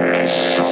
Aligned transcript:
Et 0.00 0.69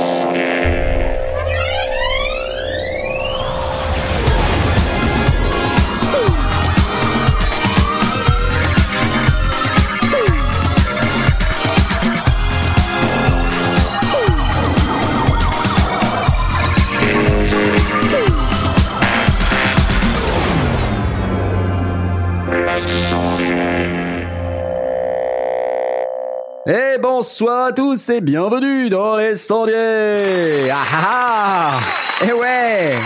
bonsoir 27.41 27.67
à 27.67 27.73
tous 27.73 28.11
et 28.11 28.21
bienvenue 28.21 28.91
dans 28.91 29.17
les 29.17 29.37
sondiers 29.37 30.69
Ah 30.73 30.83
ah 30.93 31.79
ah. 32.21 32.25
Et 32.25 32.33
ouais. 32.33 32.97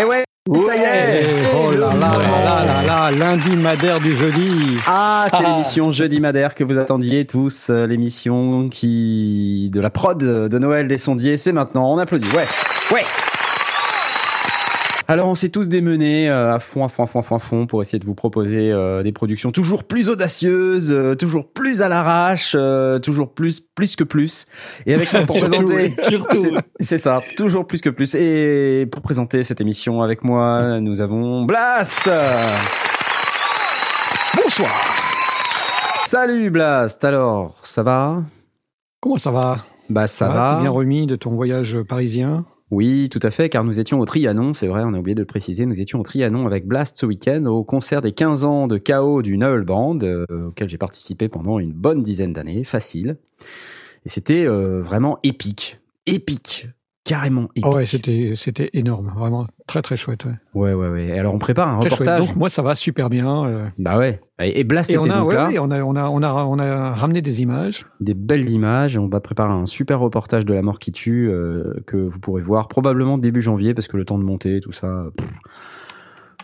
Et 0.00 0.04
ouais 0.04 0.24
Ça 0.56 0.76
y 0.76 0.80
est. 0.80 1.26
Oh 1.54 1.70
là 1.72 1.92
là 1.92 2.10
là 2.10 2.44
là 2.44 2.64
là 2.64 2.82
là, 2.86 3.10
lundi 3.10 3.54
madère 3.56 4.00
du 4.00 4.16
jeudi. 4.16 4.78
Ah, 4.86 5.26
c'est 5.30 5.42
l'émission 5.42 5.92
Jeudi 5.92 6.20
Madère 6.20 6.54
que 6.54 6.64
vous 6.64 6.78
attendiez 6.78 7.26
tous, 7.26 7.68
euh, 7.68 7.86
l'émission 7.86 8.70
qui 8.70 9.68
de 9.74 9.80
la 9.80 9.90
prod 9.90 10.16
de 10.16 10.58
Noël 10.58 10.88
des 10.88 10.96
sondiers, 10.96 11.36
c'est 11.36 11.52
maintenant, 11.52 11.92
on 11.92 11.98
applaudit, 11.98 12.30
ouais, 12.34 12.46
ouais. 12.92 13.04
Alors 15.10 15.28
on 15.28 15.34
s'est 15.34 15.48
tous 15.48 15.68
démenés 15.70 16.28
euh, 16.28 16.52
à 16.54 16.58
fond, 16.58 16.84
à 16.84 16.88
fond, 16.88 17.04
à 17.04 17.06
fond, 17.06 17.20
à 17.20 17.22
fond, 17.22 17.36
à 17.36 17.38
fond 17.38 17.66
pour 17.66 17.80
essayer 17.80 17.98
de 17.98 18.04
vous 18.04 18.14
proposer 18.14 18.70
euh, 18.70 19.02
des 19.02 19.10
productions 19.10 19.50
toujours 19.52 19.84
plus 19.84 20.10
audacieuses, 20.10 20.92
euh, 20.92 21.14
toujours 21.14 21.50
plus 21.50 21.80
à 21.80 21.88
l'arrache, 21.88 22.52
euh, 22.54 22.98
toujours 22.98 23.32
plus, 23.32 23.58
plus 23.60 23.96
que 23.96 24.04
plus. 24.04 24.44
Et 24.84 24.92
avec 24.92 25.10
nous 25.14 25.24
pour 25.24 25.38
Surtout, 25.38 25.50
présenter, 25.64 25.94
surtout. 26.02 26.36
C'est- 26.80 26.84
c'est 26.84 26.98
ça, 26.98 27.20
toujours 27.38 27.66
plus 27.66 27.80
que 27.80 27.88
plus. 27.88 28.14
Et 28.16 28.86
pour 28.92 29.00
présenter 29.00 29.42
cette 29.44 29.62
émission 29.62 30.02
avec 30.02 30.22
moi, 30.24 30.78
nous 30.80 31.00
avons 31.00 31.44
Blast. 31.46 32.08
Bonsoir. 34.36 34.70
Salut 36.02 36.50
Blast. 36.50 37.02
Alors, 37.04 37.54
ça 37.62 37.82
va? 37.82 38.22
Comment 39.00 39.16
ça 39.16 39.30
va? 39.30 39.64
Bah 39.88 40.06
ça 40.06 40.28
va. 40.28 40.54
T'es 40.56 40.60
bien 40.60 40.70
remis 40.70 41.06
de 41.06 41.16
ton 41.16 41.30
voyage 41.34 41.78
parisien? 41.88 42.44
Oui, 42.70 43.08
tout 43.08 43.20
à 43.22 43.30
fait, 43.30 43.48
car 43.48 43.64
nous 43.64 43.80
étions 43.80 43.98
au 43.98 44.04
Trianon, 44.04 44.52
c'est 44.52 44.66
vrai, 44.66 44.82
on 44.84 44.92
a 44.92 44.98
oublié 44.98 45.14
de 45.14 45.22
le 45.22 45.26
préciser, 45.26 45.64
nous 45.64 45.80
étions 45.80 46.00
au 46.00 46.02
Trianon 46.02 46.46
avec 46.46 46.66
Blast 46.66 46.98
ce 46.98 47.06
week-end 47.06 47.46
au 47.46 47.64
concert 47.64 48.02
des 48.02 48.12
15 48.12 48.44
ans 48.44 48.66
de 48.66 48.76
KO 48.76 49.22
du 49.22 49.38
Noel 49.38 49.62
Band, 49.62 49.98
euh, 50.02 50.26
auquel 50.48 50.68
j'ai 50.68 50.76
participé 50.76 51.28
pendant 51.28 51.58
une 51.58 51.72
bonne 51.72 52.02
dizaine 52.02 52.34
d'années, 52.34 52.64
facile. 52.64 53.16
Et 54.04 54.10
c'était 54.10 54.46
euh, 54.46 54.82
vraiment 54.82 55.18
épique, 55.22 55.80
épique, 56.04 56.68
carrément 57.08 57.44
épique. 57.54 57.66
Oh 57.66 57.74
ouais, 57.76 57.86
c'était 57.86 58.34
c'était 58.36 58.70
énorme, 58.74 59.12
vraiment 59.16 59.46
très 59.66 59.82
très 59.82 59.96
chouette. 59.96 60.24
Ouais. 60.54 60.72
Ouais, 60.72 60.88
ouais, 60.88 61.18
alors 61.18 61.34
on 61.34 61.38
prépare 61.38 61.68
un 61.68 61.78
Très 61.78 61.88
chouette. 61.90 62.00
reportage. 62.00 62.26
Donc 62.28 62.36
moi 62.36 62.50
ça 62.50 62.62
va 62.62 62.74
super 62.74 63.08
bien. 63.10 63.46
euh, 63.46 63.66
Bah 63.78 63.98
ouais. 63.98 64.20
Et 64.40 64.62
Blast 64.64 64.90
et 64.90 64.98
on 64.98 65.04
a, 65.04 65.18
donc 65.18 65.28
ouais, 65.28 65.34
là. 65.34 65.48
on 65.60 65.70
a 65.70 65.80
on 65.82 65.96
a 65.96 66.04
on 66.08 66.22
a 66.22 66.32
on 66.44 66.58
a 66.58 66.90
ramené 66.92 67.20
des 67.22 67.42
images. 67.42 67.86
des 68.00 68.14
belles 68.14 68.48
images 68.50 68.96
on 68.98 69.08
va 69.08 69.20
préparer 69.20 69.52
un 69.52 69.66
super 69.66 69.98
reportage 70.00 70.44
de 70.44 70.54
la 70.54 70.62
mort 70.62 70.78
qui 70.78 70.92
tue 70.92 71.28
euh, 71.30 71.74
que 71.86 71.96
vous 71.96 72.20
pourrez 72.20 72.42
voir 72.42 72.68
probablement 72.68 73.18
début 73.18 73.40
janvier 73.42 73.74
parce 73.74 73.88
que 73.88 73.96
le 73.96 74.04
temps 74.04 74.18
de 74.18 74.24
monter 74.24 74.60
tout 74.60 74.72
ça 74.72 75.06
pff. 75.16 75.26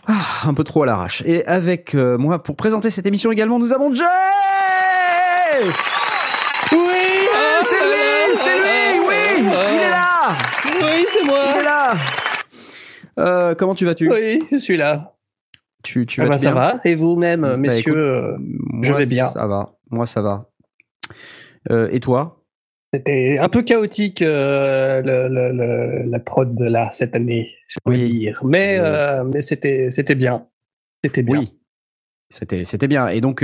Ah, 0.07 0.47
un 0.47 0.53
peu 0.53 0.63
trop 0.63 0.83
à 0.83 0.85
l'arrache 0.85 1.23
et 1.25 1.45
avec 1.47 1.95
euh, 1.95 2.17
moi 2.17 2.43
pour 2.43 2.55
présenter 2.55 2.89
cette 2.89 3.05
émission 3.07 3.31
également 3.31 3.57
nous 3.59 3.73
avons 3.73 3.91
Jay 3.93 4.03
oui 6.71 6.79
c'est 7.63 7.75
lui 7.75 8.35
c'est 8.35 8.55
lui 8.57 8.99
oui 9.07 9.49
il 9.73 9.79
est 9.81 9.89
là 9.89 10.35
Oui, 10.81 11.05
c'est 11.09 11.21
il 11.21 11.27
moi. 11.27 11.59
est 11.59 11.63
là 11.63 11.93
Euh, 13.19 13.55
comment 13.55 13.75
tu 13.75 13.85
vas-tu? 13.85 14.11
Oui, 14.11 14.43
je 14.51 14.57
suis 14.57 14.77
là. 14.77 15.15
tu, 15.83 16.05
tu 16.05 16.21
Ah 16.21 16.25
vas 16.25 16.37
ça 16.37 16.51
bien 16.51 16.53
va. 16.55 16.81
Et 16.83 16.95
vous-même, 16.95 17.41
Bah, 17.41 17.57
messieurs 17.57 17.93
écoute, 17.93 17.97
euh, 17.97 18.37
je 18.81 18.89
Moi, 18.91 18.99
vais 18.99 19.05
bien. 19.05 19.27
ça 19.27 19.45
va 19.47 19.71
moi 19.91 20.05
ça 20.05 20.21
va 20.21 20.49
Euh, 21.71 21.87
et 21.91 21.99
toi? 21.99 22.41
C'était 22.93 23.37
un 23.39 23.49
peu 23.49 23.61
chaotique 23.61 24.21
euh, 24.21 25.01
le, 25.01 25.27
le- 25.27 25.51
le- 25.51 26.09
la 26.09 26.19
prod 26.19 26.55
de 26.55 26.65
là 26.65 26.89
cette 26.93 27.13
année, 27.15 27.51
je 27.67 27.77
Oui. 27.85 28.09
dire. 28.09 28.41
Mais, 28.43 28.79
mais 29.25 29.41
c'était 29.41 29.91
c'était 29.91 30.15
bien. 30.15 30.47
C'était 31.03 31.23
bien. 31.23 31.39
Oui. 31.39 31.53
C'était, 32.29 32.63
c'était 32.65 32.87
bien. 32.87 33.07
Et 33.09 33.21
donc, 33.21 33.43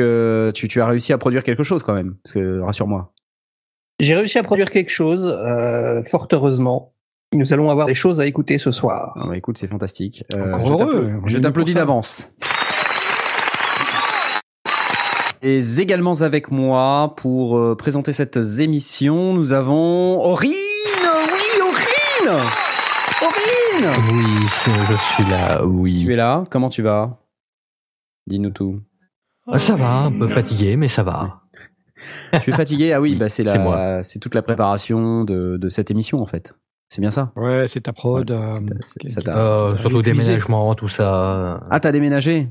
tu, 0.53 0.68
tu 0.68 0.81
as 0.81 0.88
réussi 0.88 1.13
à 1.13 1.18
produire 1.18 1.44
quelque 1.44 1.63
chose 1.63 1.84
quand 1.84 1.94
même. 1.94 2.16
Parce 2.24 2.34
que, 2.34 2.59
rassure-moi. 2.62 3.13
J'ai 4.00 4.16
réussi 4.16 4.40
à 4.40 4.44
produire 4.44 4.72
quelque 4.72 4.90
chose, 4.90 5.28
euh, 5.28 6.02
fort 6.03 6.28
heureusement. 6.31 6.94
Nous 7.34 7.53
allons 7.53 7.69
avoir 7.69 7.88
des 7.88 7.94
choses 7.94 8.19
à 8.19 8.25
écouter 8.25 8.58
ce 8.58 8.72
soir. 8.72 9.14
Ah 9.16 9.28
bah, 9.30 9.38
écoute, 9.38 9.58
c'est 9.58 9.68
fantastique. 9.68 10.25
Encore 10.36 10.90
je 11.25 11.38
t'applaudis 11.38 11.74
d'avance. 11.74 12.30
Et 15.42 15.59
également 15.80 16.22
avec 16.22 16.52
moi 16.52 17.14
pour 17.16 17.58
euh, 17.58 17.75
présenter 17.75 18.12
cette 18.12 18.38
émission, 18.59 19.34
nous 19.34 19.53
avons 19.53 20.19
Aurine 20.22 20.52
Oui, 20.52 21.62
Aurine 21.62 22.42
Aurine 23.24 23.92
Oui, 24.12 24.48
je 24.90 24.98
suis 24.98 25.24
là, 25.31 25.66
oui. 25.66 26.03
Tu 26.06 26.13
es 26.13 26.18
là 26.18 26.44
Comment 26.52 26.69
tu 26.69 26.81
vas? 26.81 27.18
Dis-nous 28.28 28.52
tout. 28.52 28.81
Ah, 29.48 29.58
ça 29.58 29.75
va, 29.75 30.03
un 30.03 30.12
peu 30.12 30.28
fatigué, 30.28 30.75
mais 30.75 30.90
ça 30.90 31.02
va. 31.03 31.42
Tu 32.44 32.52
es 32.52 32.53
fatigué? 32.53 32.94
Ah 32.94 33.02
oui, 33.02 33.12
Oui, 33.12 33.16
bah 33.16 33.30
c'est 33.30 33.44
la, 33.46 34.03
c'est 34.03 34.19
toute 34.19 34.36
la 34.36 34.42
préparation 34.42 35.24
de, 35.24 35.58
de 35.58 35.69
cette 35.69 35.90
émission 35.90 36.22
en 36.22 36.28
fait. 36.28 36.53
C'est 36.94 37.00
bien 37.00 37.09
ça? 37.12 37.31
Ouais, 37.38 37.69
c'est 37.69 37.79
ta 37.79 37.94
prod. 37.94 38.29
Ouais, 38.29 38.35
euh, 38.38 38.52
c'est- 38.52 39.00
qui- 39.00 39.09
ça 39.09 39.22
qui- 39.22 39.25
t'a- 39.28 39.38
Euh, 39.38 39.72
t'as 39.72 39.78
surtout 39.78 40.02
déménagement, 40.02 40.75
tout 40.75 40.90
ça. 40.90 41.62
Ah, 41.72 41.79
t'as 41.79 41.94
déménagé? 41.94 42.50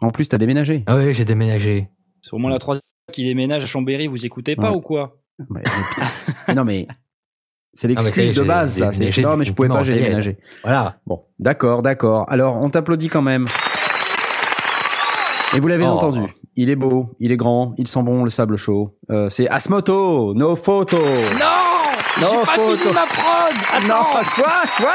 En 0.00 0.10
plus, 0.10 0.28
t'as 0.28 0.38
déménagé. 0.38 0.84
Ah 0.86 0.96
oui, 0.96 1.12
j'ai 1.12 1.24
déménagé. 1.24 1.88
C'est 2.20 2.32
au 2.34 2.38
moins 2.38 2.52
la 2.52 2.60
troisième 2.60 2.82
fois 3.08 3.12
qu'il 3.12 3.24
déménage 3.26 3.64
à 3.64 3.66
Chambéry, 3.66 4.06
vous 4.06 4.24
écoutez 4.24 4.54
pas 4.54 4.70
Ouais. 4.70 4.76
ou 4.76 4.80
quoi? 4.80 5.16
Mais- 5.50 6.54
non, 6.54 6.62
mais 6.64 6.86
c'est 7.72 7.88
Ah, 7.96 7.98
mais 7.98 8.04
l'excuse 8.04 8.34
de 8.34 8.42
base, 8.42 8.78
ça. 8.78 8.92
C'est 8.92 8.98
déménagé, 9.00 9.22
non, 9.22 9.36
mais 9.36 9.44
je 9.44 9.52
pouvais 9.52 9.68
pas, 9.68 9.82
j'ai 9.82 9.94
déménagé. 9.94 10.38
Voilà. 10.62 10.98
Bon, 11.04 11.24
d'accord, 11.40 11.82
d'accord. 11.82 12.26
Alors, 12.30 12.54
on 12.62 12.70
t'applaudit 12.70 13.08
quand 13.08 13.22
même. 13.22 13.46
Et 15.56 15.58
vous 15.58 15.66
l'avez 15.66 15.84
Oh. 15.84 15.94
entendu. 15.94 16.20
Il 16.54 16.70
est 16.70 16.76
beau, 16.76 17.16
il 17.18 17.32
est 17.32 17.36
grand, 17.36 17.74
il 17.76 17.88
sent 17.88 18.02
bon 18.04 18.22
le 18.22 18.30
sable 18.30 18.56
chaud. 18.56 18.96
Euh, 19.10 19.28
c'est 19.30 19.48
Asmoto, 19.48 20.32
no 20.34 20.54
photo. 20.54 20.96
Non 20.98 21.61
Non, 22.20 22.28
J'ai 22.30 22.46
pas 22.46 22.54
faut- 22.56 22.76
fini 22.76 22.92
ma 22.92 23.06
prod 23.06 23.88
Non, 23.88 23.94
Attends 23.94 24.30
quoi, 24.34 24.52
quoi 24.76 24.92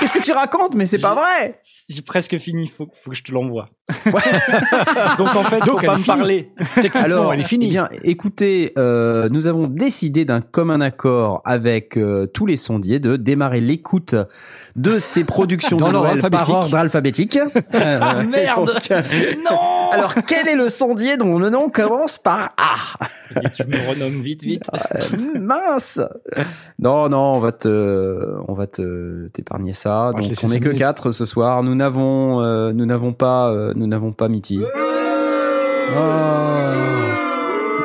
Qu'est-ce 0.00 0.12
que 0.14 0.22
tu 0.22 0.32
racontes 0.32 0.74
Mais 0.74 0.86
c'est 0.86 0.98
pas 0.98 1.14
vrai. 1.14 1.54
J'ai 1.88 2.02
presque 2.02 2.36
fini, 2.38 2.66
faut, 2.66 2.88
faut 3.00 3.10
que 3.10 3.16
je 3.16 3.22
te 3.22 3.30
l'envoie. 3.32 3.68
Donc 5.18 5.36
en 5.36 5.42
fait, 5.44 5.60
Donc, 5.60 5.80
faut 5.80 5.86
pas 5.86 5.98
me 5.98 6.04
parler. 6.04 6.50
Alors, 6.94 7.32
elle 7.32 7.40
est 7.40 7.44
finie. 7.44 7.66
eh 7.68 7.70
bien, 7.70 7.88
écoutez, 8.02 8.72
euh, 8.76 9.28
nous 9.30 9.46
avons 9.46 9.66
décidé 9.68 10.24
d'un 10.24 10.40
commun 10.40 10.80
accord 10.80 11.42
avec 11.44 11.96
euh, 11.96 12.26
tous 12.26 12.46
les 12.46 12.56
sondiers 12.56 12.98
de 12.98 13.16
démarrer 13.16 13.60
l'écoute 13.60 14.14
de 14.76 14.98
ces 14.98 15.24
productions 15.24 15.76
Dans 15.76 15.88
de 15.88 15.92
l'ordre 15.92 16.08
Noël 16.08 16.20
par 16.22 16.40
alphabétique. 16.40 16.54
ordre 16.54 16.76
alphabétique. 16.76 17.38
Ah 17.74 18.16
Euh, 18.18 18.24
merde 18.24 18.66
donc, 18.66 18.90
Non 19.50 19.90
Alors, 19.92 20.14
quel 20.26 20.48
est 20.48 20.56
le 20.56 20.68
sondier 20.68 21.16
dont 21.16 21.38
le 21.38 21.50
nom 21.50 21.68
commence 21.70 22.18
par 22.18 22.52
A? 22.56 23.06
Je 23.54 23.62
me 23.64 23.88
renomme 23.88 24.22
vite, 24.22 24.42
vite. 24.42 24.64
Euh, 24.94 25.38
Mince 25.38 26.00
Non, 26.78 27.08
non, 27.08 27.34
on 27.34 27.38
va 27.38 27.52
te, 27.52 28.34
on 28.48 28.54
va 28.54 28.66
te 28.66 29.28
t'épargner 29.28 29.72
ça. 29.72 30.08
Ah, 30.08 30.12
Donc, 30.12 30.24
on 30.42 30.48
n'est 30.48 30.58
que 30.58 30.64
minutes. 30.70 30.78
quatre 30.78 31.12
ce 31.12 31.24
soir. 31.24 31.62
Nous 31.62 31.76
n'avons, 31.76 32.42
euh, 32.42 32.72
nous 32.72 32.86
n'avons 32.86 33.12
pas, 33.12 33.50
euh, 33.50 33.72
nous 33.76 33.86
n'avons 33.86 34.12
pas 34.12 34.28
Mitty. 34.28 34.60
Oh, 35.94 36.00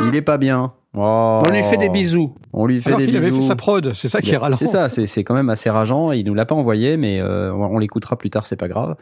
il 0.07 0.15
est 0.15 0.21
pas 0.21 0.37
bien. 0.37 0.73
Oh. 0.95 1.39
On 1.45 1.51
lui 1.51 1.63
fait 1.63 1.77
des 1.77 1.89
bisous. 1.89 2.33
On 2.53 2.65
lui 2.65 2.81
fait 2.81 2.89
Alors 2.89 2.99
des 2.99 3.05
qu'il 3.05 3.17
avait 3.17 3.31
fait 3.31 3.41
sa 3.41 3.55
prod, 3.55 3.94
c'est 3.94 4.09
ça 4.09 4.21
qui 4.21 4.31
est 4.31 4.38
ralent. 4.38 4.55
C'est 4.55 4.65
ça, 4.65 4.89
c'est 4.89 5.05
c'est 5.05 5.23
quand 5.23 5.35
même 5.35 5.50
assez 5.50 5.69
rageant. 5.69 6.11
Il 6.11 6.25
nous 6.25 6.33
l'a 6.33 6.45
pas 6.45 6.55
envoyé, 6.55 6.97
mais 6.97 7.19
euh, 7.19 7.53
on 7.53 7.77
l'écoutera 7.77 8.15
plus 8.15 8.31
tard, 8.31 8.47
c'est 8.47 8.55
pas 8.55 8.67
grave. 8.67 8.95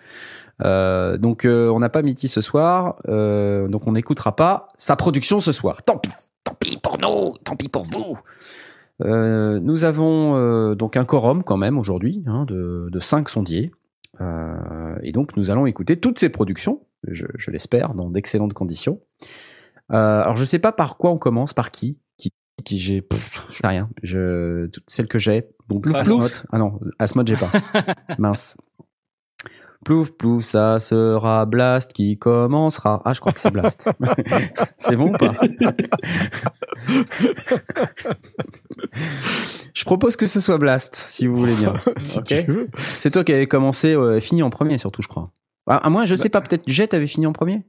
Euh, 0.64 1.18
donc 1.18 1.46
euh, 1.46 1.70
on 1.70 1.80
n'a 1.80 1.90
pas 1.90 2.02
Mitty 2.02 2.28
ce 2.28 2.42
soir, 2.42 2.96
euh, 3.10 3.68
donc 3.68 3.88
on 3.88 3.94
n'écoutera 3.94 4.36
pas 4.36 4.70
sa 4.78 4.96
production 4.96 5.40
ce 5.40 5.52
soir. 5.52 5.84
Tant 5.84 5.98
pis, 5.98 6.12
tant 6.44 6.56
pis 6.60 6.78
pour 6.78 6.98
nous, 6.98 7.38
tant 7.44 7.56
pis 7.56 7.70
pour 7.70 7.84
vous. 7.84 8.18
Euh, 9.04 9.60
nous 9.60 9.84
avons 9.84 10.36
euh, 10.38 10.76
donc 10.76 10.96
un 10.98 11.06
quorum 11.06 11.44
quand 11.44 11.58
même 11.58 11.78
aujourd'hui 11.78 12.24
hein, 12.28 12.46
de, 12.46 12.88
de 12.92 13.00
cinq 13.00 13.30
sondiers. 13.30 13.72
Euh, 14.22 14.96
et 15.04 15.12
donc 15.12 15.36
nous 15.36 15.50
allons 15.50 15.66
écouter 15.66 16.00
toutes 16.00 16.18
ces 16.20 16.30
productions, 16.30 16.82
je, 17.08 17.26
je 17.38 17.52
l'espère, 17.52 17.94
dans 17.94 18.10
d'excellentes 18.10 18.54
conditions. 18.54 19.02
Euh, 19.92 20.22
alors 20.22 20.36
je 20.38 20.46
sais 20.46 20.60
pas 20.60 20.72
par 20.72 20.98
quoi 20.98 21.12
on 21.12 21.18
commence, 21.18 21.54
par 21.54 21.72
qui, 21.72 22.00
qui, 22.18 22.32
qui 22.64 22.80
j'ai, 22.80 23.02
pff, 23.02 23.46
je 23.50 23.54
sais 23.56 23.68
rien. 23.68 23.90
Je, 24.04 24.68
toutes 24.68 24.86
celles 24.88 25.10
que 25.10 25.20
j'ai. 25.20 25.48
Donc 25.68 25.84
Plouf, 25.84 25.96
Asmod. 25.98 26.20
plouf. 26.20 26.46
Ah 26.52 26.58
non, 26.58 26.80
Asmod 27.00 27.28
j'ai 27.28 27.36
pas. 27.36 27.52
Mince. 28.18 28.56
Plouf 29.84 30.12
plouf, 30.18 30.46
ça 30.46 30.80
sera 30.80 31.46
Blast 31.46 31.94
qui 31.94 32.18
commencera. 32.18 33.02
Ah 33.06 33.14
je 33.14 33.20
crois 33.20 33.34
que 33.34 33.40
c'est 33.40 33.52
Blast. 33.52 33.88
c'est 34.78 34.96
bon 34.96 35.14
ou 35.14 35.18
pas? 35.18 35.36
Je 39.74 39.84
propose 39.84 40.16
que 40.16 40.26
ce 40.28 40.40
soit 40.40 40.58
Blast, 40.58 40.96
si 40.96 41.28
vous 41.28 41.38
voulez 41.38 41.56
bien. 41.56 41.74
Ok. 42.18 42.34
C'est 42.98 43.12
toi 43.12 43.24
qui 43.24 43.34
avais 43.34 43.48
commencé, 43.48 43.94
euh, 43.94 44.20
fini 44.22 44.42
en 44.44 44.50
premier 44.50 44.78
surtout, 44.78 45.02
je 45.02 45.08
crois. 45.08 45.32
Ah, 45.68 45.78
à 45.78 45.90
moi, 45.90 46.06
je 46.06 46.16
sais 46.16 46.30
pas, 46.30 46.42
peut-être 46.42 46.64
Jet 46.68 46.94
avait 46.94 47.08
fini 47.08 47.26
en 47.28 47.34
premier? 47.34 47.64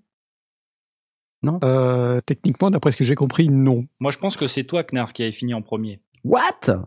Euh, 1.65 2.21
techniquement, 2.27 2.71
d'après 2.71 2.91
ce 2.91 2.97
que 2.97 3.05
j'ai 3.05 3.15
compris, 3.15 3.49
non. 3.49 3.87
Moi, 4.01 4.11
je 4.11 4.19
pense 4.19 4.37
que 4.37 4.47
c'est 4.49 4.65
toi, 4.65 4.83
Knarf, 4.85 5.13
qui 5.13 5.23
avait 5.23 5.33
fini 5.33 5.55
en 5.55 5.63
premier. 5.63 6.01
What? 6.25 6.41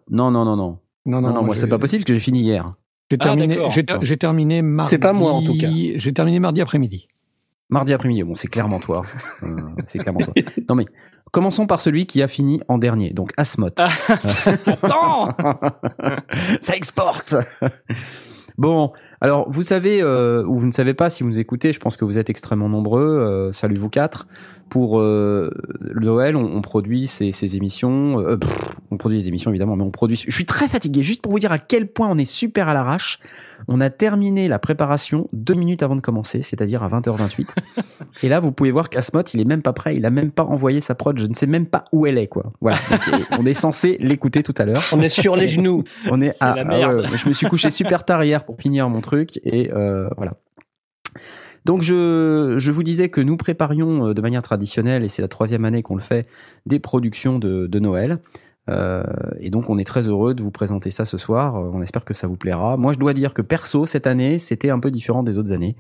Non, 0.10 0.32
non, 0.32 0.44
non, 0.44 0.56
non. 0.58 0.80
Non, 1.06 1.22
Non, 1.22 1.34
non, 1.34 1.44
moi, 1.44 1.56
j'ai- 1.56 1.62
c'est 1.62 1.68
pas 1.68 1.80
possible 1.80 2.02
parce 2.02 2.08
que 2.08 2.14
j'ai 2.14 2.20
fini 2.20 2.42
hier. 2.42 2.66
J'ai 3.10 3.18
Ah, 3.22 3.24
terminé, 3.24 3.56
d'accord. 3.56 3.72
j'ai 3.72 3.86
ter- 3.86 4.00
j'ai 4.04 4.18
terminé 4.18 4.62
mardi. 4.62 4.90
C'est 4.90 5.00
pas 5.00 5.14
moi, 5.14 5.32
en 5.32 5.42
tout 5.44 5.58
cas. 5.58 5.70
J'ai 5.72 6.14
terminé 6.14 6.40
mardi 6.40 6.62
après-midi. 6.62 7.08
Mardi 7.70 7.94
après-midi, 7.94 8.24
bon, 8.24 8.36
c'est 8.36 8.48
clairement 8.48 8.80
toi. 8.80 9.04
Euh, 9.44 9.56
c'est 9.86 10.00
clairement 10.00 10.20
toi. 10.22 10.34
Non, 10.70 10.76
mais 10.76 10.86
commençons 11.32 11.68
par 11.68 11.82
celui 11.82 12.06
qui 12.06 12.22
a 12.22 12.28
fini 12.28 12.62
en 12.68 12.78
dernier, 12.78 13.12
donc 13.12 13.32
Asmot. 13.38 13.70
Attends 14.66 15.30
Ça 16.62 16.76
exporte 16.76 17.36
Bon, 18.60 18.92
alors 19.22 19.50
vous 19.50 19.62
savez, 19.62 20.02
euh, 20.02 20.44
ou 20.46 20.60
vous 20.60 20.66
ne 20.66 20.74
savez 20.74 20.94
pas 20.94 21.10
si 21.10 21.24
vous 21.24 21.30
nous 21.30 21.40
écoutez, 21.40 21.72
je 21.72 21.80
pense 21.80 21.96
que 21.96 22.04
vous 22.04 22.18
êtes 22.18 22.30
extrêmement 22.30 22.68
nombreux, 22.68 23.02
euh, 23.02 23.54
salut 23.54 23.80
vous 23.80 23.90
quatre. 23.90 24.28
Pour 24.70 25.00
euh, 25.00 25.52
le 25.80 26.06
Noël, 26.06 26.36
on, 26.36 26.46
on 26.46 26.62
produit 26.62 27.08
ces, 27.08 27.32
ces 27.32 27.56
émissions, 27.56 28.20
euh, 28.20 28.38
pff, 28.38 28.76
on 28.92 28.98
produit 28.98 29.18
les 29.18 29.28
émissions 29.28 29.52
évidemment, 29.52 29.76
mais 29.76 29.84
on 29.84 29.92
produit... 29.92 30.16
Je 30.16 30.34
suis 30.34 30.46
très 30.46 30.68
fatigué, 30.68 31.04
juste 31.04 31.22
pour 31.22 31.32
vous 31.32 31.40
dire 31.40 31.52
à 31.52 31.58
quel 31.60 31.88
point 31.88 32.08
on 32.10 32.18
est 32.18 32.26
super 32.26 32.68
à 32.70 32.74
l'arrache. 32.74 33.20
On 33.68 33.82
a 33.82 33.90
terminé 33.90 34.48
la 34.48 34.60
préparation 34.60 35.28
deux 35.34 35.54
minutes 35.54 35.84
avant 35.84 35.96
de 35.96 36.02
commencer, 36.02 36.42
c'est-à-dire 36.42 36.84
à 36.84 36.90
20h28. 36.90 37.48
Et 38.24 38.30
là, 38.30 38.40
vous 38.40 38.52
pouvez 38.52 38.72
voir 38.72 38.90
qu'Asmot, 38.90 39.24
il 39.34 39.42
est 39.42 39.46
même 39.46 39.62
pas 39.62 39.74
prêt, 39.74 39.96
il 39.96 40.06
a 40.06 40.10
même 40.10 40.32
pas 40.32 40.44
envoyé 40.44 40.82
sa 40.82 40.96
prod, 40.96 41.18
je 41.18 41.26
ne 41.26 41.34
sais 41.34 41.48
même 41.48 41.66
pas 41.66 41.86
où 41.92 42.06
elle 42.06 42.18
est, 42.18 42.28
quoi. 42.28 42.54
Voilà, 42.62 42.78
Donc, 43.12 43.22
on 43.40 43.46
est 43.46 43.54
censé 43.54 43.98
l'écouter 44.00 44.44
tout 44.44 44.56
à 44.58 44.66
l'heure. 44.66 44.84
On 44.92 45.02
est 45.02 45.10
sur 45.10 45.36
les 45.36 45.48
genoux. 45.50 45.84
On 46.10 46.22
est 46.22 46.32
C'est 46.32 46.44
à, 46.46 46.56
la 46.56 46.62
ah 46.62 46.66
merde. 46.66 47.08
je 47.16 47.28
me 47.28 47.34
suis 47.34 47.48
couché 47.48 47.70
super 47.70 48.06
tard 48.06 48.24
hier 48.24 48.46
pour 48.46 48.58
finir 48.60 48.90
mon 48.90 49.02
truc 49.02 49.40
et 49.44 49.72
euh, 49.74 50.10
voilà. 50.18 50.34
Donc 51.70 51.84
je, 51.84 52.56
je 52.58 52.72
vous 52.72 52.82
disais 52.82 53.10
que 53.10 53.22
nous 53.22 53.38
préparions 53.38 54.08
euh, 54.08 54.14
de 54.16 54.22
manière 54.24 54.42
traditionnelle, 54.42 55.04
et 55.04 55.08
c'est 55.08 55.22
la 55.22 55.28
troisième 55.28 55.66
année 55.66 55.84
qu'on 55.84 55.94
le 55.94 56.02
fait, 56.02 56.26
des 56.66 56.80
productions 56.80 57.38
de, 57.38 57.68
de 57.68 57.80
Noël. 57.80 58.18
Euh, 58.70 59.04
et 59.40 59.52
donc 59.52 59.70
on 59.70 59.78
est 59.78 59.84
très 59.84 60.08
heureux 60.08 60.34
de 60.34 60.42
vous 60.42 60.50
présenter 60.50 60.90
ça 60.90 61.06
ce 61.06 61.20
soir. 61.20 61.58
Euh, 61.58 61.70
On 61.72 61.84
espère 61.84 62.06
que 62.06 62.16
ça 62.16 62.26
vous 62.26 62.38
plaira. 62.38 62.76
Moi 62.76 62.94
je 62.94 62.98
dois 62.98 63.14
dire 63.14 63.36
que 63.36 63.44
perso, 63.44 63.86
cette 63.86 64.08
année, 64.08 64.40
c'était 64.40 64.72
un 64.72 64.80
peu 64.80 64.90
différent 64.90 65.22
des 65.22 65.38
autres 65.38 65.52
années. 65.52 65.76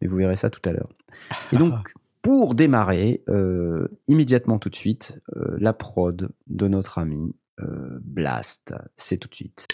Mais 0.00 0.08
vous 0.08 0.16
verrez 0.16 0.34
ça 0.34 0.50
tout 0.50 0.68
à 0.68 0.72
l'heure. 0.72 0.88
Et 1.52 1.56
donc 1.56 1.92
pour 2.20 2.56
démarrer, 2.56 3.22
euh, 3.28 3.86
immédiatement 4.08 4.58
tout 4.58 4.70
de 4.70 4.74
suite, 4.74 5.20
euh, 5.36 5.56
la 5.60 5.72
prod 5.72 6.30
de 6.48 6.66
notre 6.66 6.98
ami 6.98 7.32
Blast. 8.02 8.74
C'est 8.96 9.18
tout 9.18 9.28
de 9.28 9.34
suite. 9.36 9.68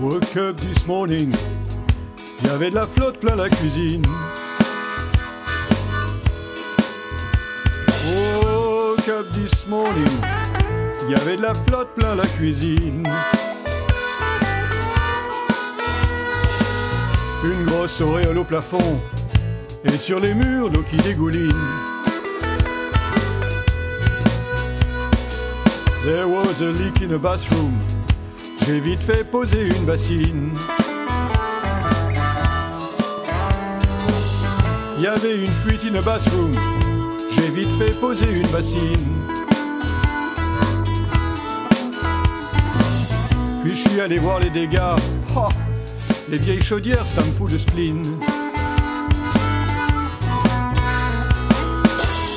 Woke 0.00 0.34
up 0.38 0.58
this 0.58 0.86
morning, 0.86 1.30
il 2.40 2.46
y 2.46 2.50
avait 2.50 2.70
de 2.70 2.76
la 2.76 2.86
flotte 2.86 3.20
plein 3.20 3.36
la 3.36 3.50
cuisine. 3.50 4.02
Woke 8.06 9.08
up 9.08 9.30
this 9.32 9.66
morning, 9.68 10.08
il 11.02 11.10
y 11.10 11.14
avait 11.14 11.36
de 11.36 11.42
la 11.42 11.52
flotte 11.52 11.94
plein 11.96 12.14
la 12.14 12.24
cuisine. 12.24 13.06
Une 17.44 17.66
grosse 17.66 18.00
auréole 18.00 18.38
au 18.38 18.44
plafond, 18.44 19.00
et 19.84 19.98
sur 19.98 20.18
les 20.18 20.32
murs 20.32 20.70
l'eau 20.70 20.82
qui 20.82 20.96
dégouline. 20.96 21.52
There 26.04 26.26
was 26.26 26.62
a 26.62 26.72
leak 26.72 27.02
in 27.02 27.08
the 27.08 27.18
bathroom. 27.18 27.99
J'ai 28.66 28.80
vite 28.80 29.00
fait 29.00 29.24
poser 29.30 29.68
une 29.68 29.84
bassine. 29.84 30.56
Il 34.96 35.04
y 35.04 35.06
avait 35.06 35.44
une 35.44 35.52
fuite 35.52 35.80
in 35.90 35.94
a 35.94 36.02
bathroom. 36.02 36.54
J'ai 37.34 37.50
vite 37.50 37.74
fait 37.76 37.98
poser 37.98 38.30
une 38.30 38.46
bassine. 38.48 39.24
Puis 43.64 43.82
je 43.82 43.88
suis 43.88 44.00
allé 44.00 44.18
voir 44.18 44.40
les 44.40 44.50
dégâts. 44.50 44.96
Les 46.28 46.38
vieilles 46.38 46.62
chaudières, 46.62 47.06
ça 47.06 47.22
me 47.22 47.32
fout 47.32 47.50
le 47.50 47.58
spleen. 47.58 48.02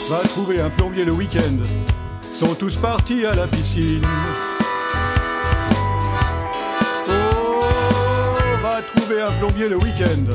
Va 0.10 0.20
trouver 0.30 0.62
un 0.62 0.70
plombier 0.70 1.06
le 1.06 1.12
week-end. 1.12 1.58
Sont 2.40 2.56
tous 2.56 2.76
partis 2.78 3.26
à 3.26 3.36
la 3.36 3.46
piscine. 3.46 4.06
Trouver 8.96 9.22
un 9.22 9.32
plombier 9.32 9.70
le 9.70 9.78
week-end. 9.78 10.34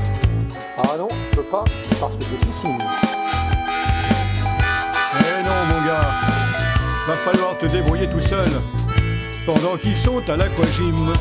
Ah 0.78 0.96
non, 0.98 1.08
je 1.10 1.36
peux 1.36 1.42
pas, 1.44 1.64
parce 2.00 2.14
que 2.14 2.24
j'ai 2.24 2.36
piscine. 2.36 2.78
Eh 5.20 5.42
non, 5.42 5.64
mon 5.70 5.86
gars, 5.86 6.10
va 7.06 7.14
falloir 7.24 7.58
te 7.58 7.66
débrouiller 7.66 8.08
tout 8.08 8.20
seul 8.20 8.48
pendant 9.46 9.76
qu'ils 9.76 9.96
sont 9.96 10.22
à 10.28 10.36
l'aquagym. 10.36 11.14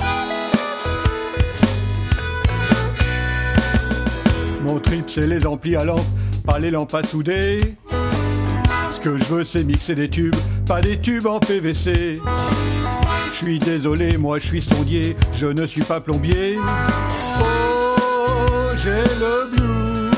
Mon 4.62 4.80
trip, 4.80 5.06
c'est 5.10 5.28
les 5.28 5.46
amplis 5.46 5.76
à 5.78 5.86
lampe, 5.86 6.02
pas 6.46 6.60
les 6.60 6.72
lampes 6.72 6.94
à 6.94 7.04
souder. 7.04 7.76
Ce 8.92 9.00
que 9.00 9.18
je 9.18 9.24
veux, 9.26 9.44
c'est 9.46 9.64
mixer 9.64 9.96
des 9.96 10.10
tubes, 10.10 10.36
pas 10.68 10.82
des 10.82 11.00
tubes 11.00 11.26
en 11.26 11.40
PVC. 11.40 12.20
Je 13.32 13.46
suis 13.46 13.60
désolé, 13.60 14.18
moi 14.18 14.40
je 14.40 14.48
suis 14.48 14.62
sondier, 14.62 15.16
je 15.40 15.46
ne 15.46 15.66
suis 15.68 15.84
pas 15.84 16.02
plombier. 16.02 16.58
J'ai 18.88 19.20
le 19.20 19.50
blues, 19.52 20.16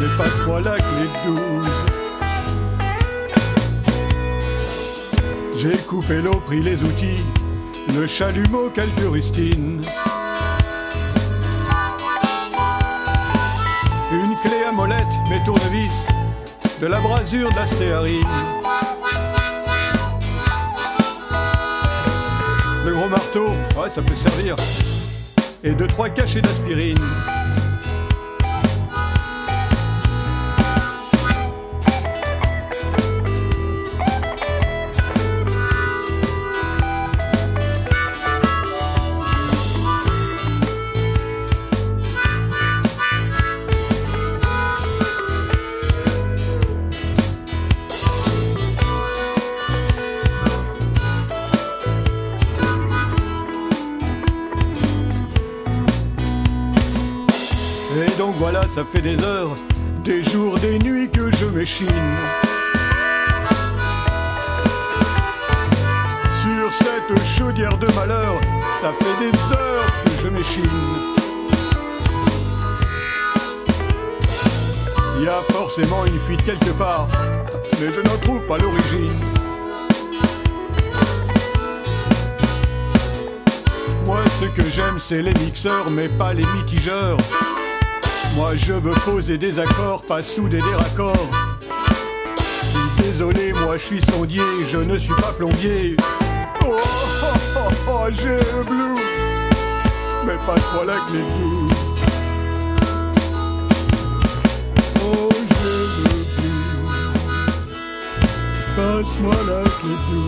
mais 0.00 0.08
pas 0.16 0.30
trop 0.40 0.60
la 0.60 0.76
clé 0.78 1.06
12. 1.26 1.68
J'ai 5.60 5.76
coupé 5.86 6.22
l'eau, 6.22 6.40
pris 6.46 6.62
les 6.62 6.76
outils, 6.76 7.22
le 7.94 8.06
chalumeau, 8.06 8.70
quelques 8.70 9.10
rustines. 9.10 9.84
Une 14.10 14.36
clé 14.42 14.62
à 14.66 14.72
molette, 14.72 15.14
mes 15.28 15.44
tournevis, 15.44 15.92
de 16.80 16.86
la 16.86 16.98
brasure, 16.98 17.50
de 17.50 17.56
la. 17.56 17.66
Le 22.86 22.94
gros 22.94 23.08
marteau, 23.10 23.48
ouais, 23.76 23.90
ça 23.90 24.00
peut 24.00 24.16
servir. 24.16 24.56
Et 25.62 25.72
deux, 25.74 25.88
trois 25.88 26.08
cachets 26.08 26.40
d'aspirine. 26.40 26.96
Ça 58.74 58.84
fait 58.90 59.02
des 59.02 59.22
heures, 59.22 59.54
des 60.02 60.24
jours, 60.24 60.58
des 60.58 60.78
nuits 60.78 61.10
que 61.10 61.30
je 61.36 61.44
m'échine. 61.44 61.88
Sur 66.42 66.72
cette 66.72 67.36
chaudière 67.36 67.76
de 67.76 67.86
malheur, 67.94 68.40
ça 68.80 68.92
fait 68.98 69.18
des 69.20 69.54
heures 69.54 69.84
que 70.04 70.22
je 70.22 70.28
m'échine. 70.28 70.70
Il 75.18 75.24
y 75.24 75.28
a 75.28 75.42
forcément 75.50 76.06
une 76.06 76.18
fuite 76.20 76.42
quelque 76.42 76.72
part, 76.78 77.08
mais 77.78 77.88
je 77.94 78.00
n'en 78.00 78.16
trouve 78.22 78.40
pas 78.46 78.56
l'origine. 78.56 79.16
Moi, 84.06 84.20
ce 84.40 84.46
que 84.46 84.62
j'aime, 84.70 84.98
c'est 84.98 85.20
les 85.20 85.34
mixeurs, 85.34 85.90
mais 85.90 86.08
pas 86.08 86.32
les 86.32 86.46
mitigeurs. 86.56 87.18
Moi 88.34 88.54
je 88.56 88.72
veux 88.72 88.94
poser 89.04 89.36
des 89.36 89.58
accords, 89.58 90.02
pas 90.02 90.22
souder 90.22 90.62
des 90.62 90.74
raccords. 90.74 91.30
Désolé, 92.96 93.52
moi 93.52 93.76
je 93.76 93.84
suis 93.84 94.00
sondier, 94.10 94.42
je 94.70 94.78
ne 94.78 94.98
suis 94.98 95.14
pas 95.14 95.32
plombier. 95.36 95.96
Oh, 96.64 96.76
oh, 96.80 97.26
oh, 97.56 97.70
oh 97.88 98.06
j'ai 98.10 98.36
le 98.36 98.64
blue, 98.64 98.94
mais 100.24 100.32
oh, 100.34 100.46
passe-moi 100.46 100.84
la 100.86 100.96
clé 101.08 101.20
de 101.20 101.24
Oh, 105.04 105.28
j'ai 105.50 105.84
le 106.02 106.14
blue, 106.40 106.64
passe-moi 108.76 109.38
la 109.46 109.62
clé 109.78 109.94
de 110.08 110.22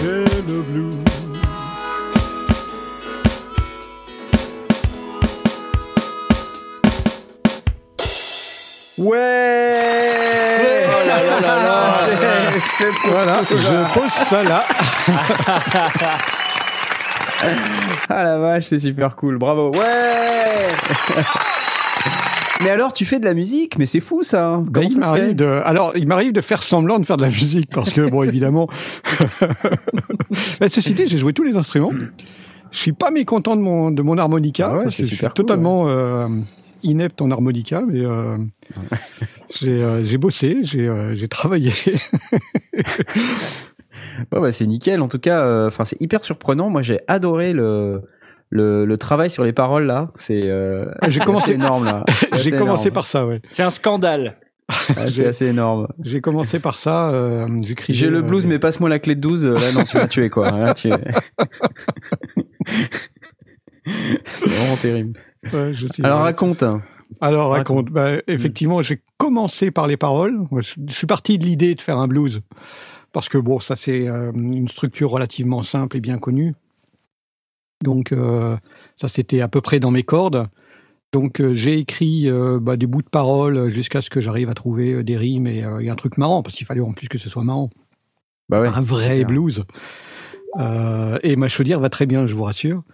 J'ai 0.00 0.24
le 0.52 0.58
blue. 0.62 1.09
Ouais 9.00 10.84
Oh 10.86 11.06
là 11.06 11.22
là 11.24 11.40
là 11.40 11.62
là. 11.62 11.96
C'est- 12.04 12.60
c'est 12.84 12.92
trop 12.94 13.10
Voilà, 13.12 13.40
je 13.50 13.94
pose 13.98 14.10
ça 14.12 14.42
là. 14.44 14.64
Ah 18.10 18.22
la 18.22 18.36
vache, 18.38 18.64
c'est 18.64 18.78
super 18.78 19.16
cool, 19.16 19.38
bravo. 19.38 19.70
Ouais 19.72 20.66
Mais 22.62 22.68
alors, 22.70 22.92
tu 22.92 23.06
fais 23.06 23.18
de 23.18 23.24
la 23.24 23.32
musique, 23.32 23.78
mais 23.78 23.86
c'est 23.86 24.00
fou 24.00 24.22
ça. 24.22 24.60
Comment 24.72 24.86
il 24.86 24.92
ça 24.92 25.00
m'arrive 25.00 25.36
de, 25.36 25.46
alors, 25.46 25.92
il 25.96 26.06
m'arrive 26.06 26.32
de 26.32 26.42
faire 26.42 26.62
semblant 26.62 26.98
de 26.98 27.06
faire 27.06 27.16
de 27.16 27.22
la 27.22 27.28
musique 27.30 27.70
parce 27.72 27.92
que, 27.92 28.02
bon, 28.10 28.22
évidemment. 28.28 28.68
Ben, 30.60 30.68
ceci 30.68 30.92
dit, 30.92 31.04
j'ai 31.08 31.16
joué 31.18 31.32
tous 31.32 31.42
les 31.44 31.56
instruments. 31.56 31.92
Je 32.70 32.78
suis 32.78 32.92
pas 32.92 33.10
mécontent 33.10 33.56
de 33.56 33.62
mon, 33.62 33.90
de 33.90 34.02
mon 34.02 34.18
harmonica. 34.18 34.68
Ah 34.70 34.76
ouais, 34.76 34.82
parce 34.84 34.96
c'est 34.96 35.02
que 35.02 35.04
je 35.04 35.08
suis 35.08 35.16
super 35.16 35.30
cool, 35.32 35.46
totalement 35.46 35.88
euh, 35.88 36.26
inepte 36.82 37.20
en 37.22 37.30
harmonica, 37.30 37.82
mais 37.86 38.00
euh, 38.04 38.36
j'ai 39.60 39.82
euh, 39.82 40.04
j'ai 40.04 40.18
bossé, 40.18 40.58
j'ai 40.62 40.88
euh, 40.88 41.14
j'ai 41.16 41.28
travaillé. 41.28 41.72
Ouais, 44.32 44.40
bah, 44.40 44.52
c'est 44.52 44.66
nickel. 44.66 45.00
En 45.00 45.08
tout 45.08 45.18
cas, 45.18 45.40
euh, 45.44 45.66
enfin, 45.68 45.84
c'est 45.84 46.00
hyper 46.00 46.24
surprenant. 46.24 46.68
Moi, 46.70 46.82
j'ai 46.82 47.00
adoré 47.08 47.52
le, 47.52 48.02
le, 48.50 48.84
le 48.84 48.98
travail 48.98 49.30
sur 49.30 49.44
les 49.44 49.52
paroles 49.52 49.84
là. 49.86 50.10
C'est 50.14 50.42
euh, 50.44 50.86
J'ai 51.08 51.20
commencé- 51.20 51.52
énorme 51.52 51.84
là. 51.84 52.04
C'est 52.28 52.38
J'ai 52.38 52.50
commencé 52.52 52.84
énorme. 52.88 52.94
par 52.94 53.06
ça, 53.06 53.26
ouais. 53.26 53.40
C'est 53.44 53.62
un 53.62 53.70
scandale. 53.70 54.36
Ah, 54.96 55.08
c'est 55.10 55.26
assez 55.26 55.46
énorme. 55.46 55.88
J'ai 56.02 56.20
commencé 56.20 56.60
par 56.60 56.78
ça. 56.78 57.10
Euh, 57.10 57.48
J'ai 57.88 58.08
le 58.08 58.22
blues, 58.22 58.46
mais 58.46 58.58
passe-moi 58.58 58.88
la 58.88 58.98
clé 59.00 59.14
de 59.16 59.20
12. 59.20 59.46
Là, 59.46 59.72
non, 59.72 59.84
tu 59.84 59.96
m'as 59.96 60.06
tué 60.06 60.30
quoi. 60.30 60.50
Là, 60.50 60.74
tu... 60.74 60.90
c'est 64.24 64.48
vraiment 64.50 64.76
terrible. 64.76 65.18
Ouais, 65.52 65.74
je 65.74 65.86
sais. 65.86 66.04
Alors 66.04 66.20
raconte. 66.20 66.64
Alors 67.20 67.50
Raconte. 67.50 67.88
raconte. 67.88 67.90
Bah, 67.90 68.22
effectivement, 68.28 68.82
j'ai 68.82 69.00
commencé 69.16 69.70
par 69.70 69.86
les 69.86 69.96
paroles. 69.96 70.46
Je 70.60 70.92
suis 70.92 71.06
parti 71.06 71.38
de 71.38 71.44
l'idée 71.44 71.74
de 71.74 71.80
faire 71.80 71.98
un 71.98 72.06
blues 72.08 72.40
parce 73.12 73.28
que 73.28 73.38
bon, 73.38 73.58
ça 73.58 73.74
c'est 73.76 74.06
euh, 74.06 74.30
une 74.32 74.68
structure 74.68 75.10
relativement 75.10 75.62
simple 75.62 75.96
et 75.96 76.00
bien 76.00 76.18
connue. 76.18 76.54
Donc 77.82 78.12
euh, 78.12 78.56
ça 79.00 79.08
c'était 79.08 79.40
à 79.40 79.48
peu 79.48 79.60
près 79.60 79.80
dans 79.80 79.90
mes 79.90 80.02
cordes. 80.04 80.48
Donc 81.12 81.40
euh, 81.40 81.54
j'ai 81.54 81.78
écrit 81.78 82.28
bah, 82.60 82.76
des 82.76 82.86
bouts 82.86 83.02
de 83.02 83.08
paroles 83.08 83.72
jusqu'à 83.72 84.00
ce 84.02 84.10
que 84.10 84.20
j'arrive 84.20 84.48
à 84.48 84.54
trouver 84.54 85.02
des 85.02 85.16
rimes 85.16 85.48
et, 85.48 85.64
et 85.80 85.90
un 85.90 85.96
truc 85.96 86.16
marrant 86.18 86.42
parce 86.44 86.54
qu'il 86.54 86.66
fallait 86.66 86.80
en 86.80 86.92
plus 86.92 87.08
que 87.08 87.18
ce 87.18 87.28
soit 87.28 87.42
marrant, 87.42 87.70
Bah 88.48 88.60
ouais. 88.60 88.68
un 88.68 88.82
vrai 88.82 89.24
blues. 89.24 89.64
Et 91.24 91.34
ma 91.36 91.48
chaudière 91.48 91.80
va 91.80 91.88
très 91.88 92.06
bien, 92.06 92.28
je 92.28 92.34
vous 92.34 92.44
rassure. 92.44 92.84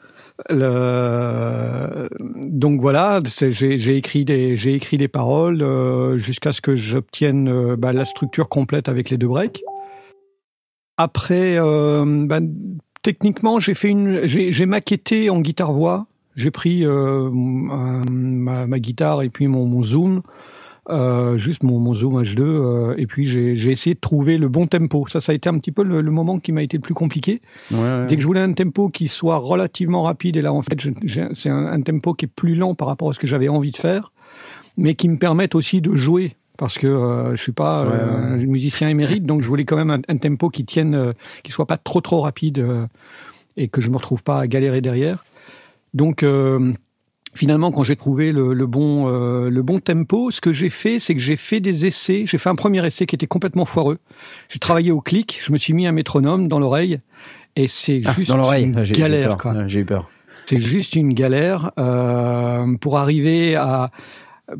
Donc 2.57 2.81
voilà, 2.81 3.23
j'ai 3.25 3.97
écrit 3.97 4.25
des 4.25 4.57
j'ai 4.57 4.75
écrit 4.75 4.99
des 4.99 5.09
paroles 5.09 5.63
euh, 5.63 6.19
jusqu'à 6.19 6.53
ce 6.53 6.61
que 6.61 6.77
j'obtienne 6.77 7.49
euh, 7.49 7.77
bah, 7.77 7.93
la 7.93 8.05
structure 8.05 8.49
complète 8.49 8.89
avec 8.89 9.09
les 9.11 9.17
deux 9.17 9.29
breaks. 9.29 9.63
Après, 10.99 11.57
euh, 11.59 12.05
bah, 12.27 12.41
techniquement, 13.03 13.61
j'ai 13.61 13.75
fait 13.75 13.89
une 13.89 14.27
j'ai 14.27 14.67
maquetté 14.67 15.31
en 15.31 15.41
guitare 15.41 15.73
voix. 15.73 16.07
J'ai 16.37 16.51
pris 16.51 16.85
ma, 16.85 18.79
guitare 18.79 19.23
et 19.23 19.31
puis 19.31 19.47
mon 19.47 19.83
zoom, 19.83 20.21
euh, 20.89 21.37
juste 21.39 21.63
mon, 21.63 21.79
mon 21.81 21.95
zoom 21.95 22.23
H2, 22.23 22.41
euh, 22.41 22.95
et 22.97 23.07
puis 23.07 23.29
j'ai 23.29 23.57
j'ai 23.59 23.73
essayé 23.73 23.95
de 23.95 24.01
trouver 24.01 24.39
le 24.39 24.49
bon 24.49 24.67
tempo. 24.67 25.07
Ça, 25.09 25.21
ça 25.21 25.33
a 25.33 25.35
été 25.35 25.49
un 25.49 25.59
petit 25.59 25.73
peu 25.73 25.83
le, 25.83 26.01
le 26.01 26.11
moment 26.11 26.39
qui 26.39 26.53
m'a 26.53 26.63
été 26.63 26.77
le 26.77 26.83
plus 26.83 26.95
compliqué. 26.95 27.41
Ouais, 27.71 27.79
ouais. 27.79 28.07
Dès 28.09 28.17
que 28.17 28.23
je 28.23 28.27
voulais 28.27 28.41
un 28.41 28.53
tempo 28.53 28.89
qui 28.89 29.09
soit 29.09 29.37
relativement 29.39 30.03
rapide, 30.03 30.37
et 30.37 30.43
là 30.43 30.53
en 30.53 30.63
fait 30.63 30.79
c'est 31.35 31.51
un, 31.51 31.67
un 31.67 31.81
tempo 31.81 32.15
qui 32.15 32.27
est 32.27 32.29
plus 32.35 32.55
lent 32.55 32.75
par 32.75 32.89
rapport 32.89 33.11
à 33.11 33.13
ce 33.13 33.19
que 33.19 33.27
j'avais 33.27 33.49
envie 33.49 33.73
de 33.73 33.77
faire, 33.77 34.13
mais 34.77 34.95
qui 34.95 35.09
me 35.09 35.19
permette 35.19 35.55
aussi 35.55 35.81
de 35.81 35.95
jouer. 35.97 36.37
Parce 36.59 36.79
que 36.79 36.87
euh, 36.87 37.37
je 37.37 37.43
suis 37.43 37.53
pas 37.53 37.83
euh, 37.85 37.91
Ouais, 37.91 38.43
un 38.43 38.47
musicien 38.47 38.89
émérite, 38.89 39.27
donc 39.27 39.43
je 39.43 39.47
voulais 39.49 39.67
quand 39.67 39.77
même 39.77 39.91
un, 39.91 40.01
un 40.09 40.17
tempo 40.17 40.49
qui 40.49 40.65
tienne, 40.65 40.95
euh, 40.95 41.13
qui 41.43 41.53
soit 41.53 41.67
pas 41.67 41.77
trop 41.77 42.01
trop 42.01 42.23
rapide 42.23 42.61
euh, 42.61 42.87
et 43.59 43.69
que 43.69 43.83
je 43.83 43.91
me 43.91 43.97
retrouve 43.97 44.23
pas 44.23 44.39
à 44.41 44.47
galérer 44.47 44.81
derrière. 44.81 45.25
Donc 45.93 46.23
euh, 46.23 46.73
finalement, 47.37 47.71
quand 47.71 47.85
j'ai 47.85 47.95
trouvé 47.97 48.33
le, 48.33 48.53
le 48.55 48.67
bon 48.67 49.09
euh, 49.09 49.49
le 49.51 49.63
bon 49.63 49.79
tempo, 49.79 50.31
ce 50.31 50.41
que 50.41 50.53
j'ai 50.53 50.71
fait, 50.71 50.99
c'est 50.99 51.15
que 51.15 51.21
j'ai 51.21 51.37
fait 51.37 51.61
des 51.61 51.87
essais. 51.87 52.25
J'ai 52.27 52.39
fait 52.39 52.49
un 52.49 52.55
premier 52.57 52.85
essai 52.87 53.07
qui 53.07 53.15
était 53.15 53.27
complètement 53.27 53.65
foireux. 53.67 53.99
J'ai 54.49 54.59
travaillé 54.59 54.91
au 54.91 55.01
clic, 55.01 55.41
je 55.47 55.53
me 55.53 55.59
suis 55.59 55.73
mis 55.73 55.87
un 55.87 55.93
métronome 55.93 56.49
dans 56.49 56.59
l'oreille 56.59 57.01
et 57.55 57.69
c'est 57.69 58.03
Ah, 58.05 58.13
juste 58.17 58.31
dans 58.31 58.37
l'oreille. 58.37 58.65
une 58.65 58.77
Ah, 58.79 58.85
j'ai- 58.85 58.95
j'ai 58.95 59.01
eu 59.01 59.03
galère. 59.05 59.39
Ouais, 59.45 59.53
J'ai 59.69 59.81
eu 59.81 59.85
peur. 59.85 60.11
C'est 60.47 60.61
juste 60.63 60.95
une 60.97 61.13
galère 61.13 61.73
euh, 61.79 62.77
pour 62.81 62.99
arriver 62.99 63.57
à 63.57 63.91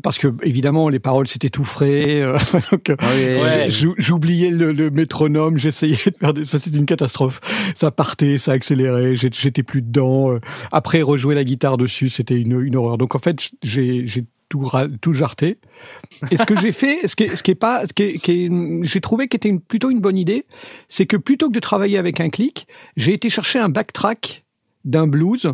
parce 0.03 0.17
que 0.17 0.27
évidemment 0.43 0.89
les 0.89 0.99
paroles 0.99 1.27
c'était 1.27 1.49
tout 1.49 1.63
frais. 1.63 2.21
euh, 2.21 2.37
donc, 2.71 2.91
Ah 2.99 3.07
oui, 3.15 3.23
Ouais. 3.41 3.67
J'oubliais 3.97 4.49
le, 4.49 4.71
le 4.73 4.89
métronome, 4.89 5.57
j'essayais 5.57 5.95
de 5.95 6.17
faire 6.19 6.33
des... 6.33 6.45
ça 6.45 6.59
c'était 6.59 6.77
une 6.77 6.85
catastrophe. 6.85 7.39
Ça 7.75 7.91
partait, 7.91 8.37
ça 8.37 8.51
accélérait, 8.53 9.15
j'étais 9.15 9.63
plus 9.63 9.81
dedans. 9.81 10.31
euh. 10.31 10.39
Après 10.71 11.01
rejouer 11.01 11.35
la 11.35 11.43
guitare 11.43 11.77
dessus, 11.77 12.09
c'était 12.09 12.35
une, 12.39 12.59
une 12.61 12.75
horreur. 12.75 12.97
Donc 12.97 13.15
en 13.15 13.19
fait 13.19 13.49
j'ai 13.63 14.07
j'ai 14.07 14.25
tout 14.49 14.69
tout 15.01 15.13
jarté. 15.13 15.57
Et 16.31 16.37
ce 16.37 16.45
que 16.45 16.57
j'ai 16.59 16.71
fait, 16.71 17.05
ce 17.07 17.15
qui 17.17 17.23
est, 17.23 17.35
ce 17.35 17.43
qui 17.43 17.51
est 17.51 17.55
pas, 17.55 17.85
ce 17.85 17.93
qui 17.93 18.03
est- 18.03 18.17
qui 18.19 18.31
est- 18.45 18.85
j'ai 18.87 19.01
trouvé 19.01 19.27
qui 19.27 19.35
était 19.35 19.49
une- 19.49 19.59
plutôt 19.59 19.89
une 19.89 19.99
bonne 19.99 20.17
idée, 20.17 20.45
c'est 20.87 21.05
que 21.05 21.17
plutôt 21.17 21.49
que 21.49 21.53
de 21.53 21.59
travailler 21.59 21.97
avec 21.97 22.21
un 22.21 22.29
clic, 22.29 22.65
j'ai 22.95 23.13
été 23.13 23.29
chercher 23.29 23.59
un 23.59 23.67
backtrack 23.69 24.45
d'un 24.85 25.05
blues 25.05 25.51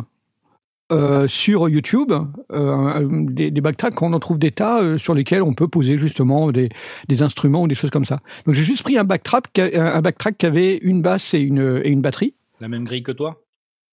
euh, 0.92 1.26
sur 1.26 1.68
YouTube, 1.68 2.12
euh, 2.52 3.08
des, 3.10 3.50
des 3.50 3.60
backtracks, 3.60 4.00
on 4.02 4.12
en 4.12 4.20
trouve 4.20 4.38
des 4.38 4.50
tas 4.52 4.82
euh, 4.82 4.98
sur 4.98 5.14
lesquels 5.14 5.42
on 5.42 5.54
peut 5.54 5.68
poser 5.68 5.98
justement 5.98 6.52
des, 6.52 6.68
des 7.08 7.22
instruments 7.22 7.62
ou 7.62 7.68
des 7.68 7.74
choses 7.74 7.90
comme 7.90 8.04
ça. 8.04 8.20
Donc 8.46 8.54
j'ai 8.54 8.64
juste 8.64 8.82
pris 8.82 8.98
un 8.98 9.04
backtrack, 9.04 9.58
un 9.58 10.00
backtrack 10.02 10.36
qui 10.38 10.46
avait 10.46 10.76
une 10.78 11.00
basse 11.02 11.32
et 11.34 11.38
une, 11.40 11.80
et 11.84 11.88
une 11.90 12.00
batterie 12.02 12.34
La 12.60 12.68
même 12.68 12.84
grille 12.84 13.02
que 13.02 13.12
toi? 13.12 13.40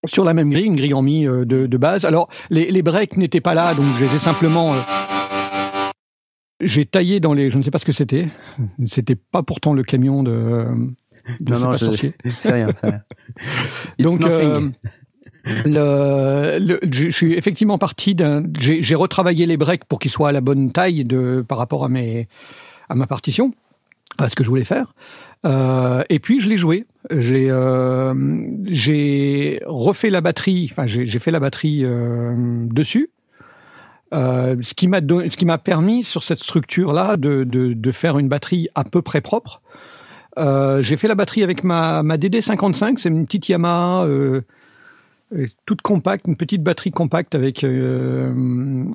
Sur 0.06 0.24
la 0.26 0.34
même 0.34 0.50
grille, 0.50 0.66
une 0.66 0.76
grille 0.76 0.94
en 0.96 1.02
mi 1.04 1.28
euh, 1.28 1.46
de, 1.46 1.66
de 1.68 1.78
base. 1.78 2.06
Alors 2.06 2.28
les, 2.50 2.72
les 2.72 2.82
breaks 2.82 3.18
n'étaient 3.18 3.40
pas 3.42 3.54
là, 3.54 3.74
donc 3.74 3.86
je 4.00 4.06
les 4.06 4.16
ai 4.16 4.20
simplement 4.20 4.74
euh, 4.74 4.80
j'ai 6.60 6.86
taillé 6.86 7.20
dans 7.20 7.34
les, 7.34 7.50
je 7.52 7.58
ne 7.58 7.64
sais 7.64 7.72
pas 7.72 7.80
ce 7.80 7.86
que 7.86 7.92
c'était. 7.92 8.28
C'était 8.86 9.16
pas 9.16 9.42
pourtant 9.44 9.74
le 9.74 9.82
camion 9.84 10.22
de. 10.24 10.68
de 11.40 11.52
Non, 11.54 11.76
C'est 11.78 11.86
non, 11.88 11.92
je- 11.94 12.30
c'est 12.40 12.52
rien, 12.54 12.68
c'est 12.76 12.86
rien. 12.88 13.02
It's 13.98 14.06
Donc, 14.18 14.24
euh, 14.32 14.70
le, 15.66 16.58
le- 16.60 16.80
je 16.92 17.10
suis 17.12 17.34
effectivement 17.34 17.78
parti 17.78 18.16
d'un. 18.16 18.44
J'ai 18.60 18.96
retravaillé 18.96 19.46
les 19.46 19.58
breaks 19.58 19.86
pour 19.86 20.00
qu'ils 20.00 20.12
soient 20.12 20.30
à 20.30 20.32
la 20.32 20.42
bonne 20.42 20.72
taille 20.72 21.04
de, 21.06 21.44
par 21.48 21.58
rapport 21.58 21.84
à, 21.84 21.90
mes, 21.90 22.28
à 22.90 22.96
ma 22.96 23.08
partition, 23.08 23.54
à 24.18 24.30
ce 24.30 24.36
que 24.36 24.44
je 24.44 24.50
voulais 24.50 24.64
faire. 24.66 24.94
Euh, 25.46 26.04
et 26.10 26.20
puis 26.20 26.42
je 26.42 26.50
l'ai 26.50 26.58
joué. 26.58 26.86
J'ai 27.10 27.48
euh, 27.50 28.14
refait 29.66 30.10
la 30.10 30.22
batterie. 30.22 30.70
Enfin, 30.72 30.88
j'ai 30.88 31.20
fait 31.20 31.32
la 31.32 31.40
batterie 31.40 31.82
euh, 31.84 32.34
dessus. 32.70 33.10
Euh, 34.14 34.58
ce 34.62 34.74
qui 34.74 34.88
m'a 34.90 35.00
ce 35.00 35.38
qui 35.38 35.46
m'a 35.46 35.58
permis 35.58 36.04
sur 36.04 36.22
cette 36.24 36.40
structure 36.40 36.92
là 36.92 37.16
de, 37.16 37.46
de, 37.46 37.72
de 37.74 37.92
faire 37.92 38.20
une 38.20 38.28
batterie 38.28 38.68
à 38.76 38.84
peu 38.84 39.02
près 39.02 39.22
propre. 39.22 39.62
Euh, 40.38 40.84
j'ai 40.84 40.98
fait 40.98 41.08
la 41.08 41.16
batterie 41.16 41.44
avec 41.44 41.64
ma, 41.64 42.04
ma 42.04 42.18
DD55, 42.18 42.98
c'est 42.98 43.10
une 43.10 43.26
petite 43.26 43.50
Yamaha 43.50 44.06
euh, 44.06 44.42
toute 45.66 45.82
compacte, 45.82 46.28
une 46.28 46.36
petite 46.36 46.64
batterie 46.64 46.92
compacte 46.92 47.36
avec 47.36 47.64
euh, 47.64 48.34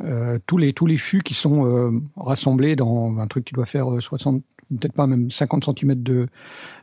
euh, 0.05 0.39
tous 0.47 0.59
les 0.59 0.73
tous 0.73 0.87
les 0.87 0.99
fûts 0.99 1.23
qui 1.23 1.35
sont 1.35 1.67
euh, 1.67 1.91
rassemblés 2.17 2.77
dans 2.77 3.19
un 3.19 3.27
truc 3.27 3.45
qui 3.45 3.55
doit 3.55 3.67
faire 3.67 3.93
euh, 3.93 4.01
60 4.01 4.43
peut-être 4.79 4.93
pas 4.95 5.07
même 5.07 5.31
50 5.31 5.65
cm 5.65 5.95
de 6.03 6.27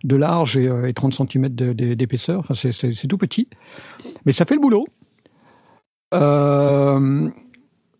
de 0.03 0.15
large 0.15 0.57
et, 0.57 0.67
euh, 0.67 0.87
et 0.87 0.93
30 0.93 1.13
cm 1.13 1.49
d'épaisseur. 1.49 2.39
Enfin 2.39 2.53
c'est 2.55 3.07
tout 3.07 3.17
petit, 3.17 3.47
mais 4.25 4.31
ça 4.31 4.45
fait 4.45 4.55
le 4.55 4.61
boulot. 4.61 4.87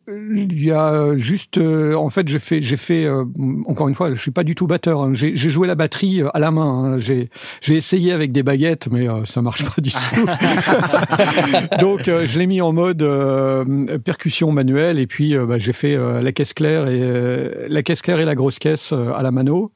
Euh, 0.09 0.35
il 0.35 0.61
y 0.61 0.69
a 0.71 1.15
juste, 1.17 1.57
euh, 1.57 1.93
en 1.95 2.09
fait, 2.09 2.27
j'ai 2.27 2.39
fait, 2.39 2.61
j'ai 2.61 2.75
fait, 2.75 3.05
euh, 3.05 3.23
encore 3.67 3.87
une 3.87 3.95
fois, 3.95 4.13
je 4.13 4.19
suis 4.19 4.31
pas 4.31 4.43
du 4.43 4.53
tout 4.53 4.67
batteur. 4.67 5.01
hein. 5.01 5.11
J'ai 5.13 5.37
j'ai 5.37 5.49
joué 5.49 5.65
la 5.65 5.75
batterie 5.75 6.21
euh, 6.23 6.29
à 6.33 6.39
la 6.39 6.51
main. 6.51 6.93
hein. 6.95 6.99
J'ai 6.99 7.29
j'ai 7.61 7.75
essayé 7.75 8.11
avec 8.11 8.33
des 8.33 8.43
baguettes, 8.43 8.89
mais 8.91 9.07
euh, 9.07 9.23
ça 9.25 9.41
marche 9.41 9.63
pas 9.63 9.81
du 9.81 9.91
tout. 10.13 10.25
Donc, 11.79 12.07
euh, 12.09 12.27
je 12.27 12.37
l'ai 12.37 12.47
mis 12.47 12.59
en 12.61 12.73
mode 12.73 13.01
euh, 13.01 13.97
percussion 13.99 14.51
manuelle, 14.51 14.99
et 14.99 15.07
puis 15.07 15.35
euh, 15.37 15.45
bah, 15.45 15.57
j'ai 15.57 15.73
fait 15.73 15.95
euh, 15.95 16.21
la 16.21 16.31
caisse 16.33 16.53
claire 16.53 16.87
et 16.89 16.99
euh, 17.01 17.67
la 17.69 17.81
caisse 17.81 18.01
claire 18.01 18.19
et 18.19 18.25
la 18.25 18.35
grosse 18.35 18.59
caisse 18.59 18.91
euh, 18.91 19.13
à 19.13 19.21
la 19.21 19.31
mano. 19.31 19.71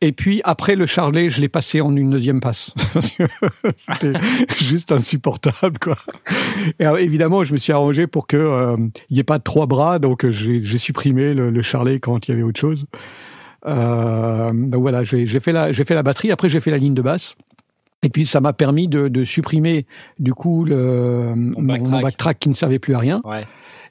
Et 0.00 0.12
puis 0.12 0.40
après 0.44 0.76
le 0.76 0.86
charlet, 0.86 1.28
je 1.28 1.40
l'ai 1.40 1.48
passé 1.48 1.80
en 1.80 1.94
une 1.96 2.10
deuxième 2.10 2.40
passe. 2.40 2.72
C'était 3.00 4.12
juste 4.60 4.92
insupportable, 4.92 5.78
quoi. 5.80 5.96
Et 6.78 6.86
euh, 6.86 6.96
évidemment, 6.96 7.42
je 7.42 7.52
me 7.52 7.58
suis 7.58 7.72
arrangé 7.72 8.06
pour 8.06 8.26
que 8.26 8.36
euh, 8.36 8.76
il 9.10 9.16
y 9.16 9.20
ait 9.20 9.24
pas 9.24 9.40
trois 9.40 9.66
bras, 9.66 9.98
donc 9.98 10.24
euh, 10.24 10.30
j'ai 10.30 10.78
supprimé 10.78 11.34
le, 11.34 11.50
le 11.50 11.62
charlet 11.62 11.98
quand 11.98 12.28
il 12.28 12.30
y 12.30 12.34
avait 12.34 12.44
autre 12.44 12.60
chose. 12.60 12.86
Euh, 13.66 14.52
donc 14.52 14.80
voilà, 14.80 15.02
j'ai 15.02 15.26
j'ai 15.26 15.40
fait 15.40 15.52
la 15.52 15.72
j'ai 15.72 15.84
fait 15.84 15.94
la 15.94 16.02
batterie. 16.04 16.30
Après, 16.30 16.48
j'ai 16.48 16.60
fait 16.60 16.70
la 16.70 16.78
ligne 16.78 16.94
de 16.94 17.02
basse. 17.02 17.34
Et 18.04 18.08
puis 18.08 18.26
ça 18.26 18.40
m'a 18.40 18.52
permis 18.52 18.86
de, 18.86 19.08
de 19.08 19.24
supprimer 19.24 19.84
du 20.20 20.32
coup 20.32 20.64
le 20.64 21.32
mon, 21.34 21.62
backtrack. 21.62 21.90
mon 21.90 22.00
backtrack 22.00 22.38
qui 22.38 22.48
ne 22.48 22.54
servait 22.54 22.78
plus 22.78 22.94
à 22.94 23.00
rien. 23.00 23.20
Ouais. 23.24 23.44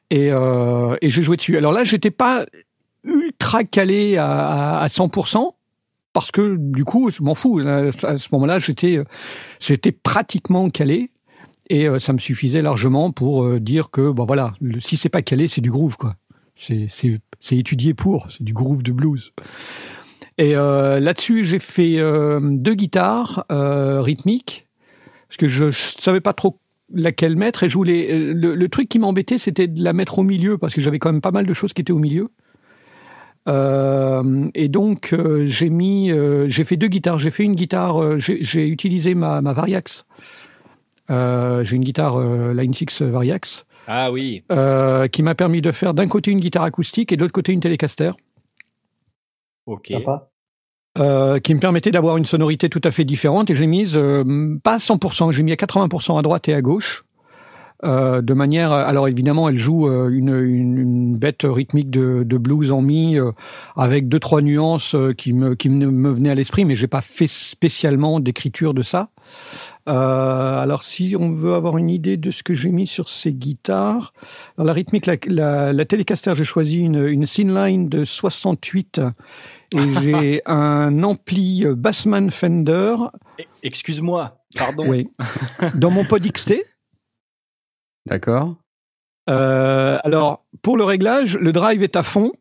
Et, 0.09 0.29
euh, 0.31 0.95
et 1.01 1.09
j'ai 1.09 1.23
joué 1.23 1.35
dessus. 1.35 1.57
Alors 1.57 1.73
là, 1.73 1.83
j'étais 1.83 2.11
pas 2.11 2.45
ultra 3.03 3.65
calé 3.65 4.15
à, 4.15 4.77
à, 4.77 4.81
à 4.81 4.87
100% 4.87 5.51
parce 6.19 6.31
que 6.31 6.55
du 6.57 6.83
coup, 6.83 7.11
je 7.11 7.21
m'en 7.21 7.35
fous. 7.35 7.59
À 7.59 8.17
ce 8.17 8.27
moment-là, 8.31 8.59
j'étais 8.59 8.99
j'étais 9.59 9.91
pratiquement 9.91 10.69
calé 10.69 11.11
et 11.69 11.87
euh, 11.87 11.99
ça 11.99 12.11
me 12.11 12.17
suffisait 12.17 12.63
largement 12.63 13.11
pour 13.11 13.43
euh, 13.43 13.59
dire 13.59 13.91
que 13.91 14.09
bon 14.09 14.25
voilà, 14.25 14.53
le, 14.59 14.81
si 14.81 14.97
c'est 14.97 15.09
pas 15.09 15.21
calé, 15.21 15.47
c'est 15.47 15.61
du 15.61 15.69
groove 15.69 15.95
quoi. 15.95 16.15
C'est 16.55 16.87
c'est 16.89 17.19
c'est 17.39 17.57
étudié 17.57 17.93
pour, 17.93 18.31
c'est 18.31 18.43
du 18.43 18.53
groove 18.53 18.81
de 18.81 18.91
blues. 18.91 19.31
Et 20.39 20.55
euh, 20.55 20.99
là-dessus, 20.99 21.45
j'ai 21.45 21.59
fait 21.59 21.99
euh, 21.99 22.39
deux 22.41 22.73
guitares 22.73 23.45
euh, 23.51 24.01
rythmiques 24.01 24.67
parce 25.29 25.37
que 25.37 25.49
je 25.49 25.69
savais 25.71 26.21
pas 26.21 26.33
trop 26.33 26.59
laquelle 26.91 27.35
mettre 27.35 27.61
et 27.63 27.69
je 27.69 27.75
voulais 27.75 28.11
euh, 28.11 28.33
le, 28.33 28.55
le 28.55 28.69
truc 28.69 28.89
qui 28.89 28.97
m'embêtait 28.97 29.37
c'était 29.37 29.67
de 29.67 29.83
la 29.83 29.93
mettre 29.93 30.19
au 30.19 30.23
milieu 30.23 30.57
parce 30.57 30.73
que 30.73 30.81
j'avais 30.81 30.99
quand 30.99 31.11
même 31.11 31.21
pas 31.21 31.31
mal 31.31 31.45
de 31.45 31.53
choses 31.53 31.73
qui 31.73 31.81
étaient 31.81 31.91
au 31.91 31.99
milieu 31.99 32.29
Euh, 33.47 34.49
et 34.55 34.67
donc 34.67 35.13
euh, 35.13 35.47
j'ai 35.47 35.69
mis 35.69 36.11
euh, 36.11 36.47
j'ai 36.49 36.65
fait 36.65 36.75
deux 36.75 36.87
guitares 36.89 37.17
j'ai 37.17 37.31
fait 37.31 37.43
une 37.43 37.55
guitare 37.55 38.03
euh, 38.03 38.17
j'ai 38.19 38.67
utilisé 38.67 39.15
ma, 39.15 39.41
ma 39.41 39.53
Variax 39.53 40.05
Euh, 41.09 41.63
j'ai 41.63 41.77
une 41.77 41.85
guitare 41.85 42.17
euh, 42.19 42.53
Line 42.53 42.73
6 42.73 43.01
Variax 43.03 43.65
Ah 43.87 44.11
oui. 44.11 44.43
euh, 44.51 45.07
qui 45.07 45.23
m'a 45.23 45.33
permis 45.35 45.61
de 45.61 45.71
faire 45.71 45.93
d'un 45.93 46.07
côté 46.09 46.31
une 46.31 46.41
guitare 46.41 46.63
acoustique 46.63 47.13
et 47.13 47.15
de 47.15 47.21
l'autre 47.21 47.31
côté 47.31 47.53
une 47.53 47.61
Telecaster 47.61 48.11
Ok. 49.65 49.91
Euh, 50.97 51.39
qui 51.39 51.53
me 51.53 51.59
permettait 51.59 51.91
d'avoir 51.91 52.17
une 52.17 52.25
sonorité 52.25 52.69
tout 52.69 52.81
à 52.83 52.91
fait 52.91 53.05
différente 53.05 53.49
et 53.49 53.55
j'ai 53.55 53.67
mise 53.67 53.95
euh, 53.95 54.57
pas 54.63 54.73
à 54.73 54.77
100%, 54.77 55.31
j'ai 55.31 55.43
mis 55.43 55.51
à 55.51 55.55
80% 55.55 56.17
à 56.17 56.21
droite 56.23 56.49
et 56.49 56.53
à 56.55 56.61
gauche. 56.61 57.05
Euh, 57.83 58.21
de 58.21 58.33
manière, 58.33 58.71
alors 58.71 59.07
évidemment, 59.07 59.49
elle 59.49 59.57
joue 59.59 59.87
euh, 59.87 60.09
une, 60.09 60.29
une, 60.35 60.77
une 60.79 61.17
bête 61.17 61.41
rythmique 61.43 61.91
de, 61.91 62.23
de 62.23 62.37
blues 62.37 62.71
en 62.71 62.81
mi 62.81 63.19
euh, 63.19 63.31
avec 63.75 64.07
deux 64.07 64.19
trois 64.19 64.41
nuances 64.41 64.95
qui 65.17 65.31
me 65.33 65.53
qui 65.53 65.69
me, 65.69 66.11
venaient 66.11 66.31
à 66.31 66.35
l'esprit, 66.35 66.65
mais 66.65 66.75
j'ai 66.75 66.87
pas 66.87 67.01
fait 67.01 67.27
spécialement 67.27 68.19
d'écriture 68.19 68.73
de 68.73 68.81
ça. 68.81 69.09
Euh, 69.87 70.59
alors 70.59 70.83
si 70.83 71.15
on 71.19 71.31
veut 71.31 71.53
avoir 71.53 71.77
une 71.77 71.89
idée 71.91 72.17
de 72.17 72.31
ce 72.31 72.41
que 72.43 72.53
j'ai 72.55 72.71
mis 72.71 72.87
sur 72.87 73.09
ces 73.09 73.31
guitares, 73.31 74.11
dans 74.57 74.63
la 74.63 74.73
rythmique, 74.73 75.05
la, 75.05 75.15
la, 75.27 75.71
la 75.71 75.85
Telecaster, 75.85 76.33
j'ai 76.35 76.43
choisi 76.45 76.79
une, 76.79 77.05
une 77.05 77.25
Sinline 77.27 77.89
de 77.89 78.05
68 78.05 79.01
et 79.73 79.77
j'ai 80.01 80.41
un 80.47 81.03
ampli 81.03 81.63
Bassman 81.75 82.31
Fender, 82.31 82.95
Eh, 83.37 83.45
Excuse-moi. 83.63 84.39
Pardon. 84.57 84.83
oui, 84.87 85.07
dans 85.75 85.91
mon 85.91 86.03
pod 86.05 86.23
XT. 86.23 86.55
D'accord. 88.07 88.55
Euh, 89.29 89.97
alors, 90.03 90.45
pour 90.61 90.77
le 90.77 90.83
réglage, 90.83 91.37
le 91.37 91.51
drive 91.51 91.83
est 91.83 91.95
à 91.95 92.03
fond 92.03 92.31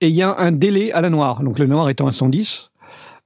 et 0.00 0.08
il 0.08 0.14
y 0.14 0.22
a 0.22 0.34
un 0.38 0.52
délai 0.52 0.92
à 0.92 1.00
la 1.00 1.10
noire. 1.10 1.42
Donc, 1.42 1.58
le 1.58 1.66
noir 1.66 1.90
étant 1.90 2.06
à 2.06 2.12
110, 2.12 2.70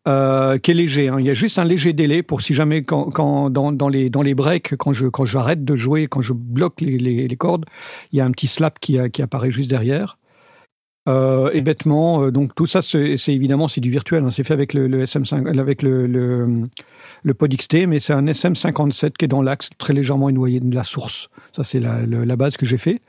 euh, 0.08 0.58
qui 0.58 0.72
est 0.72 0.74
léger. 0.74 1.08
hein. 1.08 1.16
Il 1.20 1.26
y 1.26 1.30
a 1.30 1.34
juste 1.34 1.58
un 1.58 1.64
léger 1.64 1.92
délai 1.92 2.22
pour 2.22 2.40
si 2.40 2.54
jamais, 2.54 2.82
quand, 2.82 3.50
dans, 3.50 3.88
les 3.88 4.34
breaks, 4.34 4.76
quand 4.76 4.92
je 4.92 5.06
j'arrête 5.24 5.64
de 5.64 5.76
jouer, 5.76 6.08
quand 6.08 6.22
je 6.22 6.32
bloque 6.32 6.80
les, 6.80 7.36
cordes, 7.36 7.66
il 8.12 8.18
y 8.18 8.20
a 8.20 8.24
un 8.24 8.30
petit 8.32 8.48
slap 8.48 8.78
qui 8.80 8.98
apparaît 8.98 9.52
juste 9.52 9.70
derrière. 9.70 10.18
Euh, 11.08 11.50
et 11.52 11.60
bêtement, 11.60 12.24
euh, 12.24 12.30
donc 12.32 12.54
tout 12.54 12.66
ça, 12.66 12.82
c'est 12.82 13.16
évidemment 13.28 13.68
c'est 13.68 13.80
du 13.80 13.90
virtuel. 13.90 14.24
hein. 14.24 14.30
C'est 14.30 14.42
fait 14.44 14.54
avec 14.54 14.74
le, 14.74 14.88
le 14.88 15.04
SM5, 15.04 15.58
avec 15.58 15.82
le, 15.82 16.06
le 16.06 16.62
le 17.22 17.34
pod 17.34 17.54
XT, 17.54 17.86
mais 17.86 18.00
c'est 18.00 18.12
un 18.12 18.24
SM57 18.26 19.12
qui 19.12 19.24
est 19.24 19.28
dans 19.28 19.42
l'axe, 19.42 19.70
très 19.78 19.92
légèrement 19.92 20.28
éloigné 20.28 20.60
de 20.60 20.74
la 20.74 20.84
source. 20.84 21.28
Ça, 21.52 21.64
c'est 21.64 21.80
la, 21.80 22.36
base 22.36 22.56
que 22.56 22.66
j'ai 22.66 22.78
fait. 22.78 23.00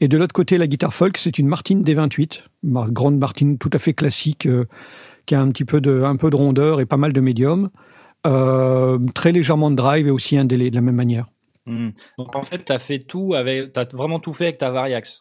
Et 0.00 0.08
de 0.08 0.16
l'autre 0.16 0.32
côté, 0.32 0.58
la 0.58 0.66
guitare 0.66 0.92
folk, 0.94 1.18
c'est 1.18 1.38
une 1.38 1.46
Martin 1.46 1.76
D28, 1.76 2.40
mar- 2.64 2.90
grande 2.90 3.18
Martin 3.18 3.56
tout 3.58 3.70
à 3.72 3.78
fait 3.78 3.92
classique, 3.94 4.46
euh, 4.46 4.64
qui 5.26 5.34
a 5.34 5.40
un 5.40 5.48
petit 5.50 5.64
peu 5.64 5.80
de, 5.80 6.02
un 6.02 6.16
peu 6.16 6.30
de 6.30 6.36
rondeur 6.36 6.80
et 6.80 6.86
pas 6.86 6.96
mal 6.96 7.12
de 7.12 7.20
médium. 7.20 7.70
Euh, 8.26 8.98
très 9.14 9.32
légèrement 9.32 9.70
de 9.70 9.76
drive 9.76 10.06
et 10.06 10.10
aussi 10.10 10.36
un 10.38 10.44
délai 10.44 10.70
de 10.70 10.74
la 10.74 10.80
même 10.80 10.96
manière. 10.96 11.26
Hmm. 11.66 11.90
Donc 12.18 12.34
en 12.34 12.42
fait, 12.42 12.58
t'as 12.64 12.78
fait 12.78 13.00
tout 13.00 13.34
avec, 13.34 13.72
t'as 13.72 13.84
vraiment 13.92 14.18
tout 14.18 14.32
fait 14.32 14.44
avec 14.46 14.58
ta 14.58 14.70
Variax. 14.70 15.20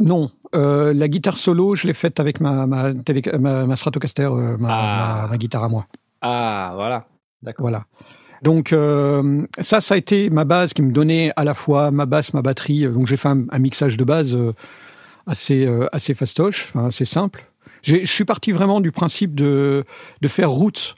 Non, 0.00 0.30
euh, 0.54 0.92
la 0.94 1.08
guitare 1.08 1.36
solo, 1.36 1.76
je 1.76 1.86
l'ai 1.86 1.94
faite 1.94 2.18
avec 2.20 2.40
ma, 2.40 2.66
ma, 2.66 2.92
télé- 2.94 3.22
ma, 3.38 3.66
ma 3.66 3.76
Stratocaster, 3.76 4.24
euh, 4.24 4.56
ma, 4.58 4.68
Ah. 4.70 5.26
ma- 5.30 5.36
guitare 5.38 5.62
à 5.64 5.68
moi. 5.68 5.86
Ah, 6.22 6.72
voilà. 6.74 7.04
D'accord. 7.42 7.64
Voilà. 7.64 7.84
Donc 8.42 8.72
euh, 8.72 9.46
ça, 9.60 9.82
ça 9.82 9.94
a 9.94 9.96
été 9.98 10.30
ma 10.30 10.44
base 10.46 10.72
qui 10.72 10.80
me 10.80 10.92
donnait 10.92 11.30
à 11.36 11.44
la 11.44 11.52
fois 11.52 11.90
ma 11.90 12.06
basse, 12.06 12.32
ma 12.32 12.40
batterie. 12.40 12.86
Donc 12.86 13.06
j'ai 13.06 13.18
fait 13.18 13.28
un, 13.28 13.44
un 13.50 13.58
mixage 13.58 13.98
de 13.98 14.04
base 14.04 14.34
euh, 14.34 14.54
assez 15.26 15.66
euh, 15.66 15.86
assez 15.92 16.14
fastoche, 16.14 16.68
enfin, 16.70 16.86
assez 16.86 17.04
simple. 17.04 17.44
J'ai- 17.82 18.06
Je 18.06 18.10
suis 18.10 18.24
parti 18.24 18.52
vraiment 18.52 18.80
du 18.80 18.92
principe 18.92 19.34
de 19.34 19.84
de 20.22 20.28
faire 20.28 20.50
roots. 20.50 20.94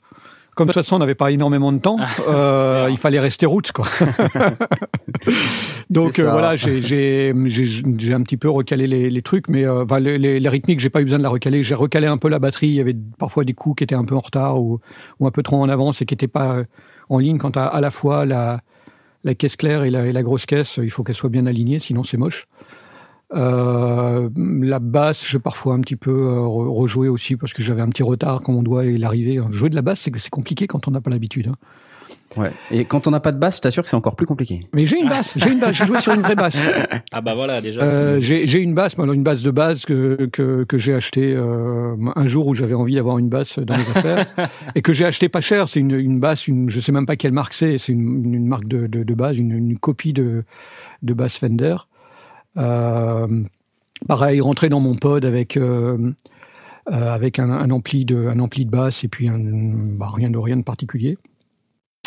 Comme 0.55 0.67
de 0.67 0.73
toute 0.73 0.83
façon 0.83 0.97
on 0.97 0.99
n'avait 0.99 1.15
pas 1.15 1.31
énormément 1.31 1.73
de 1.73 1.79
temps, 1.79 1.97
euh, 2.29 2.89
il 2.91 2.99
fallait 2.99 3.21
rester 3.21 3.47
roots 3.47 3.73
quoi. 3.73 3.87
Donc 5.91 6.19
euh, 6.19 6.31
voilà, 6.31 6.57
j'ai 6.57 7.33
un 7.33 8.23
petit 8.23 8.37
peu 8.37 8.51
recalé 8.51 8.87
les, 8.87 9.11
les 9.11 9.23
trucs, 9.23 9.49
mais 9.49 9.65
euh, 9.65 9.85
les, 9.99 10.41
les, 10.41 10.49
rythmiques, 10.49 10.81
j'ai 10.81 10.91
pas 10.91 11.01
eu 11.01 11.05
besoin 11.05 11.19
de 11.19 11.23
la 11.23 11.29
recaler. 11.29 11.65
J'ai 11.65 11.75
recalé 11.75 12.07
un 12.07 12.19
peu 12.19 12.29
la 12.29 12.39
batterie. 12.39 12.69
Il 12.69 12.75
y 12.75 12.81
avait 12.81 12.97
parfois 13.19 13.45
des 13.45 13.53
coups 13.53 13.79
qui 13.79 13.85
étaient 13.85 13.95
un 13.95 14.05
peu 14.05 14.15
en 14.15 14.21
retard 14.21 14.61
ou 14.61 14.81
ou 15.21 15.27
un 15.27 15.31
peu 15.31 15.43
trop 15.43 15.57
en 15.57 15.69
avance 15.69 16.03
et 16.03 16.07
qui 16.07 16.15
n'étaient 16.15 16.29
pas 16.29 16.57
euh, 16.57 16.65
en 17.09 17.19
ligne 17.19 17.39
quand 17.39 17.57
à, 17.57 17.65
à 17.65 17.81
la 17.81 17.91
fois 17.91 18.27
la, 18.27 18.61
la 19.25 19.35
caisse 19.35 19.57
claire 19.57 19.85
et 19.85 19.91
la, 19.91 20.07
et 20.07 20.13
la 20.13 20.23
grosse 20.23 20.47
caisse, 20.47 20.79
il 20.83 20.91
faut 20.91 21.03
qu'elles 21.03 21.15
soient 21.15 21.31
bien 21.31 21.47
alignées, 21.47 21.81
sinon 21.81 22.05
c'est 22.05 22.17
moche. 22.17 22.47
Euh, 23.35 24.29
la 24.37 24.79
basse, 24.79 25.27
j'ai 25.29 25.39
parfois 25.39 25.75
un 25.75 25.81
petit 25.81 25.97
peu 25.97 26.11
euh, 26.11 26.41
re- 26.41 26.69
rejoué 26.75 27.09
aussi 27.09 27.37
parce 27.37 27.53
que 27.53 27.65
j'avais 27.65 27.81
un 27.83 27.89
petit 27.89 28.03
retard 28.03 28.41
quand 28.43 28.53
mon 28.53 28.63
doigt 28.63 28.85
est 28.85 28.99
l'arrivée. 28.99 29.41
Jouer 29.53 29.71
de 29.71 29.75
la 29.75 29.83
basse, 29.83 30.01
c'est 30.01 30.11
que 30.11 30.19
c'est 30.19 30.31
compliqué 30.31 30.67
quand 30.67 30.87
on 30.89 30.91
n'a 30.91 31.01
pas 31.01 31.11
l'habitude. 31.11 31.49
hein. 31.49 31.57
Ouais. 32.35 32.51
Et 32.71 32.87
quand 32.87 33.07
on 33.07 33.11
n'a 33.11 33.21
pas 33.21 33.31
de 33.33 33.37
basse, 33.39 33.57
je 33.57 33.61
t'assure 33.61 33.83
que 33.83 33.91
c'est 33.91 33.97
encore 33.97 34.17
plus 34.17 34.25
compliqué. 34.25 34.67
Mais 34.73 34.87
j'ai 34.87 34.99
une 34.99 35.09
basse, 35.11 35.35
j'ai 35.37 35.51
une 35.53 35.61
basse, 35.61 35.75
j'ai 35.77 35.85
joué 35.85 35.99
sur 36.01 36.15
une 36.15 36.23
vraie 36.23 36.35
basse. 36.35 36.57
Ah 37.13 37.21
bah 37.21 37.35
voilà, 37.35 37.61
déjà. 37.61 37.83
Euh, 37.83 38.21
j'ai 38.23 38.59
une 38.59 38.73
basse, 38.73 38.97
mais 38.97 39.03
alors 39.05 39.15
une 39.15 39.23
basse 39.23 39.43
de 39.43 39.51
base 39.51 39.85
que, 39.85 40.31
que, 40.33 40.65
que 40.65 40.79
j'ai 40.79 40.95
acheté 40.95 41.35
euh, 41.37 41.95
un 42.17 42.27
jour 42.27 42.47
où 42.47 42.55
j'avais 42.55 42.73
envie 42.73 42.95
d'avoir 42.95 43.19
une 43.19 43.29
basse 43.29 43.59
dans 43.59 43.75
les 43.75 43.83
affaires 43.83 44.27
et 44.75 44.81
que 44.81 44.95
j'ai 44.95 45.05
acheté 45.05 45.29
pas 45.29 45.43
cher. 45.43 45.69
C'est 45.69 45.81
une, 45.81 45.91
une 45.91 46.21
basse, 46.21 46.49
une, 46.49 46.71
je 46.71 46.81
sais 46.81 46.91
même 46.93 47.05
pas 47.05 47.17
quelle 47.17 47.33
marque 47.33 47.53
c'est. 47.53 47.77
C'est 47.77 47.93
une, 47.93 48.35
une 48.35 48.47
marque 48.47 48.67
de, 48.67 48.87
de, 48.87 49.03
de 49.03 49.15
base, 49.15 49.37
une, 49.37 49.53
une 49.53 49.77
copie 49.79 50.15
de, 50.15 50.45
de 51.03 51.13
basse 51.13 51.37
Fender. 51.37 51.77
Euh, 52.57 53.45
pareil, 54.07 54.41
rentré 54.41 54.69
dans 54.69 54.81
mon 54.81 54.95
pod 54.95 55.25
avec 55.25 55.57
euh, 55.57 56.13
euh, 56.93 57.15
avec 57.15 57.39
un, 57.39 57.71
ampli 57.71 58.05
de 58.05 58.27
un 58.29 58.39
ampli 58.41 58.65
de 58.65 58.71
basse 58.71 59.05
et 59.05 59.09
puis 59.09 59.29
un, 59.29 59.39
bah, 59.39 60.11
rien 60.13 60.31
de 60.31 60.39
rien 60.39 60.57
de 60.57 60.63
particulier. 60.63 61.17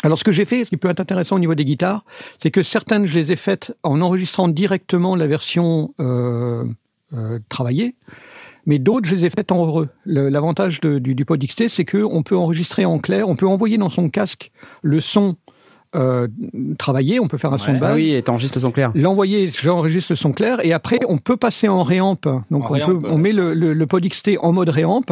Alors, 0.02 0.18
ce 0.18 0.24
que 0.24 0.32
j'ai 0.32 0.44
fait, 0.44 0.64
ce 0.64 0.70
qui 0.70 0.76
peut 0.76 0.88
être 0.88 1.00
intéressant 1.00 1.36
au 1.36 1.38
niveau 1.38 1.54
des 1.54 1.64
guitares, 1.64 2.04
c'est 2.38 2.50
que 2.50 2.62
certaines, 2.62 3.08
je 3.08 3.14
les 3.14 3.32
ai 3.32 3.36
faites 3.36 3.74
en 3.82 4.00
enregistrant 4.02 4.46
directement 4.46 5.16
la 5.16 5.26
version 5.26 5.88
travaillée, 7.48 7.96
mais 8.66 8.78
d'autres, 8.78 9.08
je 9.08 9.14
les 9.14 9.24
ai 9.24 9.30
faites 9.30 9.50
en 9.50 9.66
heureux. 9.66 9.88
L'avantage 10.04 10.80
du, 10.82 11.14
du 11.14 11.24
Pod 11.24 11.42
XT, 11.42 11.68
c'est 11.68 11.86
que 11.86 11.98
on 11.98 12.22
peut 12.22 12.36
enregistrer 12.36 12.84
en 12.84 12.98
clair, 12.98 13.26
on 13.28 13.36
peut 13.36 13.48
envoyer 13.48 13.78
dans 13.78 13.88
son 13.88 14.10
casque 14.10 14.52
le 14.82 15.00
son 15.00 15.36
euh, 15.96 16.28
travaillé, 16.78 17.18
on 17.20 17.26
peut 17.28 17.38
faire 17.38 17.52
un 17.52 17.58
son 17.58 17.72
de 17.74 17.78
base. 17.78 17.90
Ah 17.92 17.96
oui, 17.96 18.12
et 18.12 18.22
t'enregistres 18.22 18.58
le 18.58 18.62
son 18.62 18.70
clair. 18.70 18.90
L'envoyer, 18.94 19.50
j'enregistre 19.50 20.12
le 20.12 20.16
son 20.16 20.32
clair 20.32 20.64
et 20.64 20.72
après 20.72 20.98
on 21.08 21.18
peut 21.18 21.36
passer 21.36 21.68
en 21.68 21.82
réamp. 21.82 22.18
Donc 22.50 22.64
En 22.64 22.70
on 22.70 22.72
réamp, 22.74 22.86
peut, 22.86 22.94
ouais. 22.94 23.08
on 23.10 23.18
met 23.18 23.32
le, 23.32 23.54
le, 23.54 23.72
le 23.74 23.86
pod 23.86 24.06
XT 24.06 24.32
en 24.40 24.52
mode 24.52 24.68
réamp 24.68 25.02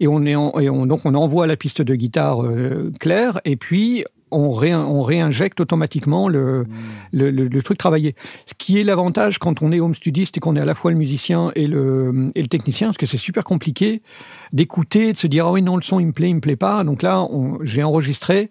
et 0.00 0.08
on 0.08 0.24
est 0.26 0.34
en- 0.34 0.58
et 0.58 0.68
on, 0.68 0.86
donc 0.86 1.00
on 1.04 1.14
envoie 1.14 1.46
la 1.46 1.56
piste 1.56 1.80
de 1.82 1.94
guitare 1.94 2.42
euh, 2.44 2.92
claire 3.00 3.40
et 3.44 3.56
puis 3.56 4.04
on, 4.30 4.50
ré, 4.50 4.74
on 4.74 5.02
réinjecte 5.02 5.60
automatiquement 5.60 6.26
le, 6.28 6.66
le, 7.12 7.30
le, 7.30 7.46
le 7.46 7.62
truc 7.62 7.78
travaillé. 7.78 8.16
Ce 8.46 8.54
qui 8.58 8.80
est 8.80 8.82
l'avantage 8.84 9.38
quand 9.38 9.62
on 9.62 9.70
est 9.70 9.78
home 9.78 9.94
studiste 9.94 10.36
et 10.36 10.40
qu'on 10.40 10.56
est 10.56 10.60
à 10.60 10.64
la 10.64 10.74
fois 10.74 10.90
le 10.90 10.96
musicien 10.96 11.52
et 11.54 11.68
le, 11.68 12.30
et 12.34 12.42
le 12.42 12.48
technicien, 12.48 12.88
parce 12.88 12.98
que 12.98 13.06
c'est 13.06 13.16
super 13.16 13.44
compliqué 13.44 14.02
d'écouter, 14.52 15.12
de 15.12 15.16
se 15.16 15.26
dire 15.28 15.46
ah 15.46 15.52
oui 15.52 15.62
non 15.62 15.76
le 15.76 15.82
son 15.82 16.00
il 16.00 16.06
me 16.06 16.12
plaît, 16.12 16.30
il 16.30 16.34
me 16.36 16.40
plaît 16.40 16.56
pas. 16.56 16.82
Donc 16.82 17.02
là 17.02 17.22
on- 17.22 17.58
j'ai 17.62 17.84
enregistré 17.84 18.50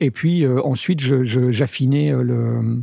et 0.00 0.10
puis 0.10 0.44
euh, 0.44 0.60
ensuite 0.62 1.00
j'affinais 1.00 2.12
euh, 2.12 2.22
le 2.22 2.80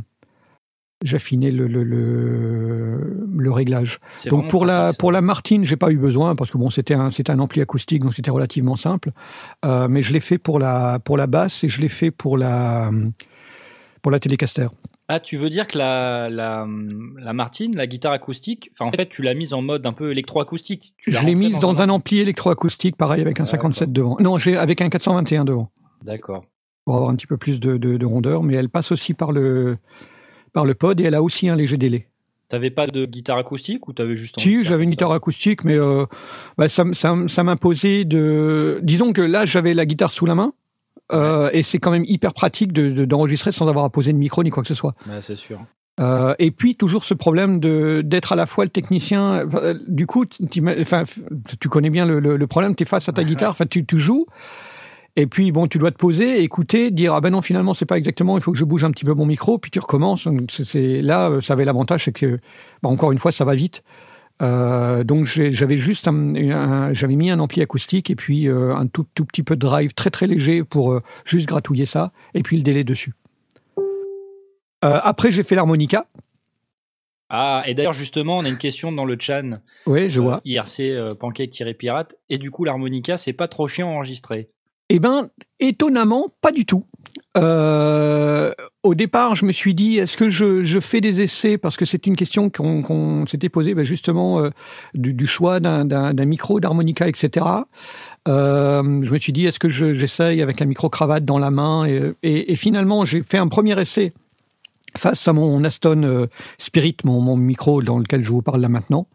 j'affinais 1.04 1.50
le, 1.50 1.66
le, 1.66 1.82
le, 1.84 3.26
le 3.36 3.52
réglage. 3.52 4.00
Donc 4.26 4.48
pour 4.48 4.64
la 4.64 4.92
ça. 4.92 4.98
pour 4.98 5.12
la 5.12 5.20
Martine, 5.20 5.64
j'ai 5.64 5.76
pas 5.76 5.90
eu 5.90 5.96
besoin 5.96 6.34
parce 6.34 6.50
que 6.50 6.56
bon 6.58 6.70
c'était 6.70 6.94
un 6.94 7.38
ampli 7.38 7.60
acoustique 7.60 8.02
donc 8.02 8.14
c'était 8.14 8.30
relativement 8.30 8.76
simple. 8.76 9.12
Euh, 9.64 9.86
mais 9.88 10.02
je 10.02 10.12
l'ai 10.12 10.20
fait 10.20 10.38
pour 10.38 10.58
la 10.58 10.98
pour 10.98 11.16
la 11.16 11.26
basse 11.26 11.62
et 11.64 11.68
je 11.68 11.80
l'ai 11.80 11.88
fait 11.88 12.10
pour 12.10 12.38
la 12.38 12.90
pour 14.02 14.10
la 14.10 14.20
Telecaster. 14.20 14.68
Ah, 15.06 15.20
tu 15.20 15.36
veux 15.36 15.50
dire 15.50 15.66
que 15.66 15.76
la, 15.76 16.30
la, 16.30 16.66
la 17.18 17.32
Martine, 17.34 17.76
la 17.76 17.86
guitare 17.86 18.12
acoustique, 18.12 18.70
enfin 18.72 18.86
en 18.86 18.92
fait 18.92 19.06
tu 19.06 19.20
l'as 19.20 19.34
mise 19.34 19.52
en 19.52 19.60
mode 19.60 19.84
un 19.86 19.92
peu 19.92 20.10
électroacoustique. 20.10 20.94
Je 20.96 21.10
l'ai 21.10 21.34
mise 21.34 21.58
dans 21.58 21.82
un 21.82 21.90
ampli 21.90 22.20
électroacoustique, 22.20 22.96
pareil, 22.96 23.20
avec 23.20 23.38
un 23.38 23.44
D'accord. 23.44 23.50
57 23.50 23.92
devant. 23.92 24.16
Non, 24.20 24.38
j'ai 24.38 24.56
avec 24.56 24.80
un 24.80 24.88
421 24.88 25.44
devant, 25.44 25.70
D'accord. 26.02 26.46
Pour 26.84 26.96
avoir 26.96 27.10
un 27.10 27.16
petit 27.16 27.26
peu 27.26 27.36
plus 27.36 27.60
de, 27.60 27.76
de, 27.76 27.96
de 27.96 28.06
rondeur, 28.06 28.42
mais 28.42 28.54
elle 28.54 28.68
passe 28.68 28.92
aussi 28.92 29.14
par 29.14 29.32
le, 29.32 29.76
par 30.52 30.64
le 30.64 30.74
pod 30.74 31.00
et 31.00 31.04
elle 31.04 31.14
a 31.14 31.22
aussi 31.22 31.48
un 31.48 31.56
léger 31.56 31.76
délai. 31.76 32.08
T'avais 32.48 32.70
pas 32.70 32.86
de 32.86 33.06
guitare 33.06 33.38
acoustique 33.38 33.88
ou 33.88 33.92
t'avais 33.94 34.16
juste 34.16 34.38
Si, 34.38 34.64
j'avais 34.64 34.84
une 34.84 34.90
guitare 34.90 35.12
acoustique, 35.12 35.64
mais 35.64 35.76
euh, 35.78 36.04
bah, 36.58 36.68
ça, 36.68 36.84
ça, 36.92 37.16
ça 37.26 37.42
m'imposait 37.42 38.04
de. 38.04 38.80
Disons 38.82 39.12
que 39.12 39.22
là, 39.22 39.46
j'avais 39.46 39.72
la 39.74 39.86
guitare 39.86 40.10
sous 40.12 40.26
la 40.26 40.34
main, 40.34 40.52
euh, 41.12 41.48
et 41.52 41.62
c'est 41.62 41.78
quand 41.78 41.90
même 41.90 42.04
hyper 42.06 42.34
pratique 42.34 42.72
de- 42.72 42.90
de- 42.90 43.04
d'enregistrer 43.06 43.50
sans 43.50 43.66
avoir 43.66 43.84
à 43.86 43.90
poser 43.90 44.12
de 44.12 44.18
micro 44.18 44.42
ni 44.44 44.50
quoi 44.50 44.62
que 44.62 44.68
ce 44.68 44.74
soit. 44.74 44.94
Ouais, 45.08 45.22
c'est 45.22 45.36
sûr. 45.36 45.60
Euh, 46.00 46.34
et 46.38 46.50
puis 46.50 46.76
toujours 46.76 47.04
ce 47.04 47.14
problème 47.14 47.60
de 47.60 48.02
d'être 48.04 48.32
à 48.32 48.36
la 48.36 48.46
fois 48.46 48.64
le 48.64 48.70
technicien. 48.70 49.46
Du 49.88 50.06
coup, 50.06 50.24
tu 50.26 51.68
connais 51.70 51.90
bien 51.90 52.04
le, 52.04 52.20
le, 52.20 52.36
le 52.36 52.46
problème. 52.46 52.74
Tu 52.74 52.82
es 52.82 52.86
face 52.86 53.08
à 53.08 53.12
ta 53.12 53.22
guitare, 53.24 53.52
enfin, 53.52 53.66
tu, 53.66 53.86
tu 53.86 53.98
joues. 53.98 54.26
Et 55.16 55.26
puis 55.28 55.52
bon, 55.52 55.68
tu 55.68 55.78
dois 55.78 55.92
te 55.92 55.96
poser, 55.96 56.42
écouter, 56.42 56.90
dire 56.90 57.14
ah 57.14 57.20
ben 57.20 57.30
non 57.30 57.40
finalement 57.40 57.72
c'est 57.72 57.86
pas 57.86 57.96
exactement. 57.98 58.36
Il 58.36 58.42
faut 58.42 58.50
que 58.52 58.58
je 58.58 58.64
bouge 58.64 58.82
un 58.82 58.90
petit 58.90 59.04
peu 59.04 59.14
mon 59.14 59.26
micro, 59.26 59.58
puis 59.58 59.70
tu 59.70 59.78
recommences. 59.78 60.26
C'est- 60.48 61.00
là, 61.02 61.30
euh, 61.30 61.40
ça 61.40 61.52
avait 61.52 61.64
l'avantage, 61.64 62.04
c'est 62.06 62.12
que 62.12 62.40
bah, 62.82 62.88
encore 62.88 63.12
une 63.12 63.18
fois, 63.18 63.30
ça 63.30 63.44
va 63.44 63.54
vite. 63.54 63.84
Euh, 64.42 65.04
donc 65.04 65.26
j'avais 65.26 65.78
juste 65.78 66.08
un, 66.08 66.34
un- 66.34 66.92
j'avais 66.92 67.14
mis 67.14 67.30
un 67.30 67.38
ampli 67.38 67.62
acoustique 67.62 68.10
et 68.10 68.16
puis 68.16 68.48
euh, 68.48 68.74
un 68.74 68.88
tout, 68.88 69.06
tout 69.14 69.24
petit 69.24 69.44
peu 69.44 69.54
de 69.54 69.60
drive 69.60 69.94
très 69.94 70.10
très 70.10 70.26
léger 70.26 70.64
pour 70.64 70.92
euh, 70.92 71.00
juste 71.24 71.46
gratouiller 71.46 71.86
ça 71.86 72.10
et 72.34 72.42
puis 72.42 72.56
le 72.56 72.64
délai 72.64 72.82
dessus. 72.82 73.12
Après 74.82 75.30
j'ai 75.32 75.44
fait 75.44 75.54
l'harmonica. 75.54 76.06
Ah, 77.30 77.62
et 77.66 77.74
d'ailleurs 77.74 77.92
justement, 77.94 78.38
on 78.38 78.44
a 78.44 78.48
une 78.48 78.58
question 78.58 78.92
dans 78.92 79.04
le 79.06 79.16
chat. 79.18 79.42
Oui, 79.86 80.10
je 80.10 80.20
vois. 80.20 80.40
IRC 80.44 80.80
euh, 80.80 81.14
pancake-pirate. 81.14 82.14
Et 82.28 82.36
du 82.38 82.50
coup, 82.50 82.64
l'harmonica, 82.64 83.16
c'est 83.16 83.32
pas 83.32 83.48
trop 83.48 83.66
chiant 83.66 83.88
à 83.88 83.92
enregistrer. 83.94 84.50
Eh 84.96 85.00
ben, 85.00 85.28
étonnamment, 85.58 86.28
pas 86.40 86.52
du 86.52 86.64
tout. 86.66 86.84
Euh, 87.36 88.52
au 88.84 88.94
départ, 88.94 89.34
je 89.34 89.44
me 89.44 89.50
suis 89.50 89.74
dit, 89.74 89.96
est-ce 89.98 90.16
que 90.16 90.30
je, 90.30 90.64
je 90.64 90.78
fais 90.78 91.00
des 91.00 91.20
essais? 91.20 91.58
Parce 91.58 91.76
que 91.76 91.84
c'est 91.84 92.06
une 92.06 92.14
question 92.14 92.48
qu'on 92.48 93.26
s'était 93.26 93.48
posée 93.48 93.74
ben, 93.74 93.84
justement 93.84 94.38
euh, 94.38 94.50
du, 94.94 95.12
du 95.14 95.26
choix 95.26 95.58
d'un- 95.58 96.12
micro, 96.26 96.60
d'harmonica, 96.60 97.08
etc. 97.08 97.44
Euh, 98.28 98.82
je 99.02 99.10
me 99.10 99.18
suis 99.18 99.32
dit, 99.32 99.46
est-ce 99.46 99.58
que 99.58 99.68
je- 99.68 99.96
j'essaye 99.96 100.40
avec 100.42 100.62
un 100.62 100.66
micro-cravate 100.66 101.24
dans 101.24 101.38
la 101.40 101.50
main? 101.50 101.86
Et, 101.86 102.12
et- 102.22 102.52
et 102.52 102.56
finalement, 102.56 103.04
j'ai 103.04 103.24
fait 103.24 103.38
un 103.38 103.48
premier 103.48 103.76
essai 103.80 104.12
face 104.96 105.26
à 105.26 105.32
mon 105.32 105.64
Aston 105.64 106.28
Spirit, 106.58 106.98
mon, 107.02 107.20
mon 107.20 107.36
micro 107.36 107.82
dans 107.82 107.98
lequel 107.98 108.24
je 108.24 108.30
vous 108.30 108.42
parle 108.42 108.60
là 108.60 108.68
maintenant. 108.68 109.08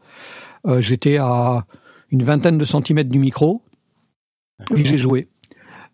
J'étais 0.79 1.15
à 1.19 1.65
une 2.11 2.23
vingtaine 2.23 2.57
de 2.57 2.65
centimètres 2.65 3.09
du 3.09 3.17
micro 3.19 3.61
et 4.75 4.83
j'ai 4.83 4.97
joué 4.97 5.29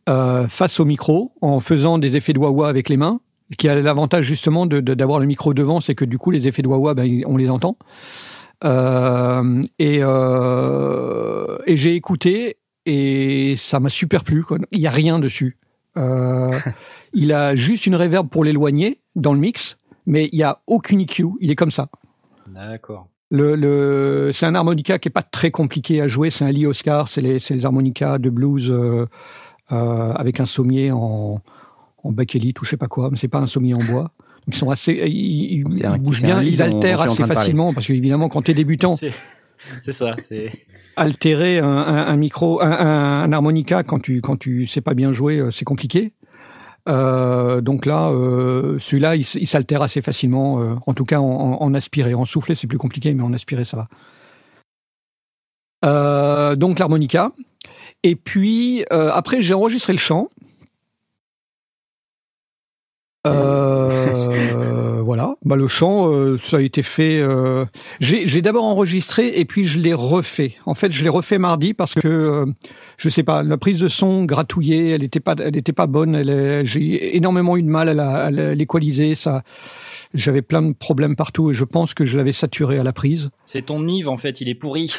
euh, 0.09 0.47
face 0.47 0.79
au 0.79 0.85
micro 0.85 1.33
en 1.41 1.59
faisant 1.59 1.97
des 1.97 2.15
effets 2.15 2.33
de 2.33 2.39
wah-wah 2.39 2.67
avec 2.69 2.89
les 2.89 2.97
mains, 2.97 3.19
qui 3.57 3.67
a 3.69 3.79
l'avantage 3.79 4.25
justement 4.25 4.65
de- 4.65 4.79
de- 4.81 4.93
d'avoir 4.95 5.19
le 5.19 5.25
micro 5.27 5.53
devant, 5.53 5.81
c'est 5.81 5.95
que 5.95 6.05
du 6.05 6.17
coup 6.17 6.31
les 6.31 6.47
effets 6.47 6.61
de 6.61 6.67
wah-wah, 6.67 6.93
ben, 6.93 7.23
on 7.27 7.37
les 7.37 7.49
entend. 7.49 7.77
Euh, 8.63 9.61
et 9.79 9.99
euh, 10.01 11.57
et 11.67 11.77
j'ai 11.77 11.95
écouté 11.95 12.57
et 12.85 13.55
ça 13.57 13.79
m'a 13.79 13.89
super 13.89 14.23
plu. 14.23 14.43
quoi. 14.43 14.57
Il 14.71 14.79
y 14.79 14.87
a 14.87 14.91
rien 14.91 15.19
dessus. 15.19 15.57
Euh, 15.97 16.57
il 17.13 17.33
a 17.33 17.55
juste 17.55 17.85
une 17.85 17.95
reverb 17.95 18.27
pour 18.29 18.43
l'éloigner 18.43 18.99
dans 19.15 19.33
le 19.33 19.39
mix, 19.39 19.77
mais 20.05 20.29
il 20.31 20.39
y 20.39 20.43
a 20.43 20.59
aucune 20.67 21.01
EQ. 21.01 21.25
Il 21.41 21.51
est 21.51 21.55
comme 21.55 21.71
ça. 21.71 21.87
D'accord. 22.47 23.07
Le, 23.31 23.55
le, 23.55 24.31
c'est 24.33 24.45
un 24.45 24.53
harmonica 24.55 24.99
qui 24.99 25.07
est 25.09 25.11
pas 25.11 25.23
très 25.23 25.51
compliqué 25.51 25.99
à 26.01 26.07
jouer. 26.07 26.29
C'est 26.29 26.45
un 26.45 26.51
Lee 26.51 26.65
Oscar. 26.67 27.09
C'est 27.09 27.21
les, 27.21 27.39
c'est 27.39 27.55
les 27.55 27.65
harmonicas 27.65 28.17
de 28.19 28.29
blues 28.29 28.69
euh, 28.71 29.07
avec 29.69 30.39
un 30.39 30.45
sommier 30.45 30.91
en, 30.91 31.41
en 32.03 32.11
bakélite 32.11 32.61
ou 32.61 32.65
je 32.65 32.71
sais 32.71 32.77
pas 32.77 32.87
quoi, 32.87 33.09
mais 33.11 33.17
c'est 33.17 33.27
pas 33.27 33.39
un 33.39 33.47
sommier 33.47 33.73
en 33.73 33.83
bois. 33.83 34.11
Donc 34.45 34.55
ils 34.55 34.59
sont 34.59 34.69
assez, 34.69 34.93
ils, 34.93 35.63
un- 35.85 35.97
bougent 35.97 36.21
bien, 36.27 36.41
ils 36.43 36.57
dont- 36.57 36.65
dont 36.69 36.75
altèrent 36.77 36.99
assez 37.13 37.23
facilement 37.39 37.73
parce 37.73 37.87
qu'évidemment 37.87 38.29
quand 38.29 38.43
tu 38.43 38.51
es 38.51 38.53
débutant, 38.53 38.95
C'est 39.81 39.91
ça. 39.93 40.15
Altérer 40.95 41.57
un, 41.59 41.67
un- 41.67 42.07
un 42.07 42.17
micro, 42.17 42.61
un, 42.61 42.69
un- 42.71 43.23
un 43.23 43.31
harmonica 43.33 43.81
quand 43.83 43.99
tu 43.99 44.21
quand 44.21 44.37
tu 44.37 44.67
sais 44.67 44.81
pas 44.81 44.93
bien 44.93 45.13
jouer, 45.13 45.39
euh, 45.39 45.49
c'est 45.49 45.65
compliqué. 45.65 46.13
Euh, 46.87 47.61
donc 47.61 47.87
là, 47.87 48.09
euh, 48.11 48.77
celui-là, 48.77 49.15
il, 49.15 49.25
s'altère 49.25 49.81
assez 49.81 50.03
facilement. 50.03 50.61
euh, 50.61 50.75
en 50.85 50.93
tout 50.93 51.05
cas, 51.05 51.19
en, 51.19 51.25
en, 51.25 51.57
en 51.63 51.73
aspiré, 51.73 52.13
en 52.13 52.25
soufflé, 52.25 52.53
c'est 52.53 52.67
plus 52.67 52.77
compliqué, 52.77 53.15
mais 53.15 53.23
en 53.23 53.33
aspiré, 53.33 53.63
ça 53.65 53.77
va. 53.77 53.87
Euh, 55.85 56.55
donc 56.55 56.77
l'harmonica. 56.79 57.31
Et 58.07 58.15
puis 58.15 58.85
euh, 58.93 59.09
après, 59.11 59.41
j'ai 59.41 59.55
enregistré 59.55 59.91
le 59.93 59.97
chant. 59.99 60.29
Euh, 63.25 65.01
voilà. 65.03 65.35
Bah, 65.43 65.55
le 65.55 65.67
chant, 65.67 66.11
euh, 66.11 66.37
ça 66.37 66.57
a 66.57 66.61
été 66.61 66.83
fait. 66.83 67.17
euh, 67.19 67.65
J'ai 67.99 68.41
d'abord 68.43 68.65
enregistré 68.65 69.39
et 69.39 69.45
puis 69.45 69.65
je 69.67 69.79
l'ai 69.79 69.95
refait. 69.95 70.53
En 70.67 70.75
fait, 70.75 70.91
je 70.91 71.01
l'ai 71.01 71.09
refait 71.09 71.39
mardi 71.39 71.73
parce 71.73 71.95
que 71.95 72.07
euh, 72.07 72.45
je 72.97 73.09
sais 73.09 73.23
pas, 73.23 73.41
la 73.41 73.57
prise 73.57 73.79
de 73.79 73.87
son 73.87 74.25
gratouillée, 74.25 74.91
elle 74.91 75.01
était 75.03 75.19
pas, 75.19 75.33
elle 75.39 75.57
était 75.57 75.73
pas 75.73 75.87
bonne. 75.87 76.21
J'ai 76.67 77.17
énormément 77.17 77.57
eu 77.57 77.63
de 77.63 77.67
mal 77.69 77.99
à 77.99 78.29
l'équaliser. 78.29 79.15
Ça, 79.15 79.41
j'avais 80.13 80.43
plein 80.43 80.61
de 80.61 80.73
problèmes 80.73 81.15
partout 81.15 81.49
et 81.51 81.55
je 81.55 81.63
pense 81.63 81.95
que 81.95 82.05
je 82.05 82.17
l'avais 82.17 82.31
saturé 82.33 82.77
à 82.77 82.83
la 82.83 82.93
prise. 82.93 83.31
c'est 83.45 83.65
ton 83.65 83.81
Nive 83.81 84.07
en 84.07 84.17
fait. 84.17 84.39
Il 84.41 84.49
est 84.49 84.55
pourri. 84.55 84.91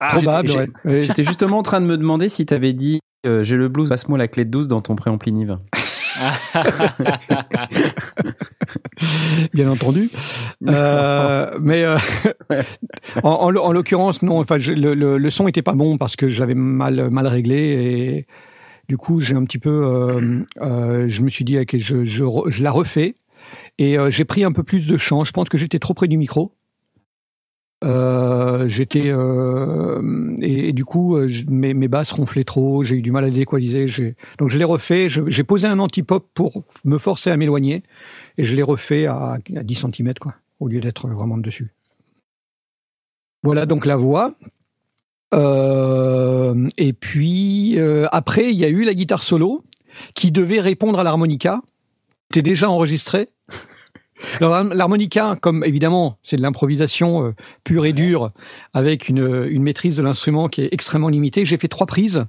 Ah, 0.00 0.08
Probable. 0.12 0.48
j'ai- 0.48 0.58
ouais. 0.58 0.68
Ouais. 0.84 1.02
J'étais 1.02 1.24
justement 1.24 1.58
en 1.58 1.62
train 1.62 1.80
de 1.80 1.86
me 1.86 1.96
demander 1.96 2.28
si 2.28 2.46
t'avais 2.46 2.72
dit 2.72 3.00
euh, 3.26 3.42
j'ai 3.42 3.56
le 3.56 3.68
blues, 3.68 3.88
passe-moi 3.88 4.16
la 4.18 4.28
clé 4.28 4.44
de 4.44 4.50
12 4.50 4.68
dans 4.68 4.80
ton 4.80 4.94
préampli 4.96 5.32
Nive. 5.32 5.58
bien 9.54 9.70
entendu. 9.70 10.10
Euh, 10.66 11.50
mais 11.60 11.84
euh, 11.84 11.96
en, 13.22 13.30
en 13.30 13.50
l'o- 13.50 13.62
en 13.62 13.72
l'occurrence, 13.72 14.22
non. 14.22 14.38
Enfin, 14.38 14.58
je- 14.58 14.72
le, 14.72 14.94
le, 14.94 15.18
le 15.18 15.30
son 15.30 15.48
était 15.48 15.62
pas 15.62 15.74
bon 15.74 15.98
parce 15.98 16.16
que 16.16 16.30
j'avais 16.30 16.54
mal 16.54 17.10
mal 17.10 17.26
réglé 17.26 17.56
et 17.56 18.26
du 18.88 18.96
coup, 18.96 19.20
j'ai 19.20 19.34
un 19.34 19.44
petit 19.44 19.58
peu. 19.58 19.70
euh, 20.60 21.06
je 21.08 21.22
me 21.22 21.28
suis 21.28 21.44
dit, 21.44 21.58
ok, 21.58 21.76
je, 21.78 22.04
je, 22.04 22.24
je 22.48 22.62
la 22.62 22.70
refais 22.70 23.14
et 23.78 23.96
j'ai 24.10 24.24
pris 24.24 24.44
un 24.44 24.52
peu 24.52 24.62
plus 24.62 24.86
de 24.86 24.96
champ. 24.96 25.24
Je 25.24 25.32
pense 25.32 25.48
que 25.48 25.58
j'étais 25.58 25.78
trop 25.78 25.94
près 25.94 26.08
du 26.08 26.16
micro. 26.18 26.54
Euh, 27.84 28.68
j'étais 28.68 29.04
euh, 29.06 30.34
et, 30.40 30.72
du 30.72 30.84
coup 30.84 31.16
euh, 31.16 31.30
mes, 31.46 31.86
basses 31.86 32.10
ronflaient 32.10 32.42
trop 32.42 32.82
j'ai 32.82 32.96
eu 32.96 33.02
du 33.02 33.12
mal 33.12 33.22
à 33.22 33.28
les 33.28 33.42
équaliser 33.42 34.16
donc 34.36 34.50
je 34.50 34.58
l'ai 34.58 34.64
refait 34.64 35.08
j'ai 35.08 35.44
posé 35.44 35.68
un 35.68 35.78
anti-pop 35.78 36.28
pour 36.34 36.64
me 36.84 36.98
forcer 36.98 37.30
à 37.30 37.36
m'éloigner 37.36 37.84
et 38.36 38.44
je 38.44 38.56
l'ai 38.56 38.64
refait 38.64 39.06
à, 39.06 39.38
à 39.54 39.62
10 39.62 39.86
cm, 39.94 40.14
quoi, 40.14 40.34
au 40.58 40.66
lieu 40.66 40.80
d'être 40.80 41.06
vraiment 41.08 41.38
dessus. 41.38 41.72
Voilà 43.44 43.64
donc 43.64 43.86
la 43.86 43.96
voix. 43.96 44.34
Et 45.32 46.92
puis 46.92 47.78
après, 48.10 48.50
il 48.50 48.58
y 48.58 48.64
a 48.64 48.68
eu 48.68 48.82
la 48.82 48.94
guitare 48.94 49.22
solo 49.22 49.64
qui 50.14 50.32
devait 50.32 50.60
répondre 50.60 50.98
à 50.98 51.04
l'harmonica. 51.04 51.62
C'était 52.30 52.42
déjà 52.42 52.70
enregistré. 52.70 53.28
Alors 54.40 54.52
l'har- 54.52 54.64
l'harmonica, 54.74 55.36
comme 55.40 55.64
évidemment 55.64 56.18
c'est 56.22 56.36
de 56.36 56.42
l'improvisation 56.42 57.26
euh, 57.26 57.34
pure 57.64 57.86
et 57.86 57.92
dure, 57.92 58.32
avec 58.74 59.08
une, 59.08 59.46
une 59.48 59.62
maîtrise 59.62 59.96
de 59.96 60.02
l'instrument 60.02 60.48
qui 60.48 60.62
est 60.62 60.68
extrêmement 60.72 61.08
limitée, 61.08 61.46
j'ai 61.46 61.58
fait 61.58 61.68
trois 61.68 61.86
prises. 61.86 62.24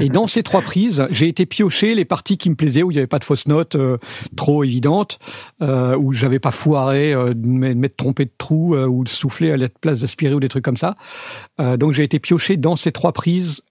Et 0.00 0.08
dans 0.08 0.26
ces 0.26 0.42
trois 0.42 0.62
prises, 0.62 1.06
j'ai 1.10 1.28
été 1.28 1.46
piocher 1.46 1.94
les 1.94 2.04
parties 2.04 2.38
qui 2.38 2.50
me 2.50 2.54
plaisaient, 2.54 2.82
où 2.82 2.90
il 2.90 2.94
n'y 2.94 2.98
avait 2.98 3.06
pas 3.06 3.18
de 3.18 3.24
fausses 3.24 3.48
notes 3.48 3.76
euh, 3.76 3.98
trop 4.36 4.64
évidentes, 4.64 5.18
euh, 5.62 5.96
où 5.96 6.12
j'avais 6.12 6.38
pas 6.38 6.50
foiré 6.52 7.12
euh, 7.12 7.34
de 7.34 7.46
m'être 7.46 7.96
trompé 7.96 8.24
de 8.24 8.30
trou 8.38 8.76
ou 8.76 9.04
de 9.04 9.08
souffler 9.08 9.50
à 9.50 9.56
la 9.56 9.68
place 9.68 10.00
d'aspirer 10.00 10.34
ou 10.34 10.40
des 10.40 10.48
trucs 10.48 10.64
comme 10.64 10.76
ça. 10.76 10.96
Donc 11.58 11.92
j'ai 11.92 12.02
été 12.02 12.18
pioché 12.18 12.56
dans 12.56 12.76
ces 12.76 12.92
trois 12.92 13.12
prises 13.12 13.62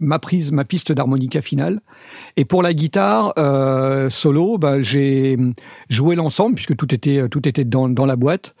ma 0.00 0.18
prise, 0.18 0.52
ma 0.52 0.64
piste 0.64 0.92
d'harmonica 0.92 1.40
finale. 1.40 1.80
Et 2.36 2.44
pour 2.44 2.62
la 2.62 2.74
guitare 2.74 3.32
euh, 3.38 4.10
solo, 4.10 4.58
bah, 4.58 4.82
j'ai 4.82 5.36
joué 5.88 6.16
l'ensemble 6.16 6.56
puisque 6.56 6.76
tout 6.76 6.92
était 6.94 7.28
tout 7.28 7.48
était 7.48 7.64
dans, 7.64 7.88
dans 7.88 8.06
la 8.06 8.16
boîte. 8.16 8.54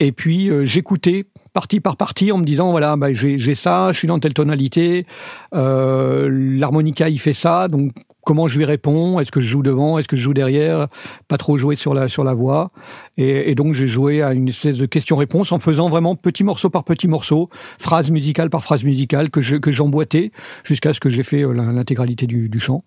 Et 0.00 0.12
puis 0.12 0.50
euh, 0.50 0.64
j'écoutais 0.64 1.26
partie 1.52 1.80
par 1.80 1.96
partie 1.96 2.32
en 2.32 2.38
me 2.38 2.44
disant 2.44 2.70
voilà 2.70 2.96
bah, 2.96 3.12
j'ai 3.12 3.54
ça, 3.54 3.92
je 3.92 3.98
suis 3.98 4.08
dans 4.08 4.18
telle 4.18 4.34
tonalité, 4.34 5.06
euh, 5.54 6.28
l'harmonica 6.30 7.08
il 7.08 7.18
fait 7.18 7.32
ça, 7.32 7.68
donc 7.68 7.92
comment 8.28 8.46
je 8.46 8.58
lui 8.58 8.66
réponds? 8.66 9.18
Est-ce 9.20 9.32
que 9.32 9.40
je 9.40 9.46
joue 9.46 9.62
devant? 9.62 9.98
Est-ce 9.98 10.06
que 10.06 10.18
je 10.18 10.20
joue 10.20 10.34
derrière? 10.34 10.88
Pas 11.28 11.38
trop 11.38 11.56
jouer 11.56 11.76
sur 11.76 11.94
la 11.94 12.08
sur 12.08 12.24
la 12.24 12.34
voix. 12.34 12.72
Et, 13.16 13.54
donc 13.54 13.72
j'ai 13.72 13.88
joué 13.88 14.20
à 14.20 14.34
une 14.34 14.48
espèce 14.48 14.76
de 14.76 14.84
question-réponse 14.84 15.50
en 15.50 15.58
faisant 15.58 15.88
vraiment 15.88 16.14
petit 16.14 16.44
morceau 16.44 16.68
par 16.68 16.84
petit 16.84 17.08
morceau, 17.08 17.48
phrase 17.78 18.10
musicale 18.10 18.50
par 18.50 18.62
phrase 18.64 18.84
musicale 18.84 19.30
que 19.30 19.40
je 19.40 19.56
que 19.56 19.72
j'emboîtais 19.72 20.30
jusqu'à 20.62 20.92
ce 20.92 21.00
que 21.00 21.08
j'ai 21.08 21.22
fait 21.22 21.42
euh, 21.42 21.54
l'intégralité 21.54 22.26
du, 22.26 22.50
du 22.50 22.60
chant. 22.60 22.84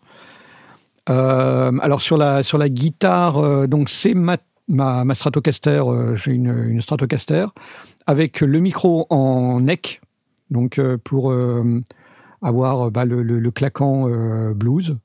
Euh, 1.09 1.71
alors 1.81 2.01
sur 2.01 2.17
la 2.17 2.43
sur 2.43 2.59
la 2.59 2.69
guitare, 2.69 3.39
euh, 3.39 3.65
donc 3.65 3.89
c'est 3.89 4.13
ma 4.13 4.37
ma, 4.67 5.03
ma 5.05 5.15
Stratocaster, 5.15 5.81
j'ai 6.23 6.33
une, 6.33 6.53
une 6.69 6.81
Stratocaster, 6.81 7.47
avec 8.05 8.41
le 8.41 8.59
micro 8.59 9.07
en 9.09 9.59
neck, 9.59 10.01
donc 10.51 10.79
pour 11.03 11.33
avoir 12.43 12.91
bah, 12.91 13.05
le, 13.05 13.23
le- 13.23 13.51
claquant 13.51 14.07
blues. 14.53 14.97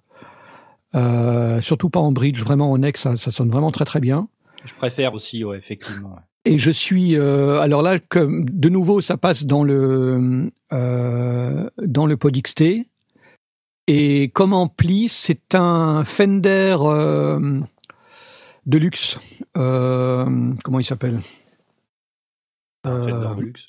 Euh, 0.94 1.60
surtout 1.60 1.90
pas 1.90 2.00
en 2.00 2.12
bridge, 2.12 2.40
vraiment 2.40 2.70
en 2.72 2.78
neck, 2.78 2.96
ça, 2.96 3.16
ça 3.16 3.30
sonne 3.30 3.50
vraiment 3.50 3.72
très 3.72 3.84
très 3.84 4.00
bien. 4.00 4.28
Je 4.64 4.72
préfère 4.74 5.14
aussi, 5.14 5.44
ouais, 5.44 5.58
effectivement. 5.58 6.10
ouais. 6.14 6.20
Et 6.44 6.58
je 6.60 6.70
suis 6.70 7.16
euh, 7.16 7.60
alors 7.60 7.82
là, 7.82 7.98
comme 7.98 8.44
de 8.48 8.68
nouveau, 8.68 9.00
ça 9.00 9.16
passe 9.16 9.44
dans 9.46 9.64
le 9.64 10.48
euh, 10.72 11.68
dans 11.84 12.06
le 12.06 12.16
Pod 12.16 12.36
XT. 12.40 12.86
Et 13.88 14.30
comme 14.30 14.52
ampli, 14.52 15.08
c'est 15.08 15.54
un 15.56 16.04
Fender 16.04 16.76
euh, 16.80 17.60
Deluxe. 18.64 19.18
Euh, 19.56 20.52
comment 20.64 20.78
il 20.80 20.84
s'appelle? 20.84 21.20
Un 22.84 23.02
Fender 23.02 23.26
Euh, 23.26 23.34
Deluxe. 23.34 23.66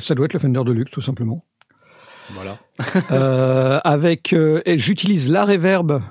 Ça 0.00 0.16
doit 0.16 0.24
être 0.26 0.34
le 0.34 0.40
Fender 0.40 0.64
Deluxe, 0.64 0.90
tout 0.90 1.00
simplement. 1.00 1.44
Voilà. 2.34 2.58
Euh, 3.10 3.80
avec, 3.84 4.32
euh, 4.32 4.60
j'utilise 4.66 5.30
la 5.30 5.44
reverb 5.44 6.02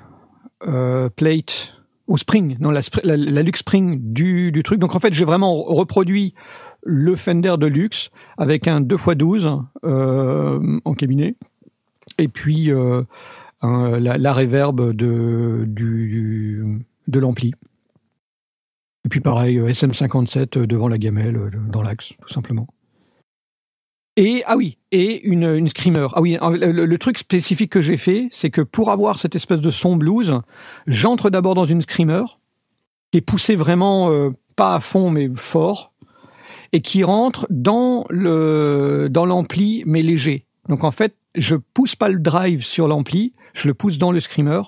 euh, 0.66 1.08
plate 1.10 1.74
ou 2.08 2.18
spring, 2.18 2.56
non 2.58 2.70
la, 2.70 2.80
la, 3.04 3.42
Lux 3.42 3.60
Spring 3.60 4.12
du, 4.12 4.50
du 4.50 4.62
truc. 4.62 4.80
Donc 4.80 4.94
en 4.94 5.00
fait, 5.00 5.14
j'ai 5.14 5.24
vraiment 5.24 5.62
reproduit 5.62 6.34
le 6.82 7.14
Fender 7.16 7.54
Deluxe 7.58 8.10
avec 8.36 8.66
un 8.66 8.80
2x12 8.80 9.62
euh, 9.84 10.80
en 10.84 10.94
cabinet 10.94 11.36
et 12.18 12.28
puis 12.28 12.70
la, 13.62 14.18
la 14.18 14.32
reverb 14.32 14.92
de, 14.92 15.64
du, 15.66 16.86
de 17.08 17.18
l'ampli. 17.18 17.52
Et 19.06 19.08
puis 19.08 19.20
pareil, 19.20 19.58
euh, 19.58 19.70
SM57 19.70 20.66
devant 20.66 20.88
la 20.88 20.98
gamelle 20.98 21.50
dans 21.70 21.80
l'axe, 21.80 22.12
tout 22.20 22.28
simplement. 22.28 22.66
Et 24.16 24.42
ah 24.46 24.56
oui, 24.56 24.78
et 24.92 25.22
une, 25.26 25.68
screamer. 25.68 26.08
Ah 26.14 26.22
oui, 26.22 26.38
le, 26.40 26.96
truc 26.96 27.18
spécifique 27.18 27.70
que 27.70 27.82
j'ai 27.82 27.98
fait, 27.98 28.28
c'est 28.32 28.50
que 28.50 28.62
pour 28.62 28.90
avoir 28.90 29.18
cette 29.18 29.36
espèce 29.36 29.60
de 29.60 29.70
son 29.70 29.96
blues, 29.96 30.40
j'entre 30.86 31.28
d'abord 31.28 31.54
dans 31.54 31.66
une 31.66 31.82
screamer 31.82 32.24
qui 33.10 33.18
est 33.18 33.22
poussée 33.22 33.56
vraiment 33.56 34.10
euh, 34.10 34.30
pas 34.56 34.74
à 34.74 34.80
fond 34.80 35.10
mais 35.10 35.28
fort 35.36 35.92
et 36.72 36.80
qui 36.80 37.04
rentre 37.04 37.46
dans 37.50 38.06
le 38.08 39.08
dans 39.10 39.26
l'ampli 39.26 39.82
mais 39.86 40.02
léger. 40.02 40.46
Donc 40.68 40.82
en 40.82 40.92
fait, 40.92 41.14
je 41.34 41.54
pousse 41.54 41.94
pas 41.94 42.08
le 42.08 42.18
drive 42.18 42.64
sur 42.64 42.88
l'ampli, 42.88 43.34
je 43.52 43.68
le 43.68 43.74
pousse 43.74 43.98
dans 43.98 44.12
le 44.12 44.20
screamer, 44.20 44.62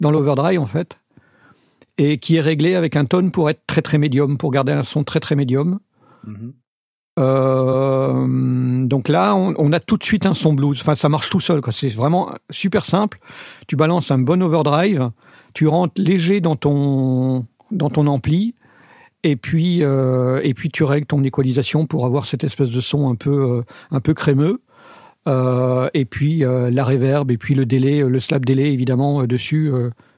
dans 0.00 0.10
l'overdrive 0.10 0.60
en 0.60 0.66
fait, 0.66 0.98
et 1.98 2.18
qui 2.18 2.36
est 2.36 2.40
réglé 2.40 2.74
avec 2.74 2.96
un 2.96 3.04
tone 3.04 3.30
pour 3.30 3.48
être 3.48 3.62
très 3.68 3.80
très 3.80 3.98
médium, 3.98 4.36
pour 4.36 4.50
garder 4.50 4.72
un 4.72 4.82
son 4.82 5.04
très 5.04 5.20
très 5.20 5.36
médium. 5.36 5.78
Mhm. 6.24 6.52
Euh, 7.18 8.84
donc 8.84 9.08
là, 9.08 9.34
on, 9.34 9.72
a 9.72 9.80
tout 9.80 9.96
de 9.96 10.04
suite 10.04 10.26
un 10.26 10.34
son 10.34 10.52
blues. 10.52 10.78
Enfin, 10.80 10.94
ça 10.94 11.08
marche 11.08 11.30
tout 11.30 11.40
seul. 11.40 11.60
C'est 11.70 11.88
vraiment 11.88 12.32
super 12.50 12.84
simple. 12.84 13.18
Tu 13.66 13.76
balances 13.76 14.10
un 14.10 14.18
bon 14.18 14.42
overdrive, 14.42 15.10
tu 15.54 15.66
rentres 15.66 16.00
léger 16.00 16.40
dans 16.40 16.56
ton 16.56 17.46
dans 17.72 17.90
ton 17.90 18.06
ampli, 18.06 18.54
et 19.24 19.36
puis 19.36 19.82
euh, 19.82 20.40
et 20.44 20.54
puis 20.54 20.70
tu 20.70 20.84
règles 20.84 21.06
ton 21.06 21.24
équalisation 21.24 21.86
pour 21.86 22.06
avoir 22.06 22.26
cette 22.26 22.44
espèce 22.44 22.70
de 22.70 22.80
son 22.80 23.08
un 23.08 23.16
peu 23.16 23.50
euh, 23.50 23.62
un 23.90 24.00
peu 24.00 24.14
crémeux. 24.14 24.60
Et 25.94 26.04
puis 26.04 26.44
la 26.46 26.84
reverb, 26.84 27.32
et 27.32 27.36
puis 27.36 27.56
le 27.56 27.66
délai, 27.66 28.04
le 28.04 28.20
slap 28.20 28.44
délai 28.44 28.72
évidemment 28.72 29.24
dessus. 29.24 29.72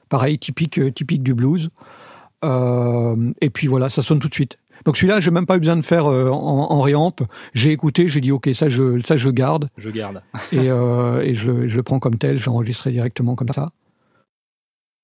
pareil, 0.07 0.37
typique 0.37 0.79
typique 0.93 1.23
du 1.23 1.33
blues. 1.33 1.71
Et 2.43 3.49
puis 3.49 3.65
voilà, 3.65 3.89
ça 3.89 4.03
sonne 4.03 4.19
tout 4.19 4.29
de 4.29 4.35
suite. 4.35 4.59
Donc 4.85 4.97
celui-là, 4.97 5.19
j'ai 5.19 5.31
même 5.31 5.45
pas 5.45 5.55
eu 5.57 5.59
besoin 5.59 5.75
de 5.77 5.81
faire 5.81 6.05
euh, 6.07 6.29
en, 6.29 6.71
en 6.71 6.81
réamp. 6.81 7.15
J'ai 7.53 7.71
écouté, 7.71 8.07
j'ai 8.09 8.21
dit 8.21 8.31
ok, 8.31 8.49
ça 8.53 8.69
je 8.69 8.99
ça 9.01 9.17
je 9.17 9.29
garde 9.29 9.69
Je 9.77 9.89
garde. 9.89 10.21
et, 10.51 10.69
euh, 10.69 11.21
et 11.21 11.35
je, 11.35 11.51
le- 11.51 11.67
je 11.67 11.75
le 11.77 11.83
prends 11.83 11.99
comme 11.99 12.17
tel, 12.17 12.41
j'enregistrerai 12.41 12.91
directement 12.91 13.35
comme 13.35 13.49
ça. 13.49 13.71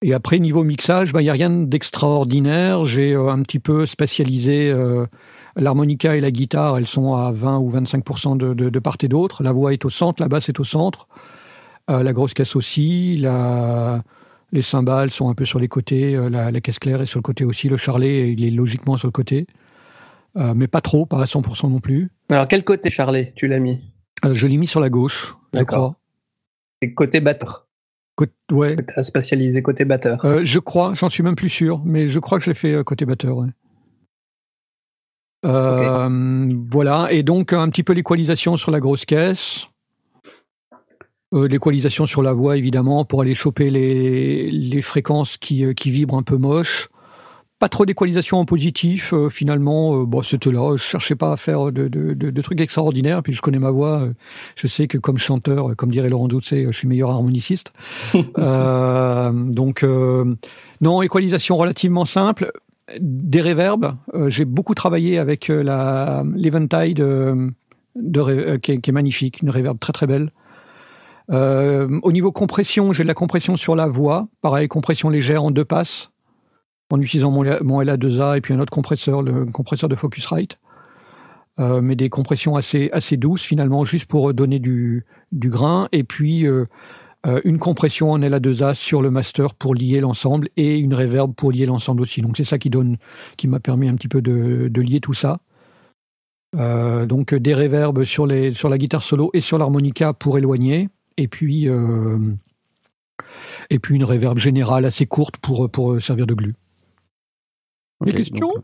Et 0.01 0.13
après 0.13 0.39
niveau 0.39 0.63
mixage, 0.63 1.11
il 1.15 1.21
n'y 1.21 1.29
a 1.29 1.33
rien 1.33 1.49
d'extraordinaire. 1.49 2.85
J'ai 2.85 3.13
euh, 3.13 3.29
un 3.29 3.41
petit 3.41 3.59
peu 3.59 3.85
spatialisé 3.85 4.73
l'harmonica 5.55 6.15
et 6.15 6.21
la 6.21 6.31
guitare. 6.31 6.77
Elles 6.77 6.87
sont 6.87 7.13
à 7.15 7.31
20 7.31 7.59
ou 7.59 7.69
25 7.69 8.37
de, 8.37 8.53
de, 8.53 8.69
de 8.69 8.79
part 8.79 8.97
et 9.01 9.07
d'autre. 9.07 9.41
La 9.41 9.51
voix 9.51 9.73
est 9.73 9.85
au 9.85 9.89
centre, 9.89 10.21
la 10.21 10.27
basse 10.27 10.49
est 10.49 10.59
au 10.59 10.63
centre, 10.65 11.07
la 11.87 12.13
grosse 12.13 12.33
caisse 12.33 12.55
aussi. 12.55 13.17
La, 13.17 14.03
les 14.51 14.61
cymbales 14.61 15.11
sont 15.11 15.29
un 15.29 15.33
peu 15.33 15.45
sur 15.45 15.59
les 15.59 15.67
côtés. 15.69 16.15
la, 16.29 16.51
la 16.51 16.61
caisse 16.61 16.77
claire 16.77 17.01
est 17.01 17.05
sur 17.07 17.19
le 17.19 17.23
côté 17.23 17.45
aussi. 17.45 17.67
Le 17.69 17.77
charlet, 17.77 18.31
il 18.31 18.43
est 18.45 18.51
logiquement 18.51 18.97
sur 18.97 19.07
le 19.07 19.11
côté. 19.13 19.47
Euh, 20.37 20.53
mais 20.53 20.67
pas 20.67 20.81
trop, 20.81 21.05
pas 21.05 21.21
à 21.21 21.25
100% 21.25 21.69
non 21.69 21.79
plus. 21.79 22.09
Alors, 22.29 22.47
quel 22.47 22.63
côté, 22.63 22.89
Charlet, 22.89 23.31
tu 23.35 23.47
l'as 23.47 23.59
mis? 23.59 23.81
Euh, 24.25 24.33
je 24.33 24.47
l'ai 24.47 24.57
mis 24.57 24.67
sur 24.67 24.79
la 24.81 24.89
gauche, 24.89 25.35
je 25.53 25.63
crois. 25.63 25.95
C'est 26.81 26.93
côté 26.93 27.21
batteur. 27.21 27.67
Côté- 28.15 28.33
ouais, 28.51 28.75
Tu 28.75 28.83
as 28.97 29.03
spatialisé 29.03 29.61
côté 29.61 29.85
batteur. 29.85 30.23
Euh, 30.25 30.41
je 30.45 30.59
crois, 30.59 30.93
j'en 30.95 31.09
suis 31.09 31.23
même 31.23 31.35
plus 31.35 31.49
sûr, 31.49 31.81
mais 31.85 32.09
je 32.11 32.19
crois 32.19 32.37
que 32.39 32.45
je 32.45 32.49
l'ai 32.49 32.55
fait 32.55 32.83
côté 32.83 33.05
batteur. 33.05 33.37
ouais. 33.37 33.49
Voilà, 36.71 37.07
et 37.11 37.23
donc 37.23 37.53
un 37.53 37.69
petit 37.69 37.83
peu 37.83 37.93
l'équalisation 37.93 38.57
sur 38.57 38.71
la 38.71 38.79
grosse 38.79 39.05
caisse. 39.05 39.67
L'équalisation 41.31 42.05
sur 42.05 42.21
la 42.21 42.33
voix, 42.33 42.55
évidemment, 42.57 43.03
pour 43.03 43.21
aller 43.21 43.35
choper 43.35 43.69
les, 43.69 44.49
les 44.49 44.81
fréquences 44.81 45.37
qui, 45.37 45.65
qui 45.75 45.91
vibrent 45.91 46.17
un 46.17 46.23
peu 46.23 46.37
moche. 46.37 46.87
Pas 47.65 47.69
trop 47.69 47.87
d'équalisation 47.87 48.37
en 48.37 48.45
positif, 48.45 49.11
euh, 49.11 49.27
finalement. 49.31 49.99
euh, 49.99 50.05
bon, 50.05 50.21
c'était 50.21 50.51
là. 50.51 50.75
Je 50.77 50.83
cherchais 50.83 51.15
pas 51.15 51.31
à 51.31 51.35
faire 51.35 51.71
de, 51.71 51.87
de, 51.87 52.13
de- 52.13 52.29
de 52.29 52.41
trucs 52.43 52.61
extraordinaires. 52.61 53.23
Puis 53.23 53.33
je 53.33 53.41
connais 53.41 53.57
ma 53.57 53.71
voix. 53.71 54.01
euh, 54.03 54.13
je 54.55 54.67
sais 54.67 54.87
que 54.87 54.99
comme 54.99 55.17
chanteur, 55.17 55.71
euh, 55.71 55.73
comme 55.73 55.89
dirait 55.89 56.09
Laurent 56.09 56.27
Doucet, 56.27 56.67
je 56.69 56.77
suis 56.77 56.87
meilleur 56.87 57.09
harmoniciste. 57.09 57.73
Euh, 58.37 59.31
donc, 59.33 59.81
euh, 59.81 60.35
non, 60.81 61.01
équalisation 61.01 61.57
relativement 61.57 62.05
simple. 62.05 62.51
Des 62.99 63.41
réverbes. 63.41 63.95
Euh, 64.13 64.29
J'ai 64.29 64.45
beaucoup 64.45 64.75
travaillé 64.75 65.17
avec 65.17 65.49
euh, 65.49 65.63
la 65.63 66.23
l'Eventide 66.35 66.99
euh, 66.99 67.49
euh, 67.97 68.57
qui, 68.59 68.73
est, 68.73 68.77
qui 68.79 68.91
est 68.91 68.93
magnifique, 68.93 69.41
une 69.41 69.49
réverb 69.49 69.79
très 69.79 69.91
très 69.93 70.05
belle. 70.05 70.29
Euh, 71.31 71.99
au 72.03 72.11
niveau 72.11 72.31
compression, 72.31 72.93
j'ai 72.93 73.01
de 73.01 73.07
la 73.07 73.15
compression 73.15 73.57
sur 73.57 73.75
la 73.75 73.87
voix. 73.87 74.27
Pareil, 74.43 74.67
compression 74.67 75.09
légère 75.09 75.43
en 75.43 75.49
deux 75.49 75.65
passes, 75.65 76.11
en 76.91 77.01
utilisant 77.01 77.31
mon, 77.31 77.43
mon 77.63 77.81
LA2A 77.81 78.37
et 78.37 78.41
puis 78.41 78.53
un 78.53 78.59
autre 78.59 78.71
compresseur, 78.71 79.21
le 79.21 79.45
compresseur 79.45 79.89
de 79.89 79.95
Focusrite. 79.95 80.59
Euh, 81.57 81.79
mais 81.79 81.95
des 81.95 82.09
compressions 82.09 82.57
assez, 82.57 82.91
douces 83.13 83.43
finalement, 83.43 83.85
juste 83.85 84.07
pour 84.07 84.33
donner 84.33 84.59
du, 84.59 85.05
grain. 85.31 85.87
Et 85.93 86.03
puis 86.03 86.45
euh, 86.45 86.65
euh, 87.25 87.41
une 87.43 87.57
compression 87.57 88.11
en 88.11 88.19
LA2A 88.19 88.75
sur 88.75 89.01
le 89.01 89.09
master 89.09 89.55
pour 89.55 89.73
lier 89.73 89.99
l'ensemble 89.99 90.49
et 90.57 90.77
une 90.77 90.93
reverb 90.93 91.33
pour 91.33 91.51
lier 91.51 91.65
l'ensemble 91.65 92.01
aussi. 92.01 92.21
Donc 92.21 92.37
c'est 92.37 92.43
ça 92.43 92.59
qui 92.59 92.69
donne, 92.69 92.97
qui 93.37 93.47
m'a 93.47 93.59
permis 93.59 93.87
un 93.87 93.95
petit 93.95 94.07
peu 94.07 94.21
de, 94.21 94.69
lier 94.79 94.99
tout 94.99 95.13
ça. 95.13 95.39
Euh, 96.55 97.05
donc 97.05 97.33
euh, 97.33 97.39
des 97.39 97.53
reverbs 97.53 98.03
sur, 98.03 98.27
la 98.27 98.77
guitare 98.77 99.01
solo 99.01 99.31
et 99.33 99.41
sur 99.41 99.57
l'harmonica 99.57 100.13
pour 100.13 100.37
éloigner, 100.37 100.89
et 101.17 101.27
puis 101.27 101.67
euh, 101.67 102.17
une 103.89 104.03
reverb 104.03 104.37
générale 104.37 104.85
assez 104.85 105.05
courte 105.05 105.37
pour 105.37 105.69
pour 105.69 106.01
servir 106.01 106.27
de 106.27 106.33
glue. 106.33 106.55
Des 108.03 108.11
questions 108.11 108.35
donc- 108.47 108.63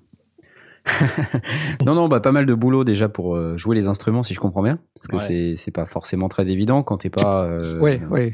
non, 1.86 1.94
non, 1.94 2.08
bah, 2.10 2.20
pas 2.22 2.32
mal 2.32 2.48
de 2.48 2.54
boulot 2.56 2.84
déjà 2.84 3.08
pour 3.08 3.36
euh, 3.36 3.56
jouer 3.56 3.76
les 3.76 3.88
instruments, 3.88 4.24
si 4.24 4.34
je 4.34 4.39
comprends 4.39 4.63
bien. 4.63 4.80
Parce 4.96 5.08
que 5.08 5.15
Ouais. 5.32 5.54
c'est 5.56 5.72
pas 5.72 5.86
forcément 5.86 6.28
très 6.28 6.50
évident 6.50 6.82
quand 6.82 6.98
t'es 6.98 7.12
pas. 7.12 7.44
euh, 7.44 7.80
Ouais, 7.80 8.02
ouais, 8.10 8.32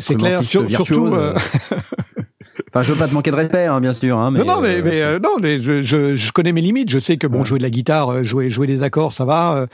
c'est- 0.00 0.14
clair. 0.16 0.42
Sur- 0.42 0.70
surtout. 0.70 1.08
euh, 1.14 1.34
Enfin, 2.70 2.82
je 2.82 2.92
veux 2.92 2.98
pas 2.98 3.08
te 3.08 3.14
manquer 3.14 3.30
de 3.30 3.36
respect, 3.36 3.66
hein, 3.66 3.80
bien 3.80 3.92
sûr. 3.92 4.18
Hein, 4.18 4.30
mais, 4.30 4.38
non, 4.40 4.56
non, 4.56 4.60
mais, 4.60 4.76
euh, 4.76 4.82
mais, 4.84 5.02
euh, 5.02 5.18
non, 5.18 5.36
mais 5.40 5.60
je, 5.62 5.82
je, 5.84 6.16
je 6.16 6.32
connais 6.32 6.52
mes 6.52 6.60
limites. 6.60 6.90
Je 6.90 6.98
sais 6.98 7.16
que 7.16 7.26
bon, 7.26 7.38
Ouais. 7.40 7.44
jouer 7.44 7.58
de 7.58 7.62
la 7.62 7.70
guitare, 7.70 8.08
euh, 8.10 8.22
jouer, 8.22 8.50
jouer 8.50 8.66
des 8.66 8.82
accords, 8.82 9.12
ça 9.12 9.24
va. 9.24 9.66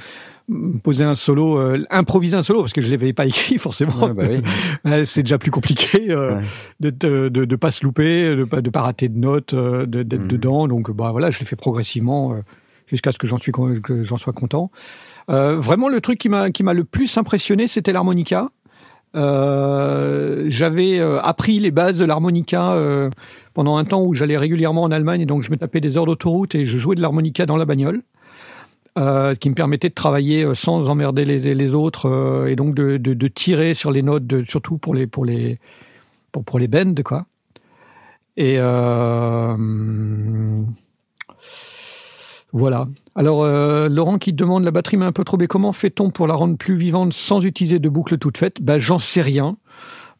Poser 0.82 1.04
un 1.04 1.14
solo, 1.14 1.58
euh, 1.58 1.84
improviser 1.90 2.36
un 2.36 2.42
solo, 2.42 2.60
parce 2.60 2.72
que 2.72 2.82
je 2.82 2.90
l'avais 2.90 3.12
pas 3.12 3.26
écrit 3.26 3.58
forcément. 3.58 4.06
ouais, 4.06 4.14
bah 4.14 4.24
oui. 4.84 5.04
C'est 5.06 5.22
déjà 5.22 5.38
plus 5.38 5.50
compliqué 5.50 6.10
euh, 6.10 6.36
Ouais. 6.36 6.90
de, 6.92 7.28
de 7.28 7.56
pas 7.56 7.70
se 7.70 7.84
louper, 7.84 8.34
de 8.36 8.44
pas, 8.44 8.60
de 8.60 8.70
pas 8.70 8.82
rater 8.82 9.08
de 9.08 9.18
notes, 9.18 9.54
euh, 9.54 9.86
d'être 9.86 10.22
Mhm. 10.22 10.28
dedans. 10.28 10.68
Donc, 10.68 10.90
bah 10.90 11.10
voilà, 11.12 11.30
je 11.30 11.38
l'ai 11.38 11.46
fait 11.46 11.56
progressivement 11.56 12.32
euh, 12.32 12.40
jusqu'à 12.86 13.12
ce 13.12 13.18
que 13.18 13.26
j'en 13.26 13.38
suis 13.38 13.52
con- 13.52 13.80
que 13.82 14.04
j'en 14.04 14.16
sois 14.18 14.32
content. 14.32 14.70
Vraiment, 15.28 15.88
le 15.88 16.00
truc 16.00 16.18
qui 16.18 16.28
m'a 16.28 16.50
qui 16.50 16.62
m'a 16.62 16.74
le 16.74 16.84
plus 16.84 17.16
impressionné, 17.16 17.66
c'était 17.68 17.92
l'harmonica. 17.92 18.48
J'avais 20.48 20.98
appris 21.00 21.58
les 21.60 21.70
bases 21.70 21.98
de 21.98 22.04
l'harmonica 22.04 22.74
pendant 23.54 23.76
un 23.76 23.84
temps 23.84 24.02
où 24.02 24.14
j'allais 24.14 24.36
régulièrement 24.38 24.82
en 24.82 24.90
Allemagne, 24.90 25.20
et 25.22 25.26
donc 25.26 25.42
je 25.42 25.50
me 25.50 25.56
tapais 25.56 25.80
des 25.80 25.96
heures 25.96 26.06
d'autoroute 26.06 26.54
et 26.54 26.66
je 26.66 26.78
jouais 26.78 26.96
de 26.96 27.00
l'harmonica 27.00 27.46
dans 27.46 27.56
la 27.56 27.64
bagnole. 27.64 28.02
Euh, 28.98 29.34
qui 29.34 29.48
me 29.48 29.54
permettait 29.54 29.88
de 29.88 29.94
travailler 29.94 30.44
euh, 30.44 30.54
sans 30.54 30.90
emmerder 30.90 31.24
les, 31.24 31.74
autres 31.74 32.10
euh, 32.10 32.50
et 32.50 32.56
donc 32.56 32.74
de, 32.74 33.28
tirer 33.28 33.72
sur 33.72 33.90
les 33.90 34.02
notes, 34.02 34.24
surtout 34.46 34.76
pour 34.76 34.94
les 34.94 35.06
pour 35.06 35.24
les 35.24 35.58
pour, 36.30 36.58
les 36.58 36.68
bends 36.68 37.02
quoi. 37.02 37.24
Et 38.36 38.56
euh, 38.58 39.56
voilà. 42.52 42.86
Alors, 43.14 43.46
Laurent 43.88 44.18
qui 44.18 44.34
demande 44.34 44.62
la 44.62 44.70
batterie 44.70 44.98
mais 44.98 45.06
un 45.06 45.12
peu 45.12 45.24
trop, 45.24 45.38
comment 45.48 45.72
fait-on 45.72 46.10
pour 46.10 46.26
la 46.26 46.34
rendre 46.34 46.58
plus 46.58 46.76
vivante 46.76 47.14
sans 47.14 47.40
utiliser 47.40 47.78
de 47.78 47.88
boucle 47.88 48.18
toute 48.18 48.36
faite 48.36 48.60
Ben, 48.60 48.78
j'en 48.78 48.98
sais 48.98 49.22
rien. 49.22 49.56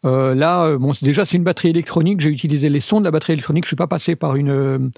Là, 0.02 0.78
bon, 0.78 0.92
déjà, 1.02 1.26
c'est 1.26 1.36
une 1.36 1.44
batterie 1.44 1.68
électronique. 1.68 2.22
J'ai 2.22 2.30
utilisé 2.30 2.70
les 2.70 2.80
sons 2.80 3.00
de 3.00 3.04
la 3.04 3.10
batterie 3.10 3.34
électronique. 3.34 3.64
Je 3.64 3.68
suis 3.68 3.76
pas 3.76 3.86
passé 3.86 4.16
par 4.16 4.36
une 4.36 4.90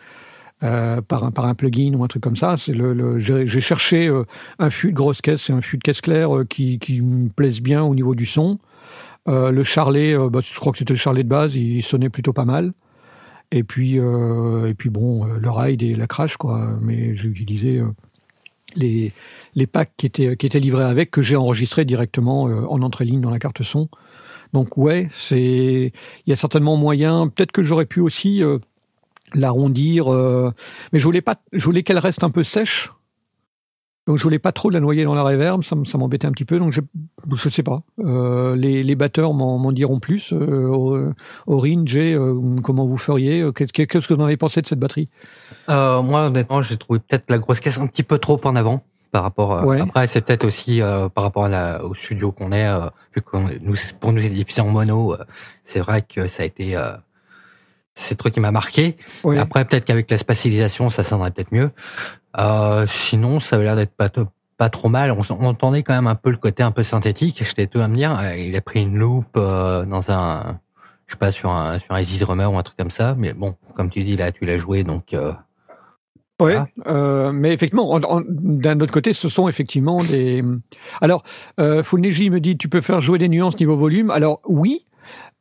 euh, 0.62 1.03
par 1.03 1.25
un 1.25 1.55
plugin 1.55 1.93
ou 1.95 2.05
un 2.05 2.07
truc 2.07 2.23
comme 2.23 2.37
ça. 2.37 2.57
J'ai 2.57 3.61
cherché 3.61 4.07
euh, 4.07 4.25
un 4.59 4.71
fût 4.71 4.93
de 4.93 4.95
grosse 4.95 5.21
caisse 5.21 5.51
et 5.51 5.53
un 5.53 5.61
fût 5.61 5.77
de 5.79 5.83
caisse 5.83 6.01
claire 6.01 6.35
euh, 6.35 6.45
qui 6.45 6.79
me 7.03 7.29
plaisent 7.29 7.61
bien 7.61 7.83
au 7.83 7.95
niveau 7.95 8.14
du 8.14 8.25
son. 8.25 8.59
Le 9.27 9.62
charlet, 9.64 10.17
bah, 10.31 10.40
je 10.43 10.55
crois 10.59 10.73
que 10.73 10.79
c'était 10.79 10.93
le 10.93 10.99
charlet 10.99 11.23
de 11.23 11.29
base. 11.29 11.57
Il 11.57 11.83
sonnait 11.83 12.09
plutôt 12.09 12.33
pas 12.33 12.45
mal. 12.45 12.73
Et 13.51 13.62
puis 13.62 13.97
et 13.97 14.75
puis 14.75 14.90
bon, 14.90 15.25
le 15.25 15.51
ride 15.51 15.83
et 15.83 15.97
la 15.97 16.07
crash 16.07 16.37
quoi. 16.37 16.79
Mais 16.81 17.17
j'ai 17.17 17.29
utilisé 17.29 17.83
les 18.77 19.67
packs 19.67 19.93
qui 19.97 20.07
étaient 20.07 20.61
livrés 20.61 20.85
avec 20.85 21.11
que 21.11 21.21
j'ai 21.21 21.37
enregistrés 21.37 21.85
directement 21.85 22.43
en 22.43 22.83
entrée 22.83 23.07
ligne 23.07 23.21
dans 23.21 23.31
la 23.31 23.38
carte 23.38 23.62
son. 23.62 23.88
Donc 24.53 24.77
ouais, 24.77 25.09
c'est 25.12 25.93
il 26.27 26.31
y 26.31 26.33
a 26.33 26.37
certainement 26.37 26.77
moyen. 26.77 27.29
Peut-être 27.29 27.53
que 27.53 27.64
j'aurais 27.64 27.87
pu 27.87 28.01
aussi 28.01 28.43
l'arrondir, 29.32 30.12
euh, 30.12 30.50
mais 30.92 30.98
je 31.00 31.04
voulais 31.04 31.22
pas, 31.22 31.37
je 31.52 31.64
voulais 31.64 31.82
qu'elle 31.82 31.98
reste 31.98 32.22
un 32.24 32.30
peu 32.30 32.42
sèche. 32.44 32.92
Donc 34.06 34.18
je 34.18 34.22
voulais 34.22 34.38
pas 34.38 34.52
trop 34.52 34.68
la 34.68 34.80
noyer 34.80 35.04
dans 35.04 35.14
la 35.14 35.22
reverb, 35.22 35.62
ça, 35.64 35.74
m'embêtait 35.96 36.26
un 36.26 36.32
petit 36.32 36.44
peu. 36.44 36.58
Donc 36.58 36.74
je, 36.74 36.82
je 37.37 37.48
sais 37.48 37.62
pas. 37.62 37.82
Euh, 38.00 38.54
les, 38.54 38.82
les 38.82 38.94
batteurs 38.96 39.32
m'en 39.32 39.72
diront 39.72 39.98
plus. 39.98 40.30
Euh, 40.34 41.10
Aurine, 41.46 41.88
Jay, 41.88 42.12
euh, 42.12 42.38
comment 42.62 42.84
vous 42.84 42.98
feriez 42.98 43.42
Qu'est- 43.54 43.72
Qu'est-ce 43.87 44.06
que 44.06 44.12
vous 44.12 44.20
en 44.20 44.24
avez 44.26 44.37
pensé 44.37 44.60
de 44.60 44.66
cette 44.66 44.78
batterie? 44.78 45.08
Moi, 45.68 46.26
honnêtement, 46.26 46.60
j'ai 46.60 46.76
trouvé 46.76 46.98
peut-être 46.98 47.30
la 47.30 47.38
grosse 47.38 47.60
caisse 47.60 47.78
un 47.78 47.87
petit 47.87 48.02
peu 48.02 48.18
trop 48.18 48.38
en 48.44 48.56
avant 48.56 48.84
par 49.10 49.22
rapport. 49.22 49.52
euh, 49.52 49.64
Ouais. 49.64 49.80
Après, 49.80 50.06
c'est 50.06 50.20
peut-être 50.20 50.44
aussi 50.44 50.82
euh, 50.82 51.08
par 51.08 51.24
rapport 51.24 51.46
à 51.46 51.48
la, 51.48 51.82
au 51.82 51.94
studio 51.94 52.30
qu'on 52.30 52.52
est, 52.52 52.66
euh, 52.68 52.90
vu 53.16 53.22
qu'on 53.22 53.48
nous, 53.62 53.74
pour 54.00 54.12
nous 54.12 54.20
diffusé 54.20 54.60
en 54.60 54.68
mono. 54.68 55.14
euh, 55.14 55.24
c'est 55.64 55.80
vrai 55.80 56.02
que 56.02 56.26
ça 56.26 56.42
a 56.42 56.46
été. 56.46 56.76
C'est 57.94 58.14
le 58.14 58.18
truc 58.18 58.35
qui 58.35 58.40
m'a 58.40 58.50
marqué. 58.50 58.96
Après, 59.38 59.64
peut-être 59.64 59.85
qu'avec 59.85 60.11
la 60.11 60.18
spatialisation, 60.18 60.90
ça 60.90 61.02
sonnerait 61.02 61.30
peut-être 61.30 61.52
mieux. 61.52 61.70
Euh, 62.38 62.87
sinon, 62.88 63.38
ça 63.40 63.57
avait 63.57 63.64
l'air 63.64 63.76
d'être 63.76 63.94
pas, 63.94 64.09
pas 64.57 64.68
trop 64.68 64.88
mal. 64.88 65.12
On, 65.12 65.22
on 65.30 65.46
entendait 65.46 65.83
quand 65.85 65.94
même 65.94 66.09
un 66.09 66.16
peu 66.16 66.30
le 66.30 66.37
côté 66.37 66.62
un 66.64 66.72
peu 66.72 66.83
synthétique. 66.83 67.42
J'étais 67.46 67.66
tout 67.68 67.80
à 67.80 67.87
me 67.88 67.94
dire, 67.94 68.18
euh, 68.20 68.37
il 68.37 68.57
a 68.57 68.61
pris 68.61 68.83
une 68.83 68.96
loupe 68.96 69.37
euh, 69.37 69.85
dans 69.85 70.11
un, 70.11 70.59
je 71.07 71.12
sais 71.12 71.18
pas, 71.18 71.30
sur 71.30 71.50
un, 71.50 71.78
sur 71.78 71.92
un 71.92 72.00
Easy 72.00 72.18
Drummer 72.18 72.52
ou 72.52 72.59
un 72.59 72.62
truc 72.64 72.76
comme 72.76 72.90
ça. 72.90 73.14
Mais 73.16 73.33
bon, 73.33 73.54
comme 73.76 73.90
tu 73.90 74.02
dis, 74.02 74.16
là, 74.16 74.33
tu 74.33 74.44
l'as 74.44 74.59
joué, 74.59 74.83
donc. 74.83 75.14
Euh, 75.14 75.33
euh, 76.88 77.30
mais 77.30 77.52
effectivement, 77.52 77.92
en- 77.92 78.02
en- 78.02 78.22
d'un 78.28 78.80
autre 78.80 78.92
côté, 78.92 79.12
ce 79.12 79.28
sont 79.28 79.46
effectivement 79.48 79.98
des. 80.02 80.42
Alors, 81.00 81.22
euh, 81.61 81.85
Fulneji 81.85 82.28
me 82.28 82.40
dit, 82.40 82.57
tu 82.59 82.68
peux 82.68 82.80
faire 82.80 83.00
jouer 83.02 83.18
des 83.20 83.28
nuances 83.28 83.57
niveau 83.61 83.76
volume. 83.76 84.11
Alors 84.11 84.40
oui, 84.44 84.85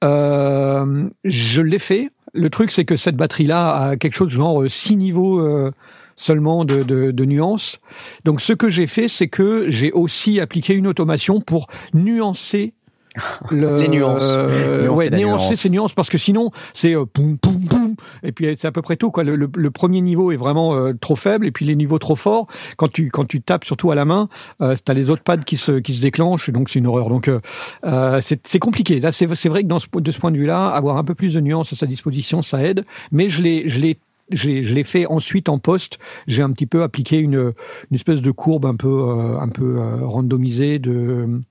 euh, 0.03 1.09
je 1.23 1.61
l'ai 1.61 1.79
fait. 1.79 2.11
Le 2.33 2.49
truc, 2.49 2.71
c'est 2.71 2.85
que 2.85 2.95
cette 2.95 3.15
batterie-là 3.15 3.75
a 3.89 3.95
quelque 3.97 4.15
chose 4.15 4.29
de 4.29 4.33
genre 4.33 4.63
6 4.67 4.95
niveaux 4.97 5.39
euh, 5.39 5.71
seulement 6.15 6.65
de, 6.65 6.81
de, 6.81 7.11
de 7.11 7.25
nuances. 7.25 7.79
Donc, 8.25 8.41
ce 8.41 8.53
que 8.53 8.69
j'ai 8.69 8.87
fait, 8.87 9.07
c'est 9.07 9.27
que 9.27 9.69
j'ai 9.69 9.91
aussi 9.91 10.39
appliqué 10.39 10.73
une 10.73 10.87
automation 10.87 11.41
pour 11.41 11.67
nuancer. 11.93 12.73
Le, 13.51 13.79
Les 13.81 13.87
nuances. 13.89 14.23
euh, 14.35 14.85
Nuancer 14.85 14.97
ouais, 14.97 15.09
la 15.09 15.17
nuancer 15.19 15.45
nuance. 15.49 15.59
ces 15.59 15.69
nuances 15.69 15.93
parce 15.93 16.09
que 16.09 16.17
sinon 16.17 16.49
c'est 16.73 16.95
euh, 16.95 17.05
poum 17.05 17.37
poum 17.37 17.59
poum 17.67 17.82
et 18.23 18.31
puis 18.31 18.45
c'est 18.59 18.67
à 18.67 18.71
peu 18.71 18.81
près 18.81 18.95
tout 18.95 19.11
quoi. 19.11 19.23
Le, 19.23 19.71
premier 19.71 20.01
niveau 20.01 20.31
est 20.31 20.37
vraiment 20.37 20.75
euh, 20.75 20.93
trop 20.93 21.15
faible 21.15 21.47
et 21.47 21.51
puis 21.51 21.65
les 21.65 21.75
niveaux 21.75 21.99
trop 21.99 22.15
forts 22.15 22.47
quand 22.77 22.91
tu 22.91 23.09
quand 23.09 23.25
tu 23.25 23.41
tapes 23.41 23.65
surtout 23.65 23.91
à 23.91 23.95
la 23.95 24.05
main, 24.05 24.29
euh, 24.61 24.75
t'as 24.83 24.93
les 24.93 25.09
autres 25.09 25.23
pads 25.23 25.37
qui 25.37 25.57
se 25.57 25.73
qui 25.79 25.93
se 25.95 26.01
déclenchent 26.01 26.49
donc 26.49 26.69
c'est 26.69 26.79
une 26.79 26.87
horreur. 26.87 27.09
Donc 27.09 27.27
euh, 27.27 27.39
euh, 27.85 28.21
c'est 28.21 28.59
compliqué. 28.59 28.99
Là 28.99 29.11
c'est 29.11 29.25
vrai 29.25 29.63
que 29.63 29.99
de 29.99 30.11
ce 30.11 30.19
point 30.19 30.31
de 30.31 30.37
vue-là, 30.37 30.67
avoir 30.67 30.97
un 30.97 31.03
peu 31.03 31.15
plus 31.15 31.33
de 31.33 31.39
nuances 31.39 31.73
à 31.73 31.75
sa 31.75 31.85
disposition, 31.85 32.41
ça 32.41 32.63
aide. 32.63 32.85
Mais 33.11 33.29
je 33.29 33.41
l'ai 33.41 33.97
je 34.31 34.73
l'ai 34.73 34.83
fait 34.83 35.05
ensuite 35.05 35.49
en 35.49 35.59
poste. 35.59 35.99
J'ai 36.27 36.41
un 36.41 36.51
petit 36.51 36.65
peu 36.65 36.81
appliqué 36.81 37.19
une, 37.19 37.53
une 37.91 37.95
espèce 37.95 38.21
de 38.21 38.31
courbe 38.31 38.65
un 38.65 38.75
peu, 38.75 38.87
euh, 38.87 39.39
un 39.39 39.49
peu 39.49 39.79
randomisée 40.01 40.79
de, 40.79 41.41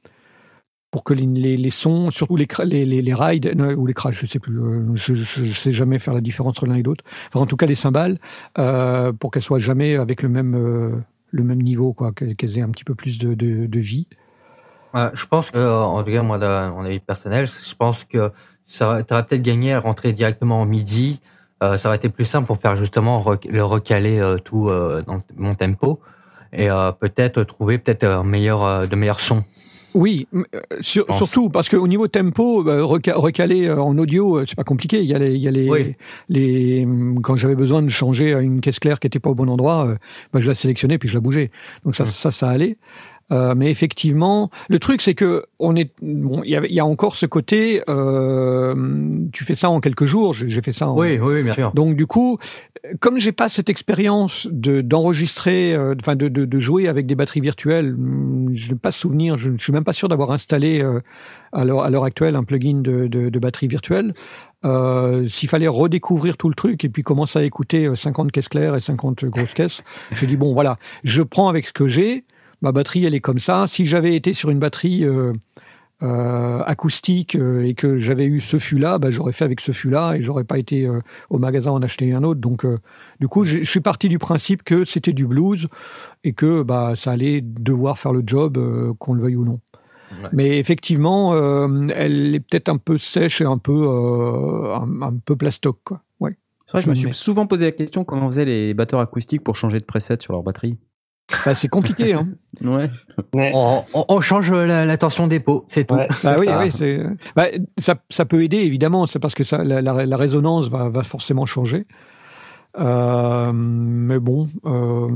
pour 0.92 1.04
que 1.04 1.14
les, 1.14 1.70
sons, 1.70 2.10
surtout 2.10 2.36
les, 2.36 2.46
rides, 3.14 3.54
ou 3.78 3.86
les 3.86 3.94
crashs, 3.94 4.18
je 4.20 4.26
sais 4.26 4.38
plus, 4.38 4.60
euh, 4.60 4.94
je, 4.94 5.14
je 5.14 5.50
sais 5.52 5.72
jamais 5.72 5.98
faire 5.98 6.12
la 6.12 6.20
différence 6.20 6.50
entre 6.50 6.66
l'un 6.66 6.74
et 6.74 6.82
l'autre. 6.82 7.02
Enfin, 7.28 7.40
en 7.40 7.46
tout 7.46 7.56
cas, 7.56 7.64
les 7.64 7.74
cymbales, 7.74 8.18
euh, 8.58 9.10
pour 9.10 9.30
qu'elles 9.30 9.42
soient 9.42 9.58
jamais 9.58 9.96
avec 9.96 10.22
le 10.22 10.28
même, 10.28 10.54
euh, 10.54 11.54
niveau, 11.54 11.96
qu'elles 12.14 12.58
aient 12.58 12.60
un 12.60 12.68
petit 12.68 12.84
peu 12.84 12.94
plus 12.94 13.18
de, 13.18 13.78
vie. 13.78 14.06
Je 14.94 15.24
pense 15.24 15.50
que, 15.50 15.58
en 15.58 16.04
tout 16.04 16.12
cas, 16.12 16.22
moi, 16.22 16.38
dans 16.38 16.74
mon 16.74 16.84
avis 16.84 17.00
personnel, 17.00 17.46
je 17.46 17.74
pense 17.74 18.04
que 18.04 18.30
ça 18.66 18.90
aurait 18.90 19.04
peut-être 19.04 19.40
gagné 19.40 19.72
à 19.72 19.80
rentrer 19.80 20.12
directement 20.12 20.60
en 20.60 20.66
midi. 20.66 21.22
Ça 21.62 21.86
aurait 21.86 21.96
été 21.96 22.10
plus 22.10 22.26
simple 22.26 22.46
pour 22.46 22.58
faire 22.58 22.76
justement 22.76 23.24
le 23.48 23.64
recaler 23.64 24.20
tout 24.44 24.68
dans 24.68 25.22
mon 25.36 25.54
tempo 25.54 26.00
et 26.52 26.68
peut-être 27.00 27.44
trouver 27.44 27.78
peut-être 27.78 28.04
de 28.04 28.96
meilleurs 28.96 29.20
sons. 29.20 29.44
Oui, 29.94 30.26
euh, 30.34 30.42
sur- 30.80 31.06
surtout 31.14 31.48
parce 31.50 31.68
qu'au 31.68 31.86
niveau 31.86 32.08
tempo, 32.08 32.62
reca- 32.64 33.14
recaler 33.14 33.66
euh, 33.66 33.80
en 33.80 33.96
audio, 33.98 34.38
euh, 34.38 34.44
c'est 34.48 34.56
pas 34.56 34.64
compliqué. 34.64 35.00
Il 35.00 35.06
y 35.06 35.14
a 35.14 35.18
les, 35.18 35.34
il 35.34 35.40
y 35.42 35.48
a 35.48 35.50
les, 35.50 35.68
Oui. 35.68 35.94
les 36.28 36.84
hum, 36.84 37.20
quand 37.22 37.36
j'avais 37.36 37.54
besoin 37.54 37.82
de 37.82 37.88
changer 37.90 38.32
une 38.32 38.60
caisse 38.60 38.78
claire 38.78 38.98
qui 39.00 39.06
était 39.06 39.18
pas 39.18 39.30
au 39.30 39.34
bon 39.34 39.48
endroit, 39.48 39.86
euh, 39.86 39.96
bah, 40.32 40.40
je 40.40 40.48
la 40.48 40.54
sélectionnais 40.54 40.98
puis 40.98 41.08
je 41.08 41.14
la 41.14 41.20
bougeais. 41.20 41.50
Donc 41.84 41.94
ça, 41.96 42.04
Mm. 42.04 42.06
ça, 42.06 42.30
ça 42.30 42.48
allait. 42.48 42.76
Euh, 43.30 43.54
mais 43.56 43.70
effectivement, 43.70 44.50
le 44.68 44.78
truc 44.78 45.00
c'est 45.00 45.14
que 45.14 45.44
on 45.58 45.74
est, 45.76 45.90
bon, 46.02 46.42
il 46.44 46.50
y, 46.50 46.56
a- 46.56 46.66
il 46.66 46.74
y 46.74 46.80
a 46.80 46.84
encore 46.86 47.16
ce 47.16 47.24
côté, 47.26 47.80
euh, 47.88 48.74
tu 49.32 49.44
fais 49.44 49.54
ça 49.54 49.70
en 49.70 49.80
quelques 49.80 50.04
jours. 50.04 50.34
J'ai 50.34 50.50
j'ai 50.50 50.60
fait 50.62 50.72
ça. 50.72 50.88
En, 50.88 50.98
Oui, 50.98 51.18
oui, 51.18 51.42
bien 51.42 51.54
sûr. 51.54 51.72
donc 51.72 51.96
du 51.96 52.06
coup, 52.06 52.38
comme 53.00 53.18
j'ai 53.18 53.32
pas 53.32 53.48
cette 53.48 53.70
expérience 53.70 54.48
de 54.50 54.80
d'enregistrer, 54.80 55.74
euh, 55.74 55.94
enfin 56.00 56.16
de, 56.16 56.28
de, 56.28 56.44
de 56.44 56.60
jouer 56.60 56.88
avec 56.88 57.06
des 57.06 57.14
batteries 57.14 57.40
virtuelles, 57.40 57.94
hum, 57.94 58.50
je 58.54 58.70
n'ai 58.70 58.74
pas 58.78 58.92
souvenir, 58.92 59.38
je 59.38 59.50
ne 59.50 59.58
suis 59.58 59.72
même 59.72 59.84
pas 59.84 59.92
sûr 59.92 60.08
d'avoir 60.08 60.30
installé 60.32 60.82
à 61.52 61.64
l'heure 61.64 61.82
à 61.84 61.90
l'heure 61.90 62.04
actuelle 62.04 62.36
un 62.36 62.44
plugin 62.44 62.80
de, 62.82 63.06
de, 63.06 63.28
de 63.28 63.38
batterie 63.38 63.68
virtuelle. 63.68 64.14
Euh, 64.64 65.26
S'il 65.28 65.48
fallait 65.48 65.68
redécouvrir 65.68 66.36
tout 66.36 66.48
le 66.48 66.54
truc 66.54 66.84
et 66.84 66.88
puis 66.88 67.02
commencer 67.02 67.38
à 67.38 67.42
écouter 67.42 67.86
euh, 67.86 67.94
50 67.96 68.30
caisses 68.30 68.48
claires 68.48 68.76
et 68.76 68.80
50 68.80 69.24
grosses 69.24 69.54
caisses, 69.54 69.82
je 70.12 70.24
dis 70.26 70.36
bon 70.36 70.52
voilà, 70.54 70.76
je 71.04 71.22
prends 71.22 71.48
avec 71.48 71.66
ce 71.66 71.72
que 71.72 71.88
j'ai. 71.88 72.24
Ma 72.62 72.72
batterie, 72.72 73.04
elle 73.04 73.14
est 73.14 73.20
comme 73.20 73.40
ça. 73.40 73.66
Si 73.68 73.86
j'avais 73.86 74.14
été 74.14 74.32
sur 74.32 74.50
une 74.50 74.60
batterie 74.60 75.04
euh, 75.04 75.32
euh, 76.02 76.62
acoustique 76.64 77.34
euh, 77.34 77.64
et 77.64 77.74
que 77.74 77.98
j'avais 77.98 78.24
eu 78.24 78.40
ce 78.40 78.58
fût-là, 78.58 78.98
bah, 78.98 79.10
j'aurais 79.10 79.32
fait 79.32 79.44
avec 79.44 79.60
ce 79.60 79.72
fût-là 79.72 80.14
et 80.14 80.22
j'aurais 80.22 80.44
pas 80.44 80.58
été 80.58 80.86
euh, 80.86 81.00
au 81.28 81.38
magasin 81.38 81.72
en 81.72 81.82
acheter 81.82 82.12
un 82.12 82.22
autre. 82.22 82.40
Donc, 82.40 82.64
euh, 82.64 82.78
du 83.20 83.28
coup, 83.28 83.44
je 83.44 83.64
suis 83.64 83.80
parti 83.80 84.08
du 84.08 84.18
principe 84.18 84.62
que 84.62 84.84
c'était 84.84 85.12
du 85.12 85.26
blues 85.26 85.68
et 86.22 86.32
que 86.32 86.62
bah, 86.62 86.94
ça 86.96 87.10
allait 87.10 87.40
devoir 87.40 87.98
faire 87.98 88.12
le 88.12 88.22
job, 88.24 88.56
euh, 88.56 88.92
qu'on 88.98 89.14
le 89.14 89.22
veuille 89.22 89.36
ou 89.36 89.44
non. 89.44 89.60
Ouais. 90.22 90.28
Mais 90.32 90.58
effectivement, 90.58 91.34
euh, 91.34 91.88
elle 91.94 92.34
est 92.34 92.40
peut-être 92.40 92.68
un 92.68 92.76
peu 92.76 92.98
sèche 92.98 93.40
et 93.40 93.44
un 93.44 93.58
peu, 93.58 93.86
euh, 93.88 94.74
un, 94.74 95.02
un 95.02 95.14
peu 95.14 95.36
plastoc. 95.36 95.78
Quoi. 95.84 96.00
Ouais. 96.20 96.36
C'est 96.66 96.72
vrai, 96.72 96.82
je 96.82 96.90
me 96.90 96.94
suis 96.94 97.12
souvent 97.14 97.46
posé 97.46 97.64
la 97.64 97.72
question 97.72 98.04
comment 98.04 98.26
faisaient 98.30 98.44
les 98.44 98.74
batteurs 98.74 99.00
acoustiques 99.00 99.42
pour 99.42 99.56
changer 99.56 99.80
de 99.80 99.84
preset 99.84 100.18
sur 100.20 100.32
leur 100.32 100.42
batterie. 100.42 100.76
Bah, 101.44 101.54
c'est 101.54 101.68
compliqué. 101.68 102.14
Hein. 102.14 102.28
Ouais. 102.60 102.90
Ouais. 103.34 103.50
On, 103.54 103.82
on- 103.94 104.04
on 104.08 104.20
change 104.20 104.52
la, 104.52 104.84
la 104.84 104.96
tension 104.98 105.26
des 105.26 105.40
pots, 105.40 105.64
c'est 105.68 105.84
tout. 105.84 105.94
Ouais, 105.94 106.06
Bah 106.08 106.14
c'est 106.14 106.38
oui, 106.38 106.46
ça. 106.46 106.60
oui, 106.62 106.70
c'est- 106.72 107.02
bah, 107.34 107.46
ça, 107.78 107.96
ça 108.10 108.24
peut 108.26 108.42
aider 108.42 108.58
évidemment, 108.58 109.06
c'est 109.06 109.18
parce 109.18 109.34
que 109.34 109.42
ça, 109.42 109.64
la, 109.64 109.80
la- 109.82 110.04
la 110.06 110.16
résonance 110.16 110.68
va, 110.68 110.88
va 110.90 111.02
forcément 111.02 111.46
changer. 111.46 111.86
Euh, 112.78 113.52
mais 113.52 114.18
bon, 114.18 114.48
euh, 114.66 115.08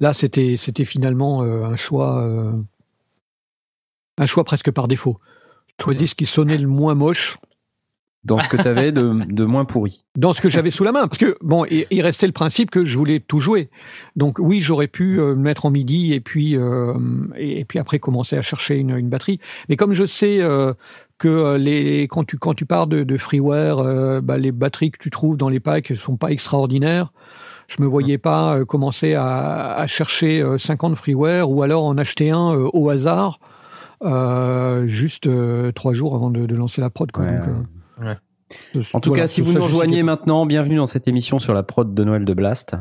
là 0.00 0.12
c'était 0.14 0.56
c'était 0.56 0.84
finalement 0.84 1.42
euh, 1.44 1.64
un 1.64 1.76
choix 1.76 2.22
euh, 2.24 2.52
un 4.18 4.26
choix 4.26 4.44
presque 4.44 4.70
par 4.70 4.88
défaut. 4.88 5.18
Choisis 5.80 6.10
ce 6.10 6.14
qui 6.14 6.26
sonnait 6.26 6.58
le 6.58 6.66
moins 6.68 6.94
moche 6.94 7.38
Dans 8.24 8.38
ce 8.38 8.48
que 8.48 8.56
tu 8.58 8.68
avais 8.68 8.92
de, 8.92 9.24
de 9.26 9.44
moins 9.44 9.64
pourri. 9.64 10.04
dans 10.16 10.34
ce 10.34 10.42
que 10.42 10.50
j'avais 10.50 10.70
sous 10.70 10.84
la 10.84 10.92
main. 10.92 11.06
Parce 11.06 11.18
que, 11.18 11.38
bon, 11.40 11.64
il, 11.64 12.02
restait 12.02 12.26
le 12.26 12.32
principe 12.32 12.70
que 12.70 12.84
je 12.84 12.98
voulais 12.98 13.20
tout 13.20 13.40
jouer. 13.40 13.70
Donc, 14.14 14.38
oui, 14.38 14.60
j'aurais 14.60 14.88
pu 14.88 15.18
euh, 15.18 15.34
me 15.34 15.42
mettre 15.42 15.64
en 15.64 15.70
midi 15.70 16.12
et 16.12 16.20
puis, 16.20 16.56
euh, 16.56 16.92
et, 17.38 17.64
puis 17.64 17.78
après 17.78 17.98
commencer 17.98 18.36
à 18.36 18.42
chercher 18.42 18.76
une, 18.76 18.90
une 18.96 19.08
batterie. 19.08 19.40
Mais 19.70 19.76
comme 19.76 19.94
je 19.94 20.04
sais 20.04 20.42
euh, 20.42 20.74
que 21.20 21.56
les, 21.56 22.08
quand, 22.08 22.24
tu, 22.24 22.38
quand 22.38 22.54
tu 22.54 22.66
pars 22.66 22.88
de, 22.88 23.04
de 23.04 23.18
freeware, 23.18 23.78
euh, 23.78 24.20
bah, 24.20 24.38
les 24.38 24.50
batteries 24.50 24.90
que 24.90 24.98
tu 24.98 25.10
trouves 25.10 25.36
dans 25.36 25.50
les 25.50 25.60
packs 25.60 25.94
sont 25.96 26.16
pas 26.16 26.32
extraordinaires. 26.32 27.12
Je 27.68 27.80
me 27.80 27.86
voyais 27.86 28.18
pas 28.18 28.56
euh, 28.56 28.64
commencer 28.64 29.14
à, 29.14 29.74
à 29.74 29.86
chercher 29.86 30.42
euh, 30.42 30.58
50 30.58 30.96
freeware 30.96 31.48
ou 31.48 31.62
alors 31.62 31.84
en 31.84 31.96
acheter 31.98 32.30
un 32.30 32.52
au 32.72 32.88
hasard, 32.88 33.38
juste 34.86 35.28
trois 35.74 35.92
jours 35.94 36.16
avant 36.16 36.30
de, 36.30 36.46
de 36.46 36.54
lancer 36.56 36.80
la 36.80 36.88
prod. 36.90 37.12
Quoi. 37.12 37.26
Ouais, 37.26 37.38
Donc, 37.38 37.66
ouais. 38.00 38.16
En 38.94 39.00
tout 39.00 39.10
Voilà, 39.10 39.22
cas, 39.24 39.26
si 39.28 39.40
vous 39.42 39.52
nous 39.52 39.62
rejoignez 39.62 40.02
maintenant, 40.02 40.44
bienvenue 40.46 40.76
dans 40.76 40.86
cette 40.86 41.06
émission 41.06 41.38
sur 41.38 41.54
la 41.54 41.62
prod 41.62 41.94
de 41.94 42.04
Noël 42.04 42.24
de 42.24 42.34
Blast. 42.34 42.74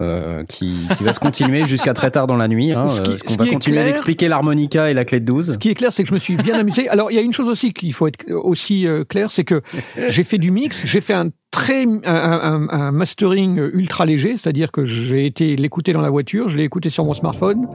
euh, 0.00 0.44
qui, 0.44 0.86
qui 0.96 1.02
va 1.02 1.12
se 1.12 1.18
continuer 1.18 1.66
jusqu'à 1.66 1.92
très 1.92 2.12
tard 2.12 2.28
dans 2.28 2.36
la 2.36 2.46
nuit. 2.46 2.70
Hein, 2.70 2.86
Ce 2.86 3.02
qui- 3.02 3.08
euh, 3.08 3.10
parce 3.14 3.22
qu'on 3.24 3.32
ce 3.32 3.38
va 3.38 3.46
continuer 3.48 3.78
clair- 3.78 3.86
d'expliquer 3.86 4.28
l'harmonica 4.28 4.90
et 4.90 4.94
la 4.94 5.04
clé 5.04 5.18
de 5.18 5.24
12. 5.24 5.54
Ce 5.54 5.58
qui 5.58 5.70
est 5.70 5.74
clair, 5.74 5.92
c'est 5.92 6.04
que 6.04 6.10
je 6.10 6.14
me 6.14 6.20
suis 6.20 6.36
bien 6.36 6.56
amusé. 6.56 6.88
Alors, 6.88 7.10
il 7.10 7.16
y 7.16 7.18
a 7.18 7.22
une 7.22 7.32
chose 7.32 7.48
aussi 7.48 7.72
qu'il 7.72 7.92
faut 7.92 8.06
être 8.06 8.30
aussi 8.30 8.86
euh, 8.86 9.02
clair, 9.04 9.32
c'est 9.32 9.42
que 9.42 9.60
j'ai 10.10 10.22
fait 10.22 10.38
du 10.38 10.52
mix, 10.52 10.86
j'ai 10.86 11.00
fait 11.00 11.14
un 11.14 11.30
très 11.50 11.84
un, 11.84 12.00
un- 12.04 12.68
un 12.70 12.92
mastering 12.92 13.56
ultra 13.72 14.04
léger, 14.06 14.36
c'est-à-dire 14.36 14.70
que 14.70 14.84
j'ai 14.86 15.26
été 15.26 15.56
l'écouter 15.56 15.92
dans 15.92 16.00
la 16.00 16.10
voiture, 16.10 16.48
je 16.48 16.56
l'ai 16.56 16.64
écouté 16.64 16.90
sur 16.90 17.04
mon 17.04 17.14
smartphone 17.14 17.66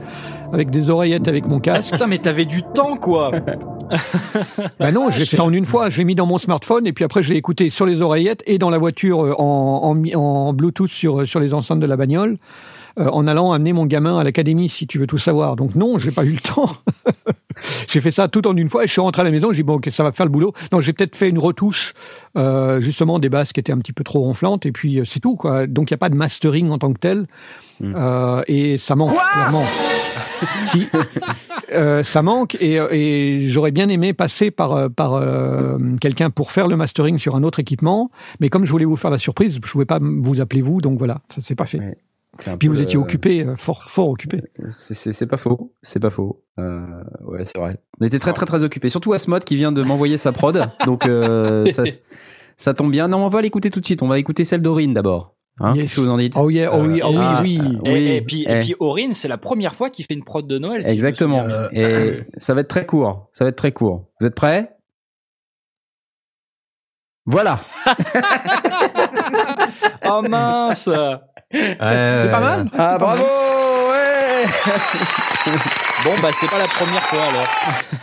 avec 0.52 0.70
des 0.70 0.90
oreillettes 0.90 1.28
avec 1.28 1.46
mon 1.46 1.58
casque. 1.60 1.92
Putain, 1.92 2.06
mais 2.06 2.18
t'avais 2.18 2.44
du 2.44 2.62
temps, 2.74 2.96
quoi. 2.96 3.30
Bah 4.80 4.92
non, 4.92 5.10
je 5.10 5.18
l'ai 5.18 5.26
fait 5.26 5.40
en 5.40 5.52
une 5.52 5.66
fois. 5.66 5.90
Je 5.90 5.98
l'ai 5.98 6.04
mis 6.04 6.14
dans 6.14 6.26
mon 6.26 6.38
smartphone 6.38 6.86
et 6.86 6.92
puis 6.92 7.04
après 7.04 7.22
je 7.22 7.30
l'ai 7.32 7.36
écouté 7.36 7.68
sur 7.68 7.84
les 7.84 8.00
oreillettes 8.00 8.42
et 8.46 8.56
dans 8.58 8.70
la 8.70 8.78
voiture 8.78 9.20
euh, 9.22 9.34
en, 9.38 9.94
en, 10.14 10.52
Bluetooth 10.54 10.88
sur 10.90 11.28
sur 11.28 11.38
les 11.40 11.52
enceintes 11.52 11.80
de 11.80 11.86
la 11.86 11.96
bagnole. 11.96 12.38
euh, 12.98 13.08
en 13.10 13.26
allant 13.26 13.52
amener 13.52 13.72
mon 13.72 13.84
gamin 13.86 14.16
à 14.18 14.24
l'académie, 14.24 14.68
si 14.70 14.86
tu 14.86 14.98
veux 14.98 15.06
tout 15.06 15.18
savoir. 15.18 15.56
Donc 15.56 15.74
non, 15.74 15.98
j'ai 15.98 16.12
pas 16.12 16.24
eu 16.24 16.30
le 16.30 16.38
temps. 16.40 16.70
j'ai 17.88 18.00
fait 18.00 18.10
ça 18.10 18.28
tout 18.28 18.46
en 18.46 18.56
une 18.56 18.70
fois 18.70 18.84
et 18.84 18.86
je 18.86 18.92
suis 18.92 19.00
rentré 19.00 19.22
à 19.22 19.24
la 19.24 19.30
maison. 19.30 19.50
J'ai 19.50 19.56
dit 19.56 19.62
bon, 19.62 19.74
ok, 19.74 19.88
ça 19.90 20.02
va 20.02 20.12
faire 20.12 20.26
le 20.26 20.32
boulot. 20.32 20.52
Non, 20.72 20.80
j'ai 20.80 20.92
peut-être 20.92 21.16
fait 21.16 21.28
une 21.28 21.38
retouche, 21.38 21.94
euh, 22.36 22.80
justement 22.80 23.18
des 23.18 23.28
basses 23.28 23.52
qui 23.52 23.60
étaient 23.60 23.72
un 23.72 23.78
petit 23.78 23.92
peu 23.92 24.04
trop 24.04 24.20
ronflantes 24.20 24.66
et 24.66 24.72
puis 24.72 25.00
euh, 25.00 25.04
c'est 25.04 25.20
tout 25.20 25.36
quoi. 25.36 25.66
Donc 25.66 25.90
il 25.90 25.92
y 25.92 25.94
a 25.94 25.98
pas 25.98 26.08
de 26.08 26.16
mastering 26.16 26.70
en 26.70 26.78
tant 26.78 26.92
que 26.92 26.98
tel 26.98 27.26
Mm. 27.80 27.94
Euh, 27.96 28.42
et 28.46 28.78
ça 28.78 28.96
manque 28.96 29.16
clairement. 29.32 29.64
si, 30.66 30.88
euh, 31.72 32.02
ça 32.02 32.22
manque 32.22 32.56
et, 32.60 32.76
et 32.76 33.48
j'aurais 33.48 33.70
bien 33.70 33.88
aimé 33.88 34.12
passer 34.12 34.50
par, 34.50 34.90
par 34.90 35.14
euh, 35.14 35.78
quelqu'un 36.00 36.30
pour 36.30 36.52
faire 36.52 36.68
le 36.68 36.76
mastering 36.76 37.18
sur 37.18 37.34
un 37.34 37.42
autre 37.42 37.60
équipement, 37.60 38.10
mais 38.40 38.48
comme 38.48 38.64
je 38.64 38.70
voulais 38.70 38.84
vous 38.84 38.96
faire 38.96 39.10
la 39.10 39.18
surprise, 39.18 39.54
je 39.54 39.58
ne 39.58 39.62
pouvais 39.62 39.86
pas 39.86 39.98
vous 40.00 40.40
appeler 40.40 40.62
vous, 40.62 40.80
donc 40.80 40.98
voilà, 40.98 41.20
ça 41.34 41.40
s'est 41.40 41.54
pas 41.54 41.66
fait. 41.66 41.78
Ouais. 41.78 41.96
Puis 42.38 42.68
peu, 42.68 42.74
vous 42.74 42.80
étiez 42.82 42.96
occupé, 42.96 43.44
euh, 43.44 43.56
fort, 43.56 43.82
fort 43.84 44.08
occupé. 44.08 44.42
C'est- 44.68 45.26
pas 45.26 45.36
faux, 45.36 45.72
c'est 45.82 46.00
pas 46.00 46.10
faux. 46.10 46.42
Euh, 46.58 46.80
ouais, 47.26 47.44
c'est 47.44 47.58
vrai. 47.58 47.78
On 48.00 48.06
était 48.06 48.18
très 48.18 48.32
très 48.32 48.46
très 48.46 48.64
occupés. 48.64 48.88
Surtout 48.88 49.12
Asmod 49.12 49.44
qui 49.44 49.56
vient 49.56 49.72
de 49.72 49.82
m'envoyer 49.82 50.18
sa 50.18 50.32
prod, 50.32 50.68
donc 50.86 51.06
euh, 51.06 51.66
ça, 51.72 51.84
ça 52.56 52.74
tombe 52.74 52.90
bien. 52.90 53.08
Non, 53.08 53.24
on 53.24 53.28
va 53.28 53.40
l'écouter 53.40 53.70
tout 53.70 53.80
de 53.80 53.86
suite. 53.86 54.02
On 54.02 54.08
va 54.08 54.18
écouter 54.18 54.44
celle 54.44 54.62
d'Aurine 54.62 54.94
d'abord. 54.94 55.34
Hein, 55.60 55.74
Yes. 55.76 55.82
Qu'est-ce 55.84 55.96
que 55.96 56.00
vous 56.00 56.10
en 56.10 56.18
dites 56.18 56.34
Oh 56.36 56.50
yeah, 56.50 56.76
oh 56.76 56.82
oui, 56.82 57.00
oh 57.04 57.10
oui, 57.10 57.18
Ah, 57.20 57.40
oui. 57.40 57.60
ah, 57.62 57.88
Et, 57.88 57.92
Oui, 57.92 58.08
et 58.08 58.20
puis, 58.22 58.44
eh. 58.48 58.56
et 58.56 58.60
puis 58.60 58.74
Aurine, 58.80 59.14
c'est 59.14 59.28
la 59.28 59.38
première 59.38 59.72
fois 59.72 59.88
qu'il 59.88 60.04
fait 60.04 60.14
une 60.14 60.24
prod 60.24 60.44
de 60.44 60.58
Noël. 60.58 60.84
si 60.84 60.90
Exactement. 60.90 61.46
Et 61.72 62.16
ça 62.38 62.54
va 62.54 62.62
être 62.62 62.68
très 62.68 62.84
court. 62.86 63.28
Ça 63.32 63.44
va 63.44 63.50
être 63.50 63.56
très 63.56 63.70
court. 63.70 64.08
Vous 64.20 64.26
êtes 64.26 64.34
prêts? 64.34 64.70
Voilà. 67.26 67.60
Oh 70.06 70.20
mince 70.22 70.88
C'est 71.54 72.30
pas 72.30 72.40
mal 72.40 72.66
Ah 72.76 72.98
bravo 72.98 73.22
ouais 73.22 74.44
Bon, 76.04 76.10
bah, 76.20 76.28
c'est 76.32 76.50
pas 76.50 76.58
la 76.58 76.66
première 76.66 77.02
fois 77.02 77.22
alors. 77.22 77.46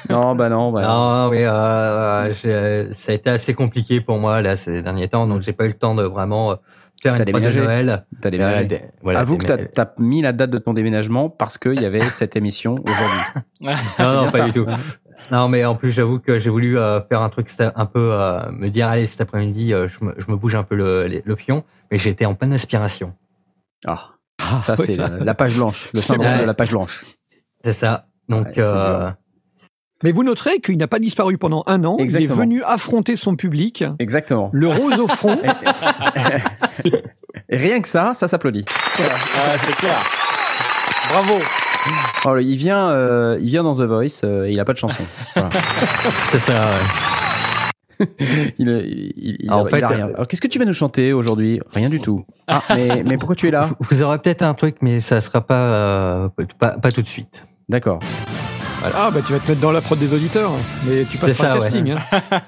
Non 0.09 0.35
bah 0.35 0.49
non 0.49 0.71
bah 0.71 0.81
non. 0.81 0.87
Non, 0.87 1.29
mais 1.31 1.45
euh, 1.45 1.51
euh, 1.51 2.33
j'ai- 2.33 2.93
ça 2.93 3.11
a 3.11 3.15
été 3.15 3.29
assez 3.29 3.53
compliqué 3.53 4.01
pour 4.01 4.17
moi 4.17 4.41
là 4.41 4.55
ces 4.55 4.81
derniers 4.81 5.07
temps, 5.07 5.27
donc 5.27 5.41
j'ai 5.43 5.53
pas 5.53 5.65
eu 5.65 5.69
le 5.69 5.73
temps 5.75 5.93
de 5.95 6.03
vraiment 6.03 6.51
euh, 6.51 6.55
faire 7.01 7.13
une 7.13 7.17
prod 7.17 7.27
de 7.27 7.31
déménagé. 7.31 7.61
Noël. 7.61 8.05
T'as 8.21 8.29
déménagé. 8.31 8.67
Euh, 8.71 8.77
voilà, 9.03 9.19
Avoue 9.19 9.37
que 9.37 9.45
t'as 9.45 9.83
as 9.83 9.93
mis 9.99 10.21
la 10.21 10.33
date 10.33 10.49
de 10.49 10.57
ton 10.57 10.73
déménagement 10.73 11.29
parce 11.29 11.57
qu'il 11.57 11.79
y 11.79 11.85
avait 11.85 12.01
cette 12.01 12.35
émission 12.35 12.75
aujourd'hui. 12.83 13.43
Non, 13.99 14.13
non, 14.13 14.23
pas 14.25 14.31
ça. 14.31 14.45
du 14.45 14.53
tout. 14.53 14.65
Non, 15.31 15.47
mais 15.47 15.63
en 15.65 15.75
plus, 15.75 15.91
j'avoue 15.91 16.17
que 16.19 16.39
j'ai 16.39 16.49
voulu 16.49 16.79
euh, 16.79 16.99
faire 17.07 17.21
un 17.21 17.29
truc 17.29 17.47
un 17.59 17.85
peu, 17.85 18.09
euh, 18.11 18.39
me 18.51 18.69
dire, 18.69 18.87
allez, 18.87 19.05
cet 19.05 19.21
après-midi, 19.21 19.71
euh, 19.73 19.87
je, 19.87 20.03
me, 20.03 20.15
je 20.17 20.25
me 20.31 20.35
bouge 20.35 20.55
un 20.55 20.63
peu 20.63 20.75
le, 20.75 21.07
le, 21.07 21.21
le 21.23 21.35
pion, 21.35 21.63
mais 21.91 21.97
j'étais 21.99 22.25
en 22.25 22.33
pleine 22.33 22.53
aspiration. 22.53 23.13
Ah, 23.85 24.09
ça 24.61 24.75
ouais, 24.75 24.85
c'est 24.85 24.95
ça- 24.95 25.09
la, 25.09 25.17
la 25.23 25.33
page 25.33 25.55
blanche, 25.55 25.89
le 25.93 26.01
syndrome 26.01 26.27
vrai. 26.27 26.39
de 26.41 26.45
la 26.45 26.53
page 26.53 26.71
blanche. 26.71 27.03
C'est 27.63 27.73
ça. 27.73 28.07
Donc, 28.29 28.47
Ouais, 28.47 28.53
euh. 28.57 29.09
Mais 30.03 30.11
vous 30.11 30.23
noterez 30.23 30.59
qu'il 30.61 30.77
n'a 30.77 30.87
pas 30.87 30.97
disparu 30.99 31.37
pendant 31.37 31.63
un 31.67 31.83
an. 31.85 31.97
Exactement. 31.99 32.35
Il 32.35 32.37
est 32.37 32.41
venu 32.41 32.63
affronter 32.63 33.15
son 33.15 33.35
public, 33.35 33.83
Exactement. 33.99 34.49
le 34.51 34.67
rose 34.67 34.99
au 34.99 35.07
front. 35.07 35.39
Et 37.49 37.57
rien 37.57 37.81
que 37.81 37.87
ça, 37.87 38.13
ça 38.15 38.27
s'applaudit. 38.27 38.65
Ah, 38.97 39.57
c'est 39.57 39.75
clair. 39.75 39.99
Bravo. 41.09 41.35
Oh, 42.25 42.37
il 42.37 42.55
vient, 42.55 42.89
euh, 42.91 43.37
il 43.41 43.47
vient 43.49 43.63
dans 43.63 43.75
The 43.75 43.81
Voice 43.81 44.21
euh, 44.23 44.45
et 44.45 44.51
il 44.53 44.59
a 44.59 44.65
pas 44.65 44.73
de 44.73 44.77
chanson. 44.77 45.03
Voilà. 45.35 45.49
c'est 46.31 46.39
ça. 46.39 46.53
ouais. 46.53 47.20
Il, 48.59 48.67
il, 48.69 49.13
il- 49.17 49.37
il 49.41 49.47
Ah, 49.49 49.57
en 49.57 49.67
il 49.67 49.83
a 49.83 49.87
rien. 49.87 50.07
Alors 50.13 50.27
qu'est-ce 50.27 50.41
que 50.41 50.47
tu 50.47 50.59
vas 50.59 50.65
nous 50.65 50.73
chanter 50.73 51.13
aujourd'hui? 51.13 51.59
Rien 51.73 51.89
du 51.89 51.99
tout. 51.99 52.25
Ah, 52.47 52.61
mais, 52.75 53.03
mais 53.07 53.17
pourquoi 53.17 53.35
tu 53.35 53.47
es 53.47 53.51
là? 53.51 53.69
Vous 53.89 54.01
aurez 54.03 54.17
peut-être 54.19 54.41
un 54.43 54.53
truc, 54.53 54.77
mais 54.81 54.99
ça 55.01 55.21
sera 55.21 55.41
pas, 55.41 55.55
euh, 55.55 56.29
pas, 56.59 56.71
pas 56.71 56.91
tout 56.91 57.01
de 57.01 57.07
suite. 57.07 57.45
D'accord. 57.69 57.99
Ah 58.83 59.11
bah 59.13 59.19
tu 59.23 59.31
vas 59.31 59.37
te 59.37 59.47
mettre 59.47 59.61
dans 59.61 59.71
la 59.71 59.79
prod 59.79 59.99
des 59.99 60.11
auditeurs, 60.11 60.49
mais 60.87 61.03
tu 61.05 61.19
passes 61.19 61.29
le 61.29 61.33
ça, 61.35 61.53
ouais. 61.53 61.59
casting. 61.59 61.91
hein. 61.91 61.99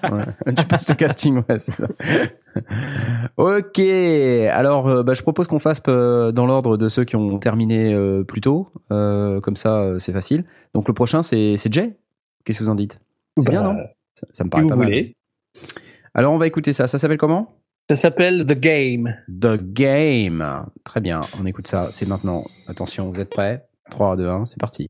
Ouais. 0.12 0.54
tu 0.58 0.66
passes 0.66 0.90
le 0.90 0.96
casting, 0.96 1.38
ouais, 1.48 1.60
c'est 1.60 1.74
ça. 1.74 1.86
ok. 3.38 3.80
Alors, 4.52 4.88
euh, 4.88 5.04
bah, 5.04 5.14
je 5.14 5.22
propose 5.22 5.48
qu'on 5.48 5.60
fasse 5.60 5.82
euh, 5.88 6.32
dans 6.32 6.46
l'ordre 6.48 6.78
de 6.78 6.88
ceux 6.90 7.04
qui 7.04 7.16
ont 7.16 7.38
terminé 7.38 7.94
euh, 7.94 8.24
plus 8.24 8.42
tôt. 8.42 8.70
Euh, 8.92 9.40
comme 9.42 9.56
ça, 9.56 9.78
euh, 9.78 10.00
c'est 10.00 10.12
facile. 10.14 10.44
Donc, 10.74 10.88
le 10.88 10.94
prochain, 10.96 11.22
c'est 11.22 11.56
Jay? 11.72 11.94
Qu'est-ce 12.46 12.60
que 12.60 12.64
vous 12.64 12.70
en 12.70 12.76
dites? 12.76 13.00
C'est 13.38 13.50
bien, 13.50 13.62
Bah, 13.64 13.74
non? 13.74 13.80
Ça, 14.16 14.28
ça 14.32 14.44
me 14.44 14.48
Si 14.48 14.50
paraît 14.50 14.64
vous 14.64 14.70
pas 14.70 14.76
mal. 14.76 14.86
voulez. 14.88 15.16
Alors, 16.14 16.34
on 16.34 16.38
va 16.38 16.48
écouter 16.48 16.74
ça. 16.74 16.88
Ça 16.88 17.00
s'appelle 17.00 17.18
comment? 17.18 17.60
Ça 17.90 17.96
s'appelle 17.96 18.46
The 18.46 18.58
Game. 18.58 19.16
The 19.28 19.58
Game. 19.62 20.66
Très 20.84 21.02
bien. 21.02 21.22
On 21.40 21.46
écoute 21.46 21.68
ça. 21.68 21.90
C'est 21.92 22.08
maintenant. 22.08 22.46
Attention, 22.68 23.12
vous 23.12 23.20
êtes 23.20 23.30
prêts? 23.30 23.66
3, 23.92 24.16
2, 24.18 24.28
1, 24.28 24.46
c'est 24.46 24.60
parti. 24.60 24.88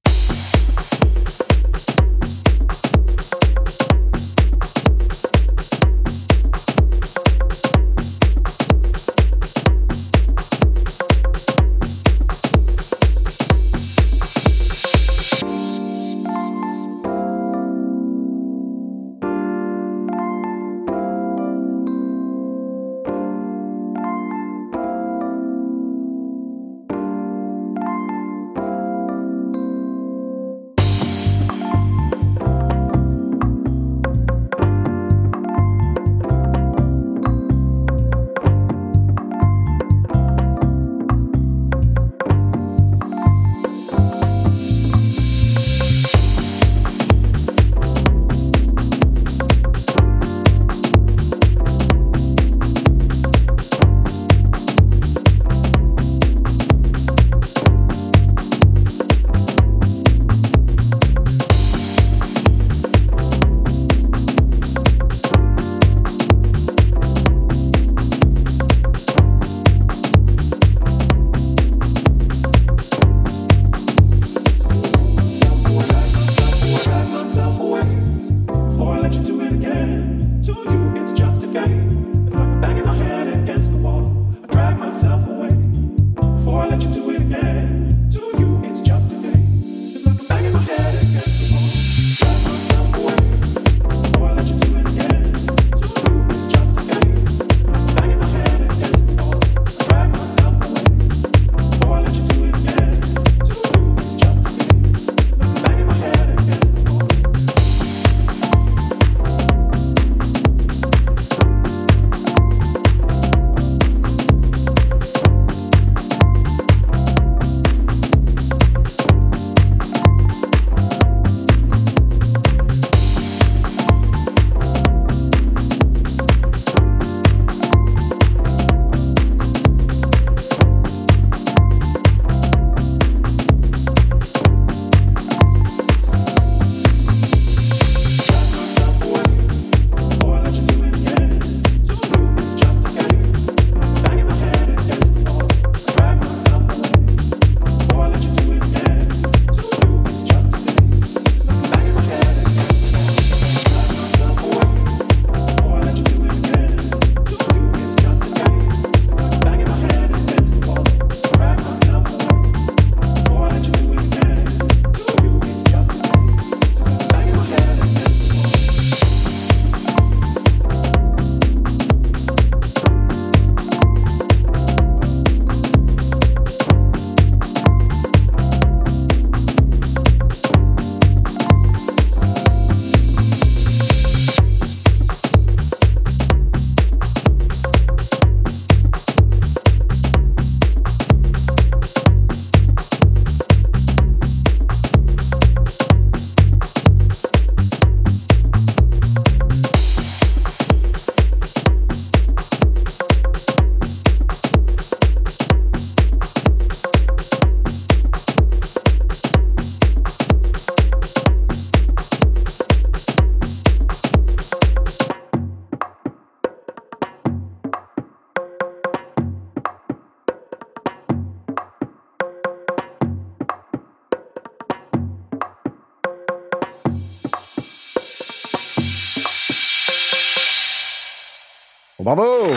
Bravo 232.16 232.48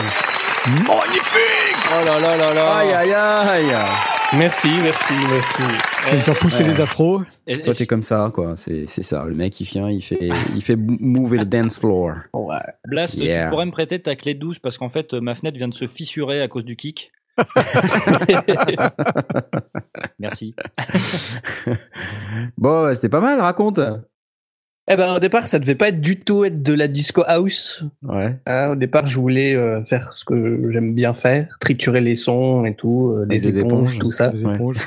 Magnifique 0.67 1.77
Oh 1.89 2.05
là 2.05 2.19
là 2.19 2.35
là 2.37 2.53
là. 2.53 2.75
Aïe 2.77 2.91
aïe 2.93 3.13
aïe 3.13 3.73
Merci, 4.37 4.69
merci, 4.83 5.13
merci. 5.31 5.63
Vais 6.11 6.17
me 6.17 6.21
faire 6.21 6.37
pousser 6.39 6.63
Ouais. 6.63 6.69
les 6.71 6.81
afros. 6.81 7.21
Et- 7.47 7.61
Toi 7.61 7.73
t'es 7.73 7.85
comme 7.87 8.03
ça 8.03 8.29
quoi, 8.33 8.55
c'est 8.57 8.85
c'est 8.85 9.01
ça. 9.03 9.23
Le 9.25 9.33
mec 9.33 9.57
il 9.61 9.63
vient, 9.63 9.89
il 9.89 10.01
fait 10.01 10.19
il 10.53 10.61
fait 10.61 10.75
mouver 10.75 11.37
le 11.37 11.45
dance 11.45 11.79
floor. 11.79 12.13
Ouais. 12.33 12.57
Blast, 12.85 13.15
Yeah. 13.15 13.45
tu 13.45 13.49
pourrais 13.51 13.65
me 13.65 13.71
prêter 13.71 14.01
ta 14.01 14.15
clé 14.17 14.33
douce 14.33 14.59
parce 14.59 14.77
qu'en 14.77 14.89
fait, 14.89 15.13
ma 15.13 15.33
fenêtre 15.33 15.57
vient 15.57 15.69
de 15.69 15.73
se 15.73 15.87
fissurer 15.87 16.41
à 16.41 16.47
cause 16.49 16.65
du 16.65 16.75
kick. 16.75 17.11
Merci. 20.19 20.55
Bon, 22.57 22.93
c'était 22.93 23.09
pas 23.09 23.21
mal, 23.21 23.39
raconte. 23.39 23.79
Eh 24.89 24.95
ben, 24.95 25.15
au 25.15 25.19
départ, 25.19 25.47
ça 25.47 25.59
devait 25.59 25.75
pas 25.75 25.89
être 25.89 25.99
du 25.99 26.19
tout 26.19 26.45
être 26.45 26.63
de 26.63 26.73
la 26.73 26.87
disco 26.87 27.23
house. 27.27 27.83
Ouais. 28.03 28.35
hein. 28.45 28.69
au 28.71 28.75
départ, 28.75 29.05
je 29.05 29.19
voulais 29.19 29.53
euh, 29.55 29.83
faire 29.83 30.13
ce 30.13 30.23
que 30.23 30.71
j'aime 30.71 30.93
bien 30.93 31.13
faire, 31.13 31.57
triturer 31.59 31.99
les 31.99 32.15
sons 32.15 32.63
et 32.65 32.73
tout, 32.73 33.11
euh, 33.11 33.25
les 33.29 33.37
des 33.37 33.59
éponges, 33.59 33.95
éponges. 33.95 33.99
tout 33.99 34.11
ça. 34.11 34.31
Ouais. 34.31 34.55
éponges. 34.55 34.77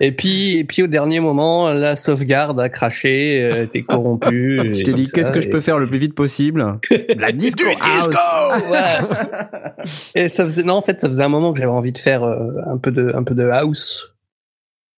Et 0.00 0.10
puis, 0.10 0.58
et 0.58 0.64
puis 0.64 0.82
au 0.82 0.88
dernier 0.88 1.20
moment, 1.20 1.72
la 1.72 1.94
sauvegarde 1.96 2.58
a 2.58 2.68
craché, 2.68 3.42
euh, 3.42 3.66
t'es 3.66 3.82
corrompu. 3.82 4.60
Tu 4.72 4.82
t'es 4.82 4.92
dit 4.92 5.08
qu'est-ce 5.08 5.30
que 5.30 5.40
je 5.40 5.48
peux 5.48 5.60
faire 5.60 5.78
le 5.78 5.86
plus 5.86 5.98
vite 5.98 6.14
possible? 6.14 6.80
La 7.16 7.30
disco 7.30 7.62
house. 7.80 8.14
Et 10.14 10.28
ça 10.28 10.44
faisait, 10.44 10.64
non, 10.64 10.74
en 10.74 10.82
fait, 10.82 11.00
ça 11.00 11.06
faisait 11.06 11.22
un 11.22 11.28
moment 11.28 11.52
que 11.52 11.60
j'avais 11.60 11.72
envie 11.72 11.92
de 11.92 11.98
faire 11.98 12.24
euh, 12.24 12.50
un 12.66 12.76
peu 12.76 12.90
de, 12.90 13.12
un 13.14 13.22
peu 13.22 13.34
de 13.34 13.44
house. 13.44 14.14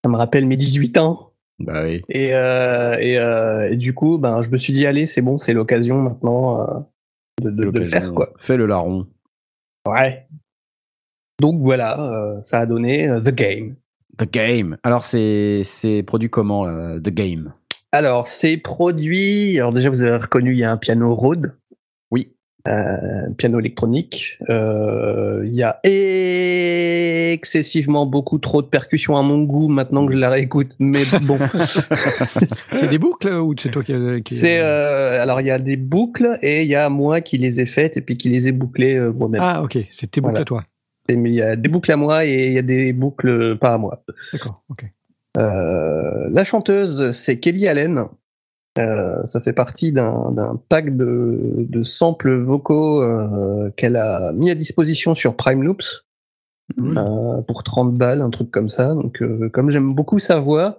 Ça 0.02 0.10
me 0.10 0.16
rappelle 0.16 0.46
mes 0.46 0.56
18 0.56 0.96
ans. 0.98 1.25
Bah 1.58 1.84
oui. 1.84 2.02
Et, 2.08 2.34
euh, 2.34 2.98
et, 2.98 3.18
euh, 3.18 3.70
et 3.70 3.76
du 3.76 3.94
coup, 3.94 4.18
ben, 4.18 4.42
je 4.42 4.50
me 4.50 4.56
suis 4.56 4.72
dit, 4.72 4.86
allez, 4.86 5.06
c'est 5.06 5.22
bon, 5.22 5.38
c'est 5.38 5.52
l'occasion 5.54 6.02
maintenant 6.02 6.60
euh, 6.60 6.80
de, 7.42 7.50
de, 7.50 7.70
de 7.70 7.80
le 7.80 7.86
faire, 7.86 8.12
quoi. 8.12 8.32
Fais 8.38 8.56
le 8.56 8.66
larron. 8.66 9.06
Ouais. 9.88 10.26
Donc 11.40 11.62
voilà, 11.62 12.38
ça 12.42 12.60
a 12.60 12.66
donné 12.66 13.08
The 13.24 13.30
Game. 13.30 13.76
The 14.18 14.30
Game. 14.30 14.78
Alors 14.82 15.04
c'est 15.04 15.62
c'est 15.64 16.02
produit 16.02 16.30
comment 16.30 16.66
The 16.66 17.10
Game? 17.10 17.52
Alors, 17.92 18.26
c'est 18.26 18.58
produit. 18.58 19.58
Alors, 19.58 19.72
déjà, 19.72 19.88
vous 19.88 20.02
avez 20.02 20.16
reconnu, 20.16 20.52
il 20.52 20.58
y 20.58 20.64
a 20.64 20.72
un 20.72 20.76
piano 20.76 21.14
Rode, 21.14 21.56
Un 22.68 23.32
piano 23.32 23.60
électronique. 23.60 24.38
Euh, 24.50 25.42
Il 25.46 25.54
y 25.54 25.62
a 25.62 25.78
excessivement 27.32 28.06
beaucoup 28.06 28.38
trop 28.38 28.62
de 28.62 28.66
percussions 28.66 29.16
à 29.16 29.22
mon 29.22 29.44
goût 29.44 29.68
maintenant 29.68 30.06
que 30.06 30.12
je 30.12 30.18
la 30.18 30.30
réécoute, 30.30 30.74
mais 30.78 31.02
bon. 31.22 31.38
C'est 32.76 32.88
des 32.88 32.98
boucles 32.98 33.28
ou 33.34 33.54
c'est 33.58 33.70
toi 33.70 33.82
qui, 33.82 33.92
qui 34.24 34.34
c'est 34.34 34.58
euh, 34.60 35.22
alors 35.22 35.40
il 35.40 35.46
y 35.46 35.50
a 35.50 35.58
des 35.58 35.76
boucles 35.76 36.38
et 36.42 36.62
il 36.62 36.68
y 36.68 36.74
a 36.74 36.88
moi 36.88 37.20
qui 37.20 37.38
les 37.38 37.60
ai 37.60 37.66
faites 37.66 37.96
et 37.96 38.00
puis 38.00 38.16
qui 38.16 38.28
les 38.28 38.48
ai 38.48 38.52
bouclées 38.52 38.96
euh, 38.96 39.12
moi-même. 39.12 39.40
Ah 39.42 39.62
ok, 39.62 39.78
c'est 39.90 40.10
tes 40.10 40.20
boucles 40.20 40.32
Voilà. 40.32 40.40
à 40.42 40.44
toi. 40.44 40.64
Mais 41.08 41.30
il 41.30 41.34
y 41.34 41.42
a 41.42 41.56
des 41.56 41.68
boucles 41.68 41.92
à 41.92 41.96
moi 41.96 42.24
et 42.26 42.48
il 42.48 42.52
y 42.52 42.58
a 42.58 42.62
des 42.62 42.92
boucles 42.92 43.56
pas 43.58 43.74
à 43.74 43.78
moi. 43.78 44.02
D'accord, 44.32 44.62
ok. 44.70 44.84
Euh, 45.38 46.28
la 46.30 46.44
chanteuse, 46.44 47.10
c'est 47.12 47.38
Kelly 47.38 47.68
Allen. 47.68 48.04
Euh, 48.78 49.24
ça 49.24 49.40
fait 49.40 49.52
partie 49.52 49.92
d'un 49.92 50.60
pack 50.68 50.96
de, 50.96 51.66
de 51.68 51.82
samples 51.82 52.36
vocaux 52.36 53.02
euh, 53.02 53.70
qu'elle 53.76 53.96
a 53.96 54.32
mis 54.32 54.50
à 54.50 54.54
disposition 54.54 55.14
sur 55.14 55.34
Prime 55.34 55.62
Loops 55.62 56.06
euh, 56.78 57.42
pour 57.42 57.62
30 57.62 57.94
balles, 57.94 58.20
un 58.20 58.30
truc 58.30 58.50
comme 58.50 58.68
ça. 58.68 58.94
Donc, 58.94 59.22
euh, 59.22 59.48
comme 59.50 59.70
j'aime 59.70 59.94
beaucoup 59.94 60.18
sa 60.18 60.38
voix, 60.38 60.78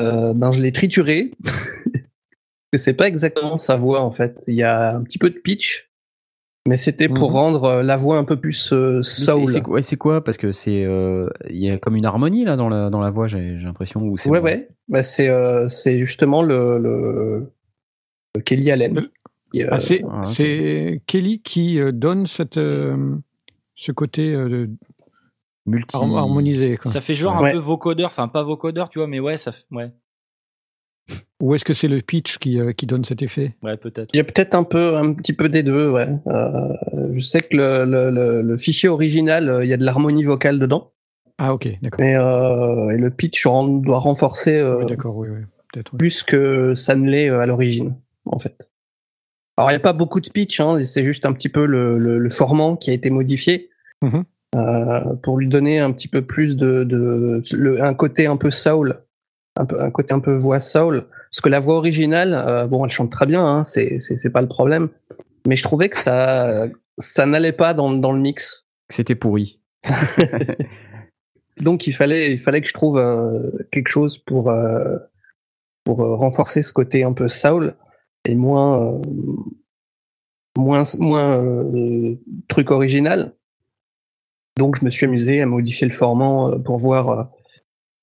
euh, 0.00 0.32
ben 0.32 0.52
je 0.52 0.60
l'ai 0.60 0.72
trituré. 0.72 1.32
que 2.72 2.78
c'est 2.78 2.94
pas 2.94 3.08
exactement 3.08 3.58
sa 3.58 3.76
voix 3.76 4.00
en 4.02 4.12
fait. 4.12 4.42
Il 4.46 4.54
y 4.54 4.62
a 4.62 4.94
un 4.94 5.02
petit 5.02 5.18
peu 5.18 5.30
de 5.30 5.38
pitch, 5.38 5.87
mais 6.68 6.76
c'était 6.76 7.08
pour 7.08 7.30
Mhm. 7.30 7.36
rendre 7.36 7.64
euh, 7.64 7.82
la 7.82 7.96
voix 7.96 8.18
un 8.18 8.24
peu 8.24 8.36
plus 8.36 8.72
euh, 8.72 9.02
soul. 9.02 9.48
C'est 9.82 9.96
quoi, 9.96 10.22
Parce 10.22 10.36
que 10.36 10.52
c'est 10.52 10.84
euh, 10.84 11.28
il 11.48 11.56
y 11.64 11.70
a 11.70 11.78
comme 11.78 11.96
une 11.96 12.04
harmonie 12.06 12.44
là 12.44 12.56
dans 12.56 12.68
la 12.68 12.90
dans 12.90 13.00
la 13.00 13.10
voix. 13.10 13.26
J'ai 13.26 13.58
j'ai 13.58 13.64
l'impression 13.64 14.02
ou 14.02 14.16
c'est 14.18 14.28
Ouais, 14.30 14.40
ouais. 14.40 14.68
Bah, 14.88 15.02
c'est 15.02 15.28
euh, 15.28 15.68
c'est 15.68 15.98
justement 15.98 16.42
le, 16.42 16.78
le, 16.78 17.50
le 18.36 18.40
Kelly 18.42 18.70
Allen. 18.70 18.98
Euh, 19.56 19.66
Ah, 19.70 19.78
c'est 19.78 20.02
ah, 20.10 20.22
c'est 20.26 21.00
Kelly 21.06 21.40
qui 21.40 21.80
euh, 21.80 21.90
donne 21.90 22.26
cette, 22.26 22.58
euh, 22.58 23.16
ce 23.74 23.92
côté 23.92 24.34
euh, 24.34 24.66
multi. 25.66 25.96
har- 25.96 26.16
harmonisé. 26.18 26.76
quoi. 26.76 26.90
Ça 26.92 27.00
fait 27.00 27.14
genre 27.14 27.40
Ouais. 27.40 27.50
un 27.50 27.52
peu 27.52 27.58
vocodeur, 27.58 28.10
enfin 28.10 28.28
pas 28.28 28.42
vocodeur, 28.42 28.90
tu 28.90 28.98
vois, 28.98 29.08
mais 29.08 29.20
ouais, 29.20 29.38
ça 29.38 29.52
fait, 29.52 29.64
ouais, 29.72 29.90
Ou 31.40 31.54
est-ce 31.54 31.64
que 31.64 31.72
c'est 31.74 31.86
le 31.88 32.00
pitch 32.00 32.38
qui, 32.38 32.60
euh, 32.60 32.72
qui 32.72 32.86
donne 32.86 33.04
cet 33.04 33.22
effet? 33.22 33.54
Ouais, 33.62 33.76
peut-être. 33.76 34.08
Il 34.12 34.16
y 34.16 34.20
a 34.20 34.24
peut-être 34.24 34.54
un 34.54 34.64
peu, 34.64 34.96
un 34.96 35.14
petit 35.14 35.32
peu 35.32 35.48
des 35.48 35.62
deux, 35.62 35.90
ouais. 35.90 36.08
Euh, 36.26 36.72
je 37.14 37.20
sais 37.24 37.42
que 37.42 37.56
le, 37.56 37.84
le, 37.84 38.10
le, 38.10 38.42
le 38.42 38.56
fichier 38.56 38.88
original, 38.88 39.48
euh, 39.48 39.64
il 39.64 39.68
y 39.68 39.72
a 39.72 39.76
de 39.76 39.84
l'harmonie 39.84 40.24
vocale 40.24 40.58
dedans, 40.58 40.90
Ah 41.38 41.54
ok, 41.54 41.68
d'accord. 41.80 42.00
mais 42.00 42.16
euh, 42.16 42.90
et 42.90 42.96
le 42.98 43.10
pitch 43.10 43.44
doit 43.46 43.98
renforcer 44.00 44.58
euh, 44.58 44.78
Oui, 44.78 44.86
d'accord, 44.86 45.16
oui, 45.16 45.28
oui. 45.30 45.40
Peut-être. 45.72 45.92
oui. 45.92 45.98
plus 45.98 46.22
que 46.24 46.74
ça 46.74 46.96
ne 46.96 47.08
l'est 47.08 47.28
à 47.28 47.46
l'origine, 47.46 47.94
en 48.26 48.38
fait. 48.38 48.70
Alors 49.56 49.70
il 49.70 49.74
n'y 49.74 49.78
a 49.78 49.80
pas 49.80 49.92
beaucoup 49.92 50.20
de 50.20 50.30
pitch, 50.30 50.60
hein, 50.60 50.84
c'est 50.86 51.04
juste 51.04 51.24
un 51.26 51.32
petit 51.32 51.48
peu 51.48 51.66
le, 51.66 51.98
le, 51.98 52.18
le 52.18 52.28
formant 52.28 52.74
qui 52.76 52.90
a 52.90 52.92
été 52.94 53.10
modifié 53.10 53.70
Mhm. 54.02 54.24
euh, 54.54 55.14
pour 55.22 55.36
lui 55.38 55.48
donner 55.48 55.78
un 55.80 55.90
petit 55.92 56.06
peu 56.08 56.22
plus 56.22 56.56
de, 56.56 56.84
de 56.84 57.42
le, 57.52 57.82
un 57.82 57.92
côté 57.94 58.26
un 58.26 58.36
peu 58.36 58.50
soul, 58.52 59.00
un 59.58 59.66
peu 59.66 59.80
un 59.80 59.90
côté 59.90 60.14
un 60.14 60.20
peu 60.20 60.34
voix 60.34 60.60
soul. 60.60 61.06
Parce 61.30 61.40
que 61.40 61.48
la 61.48 61.60
voix 61.60 61.76
originale, 61.76 62.34
euh, 62.34 62.66
bon, 62.66 62.84
elle 62.84 62.90
chante 62.90 63.10
très 63.10 63.26
bien, 63.26 63.44
hein, 63.44 63.64
c'est 63.64 63.98
c'est 64.00 64.30
pas 64.30 64.42
le 64.42 64.48
problème, 64.48 64.88
mais 65.46 65.56
je 65.56 65.62
trouvais 65.62 65.88
que 65.88 65.96
ça 65.96 66.66
ça 66.98 67.26
n'allait 67.26 67.52
pas 67.52 67.74
dans 67.74 67.92
dans 67.92 68.12
le 68.12 68.20
mix. 68.20 68.66
C'était 68.88 69.14
pourri. 69.14 69.60
Donc 71.60 71.86
il 71.86 71.92
fallait 71.92 72.32
il 72.32 72.38
fallait 72.38 72.60
que 72.60 72.68
je 72.68 72.74
trouve 72.74 72.98
euh, 72.98 73.50
quelque 73.70 73.88
chose 73.88 74.18
pour 74.18 74.50
euh, 74.50 74.96
pour 75.84 75.98
renforcer 75.98 76.62
ce 76.62 76.72
côté 76.72 77.02
un 77.02 77.12
peu 77.12 77.28
soul 77.28 77.74
et 78.24 78.34
moins 78.34 79.00
moins 80.56 80.82
moins 80.98 81.44
truc 82.48 82.70
original. 82.70 83.34
Donc 84.58 84.76
je 84.76 84.84
me 84.84 84.90
suis 84.90 85.06
amusé 85.06 85.40
à 85.40 85.46
modifier 85.46 85.86
le 85.86 85.94
formant 85.94 86.50
euh, 86.50 86.58
pour 86.58 86.78
voir 86.78 87.30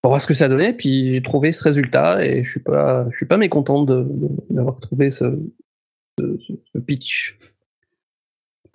pour 0.05 0.11
voir 0.11 0.21
ce 0.21 0.27
que 0.27 0.35
ça 0.35 0.47
donnait. 0.47 0.71
Puis 0.71 1.13
j'ai 1.13 1.21
trouvé 1.23 1.51
ce 1.51 1.63
résultat 1.63 2.23
et 2.23 2.43
je 2.43 2.51
suis 2.51 2.59
pas 2.59 3.07
je 3.09 3.17
suis 3.17 3.25
pas 3.25 3.37
mécontent 3.37 3.81
de- 3.83 4.05
d'avoir 4.51 4.79
trouvé 4.79 5.09
ce, 5.09 5.35
ce, 6.19 6.37
ce 6.71 6.77
pitch. 6.77 7.39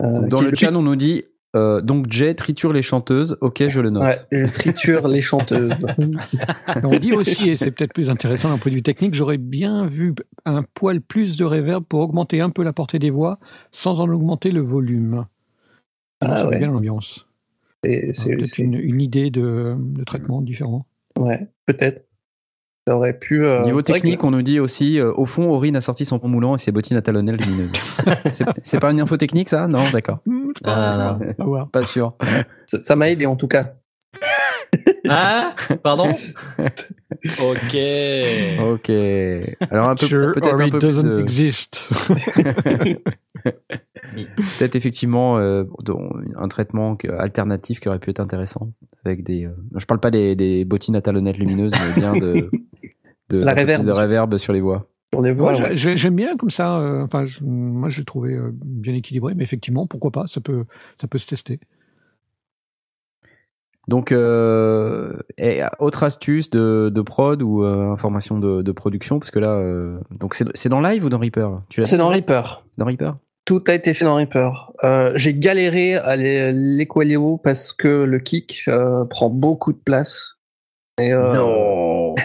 Euh, 0.03 0.27
Dans 0.27 0.41
le 0.41 0.53
chat, 0.53 0.73
on 0.75 0.81
nous 0.81 0.97
dit 0.97 1.23
euh, 1.55 1.79
donc 1.79 2.11
Jay 2.11 2.35
triture 2.35 2.73
les 2.73 2.81
chanteuses. 2.81 3.37
Ok, 3.39 3.65
je 3.65 3.79
le 3.79 3.91
note. 3.91 4.03
Ouais, 4.03 4.17
je 4.33 4.45
triture 4.45 5.07
les 5.07 5.21
chanteuses. 5.21 5.87
On 6.83 6.99
dit 6.99 7.13
aussi, 7.13 7.49
et 7.49 7.55
c'est 7.55 7.71
peut-être 7.71 7.93
plus 7.93 8.09
intéressant 8.09 8.49
d'un 8.49 8.57
point 8.57 8.71
de 8.71 8.75
vue 8.75 8.83
technique, 8.83 9.15
j'aurais 9.15 9.37
bien 9.37 9.85
vu 9.87 10.13
un 10.43 10.63
poil 10.63 10.99
plus 10.99 11.37
de 11.37 11.45
reverb 11.45 11.85
pour 11.85 12.01
augmenter 12.01 12.41
un 12.41 12.49
peu 12.49 12.63
la 12.63 12.73
portée 12.73 12.99
des 12.99 13.09
voix 13.09 13.39
sans 13.71 13.99
en 14.01 14.09
augmenter 14.09 14.51
le 14.51 14.59
volume. 14.61 15.25
Ah 16.19 16.45
ouais. 16.47 16.57
bien 16.59 16.71
l'ambiance. 16.71 17.25
C'est- 17.85 18.11
c'est- 18.13 18.57
une, 18.59 18.73
une 18.75 18.99
idée 18.99 19.29
de, 19.31 19.75
de 19.77 20.03
traitement 20.03 20.41
différent. 20.41 20.85
Ouais, 21.21 21.47
peut-être. 21.67 22.05
Ça 22.87 22.95
aurait 22.97 23.17
pu. 23.17 23.45
euh, 23.45 23.63
Niveau 23.63 23.79
que- 23.79 23.85
technique, 23.93 24.23
on 24.23 24.31
nous 24.31 24.41
dit 24.41 24.59
aussi 24.59 24.99
euh, 24.99 25.11
au 25.13 25.25
fond, 25.27 25.49
Aurine 25.51 25.75
a 25.75 25.81
sorti 25.81 26.03
son 26.03 26.17
pont 26.17 26.27
moulant 26.27 26.55
et 26.55 26.59
ses 26.59 26.71
bottines 26.71 26.97
à 26.97 27.01
talonnelles 27.03 27.35
lumineuses. 27.35 27.71
C'est- 28.63 28.79
pas 28.79 28.89
une 28.91 28.99
info 29.01 29.17
technique 29.17 29.49
ça? 29.49 29.67
Non, 29.67 29.89
d'accord. 29.91 30.17
Hmm, 30.25 30.49
Ah, 30.63 31.19
pas, 31.71 31.83
sûr. 31.83 32.15
ça 32.65 32.83
ça 32.83 32.95
m'a 32.95 33.09
aidé 33.09 33.27
en 33.27 33.35
tout 33.35 33.47
cas. 33.47 33.73
Ah, 35.07 35.55
pardon? 35.83 36.09
Ok. 37.39 37.77
Ok. 38.63 38.89
Alors 39.69 39.89
un 39.89 39.95
peu 39.95 40.07
Sure, 40.07 40.33
peut-être 40.33 40.55
un 40.55 40.69
peu 40.69 40.79
plus 40.79 40.87
doesn't 40.87 41.03
de- 41.07 41.19
exist. 41.19 41.89
peut-être 44.35 44.75
effectivement 44.75 45.37
euh, 45.37 45.63
un 46.35 46.47
traitement 46.47 46.95
que- 46.95 47.07
alternatif 47.07 47.79
qui 47.79 47.87
aurait 47.89 47.99
pu 47.99 48.09
être 48.09 48.19
intéressant 48.19 48.71
avec 49.05 49.23
des. 49.23 49.45
euh, 49.45 49.51
Je 49.77 49.85
parle 49.85 49.99
pas 49.99 50.11
des, 50.11 50.35
des 50.35 50.65
bottines 50.65 50.95
à 50.95 51.01
talonnettes 51.01 51.37
lumineuses, 51.37 51.71
mais 51.73 51.99
bien 52.01 52.13
de 52.17 52.49
de 53.29 53.37
La 53.39 53.53
reverb. 53.53 53.85
de 53.85 53.91
reverb 53.91 54.37
sur 54.37 54.53
les 54.53 54.61
voix. 54.61 54.87
Sur 55.13 55.21
les 55.21 55.31
voix, 55.33 55.53
Ouais, 55.53 55.61
ouais. 55.61 55.77
j'ai- 55.77 55.97
J'aime 55.97 56.15
bien 56.15 56.37
comme 56.37 56.51
ça. 56.51 56.79
euh, 56.79 57.03
enfin, 57.03 57.25
je- 57.25 57.43
moi, 57.43 57.89
je 57.89 57.99
l'ai 57.99 58.05
trouvé 58.05 58.33
euh, 58.33 58.51
bien 58.53 58.93
équilibré, 58.93 59.33
mais 59.35 59.43
effectivement, 59.43 59.85
pourquoi 59.87 60.11
pas 60.11 60.27
Ça 60.27 60.39
peut, 60.41 60.65
ça 60.97 61.07
peut 61.07 61.17
se 61.19 61.27
tester. 61.27 61.59
Donc, 63.87 64.11
euh, 64.11 65.17
et 65.39 65.61
autre 65.79 66.03
astuce 66.03 66.49
de, 66.51 66.91
de 66.93 67.01
prod 67.01 67.41
ou 67.41 67.63
euh, 67.63 67.91
information 67.91 68.37
de, 68.39 68.61
de 68.61 68.71
production, 68.71 69.17
parce 69.19 69.31
que 69.31 69.39
là, 69.39 69.49
euh, 69.53 69.99
donc 70.11 70.35
c'est 70.35 70.45
c'est 70.53 70.69
dans 70.69 70.81
Live 70.81 71.03
ou 71.03 71.09
dans 71.09 71.17
Reaper? 71.17 71.61
C'est 71.83 71.97
dans 71.97 72.09
Reaper. 72.09 72.63
Dans 72.77 72.85
Reaper? 72.85 73.15
Tout 73.45 73.63
a 73.67 73.73
été 73.73 73.93
fait 73.93 74.05
dans 74.05 74.15
Reaper. 74.15 74.71
Euh, 74.83 75.11
J'ai 75.15 75.33
galéré 75.33 75.95
à 75.95 76.15
l'é- 76.15 76.51
l'Equalio 76.53 77.37
parce 77.37 77.73
que 77.73 78.03
le 78.03 78.19
kick 78.19 78.63
euh, 78.67 79.03
prend 79.05 79.29
beaucoup 79.29 79.73
de 79.73 79.79
place. 79.83 80.35
Et, 80.99 81.13
euh, 81.13 81.33
Non 81.33 82.15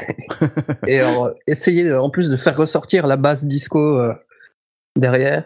et 0.86 1.00
euh, 1.00 1.30
essayer 1.46 1.92
en 1.94 2.10
plus 2.10 2.28
de 2.28 2.36
faire 2.36 2.56
ressortir 2.56 3.06
la 3.06 3.16
basse 3.16 3.44
disco 3.44 3.78
euh, 3.98 4.12
derrière. 4.98 5.44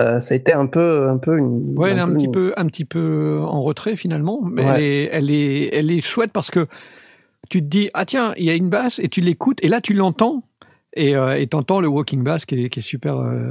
Euh, 0.00 0.18
ça 0.20 0.34
a 0.34 0.36
été 0.36 0.52
un 0.52 0.66
peu, 0.66 1.08
un 1.08 1.18
peu 1.18 1.38
une. 1.38 1.78
Ouais, 1.78 1.90
elle 1.90 1.98
est 1.98 2.00
un 2.00 2.08
peu 2.08 2.14
petit 2.14 2.24
une- 2.26 2.32
peu, 2.32 2.52
un 2.56 2.66
petit 2.66 2.84
peu 2.84 3.40
en 3.44 3.62
retrait 3.62 3.96
finalement, 3.96 4.40
mais 4.44 4.62
Ouais. 4.64 4.70
elle, 4.76 4.82
est, 4.82 5.04
elle 5.12 5.30
est, 5.30 5.74
elle 5.74 5.90
est 5.90 6.00
chouette 6.00 6.32
parce 6.32 6.50
que 6.50 6.66
tu 7.50 7.60
te 7.60 7.66
dis 7.66 7.90
ah 7.94 8.04
tiens 8.04 8.32
il 8.36 8.44
y 8.44 8.50
a 8.50 8.54
une 8.54 8.68
basse 8.68 8.98
et 8.98 9.08
tu 9.08 9.20
l'écoutes 9.20 9.62
et 9.64 9.68
là 9.68 9.80
tu 9.80 9.94
l'entends 9.94 10.42
et 10.94 11.16
euh, 11.16 11.44
t'entends 11.46 11.80
le 11.80 11.88
walking 11.88 12.22
bass 12.22 12.44
qui 12.44 12.64
est, 12.64 12.68
qui 12.68 12.80
est 12.80 12.82
super 12.82 13.16
euh, 13.18 13.48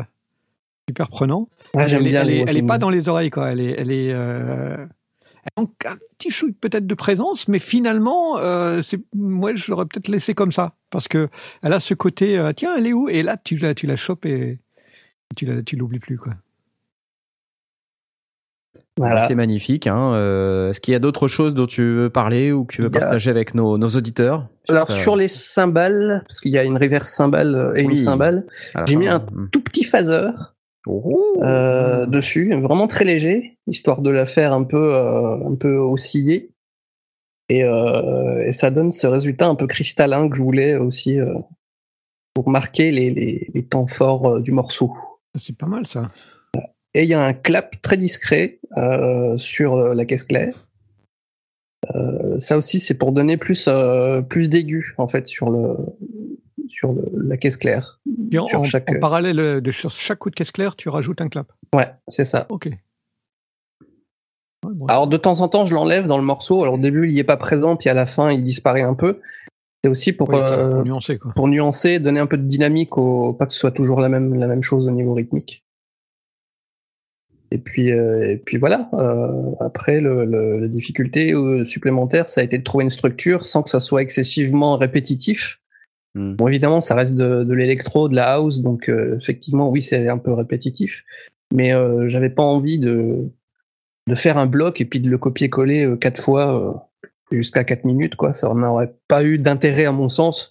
super 0.88 1.10
prenant. 1.10 1.50
Ouais, 1.74 1.88
j'aime 1.88 2.02
elle, 2.02 2.08
est- 2.08 2.10
bien 2.12 2.22
elle, 2.22 2.28
les 2.28 2.34
est, 2.34 2.42
elle 2.42 2.50
est 2.50 2.54
walking. 2.54 2.68
pas 2.68 2.78
dans 2.78 2.90
les 2.90 3.10
oreilles 3.10 3.30
quoi, 3.30 3.52
elle 3.52 3.60
est, 3.60 3.76
elle 3.78 3.92
est, 3.92 4.14
euh, 4.14 4.78
elle 5.44 5.64
manque 5.64 5.86
un 5.86 5.98
petit 6.18 6.32
chou 6.32 6.52
peut-être 6.60 6.88
de 6.88 6.96
présence, 6.96 7.48
mais 7.48 7.60
finalement 7.60 8.38
euh, 8.38 8.82
c'est, 8.82 9.00
moi 9.16 9.56
je 9.56 9.70
l'aurais 9.70 9.86
peut-être 9.86 10.08
laissé 10.08 10.34
comme 10.34 10.52
ça 10.52 10.76
parce 10.90 11.08
que 11.08 11.30
elle 11.62 11.74
a 11.74 11.80
ce 11.80 11.94
côté 11.94 12.38
euh, 12.38 12.54
tiens 12.56 12.76
elle 12.78 12.88
est 12.88 12.94
où? 12.94 13.10
Et 13.10 13.22
là 13.24 13.38
tu 13.38 13.58
la, 13.58 13.76
tu 13.76 13.86
la 13.86 13.98
chopes 13.98 14.26
et 14.26 14.60
tu 15.36 15.46
la, 15.46 15.62
tu 15.62 15.76
l'oublies 15.76 16.00
plus 16.00 16.18
quoi. 16.18 16.34
Voilà. 19.00 19.28
C'est 19.28 19.36
magnifique. 19.36 19.86
Hein. 19.86 20.14
Euh, 20.16 20.72
Est-ce 20.72 20.82
qu'il 20.82 20.92
y 20.92 20.96
a 20.96 21.00
d'autres 21.00 21.28
choses 21.28 21.54
dont 21.54 21.68
tu 21.68 21.84
veux 21.84 22.10
parler 22.10 22.52
ou 22.52 22.66
que 22.66 22.74
tu 22.74 22.82
veux 22.82 22.88
a- 22.88 23.00
partager 23.00 23.30
avec 23.30 23.54
nos, 23.54 23.78
nos 23.78 23.90
auditeurs? 23.90 24.48
Alors 24.70 24.90
sur 24.90 25.16
les 25.16 25.28
cymbales, 25.28 26.24
parce 26.28 26.42
qu'il 26.42 26.52
y 26.52 26.58
a 26.58 26.64
une 26.64 26.78
reverse 26.78 27.10
cymbale 27.10 27.74
et 27.76 27.84
une 27.84 27.96
cymbale, 27.96 28.48
j'ai 28.88 28.96
mis 28.96 29.08
un 29.08 29.20
hmm. 29.20 29.50
tout 29.52 29.62
petit 29.62 29.84
phaser. 29.84 30.32
Euh, 31.42 32.06
dessus, 32.06 32.54
vraiment 32.56 32.88
très 32.88 33.06
léger, 33.06 33.58
histoire 33.68 34.02
de 34.02 34.10
la 34.10 34.26
faire 34.26 34.54
un 34.54 34.64
peu, 34.64 34.96
euh, 34.96 35.36
un 35.46 35.56
peu 35.56 35.78
osciller. 35.78 36.52
Et, 37.50 37.64
euh, 37.64 38.46
et 38.46 38.52
ça 38.52 38.72
donne 38.72 38.92
ce 38.92 39.08
résultat 39.08 39.48
un 39.48 39.56
peu 39.56 39.68
cristallin 39.68 40.30
que 40.30 40.36
je 40.36 40.42
voulais 40.42 40.76
aussi 40.76 41.20
euh, 41.20 41.34
pour 42.34 42.50
marquer 42.50 42.92
les, 42.92 43.10
les, 43.12 43.50
les 43.54 43.64
temps 43.64 43.88
forts 43.88 44.28
euh, 44.28 44.42
du 44.42 44.52
morceau. 44.52 44.94
C'est 45.40 45.58
pas 45.58 45.68
mal 45.68 45.88
ça. 45.88 46.12
Et 46.94 47.04
il 47.04 47.10
y 47.10 47.14
a 47.14 47.22
un 47.22 47.34
clap 47.34 47.82
très 47.82 47.98
discret 47.98 48.60
euh, 48.78 49.38
sur 49.38 49.78
la 49.78 50.06
caisse 50.06 50.24
claire. 50.24 50.56
Euh, 51.96 52.40
ça 52.40 52.58
aussi, 52.58 52.80
c'est 52.80 52.98
pour 52.98 53.12
donner 53.12 53.38
plus, 53.38 53.68
euh, 53.68 54.22
plus 54.22 54.50
d'aigu 54.50 54.96
en 54.98 55.08
fait 55.08 55.28
sur 55.28 55.50
le 55.50 55.78
sur 56.68 56.94
le- 56.94 57.04
la 57.28 57.38
caisse 57.38 57.58
claire. 57.58 58.00
En, 58.38 58.46
Sur 58.46 58.64
chaque- 58.66 58.90
en 58.90 59.00
parallèle 59.00 59.40
euh, 59.40 59.62
de 59.62 59.72
sur 59.72 59.90
chaque 59.92 60.20
coup 60.20 60.30
de 60.30 60.36
caisse 60.36 60.52
claire, 60.52 60.76
tu 60.76 60.90
rajoutes 60.90 61.22
un 61.22 61.30
clap. 61.30 61.52
Ouais, 61.74 61.88
c'est 62.08 62.26
ça. 62.26 62.46
Ok. 62.50 62.68
Ouais, 64.66 64.74
bon. 64.74 64.86
Alors 64.88 65.08
de 65.08 65.18
temps 65.18 65.40
en 65.42 65.48
temps, 65.48 65.66
je 65.66 65.74
l'enlève 65.76 66.08
dans 66.08 66.18
le 66.18 66.24
morceau. 66.24 66.62
Alors 66.64 66.76
au 66.76 66.80
début, 66.80 67.08
il 67.08 67.14
y 67.14 67.20
est 67.20 67.24
pas 67.24 67.38
présent, 67.38 67.76
puis 67.76 67.90
à 67.90 67.94
la 67.94 68.06
fin, 68.06 68.32
il 68.32 68.44
disparaît 68.44 68.82
un 68.82 68.94
peu. 68.96 69.20
C'est 69.84 69.90
aussi 69.92 70.12
pour, 70.14 70.34
euh, 70.34 70.72
pour 70.78 70.84
nuancer 70.86 71.18
quoi. 71.20 71.32
pour 71.36 71.48
nuancer, 71.48 72.00
donner 72.00 72.20
un 72.20 72.26
peu 72.26 72.38
de 72.38 72.44
dynamique, 72.46 72.98
au, 72.98 73.34
pas 73.34 73.46
que 73.46 73.54
ce 73.54 73.60
soit 73.60 73.72
toujours 73.72 74.00
la 74.02 74.10
même, 74.10 74.34
la 74.34 74.48
même 74.48 74.64
chose 74.64 74.88
au 74.88 74.92
niveau 74.92 75.14
rythmique. 75.14 75.64
Et 77.52 77.60
puis, 77.60 77.92
euh, 77.94 78.32
et 78.34 78.38
puis 78.38 78.58
voilà. 78.58 78.90
Euh, 78.94 79.52
après, 79.62 80.02
le, 80.02 80.26
le- 80.26 80.60
la 80.60 80.68
difficulté 80.68 81.32
euh, 81.34 81.64
supplémentaire, 81.64 82.28
ça 82.28 82.42
a 82.42 82.44
été 82.44 82.58
de 82.58 82.64
trouver 82.64 82.84
une 82.84 82.90
structure 82.90 83.46
sans 83.46 83.64
que 83.64 83.70
ça 83.70 83.80
soit 83.80 84.02
excessivement 84.02 84.76
répétitif. 84.78 85.62
Hmm. 86.18 86.34
Bon, 86.34 86.48
évidemment, 86.48 86.82
ça 86.82 86.96
reste 86.96 87.16
de, 87.16 87.44
de 87.44 87.54
l'électro, 87.54 88.10
de 88.10 88.16
la 88.16 88.34
house, 88.34 88.62
donc 88.62 88.90
euh, 88.90 89.16
effectivement, 89.18 89.70
oui, 89.70 89.84
c'est 89.84 90.10
un 90.10 90.18
peu 90.18 90.34
répétitif. 90.34 91.04
Mais 91.54 91.74
euh, 91.74 92.10
j'avais 92.10 92.32
pas 92.32 92.44
envie 92.44 92.80
de, 92.80 93.30
de 94.08 94.16
faire 94.16 94.40
un 94.40 94.48
bloc 94.48 94.82
et 94.82 94.86
puis 94.86 95.00
de 95.00 95.10
le 95.10 95.20
copier-coller 95.20 95.86
euh, 95.86 95.96
quatre 95.96 96.20
fois 96.20 96.60
euh, 96.60 96.74
jusqu'à 97.32 97.64
quatre 97.64 97.86
minutes, 97.86 98.16
quoi. 98.16 98.34
Ça 98.34 98.52
n'aurait 98.52 98.96
pas 99.08 99.24
eu 99.24 99.38
d'intérêt 99.38 99.86
à 99.86 99.92
mon 99.92 100.10
sens. 100.10 100.50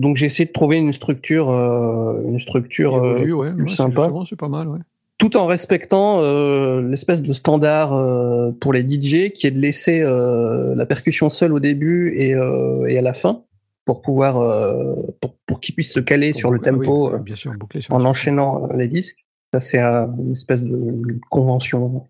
Donc 0.00 0.16
j'ai 0.16 0.26
essayé 0.26 0.46
de 0.46 0.52
trouver 0.52 0.76
une 0.76 0.92
structure, 0.92 1.50
une 1.50 2.38
structure 2.38 2.94
Évolue, 3.04 3.32
ouais, 3.32 3.52
plus 3.52 3.64
ouais, 3.64 3.70
sympa 3.70 4.10
C'est 4.28 4.38
pas 4.38 4.48
mal, 4.48 4.68
ouais. 4.68 4.78
tout 5.18 5.36
en 5.36 5.46
respectant 5.46 6.20
euh, 6.20 6.82
l'espèce 6.82 7.20
de 7.20 7.32
standard 7.32 7.92
euh, 7.94 8.52
pour 8.60 8.72
les 8.72 8.82
DJ 8.82 9.32
qui 9.32 9.48
est 9.48 9.50
de 9.50 9.58
laisser 9.58 10.00
euh, 10.00 10.76
la 10.76 10.86
percussion 10.86 11.30
seule 11.30 11.52
au 11.52 11.58
début 11.58 12.14
et, 12.16 12.30
et 12.30 12.98
à 12.98 13.02
la 13.02 13.12
fin 13.12 13.42
pour 13.88 14.02
pouvoir 14.02 14.36
euh, 14.36 14.94
pour, 15.22 15.34
pour 15.46 15.60
qu'ils 15.60 15.74
puissent 15.74 15.94
se 15.94 16.00
caler 16.00 16.34
sur 16.34 16.50
le 16.50 16.58
oui, 16.58 16.64
tempo 16.64 17.08
euh, 17.10 17.16
bien 17.16 17.36
sûr, 17.36 17.54
boucler 17.58 17.80
sur 17.80 17.94
en 17.94 18.04
enchaînant 18.04 18.68
euh, 18.68 18.76
les 18.76 18.86
disques. 18.86 19.24
Ça 19.54 19.60
c'est 19.60 19.78
une 19.80 20.32
espèce 20.32 20.62
de 20.62 21.18
convention 21.30 22.06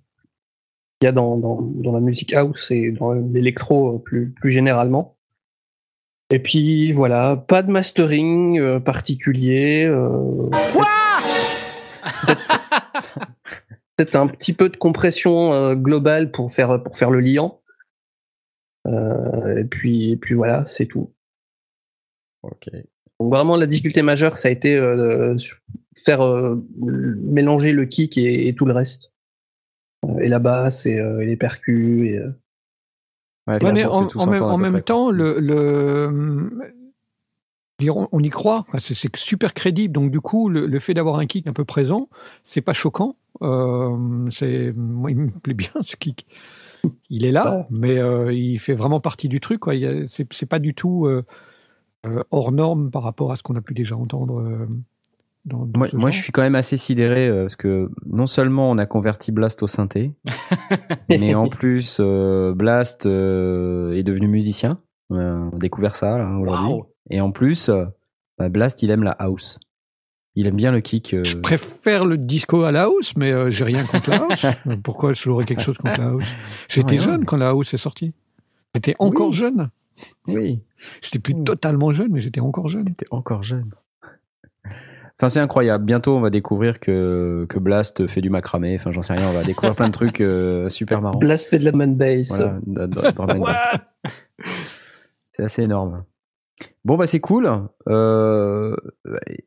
qu'il 0.98 1.06
y 1.06 1.06
a 1.06 1.12
dans, 1.12 1.36
dans, 1.36 1.62
dans 1.62 1.92
la 1.92 2.00
musique 2.00 2.34
house 2.34 2.72
et 2.72 2.90
dans 2.90 3.12
l'électro 3.12 4.00
plus, 4.00 4.32
plus 4.32 4.50
généralement. 4.50 5.16
Et 6.30 6.40
puis 6.40 6.90
voilà, 6.90 7.36
pas 7.36 7.62
de 7.62 7.70
mastering 7.70 8.80
particulier. 8.80 9.84
euh, 9.84 10.50
peut-être 13.94 14.16
un 14.16 14.26
petit 14.26 14.52
peu 14.52 14.68
de 14.68 14.76
compression 14.76 15.52
euh, 15.52 15.76
globale 15.76 16.32
pour 16.32 16.50
faire 16.50 16.82
pour 16.82 16.96
faire 16.96 17.12
le 17.12 17.20
liant. 17.20 17.60
Euh, 18.88 19.58
et 19.58 19.64
puis 19.64 20.10
et 20.10 20.16
puis 20.16 20.34
voilà, 20.34 20.64
c'est 20.64 20.86
tout. 20.86 21.12
Ok. 22.42 22.68
Donc 23.20 23.30
vraiment 23.32 23.56
la 23.56 23.66
difficulté 23.66 24.02
majeure, 24.02 24.36
ça 24.36 24.48
a 24.48 24.50
été 24.50 24.76
euh, 24.76 25.34
de 25.34 25.36
faire 25.96 26.20
euh, 26.22 26.64
mélanger 26.78 27.72
le 27.72 27.84
kick 27.84 28.16
et, 28.18 28.46
et 28.48 28.54
tout 28.54 28.64
le 28.64 28.72
reste, 28.72 29.12
Euh, 30.04 30.18
et 30.20 30.28
la 30.28 30.38
basse 30.38 30.86
et, 30.86 30.98
euh, 31.00 31.20
et 31.20 31.26
les 31.26 31.36
percus. 31.36 32.08
Et, 32.08 32.18
euh, 32.18 32.30
Ouais, 33.48 33.58
mais 33.72 33.84
en, 33.86 34.06
en 34.06 34.26
même, 34.26 34.42
en 34.42 34.58
même 34.58 34.82
temps, 34.82 35.10
le, 35.10 35.40
le 35.40 36.50
dire, 37.80 37.96
on, 37.96 38.06
on 38.12 38.20
y 38.20 38.28
croit, 38.28 38.58
Enfin, 38.58 38.78
c'est 38.80 38.94
c'est 38.94 39.14
super 39.16 39.54
crédible. 39.54 39.92
Donc 39.94 40.10
du 40.10 40.20
coup, 40.20 40.48
le, 40.50 40.66
le 40.66 40.80
fait 40.80 40.92
d'avoir 40.94 41.16
un 41.18 41.26
kick 41.26 41.46
un 41.46 41.52
peu 41.54 41.64
présent, 41.64 42.08
c'est 42.44 42.60
pas 42.60 42.74
choquant. 42.74 43.16
Euh, 43.42 44.28
c'est 44.30 44.72
moi, 44.76 45.10
il 45.10 45.16
me 45.16 45.30
plaît 45.30 45.54
bien 45.54 45.70
ce 45.86 45.96
kick. 45.96 46.26
Il 47.08 47.24
est 47.24 47.32
là, 47.32 47.56
Ouais. 47.60 47.66
mais 47.70 47.98
euh, 47.98 48.32
il 48.34 48.58
fait 48.58 48.74
vraiment 48.74 49.00
partie 49.00 49.28
du 49.28 49.40
truc. 49.40 49.60
quoi. 49.60 49.74
Il 49.74 49.80
y 49.80 49.86
a- 49.86 50.06
C'est 50.08 50.30
c'est 50.32 50.46
pas 50.46 50.58
du 50.58 50.74
tout 50.74 51.06
euh, 52.06 52.22
hors 52.30 52.52
norme 52.52 52.90
par 52.90 53.02
rapport 53.02 53.32
à 53.32 53.36
ce 53.36 53.42
qu'on 53.42 53.56
a 53.56 53.60
pu 53.60 53.74
déjà 53.74 53.96
entendre. 53.96 54.40
euh, 54.40 54.66
dans, 55.44 55.64
dans 55.66 55.78
Moi, 55.94 56.10
je 56.10 56.20
suis 56.20 56.32
quand 56.32 56.42
même 56.42 56.54
assez 56.56 56.76
sidéré 56.76 57.26
euh, 57.28 57.42
parce 57.42 57.56
que 57.56 57.90
non 58.06 58.26
seulement 58.26 58.70
on 58.70 58.76
a 58.78 58.86
converti 58.86 59.32
Blast 59.32 59.62
au 59.62 59.66
synthé, 59.66 60.12
mais 61.08 61.34
en 61.34 61.48
plus 61.48 61.98
euh, 62.00 62.52
Blast 62.54 63.06
euh, 63.06 63.92
est 63.92 64.02
devenu 64.02 64.28
musicien. 64.28 64.80
On 65.10 65.16
a 65.18 65.50
découvert 65.58 65.94
ça 65.94 66.18
là, 66.18 66.36
aujourd'hui. 66.38 66.82
Et 67.10 67.20
en 67.22 67.32
plus, 67.32 67.70
euh, 67.70 67.86
bah, 68.36 68.48
Blast, 68.50 68.82
il 68.82 68.90
aime 68.90 69.02
la 69.02 69.12
house. 69.12 69.58
Il 70.34 70.46
aime 70.46 70.56
bien 70.56 70.70
le 70.70 70.80
kick. 70.80 71.14
euh, 71.14 71.24
Je 71.24 71.36
préfère 71.38 72.04
le 72.04 72.18
disco 72.18 72.62
à 72.64 72.70
la 72.70 72.82
house, 72.84 73.14
mais 73.16 73.32
euh, 73.32 73.50
j'ai 73.50 73.64
rien 73.64 73.84
contre 73.86 74.10
la 74.10 74.16
house. 74.24 74.46
Pourquoi 74.84 75.14
j'aurais 75.14 75.44
quelque 75.46 75.62
chose 75.62 75.78
contre 75.78 76.00
la 76.00 76.08
house? 76.08 76.26
J'étais 76.68 76.98
Ouais, 76.98 77.04
jeune 77.04 77.20
ouais. 77.20 77.26
quand 77.26 77.38
la 77.38 77.48
house 77.48 77.72
est 77.72 77.78
sortie. 77.78 78.12
J'étais 78.74 78.94
encore 78.98 79.30
Oui. 79.30 79.34
jeune. 79.36 79.70
Oui, 80.26 80.60
J'étais 81.02 81.18
plus 81.18 81.34
totalement 81.42 81.90
jeune, 81.92 82.08
mais 82.12 82.20
j'étais 82.20 82.40
encore 82.40 82.68
jeune. 82.68 82.84
t'es 82.94 83.06
encore 83.10 83.42
jeune. 83.42 83.70
Enfin, 85.20 85.28
c'est 85.28 85.40
incroyable. 85.40 85.84
Bientôt, 85.84 86.16
on 86.16 86.20
va 86.20 86.30
découvrir 86.30 86.78
que, 86.78 87.44
que 87.48 87.58
Blast 87.58 88.06
fait 88.06 88.20
du 88.20 88.30
macramé. 88.30 88.76
Enfin, 88.76 88.92
j'en 88.92 89.02
sais 89.02 89.14
rien. 89.14 89.28
On 89.28 89.32
va 89.32 89.42
découvrir 89.42 89.74
plein 89.74 89.88
de 89.88 89.92
trucs 89.92 90.20
euh, 90.20 90.68
super 90.68 91.02
marrants. 91.02 91.18
Blast 91.18 91.50
fait 91.50 91.58
de 91.58 91.64
la 91.64 91.72
drum 91.72 91.82
and 91.82 91.92
bass. 91.94 92.28
Voilà, 92.28 92.58
de- 92.64 92.86
de-. 92.86 93.00
C'est 95.32 95.42
assez 95.42 95.62
énorme. 95.62 96.04
Bon, 96.84 96.96
bah, 96.96 97.06
c'est 97.06 97.18
cool. 97.20 97.50
Euh, 97.88 98.76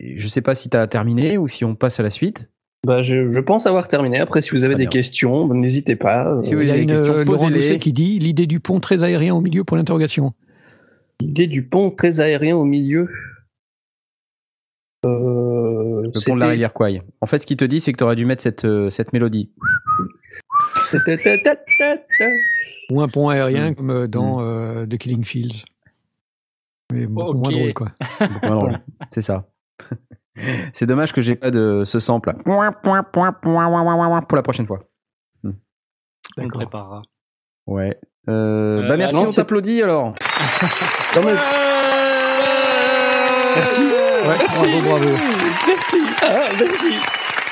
je 0.01 0.27
sais 0.27 0.41
pas 0.41 0.55
si 0.55 0.69
tu 0.69 0.75
as 0.75 0.87
terminé 0.87 1.37
ou 1.37 1.47
si 1.47 1.63
on 1.63 1.75
passe 1.75 1.99
à 2.01 2.03
la 2.03 2.09
suite. 2.09 2.49
Bah, 2.85 3.01
je, 3.03 3.31
je 3.31 3.39
pense 3.39 3.67
avoir 3.67 3.87
terminé. 3.87 4.17
Après, 4.19 4.41
si 4.41 4.51
vous 4.51 4.63
avez 4.63 4.75
des 4.75 4.87
questions, 4.87 5.47
n'hésitez 5.53 5.95
pas. 5.95 6.27
Euh, 6.27 6.43
Si 6.43 6.55
vous 6.55 6.61
Il 6.61 6.67
y 6.67 6.71
a 6.71 6.73
avez 6.73 6.81
une 6.81 6.87
des 6.87 6.95
questions, 6.95 7.13
euh, 7.13 7.23
Laurent 7.23 7.49
qui 7.79 7.93
dit 7.93 8.17
l'idée 8.17 8.47
du 8.47 8.59
pont 8.59 8.79
très 8.79 9.03
aérien 9.03 9.35
au 9.35 9.41
milieu 9.41 9.63
pour 9.63 9.77
l'interrogation. 9.77 10.33
L'idée 11.19 11.45
du 11.45 11.67
pont 11.67 11.91
très 11.91 12.19
aérien 12.19 12.55
au 12.57 12.65
milieu. 12.65 13.07
Euh, 15.05 16.01
Le 16.03 16.25
pont 16.25 16.35
de 16.35 16.39
la 16.39 16.47
rivière 16.47 16.73
Kwai. 16.73 17.03
En 17.21 17.27
fait, 17.27 17.37
ce 17.39 17.45
qu'il 17.45 17.57
te 17.57 17.65
dit, 17.65 17.79
c'est 17.79 17.91
que 17.91 17.97
tu 17.97 18.03
aurais 18.03 18.15
dû 18.15 18.25
mettre 18.25 18.41
cette, 18.41 18.65
euh, 18.65 18.89
cette 18.89 19.13
mélodie. 19.13 19.51
Ou 22.91 23.01
un 23.01 23.07
pont 23.07 23.29
aérien 23.29 23.71
Mm. 23.71 23.75
comme 23.75 24.07
dans 24.07 24.41
euh, 24.41 24.85
The 24.87 24.97
Killing 24.97 25.23
Fields. 25.23 25.65
Mais 26.91 27.05
beaucoup 27.05 27.37
moins 27.37 27.51
drôle, 27.51 27.73
quoi. 27.73 27.91
Beaucoup 28.19 28.45
moins 28.47 28.57
drôle. 28.57 28.79
C'est 29.11 29.21
ça. 29.21 29.47
C'est 30.73 30.85
dommage 30.85 31.11
que 31.13 31.21
j'ai 31.21 31.35
pas 31.35 31.51
de 31.51 31.83
ce 31.85 31.99
sample 31.99 32.29
là. 32.29 32.35
Pour 34.27 34.35
la 34.37 34.43
prochaine 34.43 34.65
fois. 34.67 34.79
On 35.43 35.49
le 36.37 36.43
D'accord. 36.43 36.61
préparera. 36.61 37.01
Ouais. 37.67 37.99
Euh, 38.29 38.83
Euh, 38.83 38.87
bah 38.87 38.97
merci, 38.97 39.15
non, 39.15 39.23
on 39.27 39.31
t'applaudit 39.31 39.81
alors. 39.83 40.13
Non, 41.15 41.21
mais- 41.25 41.33
Merci. 43.55 43.81
Ouais, 43.81 44.37
Merci. 44.39 44.65
bravo, 44.65 44.81
bravo. 44.87 45.09
Merci. 45.67 45.97
Ah, 46.23 46.43
merci. 46.59 46.93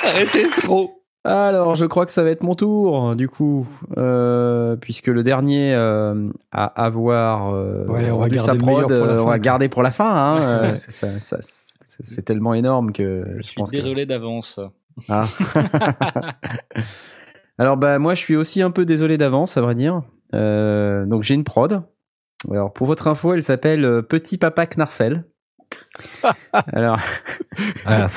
Arrêtez, 0.05 0.49
c'est 0.49 0.61
trop. 0.61 0.91
Alors, 1.25 1.75
je 1.75 1.85
crois 1.85 2.05
que 2.05 2.11
ça 2.13 2.23
va 2.23 2.29
être 2.29 2.43
mon 2.43 2.55
tour, 2.55 3.15
du 3.17 3.27
coup, 3.27 3.67
euh, 3.97 4.77
puisque 4.77 5.07
le 5.07 5.21
dernier 5.23 5.73
euh, 5.75 6.29
à 6.53 6.65
avoir 6.85 7.53
euh, 7.53 7.85
Ouais, 7.87 8.09
on 8.09 8.17
va 8.19 8.23
rendu 8.23 8.35
garder 8.37 8.39
sa 8.39 8.55
prod, 8.55 8.87
pour 8.87 9.05
la 9.05 9.21
on 9.21 9.25
va 9.25 9.39
garder 9.39 9.67
pour 9.67 9.83
la 9.83 9.91
fin. 9.91 10.09
Hein, 10.15 10.41
euh, 10.71 10.75
ça- 10.75 11.37
c'est 12.03 12.23
tellement 12.23 12.53
énorme 12.53 12.91
que 12.91 13.23
Je 13.37 13.37
je 13.37 13.41
suis 13.43 13.55
pense 13.55 13.71
que- 13.71 13.75
désolé 13.77 14.05
d'avance. 14.05 14.59
Ah. 15.07 15.25
Alors 17.57 17.77
bah 17.77 17.99
moi 17.99 18.15
je 18.15 18.19
suis 18.19 18.35
aussi 18.35 18.61
un 18.61 18.71
peu 18.71 18.85
désolé 18.85 19.17
d'avance 19.17 19.57
à 19.57 19.61
vrai 19.61 19.75
dire. 19.75 20.01
Euh, 20.33 21.05
donc 21.05 21.23
j'ai 21.23 21.33
une 21.35 21.43
prod. 21.43 21.83
Alors 22.51 22.71
pour 22.73 22.87
votre 22.87 23.07
info, 23.07 23.33
elle 23.33 23.43
s'appelle 23.43 23.83
euh, 23.83 24.01
Petit 24.01 24.37
Papa 24.37 24.65
Knarfel. 24.65 25.25
Alors 26.73 26.99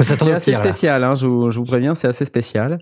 s'attendre 0.00 0.30
c'est 0.30 0.32
assez 0.34 0.54
spécial, 0.54 1.04
hein, 1.04 1.14
je, 1.14 1.26
vous, 1.26 1.50
je 1.50 1.58
vous 1.58 1.64
préviens, 1.66 1.94
c'est 1.94 2.08
assez 2.08 2.24
spécial. 2.24 2.78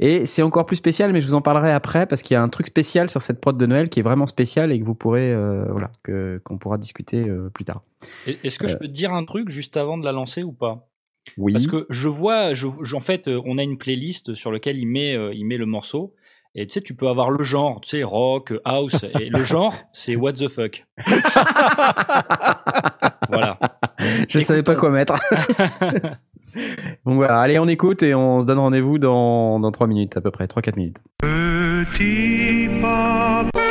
Et 0.00 0.26
c'est 0.26 0.42
encore 0.42 0.66
plus 0.66 0.76
spécial, 0.76 1.12
mais 1.12 1.20
je 1.20 1.26
vous 1.26 1.34
en 1.34 1.42
parlerai 1.42 1.70
après 1.70 2.06
parce 2.06 2.22
qu'il 2.22 2.34
y 2.34 2.36
a 2.36 2.42
un 2.42 2.48
truc 2.48 2.66
spécial 2.66 3.10
sur 3.10 3.22
cette 3.22 3.40
prod 3.40 3.56
de 3.56 3.66
Noël 3.66 3.88
qui 3.88 4.00
est 4.00 4.02
vraiment 4.02 4.26
spécial 4.26 4.72
et 4.72 4.80
que 4.80 4.84
vous 4.84 4.94
pourrez, 4.94 5.32
euh, 5.32 5.66
voilà, 5.70 5.90
que 6.02 6.40
qu'on 6.44 6.58
pourra 6.58 6.78
discuter 6.78 7.28
euh, 7.28 7.50
plus 7.52 7.64
tard. 7.64 7.82
Est-ce 8.26 8.58
que 8.58 8.66
je 8.66 8.76
peux 8.76 8.86
te 8.86 8.92
dire 8.92 9.12
un 9.12 9.24
truc 9.24 9.48
juste 9.48 9.76
avant 9.76 9.96
de 9.96 10.04
la 10.04 10.12
lancer 10.12 10.42
ou 10.42 10.52
pas? 10.52 10.88
Oui. 11.38 11.52
Parce 11.52 11.66
que 11.66 11.86
je 11.90 12.08
vois, 12.08 12.54
je, 12.54 12.66
en 12.94 13.00
fait, 13.00 13.28
euh, 13.28 13.40
on 13.44 13.58
a 13.58 13.62
une 13.62 13.78
playlist 13.78 14.34
sur 14.34 14.52
laquelle 14.52 14.78
il 14.78 14.86
met, 14.86 15.14
euh, 15.14 15.32
il 15.34 15.44
met 15.46 15.56
le 15.56 15.66
morceau. 15.66 16.14
Et 16.56 16.66
tu 16.68 16.74
sais, 16.74 16.82
tu 16.82 16.94
peux 16.94 17.08
avoir 17.08 17.30
le 17.30 17.42
genre, 17.42 17.80
tu 17.80 17.96
sais, 17.96 18.04
rock, 18.04 18.52
house. 18.64 19.04
Et 19.20 19.28
le 19.28 19.42
genre, 19.42 19.74
c'est 19.92 20.14
what 20.14 20.34
the 20.34 20.48
fuck. 20.48 20.86
voilà. 23.28 23.58
Je 24.28 24.38
savais 24.38 24.62
pas 24.62 24.76
quoi 24.76 24.90
mettre. 24.90 25.14
Donc 27.04 27.16
voilà, 27.16 27.40
allez, 27.40 27.58
on 27.58 27.68
écoute 27.68 28.02
et 28.02 28.14
on 28.14 28.40
se 28.40 28.46
donne 28.46 28.58
rendez-vous 28.58 28.98
dans, 28.98 29.60
dans 29.60 29.72
3 29.72 29.86
minutes 29.86 30.16
à 30.16 30.20
peu 30.20 30.30
près, 30.30 30.46
3-4 30.46 30.76
minutes. 30.76 30.98
Petit 31.18 32.68
papa. 32.80 33.63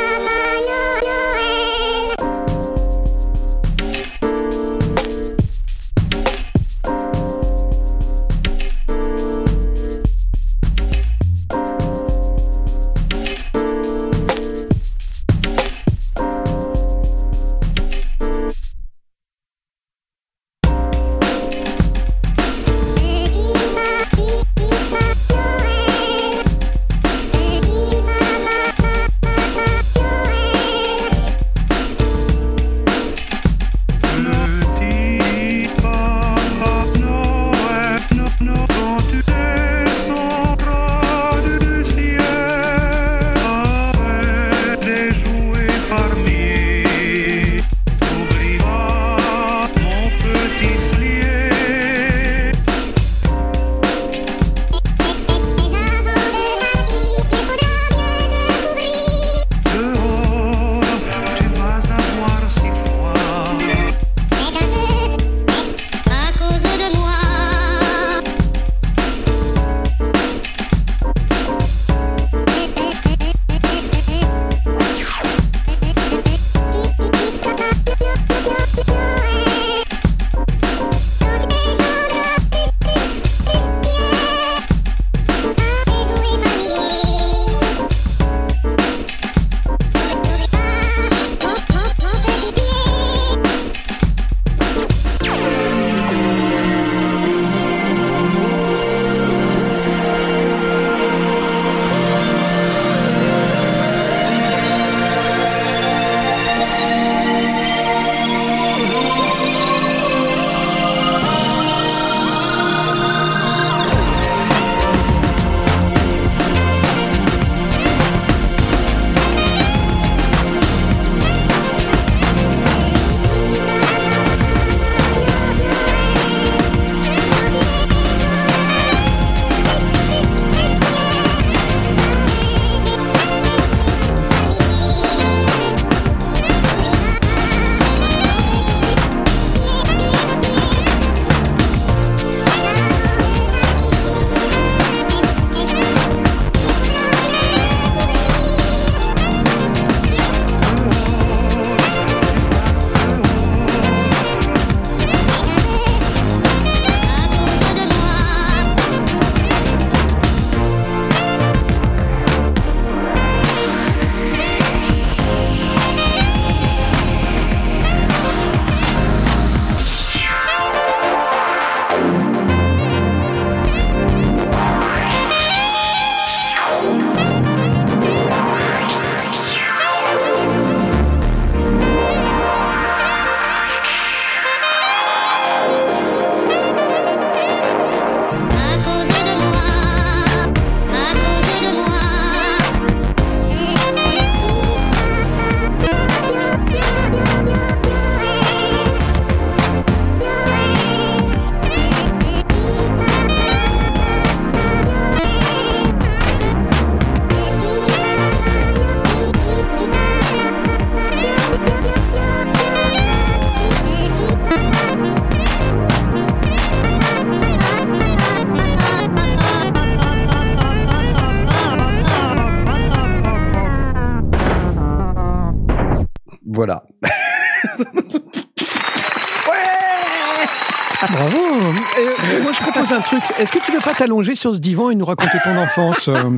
Pas 233.94 233.98
t'allonger 233.98 234.34
sur 234.34 234.54
ce 234.54 234.58
divan 234.60 234.90
et 234.90 234.94
nous 234.94 235.04
raconter 235.04 235.38
ton 235.44 235.56
enfance 235.56 236.08
euh, 236.08 236.14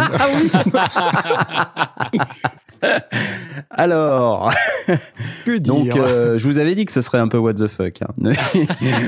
Alors, 3.71 4.53
Que 5.45 5.59
dire 5.59 5.75
donc, 5.75 5.97
euh, 5.97 6.39
je 6.39 6.45
vous 6.45 6.59
avais 6.59 6.75
dit 6.75 6.85
que 6.85 6.93
ce 6.93 7.01
serait 7.01 7.19
un 7.19 7.29
peu 7.29 7.39
what 7.39 7.55
the 7.55 7.67
fuck. 7.69 8.03
Hein. 8.03 8.09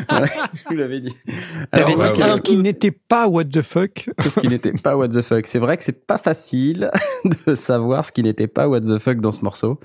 Voilà, 0.08 0.26
je 0.54 0.62
vous 0.70 0.76
l'avais 0.76 1.00
dit. 1.00 1.14
Alors, 1.72 1.88
Alors, 1.88 1.98
moi, 1.98 2.12
ouais, 2.12 2.18
que- 2.18 2.36
ce 2.36 2.40
qui 2.40 2.56
n'était 2.56 2.90
pas 2.90 3.28
what 3.28 3.44
the 3.44 3.62
fuck. 3.62 4.08
ce 4.20 4.40
qui 4.40 4.48
n'était 4.48 4.72
pas 4.72 4.96
what 4.96 5.08
the 5.08 5.22
fuck? 5.22 5.46
C'est 5.46 5.58
vrai 5.58 5.76
que 5.76 5.84
c'est 5.84 6.06
pas 6.06 6.18
facile 6.18 6.90
de 7.46 7.54
savoir 7.54 8.04
ce 8.04 8.12
qui 8.12 8.22
n'était 8.22 8.48
pas 8.48 8.68
what 8.68 8.80
the 8.80 8.98
fuck 8.98 9.20
dans 9.20 9.32
ce 9.32 9.42
morceau. 9.44 9.78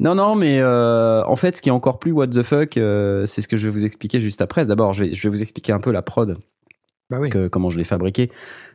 Non, 0.00 0.14
non, 0.14 0.34
mais 0.34 0.58
euh, 0.60 1.24
en 1.24 1.36
fait, 1.36 1.56
ce 1.56 1.62
qui 1.62 1.68
est 1.68 1.72
encore 1.72 1.98
plus 2.00 2.10
what 2.12 2.26
the 2.26 2.42
fuck, 2.42 2.76
euh, 2.76 3.24
c'est 3.26 3.42
ce 3.42 3.48
que 3.48 3.56
je 3.56 3.68
vais 3.68 3.72
vous 3.72 3.84
expliquer 3.86 4.20
juste 4.20 4.42
après. 4.42 4.66
D'abord, 4.66 4.92
je 4.92 5.04
vais, 5.04 5.14
je 5.14 5.22
vais 5.22 5.28
vous 5.28 5.42
expliquer 5.42 5.72
un 5.72 5.78
peu 5.80 5.92
la 5.92 6.02
prod, 6.02 6.36
Bah 7.10 7.18
oui. 7.20 7.28
que, 7.30 7.48
comment 7.48 7.68
je 7.68 7.76
l'ai 7.78 7.84
fabriqué. 7.84 8.30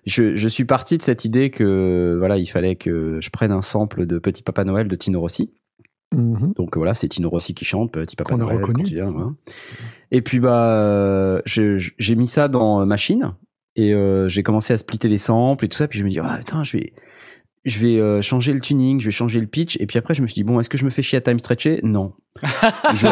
Je, 0.05 0.35
je 0.35 0.47
suis 0.47 0.65
parti 0.65 0.97
de 0.97 1.01
cette 1.03 1.25
idée 1.25 1.49
que 1.49 2.15
voilà, 2.19 2.37
il 2.37 2.45
fallait 2.45 2.75
que 2.75 3.19
je 3.21 3.29
prenne 3.29 3.51
un 3.51 3.61
sample 3.61 4.05
de 4.05 4.19
Petit 4.19 4.43
Papa 4.43 4.63
Noël 4.63 4.87
de 4.87 4.95
Tino 4.95 5.19
Rossi. 5.19 5.51
Mhm. 6.13 6.53
Donc 6.55 6.75
voilà, 6.77 6.93
c'est 6.93 7.07
Tino 7.07 7.29
Rossi 7.29 7.53
qui 7.53 7.65
chante 7.65 7.91
Petit 7.91 8.15
Papa 8.15 8.31
Qu'on 8.31 8.41
a 8.41 8.45
Noël. 8.45 8.57
reconnu. 8.57 8.83
voilà. 8.95 9.31
Et 10.11 10.21
puis 10.21 10.39
bah, 10.39 11.41
j'ai 11.45 12.15
mis 12.15 12.27
ça 12.27 12.47
dans 12.47 12.85
Machine 12.85 13.33
et 13.75 13.93
euh, 13.93 14.27
j'ai 14.27 14.43
commencé 14.43 14.73
à 14.73 14.77
splitter 14.77 15.07
les 15.07 15.17
samples 15.19 15.65
et 15.65 15.69
tout 15.69 15.77
ça. 15.77 15.87
Puis 15.87 15.99
je 15.99 16.03
me 16.03 16.09
dis 16.09 16.19
ah 16.19 16.37
putain, 16.39 16.63
je 16.63 16.77
vais 16.77 16.93
je 17.65 17.79
vais 17.79 17.99
euh, 17.99 18.21
changer 18.21 18.53
le 18.53 18.61
tuning, 18.61 18.99
je 19.01 19.05
vais 19.05 19.11
changer 19.11 19.39
le 19.39 19.47
pitch. 19.47 19.77
Et 19.79 19.85
puis 19.87 19.97
après, 19.99 20.13
je 20.13 20.21
me 20.21 20.27
suis 20.27 20.35
dit 20.35 20.43
bon, 20.43 20.59
est-ce 20.59 20.69
que 20.69 20.77
je 20.77 20.85
me 20.85 20.89
fais 20.89 21.01
chier 21.01 21.17
à 21.17 21.21
time 21.21 21.39
stretcher? 21.39 21.79
Non. 21.83 22.13
je, 22.95 23.07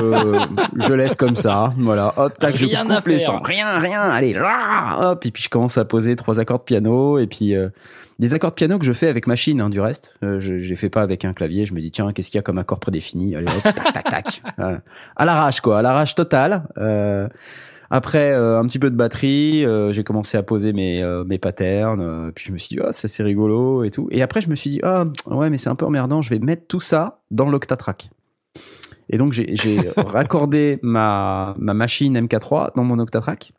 je 0.88 0.94
laisse 0.94 1.16
comme 1.16 1.36
ça. 1.36 1.74
Voilà. 1.78 2.14
Hop, 2.18 2.38
tac, 2.40 2.56
Rien 2.56 2.86
je 2.88 2.96
coupe 2.96 3.08
les 3.08 3.20
samples. 3.20 3.50
Rien, 3.52 3.78
rien. 3.80 4.02
Allez, 4.02 4.34
là, 4.34 5.12
hop. 5.12 5.26
Et 5.26 5.32
puis 5.32 5.44
je 5.44 5.50
commence 5.50 5.78
à 5.78 5.86
poser 5.86 6.16
trois 6.16 6.40
accords 6.40 6.60
de 6.60 6.64
piano 6.64 7.18
et 7.20 7.28
puis. 7.28 7.56
euh, 7.56 7.70
des 8.20 8.34
accords 8.34 8.50
de 8.50 8.56
piano 8.56 8.80
que 8.80 8.86
je 8.86 8.94
fais 8.94 9.10
avec 9.10 9.28
machine, 9.28 9.62
hein, 9.62 9.70
du 9.70 9.80
reste. 9.80 10.16
Euh, 10.24 10.40
je, 10.40 10.58
je 10.60 10.70
les 10.70 10.76
fais 10.76 10.90
pas 10.90 11.04
avec 11.04 11.24
un 11.24 11.34
clavier. 11.34 11.68
Je 11.68 11.76
me 11.76 11.80
dis, 11.82 11.92
tiens, 11.92 12.12
qu'est-ce 12.12 12.32
qu'il 12.32 12.38
y 12.38 12.40
a 12.40 12.42
comme 12.42 12.58
accord 12.58 12.80
prédéfini? 12.80 13.36
Allez, 13.36 13.46
hop, 13.46 13.62
tac, 13.62 13.94
tac, 13.94 14.04
tac. 14.10 14.42
À 15.16 15.26
l'arrache, 15.26 15.62
quoi. 15.62 15.78
À 15.78 15.82
l'arrache 15.84 16.16
totale. 16.16 16.64
Euh, 16.80 17.28
après, 17.90 18.32
euh, 18.34 18.60
un 18.60 18.66
petit 18.68 18.80
peu 18.80 18.90
de 18.90 18.96
batterie. 18.96 19.66
euh, 19.66 19.92
j'ai 19.94 20.04
commencé 20.04 20.38
à 20.38 20.44
poser 20.44 20.74
mes, 20.74 21.02
euh, 21.04 21.24
mes 21.24 21.38
patterns. 21.38 22.32
puis 22.36 22.46
je 22.48 22.52
me 22.52 22.58
suis 22.58 22.76
dit, 22.76 22.82
ah, 22.84 22.92
ça 22.92 23.08
c'est 23.08 23.24
rigolo 23.24 23.84
et 23.84 23.90
tout. 23.90 24.08
Et 24.12 24.22
après, 24.22 24.42
je 24.42 24.50
me 24.50 24.56
suis 24.56 24.70
dit, 24.70 24.80
ah, 24.84 25.06
ouais, 25.28 25.50
mais 25.50 25.58
c'est 25.58 25.70
un 25.70 25.76
peu 25.76 25.86
emmerdant. 25.86 26.22
Je 26.22 26.30
vais 26.30 26.40
mettre 26.40 26.68
tout 26.68 26.80
ça 26.80 27.22
dans 27.32 27.50
l'Octatrack. 27.50 28.10
Et 29.10 29.18
donc, 29.18 29.32
j'ai 29.34 29.48
raccordé 29.98 30.80
ma, 30.82 31.56
ma 31.58 31.74
machine 31.74 32.18
MK3 32.20 32.76
dans 32.76 32.84
mon 32.84 33.00
Octatrack. 33.00 33.54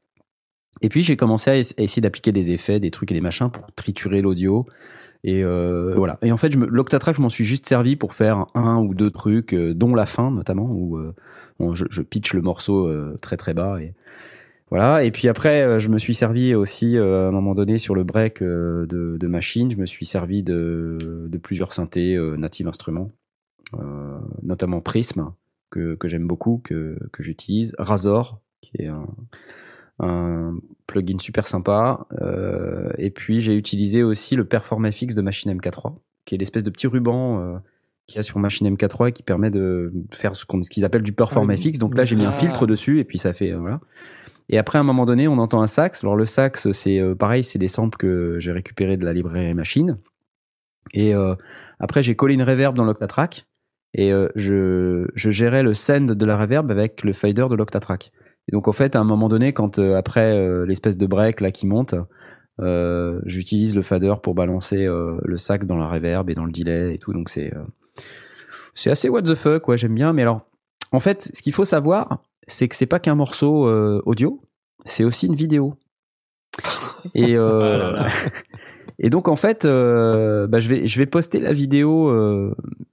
Et 0.83 0.89
puis 0.91 1.03
j'ai 1.03 1.17
commencé 1.17 1.51
à, 1.51 1.57
ess- 1.57 1.75
à 1.79 1.83
essayer 1.83 2.01
d'appliquer 2.03 2.31
des 2.31 2.53
effets, 2.53 2.79
des 2.79 2.91
trucs 2.93 3.11
et 3.11 3.15
des 3.15 3.21
machins 3.21 3.51
pour 3.51 3.67
triturer 3.75 4.21
l'audio. 4.23 4.67
Et 5.25 5.43
euh, 5.43 5.95
voilà. 5.97 6.19
Et 6.23 6.31
en 6.31 6.37
fait, 6.37 6.55
l'Octatrack, 6.55 7.17
je 7.17 7.23
m'en 7.23 7.29
suis 7.29 7.45
juste 7.45 7.67
servi 7.67 7.97
pour 7.97 8.13
faire 8.15 8.47
un 8.55 8.77
ou 8.77 8.95
deux 8.95 9.11
trucs, 9.11 9.55
dont 9.55 9.95
la 9.97 10.07
fin 10.07 10.31
notamment, 10.31 10.69
où 10.71 10.97
euh, 10.99 11.15
je, 11.61 12.03
pitch 12.03 12.35
le 12.35 12.43
morceau 12.43 12.87
euh, 12.87 13.19
très 13.21 13.37
très 13.37 13.55
bas. 13.55 13.81
Et 13.81 13.95
voilà. 14.71 15.03
Et 15.05 15.11
puis 15.11 15.29
après, 15.29 15.63
euh, 15.63 15.79
je 15.79 15.89
me 15.89 15.99
suis 15.99 16.15
servi 16.15 16.55
aussi 16.55 16.97
euh, 16.97 17.27
à 17.27 17.29
un 17.29 17.31
moment 17.31 17.55
donné 17.55 17.79
sur 17.79 17.95
le 17.95 18.05
break 18.05 18.43
de, 18.43 19.27
machine. 19.27 19.71
Je 19.71 19.77
me 19.77 19.87
suis 19.87 20.07
servi 20.07 20.43
de, 20.43 21.29
plusieurs 21.43 21.73
synthés 21.73 22.15
euh, 22.15 22.37
native 22.37 22.69
instruments, 22.69 23.11
notamment 24.43 24.81
Prism 24.81 25.33
que, 25.71 25.97
j'aime 26.05 26.27
beaucoup, 26.27 26.61
que, 26.65 26.99
j'utilise, 27.19 27.75
Razor 27.79 28.41
qui 28.61 28.83
est 28.83 28.91
un, 30.01 30.57
plugin 30.87 31.19
super 31.19 31.47
sympa. 31.47 32.07
Et 32.99 33.11
puis 33.11 33.41
j'ai 33.41 33.55
utilisé 33.55 34.03
aussi 34.03 34.37
le 34.37 34.45
Performafx 34.45 35.15
de 35.15 35.23
Machine 35.23 35.53
MK3, 35.53 35.95
qui 36.25 36.35
est 36.35 36.39
l'espèce 36.39 36.65
de 36.65 36.71
petit 36.71 36.87
ruban 36.87 37.61
qu'il 38.09 38.17
y 38.17 38.19
a 38.19 38.23
sur 38.23 38.39
Machine 38.41 38.67
MK3 38.75 39.11
et 39.11 39.13
qui 39.13 39.23
permet 39.23 39.51
de 39.51 39.93
faire 40.13 40.35
ce 40.35 40.45
qu'on- 40.45 40.63
ce 40.63 40.71
qu'ils 40.71 40.85
appellent 40.85 41.03
du 41.03 41.13
Performafx. 41.13 41.79
Donc 41.79 41.97
là 41.97 42.05
j'ai 42.05 42.17
mis 42.17 42.25
un 42.25 42.31
Ah. 42.31 42.33
filtre 42.33 42.67
dessus 42.67 42.99
et 42.99 43.05
puis 43.05 43.19
ça 43.19 43.33
fait 43.33 43.53
euh, 43.53 43.59
voilà. 43.59 43.81
Et 44.49 44.57
après 44.59 44.79
à 44.79 44.81
un 44.81 44.85
moment 44.85 45.05
donné 45.07 45.29
on 45.29 45.37
entend 45.39 45.61
un 45.63 45.67
sax. 45.67 46.03
Alors 46.03 46.17
le 46.17 46.25
sax 46.27 46.73
c'est 46.73 46.99
euh, 46.99 47.15
pareil, 47.15 47.45
c'est 47.45 47.59
des 47.59 47.69
samples 47.69 47.99
que 47.99 48.37
j'ai 48.41 48.51
récupérés 48.51 48.97
de 48.97 49.05
la 49.05 49.13
librairie 49.13 49.53
Machine. 49.55 49.99
Et 50.95 51.15
euh, 51.15 51.35
après 51.79 52.03
j'ai 52.03 52.17
collé 52.17 52.33
une 52.35 52.43
reverb 52.43 52.75
dans 52.75 52.85
l'Octatrack 52.85 53.47
et 53.95 54.11
euh, 54.13 54.29
je, 54.37 55.07
je 55.15 55.31
gérais 55.31 55.63
le 55.63 55.75
send 55.75 56.01
de 56.15 56.25
la 56.27 56.37
reverb 56.39 56.71
avec 56.71 57.05
le 57.05 57.13
fader 57.13 57.47
de 57.51 57.55
l'Octatrack. 57.57 58.11
Et 58.51 58.53
donc 58.53 58.69
en 58.69 58.73
fait, 58.73 58.97
à 58.97 59.01
un 59.01 59.05
moment 59.05 59.29
donné, 59.29 59.53
quand 59.53 59.79
euh, 59.79 59.97
après 59.97 60.33
euh, 60.35 60.65
l'espèce 60.65 60.97
de 60.97 61.07
break 61.07 61.43
là 61.43 61.51
qui 61.51 61.67
monte, 61.67 61.95
euh, 62.61 63.21
j'utilise 63.27 63.77
le 63.77 63.83
fader 63.83 64.15
pour 64.23 64.35
balancer 64.35 64.87
euh, 64.87 65.19
le 65.25 65.37
sax 65.37 65.67
dans 65.67 65.77
la 65.77 65.87
reverb 65.89 66.31
et 66.31 66.35
dans 66.35 66.47
le 66.47 66.53
delay 66.53 66.95
et 66.95 66.99
tout. 66.99 67.13
Donc 67.13 67.29
c'est 67.29 67.55
euh, 67.55 67.61
c'est 68.79 68.91
assez 68.91 69.09
what 69.09 69.23
the 69.23 69.35
fuck, 69.35 69.67
ouais, 69.67 69.77
j'aime 69.77 69.95
bien. 69.95 70.13
Mais 70.13 70.23
alors, 70.23 70.43
en 70.93 71.01
fait, 71.01 71.31
ce 71.35 71.43
qu'il 71.43 71.53
faut 71.53 71.65
savoir, 71.65 72.21
c'est 72.47 72.69
que 72.69 72.77
c'est 72.77 72.87
pas 72.87 73.01
qu'un 73.01 73.17
morceau 73.17 73.67
euh, 73.67 74.01
audio, 74.07 74.41
c'est 74.85 75.03
aussi 75.03 75.27
une 75.27 75.35
vidéo. 75.35 75.75
Et 77.15 77.37
euh, 77.37 77.97
Ah 77.99 78.09
et 79.01 79.11
donc 79.11 79.27
en 79.27 79.35
fait, 79.35 79.65
euh, 79.65 80.47
bah, 80.47 80.61
je 80.61 80.69
vais 80.69 80.87
je 80.87 80.99
vais 80.99 81.07
poster 81.07 81.41
la 81.41 81.53
vidéo 81.53 82.13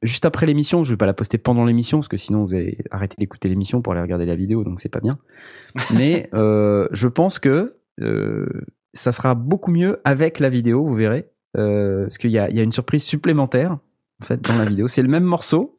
juste 0.02 0.26
après 0.26 0.48
l'émission. 0.48 0.84
Je 0.84 0.90
vais 0.90 0.98
pas 0.98 1.06
la 1.06 1.14
poster 1.14 1.38
pendant 1.38 1.66
l'émission 1.66 2.00
parce 2.00 2.08
que 2.08 2.18
sinon 2.18 2.46
vous 2.46 2.56
allez 2.56 2.80
arrêter 2.90 3.16
d'écouter 3.20 3.48
l'émission 3.48 3.82
pour 3.82 3.94
aller 3.94 4.02
regarder 4.02 4.26
la 4.26 4.36
vidéo, 4.36 4.64
donc 4.64 4.80
c'est 4.80 4.90
pas 4.90 5.02
bien. 5.02 5.20
Mais 5.94 6.30
je 6.34 7.08
pense 7.08 7.38
que 7.38 7.78
ça 8.94 9.12
sera 9.12 9.36
beaucoup 9.36 9.72
mieux 9.72 10.00
avec 10.04 10.40
la 10.40 10.50
vidéo, 10.50 10.84
vous 10.84 10.96
verrez, 10.96 11.30
parce 11.54 12.18
qu'il 12.18 12.32
y 12.32 12.40
a 12.40 12.50
y 12.50 12.60
a 12.60 12.64
une 12.64 12.72
surprise 12.72 13.04
supplémentaire 13.04 13.78
en 14.22 14.26
fait 14.26 14.42
dans 14.42 14.58
la 14.58 14.66
vidéo. 14.66 14.88
C'est 14.88 15.02
le 15.02 15.08
même 15.10 15.24
morceau, 15.26 15.76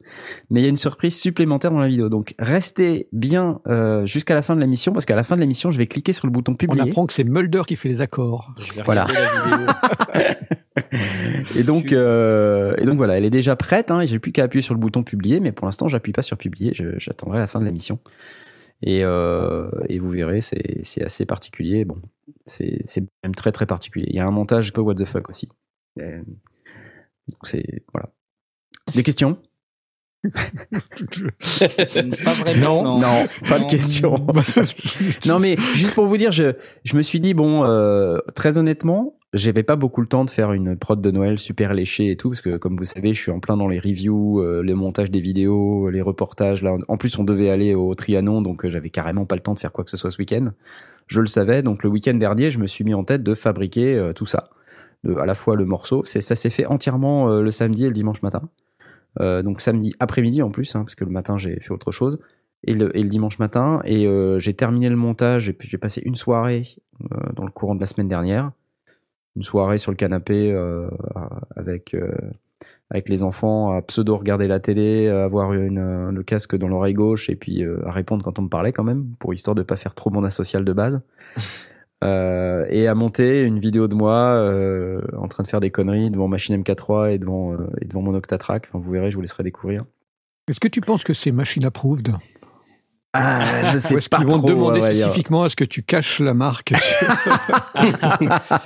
mais 0.49 0.61
il 0.61 0.63
y 0.63 0.67
a 0.67 0.69
une 0.69 0.75
surprise 0.77 1.19
supplémentaire 1.19 1.71
dans 1.71 1.79
la 1.79 1.87
vidéo. 1.87 2.07
Donc 2.09 2.35
restez 2.39 3.07
bien 3.11 3.61
euh, 3.67 4.05
jusqu'à 4.05 4.35
la 4.35 4.41
fin 4.41 4.55
de 4.55 4.61
l'émission 4.61 4.93
parce 4.93 5.05
qu'à 5.05 5.15
la 5.15 5.23
fin 5.23 5.35
de 5.35 5.41
l'émission, 5.41 5.71
je 5.71 5.77
vais 5.77 5.87
cliquer 5.87 6.13
sur 6.13 6.27
le 6.27 6.31
bouton 6.31 6.51
On 6.53 6.55
publier. 6.55 6.89
apprend 6.89 7.05
que 7.07 7.13
c'est 7.13 7.23
Mulder 7.23 7.63
qui 7.67 7.75
fait 7.75 7.89
les 7.89 8.01
accords. 8.01 8.53
Je 8.59 8.73
vais 8.73 8.83
Voilà. 8.83 9.05
regarder 9.05 9.39
la 9.49 9.57
vidéo. 9.57 9.73
Et 11.55 11.63
donc, 11.63 11.91
euh, 11.91 12.75
et 12.77 12.85
donc 12.85 12.97
voilà, 12.97 13.17
elle 13.17 13.25
est 13.25 13.31
déjà 13.31 13.55
prête. 13.55 13.89
Hein, 13.89 14.01
et 14.01 14.07
j'ai 14.07 14.19
plus 14.19 14.31
qu'à 14.31 14.43
appuyer 14.43 14.61
sur 14.61 14.75
le 14.75 14.79
bouton 14.79 15.03
publier, 15.03 15.39
mais 15.39 15.51
pour 15.51 15.65
l'instant, 15.65 15.87
j'appuie 15.87 16.11
pas 16.11 16.21
sur 16.21 16.37
publier. 16.37 16.71
J'attendrai 16.97 17.39
la 17.39 17.47
fin 17.47 17.59
de 17.59 17.65
l'émission. 17.65 17.99
Et, 18.83 19.03
euh, 19.03 19.69
et 19.89 19.97
vous 19.97 20.11
verrez, 20.11 20.39
c'est 20.41 20.81
c'est 20.83 21.03
assez 21.03 21.25
particulier. 21.25 21.83
Bon, 21.83 21.97
c'est 22.45 22.83
c'est 22.85 23.03
même 23.23 23.33
très 23.33 23.51
très 23.51 23.65
particulier. 23.65 24.05
Il 24.09 24.15
y 24.15 24.19
a 24.19 24.27
un 24.27 24.31
montage 24.31 24.69
un 24.69 24.71
peu 24.71 24.81
what 24.81 24.93
the 24.95 25.05
fuck 25.05 25.29
aussi. 25.29 25.49
Donc 25.97 27.39
c'est 27.43 27.83
voilà. 27.91 28.09
Des 28.97 29.03
questions 29.03 29.37
Pas 30.23 30.31
vraiment. 32.33 32.99
non, 32.99 33.25
pas 33.47 33.59
de 33.59 33.63
Non. 33.63 33.67
questions. 33.69 34.15
non 35.27 35.39
mais 35.39 35.55
juste 35.75 35.93
pour 35.93 36.07
vous 36.07 36.17
dire, 36.17 36.31
je, 36.31 36.53
je 36.83 36.97
me 36.97 37.03
suis 37.03 37.19
dit 37.19 37.35
bon, 37.35 37.63
euh, 37.63 38.17
très 38.33 38.57
honnêtement, 38.57 39.19
j'avais 39.33 39.61
pas 39.61 39.75
beaucoup 39.75 40.01
le 40.01 40.07
temps 40.07 40.25
de 40.25 40.31
faire 40.31 40.51
une 40.51 40.75
prod 40.75 40.99
de 40.99 41.11
Noël 41.11 41.37
super 41.37 41.75
léchée 41.75 42.09
et 42.09 42.17
tout 42.17 42.29
parce 42.29 42.41
que 42.41 42.57
comme 42.57 42.75
vous 42.75 42.85
savez, 42.85 43.13
je 43.13 43.21
suis 43.21 43.31
en 43.31 43.39
plein 43.39 43.55
dans 43.55 43.67
les 43.67 43.79
reviews, 43.79 44.41
euh, 44.41 44.63
les 44.63 44.73
montages 44.73 45.11
des 45.11 45.21
vidéos, 45.21 45.91
les 45.91 46.01
reportages. 46.01 46.63
Là, 46.63 46.75
en 46.87 46.97
plus, 46.97 47.17
on 47.19 47.23
devait 47.23 47.51
aller 47.51 47.75
au 47.75 47.93
Trianon, 47.93 48.41
donc 48.41 48.65
euh, 48.65 48.69
j'avais 48.71 48.89
carrément 48.89 49.25
pas 49.25 49.35
le 49.35 49.41
temps 49.41 49.53
de 49.53 49.59
faire 49.59 49.71
quoi 49.71 49.83
que 49.83 49.91
ce 49.91 49.97
soit 49.97 50.09
ce 50.09 50.17
week-end. 50.17 50.49
Je 51.05 51.21
le 51.21 51.27
savais, 51.27 51.61
donc 51.61 51.83
le 51.83 51.89
week-end 51.89 52.15
dernier, 52.15 52.49
je 52.49 52.57
me 52.57 52.65
suis 52.65 52.83
mis 52.83 52.95
en 52.95 53.03
tête 53.03 53.21
de 53.21 53.35
fabriquer 53.35 53.95
euh, 53.95 54.13
tout 54.13 54.25
ça, 54.25 54.49
de, 55.03 55.13
à 55.15 55.27
la 55.27 55.35
fois 55.35 55.55
le 55.55 55.65
morceau. 55.65 56.03
Ça 56.05 56.35
s'est 56.35 56.49
fait 56.49 56.65
entièrement 56.65 57.29
euh, 57.29 57.41
le 57.43 57.51
samedi 57.51 57.83
et 57.85 57.87
le 57.87 57.93
dimanche 57.93 58.23
matin. 58.23 58.41
Euh, 59.19 59.41
donc 59.41 59.61
samedi 59.61 59.93
après-midi 59.99 60.41
en 60.41 60.51
plus, 60.51 60.75
hein, 60.75 60.81
parce 60.81 60.95
que 60.95 61.03
le 61.03 61.11
matin 61.11 61.37
j'ai 61.37 61.59
fait 61.59 61.71
autre 61.71 61.91
chose 61.91 62.19
et 62.63 62.73
le, 62.73 62.89
dimanche 63.03 63.39
matin. 63.39 63.81
Et 63.85 64.07
euh, 64.07 64.39
j'ai 64.39 64.53
terminé 64.53 64.89
le 64.89 64.95
montage 64.95 65.49
et 65.49 65.53
puis 65.53 65.67
j'ai 65.69 65.77
passé 65.77 66.01
une 66.03 66.15
soirée 66.15 66.63
euh, 67.11 67.17
dans 67.35 67.45
le 67.45 67.51
courant 67.51 67.75
de 67.75 67.79
la 67.79 67.85
semaine 67.85 68.07
dernière. 68.07 68.51
Une 69.35 69.43
soirée 69.43 69.77
sur 69.77 69.91
le 69.91 69.97
canapé 69.97 70.51
avec, 71.55 71.95
les 73.07 73.23
enfants 73.23 73.71
à 73.71 73.83
pseudo 73.83 74.17
regarder 74.17 74.47
la 74.47 74.59
télé, 74.59 75.07
avoir 75.07 75.53
une, 75.53 76.09
le 76.09 76.23
casque 76.23 76.55
dans 76.55 76.67
l'oreille 76.67 76.95
gauche 76.95 77.29
et 77.29 77.35
puis 77.35 77.63
à 77.85 77.91
répondre 77.91 78.23
quand 78.23 78.39
on 78.39 78.41
me 78.41 78.49
parlait 78.49 78.73
quand 78.73 78.83
même, 78.83 79.11
pour 79.19 79.35
histoire 79.35 79.53
de 79.53 79.61
pas 79.61 79.75
faire 79.75 79.93
trop 79.93 80.09
mon 80.09 80.23
asocial 80.23 80.65
de 80.65 80.73
base. 80.73 81.01
Euh, 82.03 82.65
et 82.69 82.87
à 82.87 82.93
monter 82.93 83.43
une 83.43 83.59
vidéo 83.59 83.87
de 83.87 83.95
moi 83.95 84.35
euh, 84.35 85.01
en 85.17 85.27
train 85.27 85.41
de 85.43 85.47
faire 85.47 85.59
des 85.59 85.71
conneries 85.71 86.11
devant 86.11 86.27
machine 86.27 86.55
MK3 86.61 87.13
et 87.13 87.17
devant, 87.17 87.53
euh, 87.53 87.69
et 87.81 87.85
devant 87.85 88.01
mon 88.01 88.13
Octatrack. 88.13 88.67
Enfin, 88.69 88.79
vous 88.79 88.91
verrez, 88.91 89.09
je 89.09 89.15
vous 89.15 89.21
laisserai 89.21 89.43
découvrir. 89.43 89.85
Est-ce 90.47 90.59
que 90.59 90.67
tu 90.67 90.81
penses 90.81 91.03
que 91.03 91.13
c'est 91.13 91.31
machine 91.31 91.65
approved? 91.65 92.15
Ah, 93.13 93.71
je 93.73 93.79
sais 93.79 93.95
Ou 93.95 93.97
est-ce 93.97 94.09
pas 94.09 94.17
qu'ils 94.17 94.27
vont 94.27 94.37
trop. 94.37 94.47
te 94.47 94.51
demander 94.53 94.81
spécifiquement 94.81 95.41
à 95.43 95.49
ce 95.49 95.55
que 95.55 95.63
tu 95.63 95.81
caches 95.81 96.19
la 96.19 96.33
marque 96.35 96.73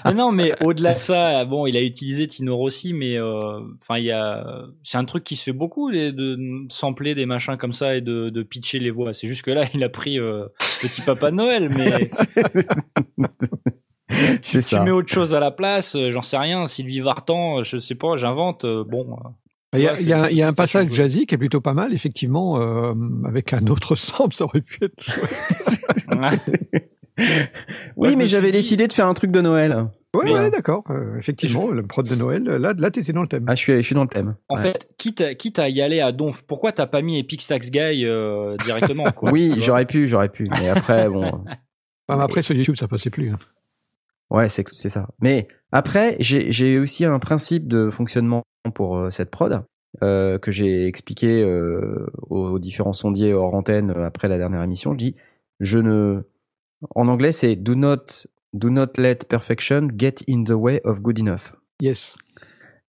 Mais 0.06 0.14
non, 0.16 0.32
mais 0.34 0.54
au-delà 0.62 0.96
de 0.96 1.00
ça, 1.00 1.46
bon, 1.46 1.68
il 1.68 1.78
a 1.78 1.82
utilisé 1.82 2.28
Tino 2.28 2.58
Rossi, 2.58 2.92
mais 2.94 3.18
euh, 3.18 3.60
enfin, 3.82 3.98
il 4.00 4.06
y 4.06 4.12
a, 4.12 4.44
c'est 4.84 4.98
un 4.98 5.06
truc 5.06 5.24
qui 5.24 5.36
se 5.38 5.44
fait 5.44 5.54
beaucoup 5.54 5.90
de, 5.92 6.10
de 6.10 6.38
sampler 6.70 7.16
des 7.16 7.26
machins 7.26 7.56
comme 7.58 7.72
ça 7.72 7.96
et 7.96 8.02
de, 8.02 8.30
de 8.30 8.44
pitcher 8.44 8.80
les 8.80 8.92
voix. 8.92 9.14
C'est 9.14 9.28
juste 9.28 9.44
que 9.44 9.52
là, 9.52 9.66
il 9.74 9.84
a 9.84 9.90
pris 9.90 10.20
euh, 10.20 10.48
Petit 10.82 11.02
Papa 11.02 11.32
Noël, 11.32 11.70
mais 11.70 12.10
C'est 14.44 14.60
tu 14.60 14.62
ça. 14.62 14.84
mets 14.84 14.92
autre 14.92 15.12
chose 15.14 15.34
à 15.34 15.40
la 15.40 15.52
place. 15.52 15.96
J'en 16.12 16.22
sais 16.22 16.38
rien. 16.38 16.68
Sylvie 16.68 17.00
Vartan, 17.00 17.64
je 17.64 17.78
sais 17.80 17.96
pas, 17.96 18.18
j'invente. 18.18 18.66
euh, 18.66 18.84
Bon, 18.84 19.14
euh, 19.14 19.30
Il 19.74 19.80
y 19.80 19.88
a, 19.88 19.94
Ouais, 19.94 20.02
il 20.02 20.08
y 20.10 20.14
a- 20.14 20.24
c'est- 20.26 20.32
il 20.32 20.38
y 20.38 20.42
a 20.44 20.48
un 20.50 20.54
passage 20.54 20.92
jazzy 20.92 21.26
qui 21.26 21.36
est 21.36 21.38
plutôt 21.38 21.62
pas 21.62 21.74
mal, 21.74 21.94
effectivement, 21.94 22.60
euh, 22.62 22.94
avec 23.26 23.54
un 23.54 23.66
autre 23.68 23.96
sample, 23.96 24.36
ça 24.36 24.44
aurait 24.46 24.62
pu 24.62 24.80
être. 24.84 24.96
Oui, 27.98 28.16
mais 28.16 28.26
j'avais 28.26 28.48
dit- 28.48 28.54
décidé 28.54 28.88
de 28.88 28.94
faire 28.94 29.06
un 29.08 29.14
truc 29.14 29.32
de 29.32 29.42
Noël. 29.42 29.88
Ouais, 30.16 30.22
Mais, 30.26 30.34
ouais, 30.34 30.40
euh, 30.46 30.50
d'accord. 30.50 30.84
Euh, 30.90 31.18
effectivement, 31.18 31.70
le 31.72 31.84
prod 31.86 32.08
de 32.08 32.16
Noël, 32.16 32.44
là, 32.44 32.74
là, 32.78 32.92
t'étais 32.92 33.14
dans 33.14 33.22
le 33.22 33.28
thème. 33.28 33.46
Ah, 33.48 33.56
je 33.56 33.62
suis, 33.62 33.74
je 33.78 33.82
suis 33.82 33.96
dans 33.96 34.04
le 34.04 34.10
thème. 34.10 34.36
En 34.50 34.56
Ouais. 34.56 34.62
fait, 34.64 34.88
quitte 34.98 35.22
à, 35.22 35.36
quitte 35.36 35.60
à 35.60 35.70
y 35.70 35.82
aller 35.82 36.00
à 36.02 36.12
Donf, 36.12 36.44
pourquoi 36.44 36.72
t'as 36.72 36.88
pas 36.88 37.02
mis 37.02 37.20
Epic 37.20 37.42
Stacks 37.42 37.70
Guy 37.70 38.06
euh, 38.06 38.56
directement 38.66 39.06
quoi, 39.12 39.32
oui, 39.32 39.54
j'aurais 39.58 39.86
pu, 39.86 40.08
j'aurais 40.08 40.30
pu. 40.30 40.50
Mais 40.50 40.70
après, 40.70 41.08
bon, 41.10 41.24
Enfin, 42.08 42.18
mais 42.18 42.24
après, 42.24 42.42
sur 42.42 42.56
YouTube, 42.56 42.76
ça 42.76 42.88
passait 42.88 43.10
plus. 43.10 43.30
hein. 43.32 43.40
ouais, 44.32 44.50
c'est 44.50 44.66
c'est 44.72 44.90
ça. 44.90 45.08
Mais 45.22 45.48
après, 45.72 46.18
j'ai 46.20 46.80
aussi 46.80 47.06
un 47.06 47.20
principe 47.20 47.68
de 47.68 47.90
fonctionnement 47.90 48.44
pour 48.74 48.98
euh, 48.98 49.10
cette 49.10 49.32
prod 49.32 49.64
euh, 50.04 50.38
que 50.40 50.52
j'ai 50.52 50.86
expliqué 50.88 51.44
euh, 51.44 52.08
aux, 52.30 52.50
aux 52.52 52.60
différents 52.60 52.94
sondiers 52.94 53.34
hors 53.34 53.54
antenne 53.54 53.92
après 53.92 54.28
la 54.28 54.38
dernière 54.38 54.64
émission. 54.64 54.94
Je 54.94 54.98
dis, 54.98 55.16
je 55.60 55.80
ne, 55.80 56.22
en 56.96 57.08
anglais, 57.08 57.32
c'est 57.32 57.56
do 57.56 57.76
not 57.76 57.98
do 58.54 58.70
not 58.70 58.88
let 58.98 59.20
perfection 59.30 59.88
get 59.98 60.16
in 60.30 60.44
the 60.44 60.52
way 60.52 60.82
of 60.84 61.02
good 61.02 61.20
enough. 61.20 61.54
Yes. 61.82 62.16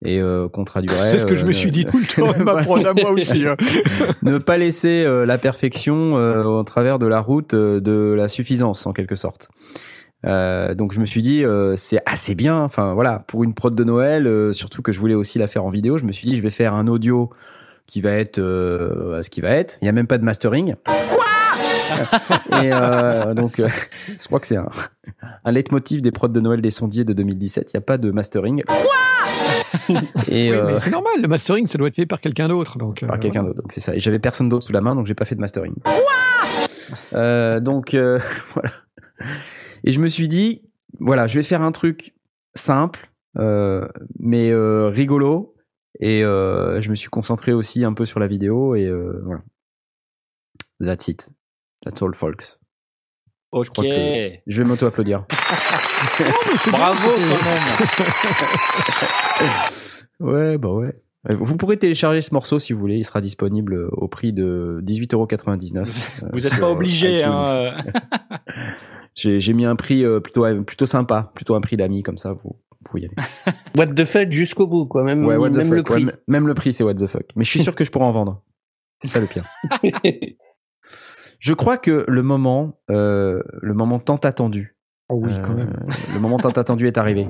Et 0.05 0.21
euh, 0.21 0.49
qu'on 0.49 0.65
traduirait. 0.65 1.11
c'est 1.11 1.19
ce 1.19 1.25
que 1.27 1.37
je 1.37 1.45
euh, 1.45 1.47
me 1.47 1.53
suis 1.53 1.71
dit 1.71 1.85
tout 1.85 1.99
le 1.99 2.05
temps, 2.05 2.37
ma 2.45 2.55
Ouais. 2.57 2.63
prod 2.63 2.85
à 2.85 2.93
moi 2.95 3.13
aussi. 3.13 3.47
hein. 3.47 3.57
ne 4.23 4.39
pas 4.39 4.57
laisser 4.59 5.05
euh, 5.05 5.25
la 5.25 5.39
perfection 5.39 6.15
au 6.15 6.65
travers 6.65 6.99
de 6.99 7.07
la 7.07 7.21
route 7.21 7.55
de 7.55 8.13
la 8.17 8.27
suffisance 8.27 8.85
en 8.87 8.93
quelque 8.93 9.15
sorte. 9.15 9.49
Euh, 10.25 10.75
donc 10.75 10.93
je 10.93 11.01
me 11.01 11.05
suis 11.05 11.23
dit 11.23 11.45
euh, 11.45 11.75
c'est 11.77 12.01
assez 12.07 12.35
bien. 12.35 12.61
Enfin 12.61 12.95
voilà 12.95 13.25
pour 13.27 13.45
une 13.45 13.55
prod 13.55 13.75
de 13.75 13.85
Noël, 13.85 14.27
euh, 14.27 14.53
surtout 14.53 14.83
que 14.83 14.93
je 14.93 15.01
voulais 15.01 15.15
aussi 15.15 15.39
la 15.39 15.47
faire 15.47 15.65
en 15.65 15.71
vidéo. 15.71 15.99
Je 15.99 16.05
me 16.05 16.13
suis 16.13 16.29
dit 16.29 16.37
je 16.37 16.43
vais 16.43 16.51
faire 16.51 16.75
un 16.75 16.87
audio 16.87 17.31
qui 17.87 18.01
va 18.01 18.13
être 18.13 18.39
euh, 18.39 19.21
ce 19.23 19.31
qui 19.31 19.41
va 19.41 19.51
être. 19.51 19.79
Il 19.83 19.87
y 19.87 19.89
a 19.89 19.93
même 19.93 20.07
pas 20.07 20.19
de 20.19 20.25
mastering. 20.25 20.75
Quoi? 20.85 21.25
Et 22.63 22.73
euh, 22.73 23.35
donc 23.35 23.59
euh, 23.61 23.69
je 24.21 24.27
crois 24.27 24.41
que 24.41 24.47
c'est 24.47 24.57
un, 24.57 24.69
un 25.45 25.51
leitmotiv 25.51 26.01
des 26.03 26.11
prods 26.13 26.29
de 26.29 26.41
Noël 26.41 26.61
des 26.61 26.71
sondiers 26.71 27.05
de 27.05 27.13
2017. 27.13 27.73
Il 27.73 27.77
y 27.77 27.79
a 27.79 27.81
pas 27.81 27.99
de 27.99 28.11
mastering. 28.11 28.63
Quoi? 28.65 28.77
Et 30.29 30.51
Oui, 30.51 30.57
euh, 30.57 30.79
c'est 30.81 30.91
normal, 30.91 31.13
le 31.21 31.29
mastering, 31.29 31.67
ça 31.67 31.79
doit 31.79 31.89
être 31.89 31.97
fait 31.97 32.07
par 32.07 32.21
quelqu'un 32.21 32.49
d'autre. 32.49 32.79
Donc, 32.79 33.05
par 33.05 33.17
euh, 33.17 33.19
quelqu'un 33.19 33.43
d'autre. 33.43 33.61
Donc 33.61 33.73
c'est 33.73 33.81
ça. 33.81 33.95
Et 33.95 34.01
j'avais 34.01 34.19
personne 34.19 34.49
d'autre 34.49 34.67
sous 34.67 34.73
la 34.73 34.81
main, 34.81 34.95
donc 34.95 35.07
j'ai 35.07 35.15
pas 35.15 35.25
fait 35.25 35.35
de 35.35 35.41
mastering. 35.41 35.75
Euh, 37.15 37.61
donc 37.61 37.95
euh, 37.95 38.19
voilà. 38.55 38.71
Et 39.85 39.93
je 39.93 40.01
me 40.01 40.09
suis 40.09 40.29
dit, 40.29 40.63
voilà, 41.01 41.27
je 41.27 41.35
vais 41.39 41.43
faire 41.43 41.63
un 41.63 41.73
truc 41.73 42.15
simple, 42.55 43.11
euh, 43.39 43.87
mais 44.19 44.51
euh, 44.51 44.89
rigolo. 44.89 45.55
Et 46.01 46.25
euh, 46.25 46.81
je 46.81 46.91
me 46.91 46.95
suis 46.95 47.09
concentré 47.09 47.53
aussi 47.53 47.85
un 47.85 47.93
peu 47.93 48.05
sur 48.05 48.19
la 48.21 48.27
vidéo 48.27 48.75
et 48.75 48.87
euh, 48.87 49.21
voilà. 49.25 49.43
That's 50.81 51.07
it. 51.09 51.29
That's 51.85 52.03
all, 52.03 52.15
folks. 52.15 52.59
Ok. 53.53 53.69
crois 53.73 53.85
que- 53.85 54.31
Je 54.47 54.63
vais 54.63 54.69
m'auto-applaudir. 54.69 55.27
Bravo 56.71 57.09
quand 57.09 57.45
même. 57.45 57.63
Ouais, 60.21 60.57
bah 60.57 60.69
ouais. 60.73 60.95
Vous 61.31 61.57
pourrez 61.57 61.77
télécharger 61.77 62.21
ce 62.21 62.33
morceau 62.33 62.59
si 62.61 62.73
vous 62.73 62.79
voulez. 62.81 62.97
Il 62.97 63.05
sera 63.05 63.21
disponible 63.21 63.89
au 63.93 64.07
prix 64.09 64.33
de 64.33 64.81
18,99€. 64.85 65.85
Vous 66.33 66.39
n'êtes 66.41 66.61
pas 66.61 66.71
obligé. 66.71 67.23
Hein. 67.25 67.77
J'ai 69.15 69.41
j'ai 69.41 69.53
mis 69.53 69.65
un 69.65 69.77
prix 69.77 70.05
euh, 70.05 70.21
plutôt, 70.21 70.45
plutôt 70.65 70.87
sympa, 70.87 71.31
plutôt 71.35 71.55
un 71.55 71.61
prix 71.61 71.77
d'amis, 71.77 72.03
comme 72.03 72.19
ça, 72.19 72.33
vous, 72.33 72.41
vous 72.71 72.77
pouvez 72.85 73.03
y 73.03 73.05
aller. 73.07 73.15
What 73.79 73.89
the 73.89 74.05
fuck 74.05 74.31
jusqu'au 74.31 74.67
bout, 74.67 74.87
quoi. 74.87 75.05
Même, 75.05 75.25
Ouais, 75.25 75.39
même 75.39 75.53
fuck, 75.67 75.77
le 75.77 75.83
prix. 75.83 76.05
ouais, 76.07 76.13
même 76.29 76.47
le 76.47 76.55
prix, 76.55 76.73
c'est 76.73 76.85
what 76.85 76.95
the 76.95 77.07
fuck. 77.07 77.27
Mais 77.37 77.45
je 77.45 77.51
suis 77.51 77.63
sûr 77.63 77.75
que 77.75 77.85
je 77.85 77.91
pourrais 77.91 78.07
en 78.07 78.13
vendre. 78.13 78.43
C'est 79.03 79.09
ça 79.09 79.21
le 79.21 79.27
pire. 79.27 79.45
Je 81.39 81.55
crois 81.55 81.77
que 81.77 82.05
le 82.07 82.23
moment, 82.23 82.79
euh, 82.89 83.43
le 83.61 83.75
moment 83.75 83.99
tant 83.99 84.15
attendu, 84.17 84.77
Oh 85.09 85.19
oui, 85.21 85.33
euh, 85.33 85.43
quand 85.43 85.55
même. 85.55 85.73
le 86.15 86.21
moment 86.21 86.39
tant 86.39 86.51
attendu 86.51 86.87
est 86.87 86.97
arrivé. 86.99 87.27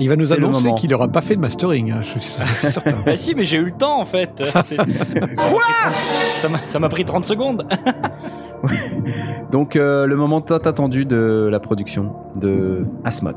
Il 0.00 0.08
va 0.08 0.16
nous 0.16 0.32
annoncer 0.32 0.72
qu'il 0.74 0.90
n'aura 0.90 1.06
pas 1.08 1.20
fait 1.20 1.36
de 1.36 1.40
mastering. 1.40 1.92
hein, 1.92 1.98
je 2.02 2.18
suis 2.18 2.20
je 2.20 2.54
suis 2.56 2.70
certain. 2.72 2.92
Bah 3.06 3.16
si, 3.16 3.34
mais 3.34 3.44
j'ai 3.44 3.58
eu 3.58 3.64
le 3.66 3.70
temps 3.72 4.00
en 4.00 4.04
fait. 4.06 4.30
C'est- 4.64 4.76
ça 4.76 4.88
m'a 4.88 4.88
pris 5.28 5.34
30 5.36 5.94
ça 6.40 6.48
m'a- 6.48 6.58
Ça 6.58 6.78
m'a 6.80 6.88
pris 6.88 7.04
30 7.04 7.24
secondes. 7.24 7.66
Donc 9.52 9.76
euh, 9.76 10.06
le 10.06 10.16
moment 10.16 10.40
tant 10.40 10.56
attendu 10.56 11.04
de 11.04 11.48
la 11.50 11.60
production 11.60 12.14
de 12.36 12.86
Asmod. 13.04 13.36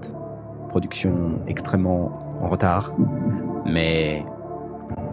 Production 0.69 1.39
extrêmement 1.47 2.11
en 2.41 2.49
retard. 2.49 2.93
Mais 3.65 4.23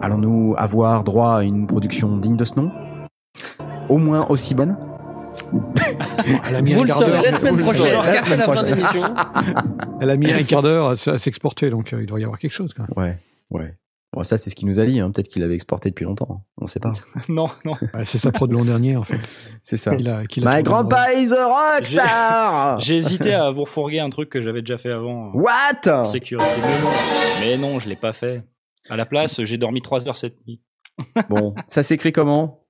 allons-nous 0.01 0.55
avoir 0.57 1.03
droit 1.03 1.37
à 1.37 1.43
une 1.43 1.67
production 1.67 2.17
digne 2.17 2.35
de 2.35 2.45
ce 2.45 2.55
nom? 2.59 2.71
Au 3.89 3.97
moins 3.97 4.25
aussi 4.29 4.55
bonne? 4.55 4.77
Elle 6.47 6.55
a 6.55 6.61
mis 6.61 6.73
Vous 6.73 6.79
un 6.79 6.83
le 6.83 6.87
quart 6.87 6.97
saurez 6.97 7.11
d'heure. 7.11 7.21
la 7.23 7.31
semaine 7.31 7.57
prochaine, 7.59 7.85
car 7.91 8.37
la 8.37 8.43
fin 8.55 8.63
de 8.63 8.67
l'émission. 8.75 9.15
Elle 10.01 10.09
a 10.09 10.15
mis 10.17 10.31
un 10.31 10.43
quart 10.43 10.61
d'heure 10.61 10.87
à, 10.89 10.91
à 11.09 11.17
s'exporter, 11.17 11.69
donc 11.69 11.93
euh, 11.93 12.01
il 12.01 12.05
doit 12.07 12.19
y 12.19 12.23
avoir 12.23 12.39
quelque 12.39 12.53
chose. 12.53 12.73
Quand 12.75 12.83
même. 12.83 12.93
Ouais, 12.97 13.17
ouais. 13.59 13.75
Bon, 14.13 14.23
ça 14.23 14.35
c'est 14.37 14.49
ce 14.49 14.55
qu'il 14.57 14.67
nous 14.67 14.79
a 14.81 14.85
dit. 14.85 14.99
hein. 14.99 15.09
Peut-être 15.11 15.29
qu'il 15.29 15.41
l'avait 15.41 15.55
exporté 15.55 15.89
depuis 15.89 16.03
longtemps. 16.03 16.43
On 16.59 16.67
sait 16.67 16.79
pas. 16.81 16.91
non, 17.29 17.47
non. 17.63 17.73
Ouais, 17.93 18.03
c'est 18.03 18.17
sa 18.17 18.31
prod 18.31 18.49
de 18.49 18.55
l'an 18.55 18.65
dernier, 18.65 18.97
en 18.97 19.03
fait. 19.03 19.19
C'est 19.63 19.77
ça. 19.77 19.95
qu'il 19.95 20.09
a- 20.09 20.17
a 20.19 20.23
My 20.57 20.63
grandpa 20.63 21.13
is 21.13 21.31
a 21.33 21.45
rockstar 21.47 22.79
J'ai 22.79 22.97
hésité 22.97 23.33
à 23.33 23.51
vous 23.51 23.61
refourguer 23.63 23.99
un 23.99 24.09
truc 24.09 24.29
que 24.29 24.41
j'avais 24.41 24.61
déjà 24.61 24.77
fait 24.77 24.91
avant. 24.91 25.29
en 25.29 25.33
What? 25.33 26.03
Sécurité. 26.05 26.49
Mais 27.41 27.57
non, 27.57 27.79
je 27.79 27.87
l'ai 27.87 27.95
pas 27.95 28.13
fait. 28.13 28.43
À 28.89 28.97
la 28.97 29.05
place, 29.05 29.41
j'ai 29.43 29.57
dormi 29.57 29.81
3 29.81 30.07
heures 30.09 30.17
cette 30.17 30.45
nuit. 30.45 30.59
Bon, 31.29 31.55
ça 31.67 31.81
s'écrit 31.83 32.11
comment? 32.11 32.60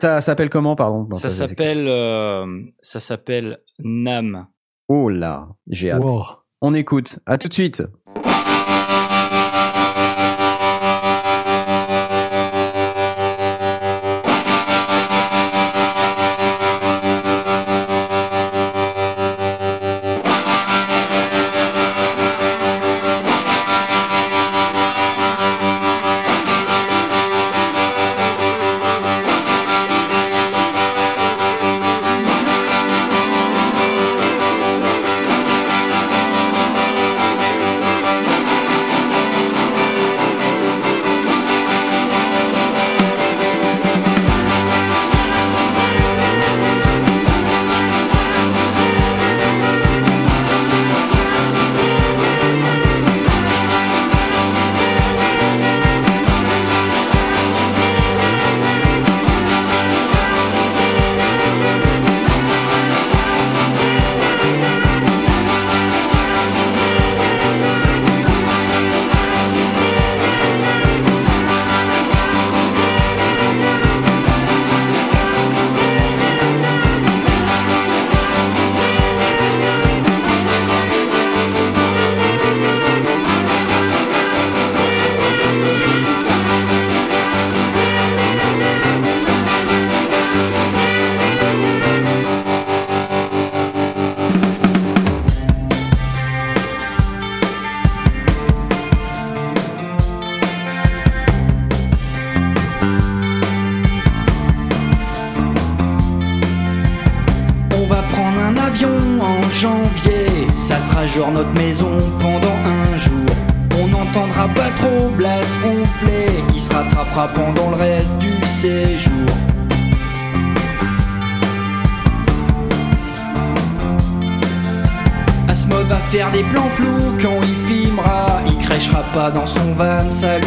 Ça 0.00 0.20
s'appelle 0.20 0.50
comment, 0.50 0.74
pardon? 0.74 1.06
Non, 1.10 1.18
ça 1.18 1.30
s'appelle, 1.30 1.86
euh, 1.86 2.62
ça 2.80 3.00
s'appelle 3.00 3.60
Nam. 3.78 4.46
Oh 4.88 5.08
là, 5.08 5.48
j'ai 5.68 5.90
hâte. 5.90 6.02
Wow. 6.02 6.24
On 6.60 6.74
écoute. 6.74 7.18
À 7.26 7.38
tout 7.38 7.48
de 7.48 7.54
suite. 7.54 7.82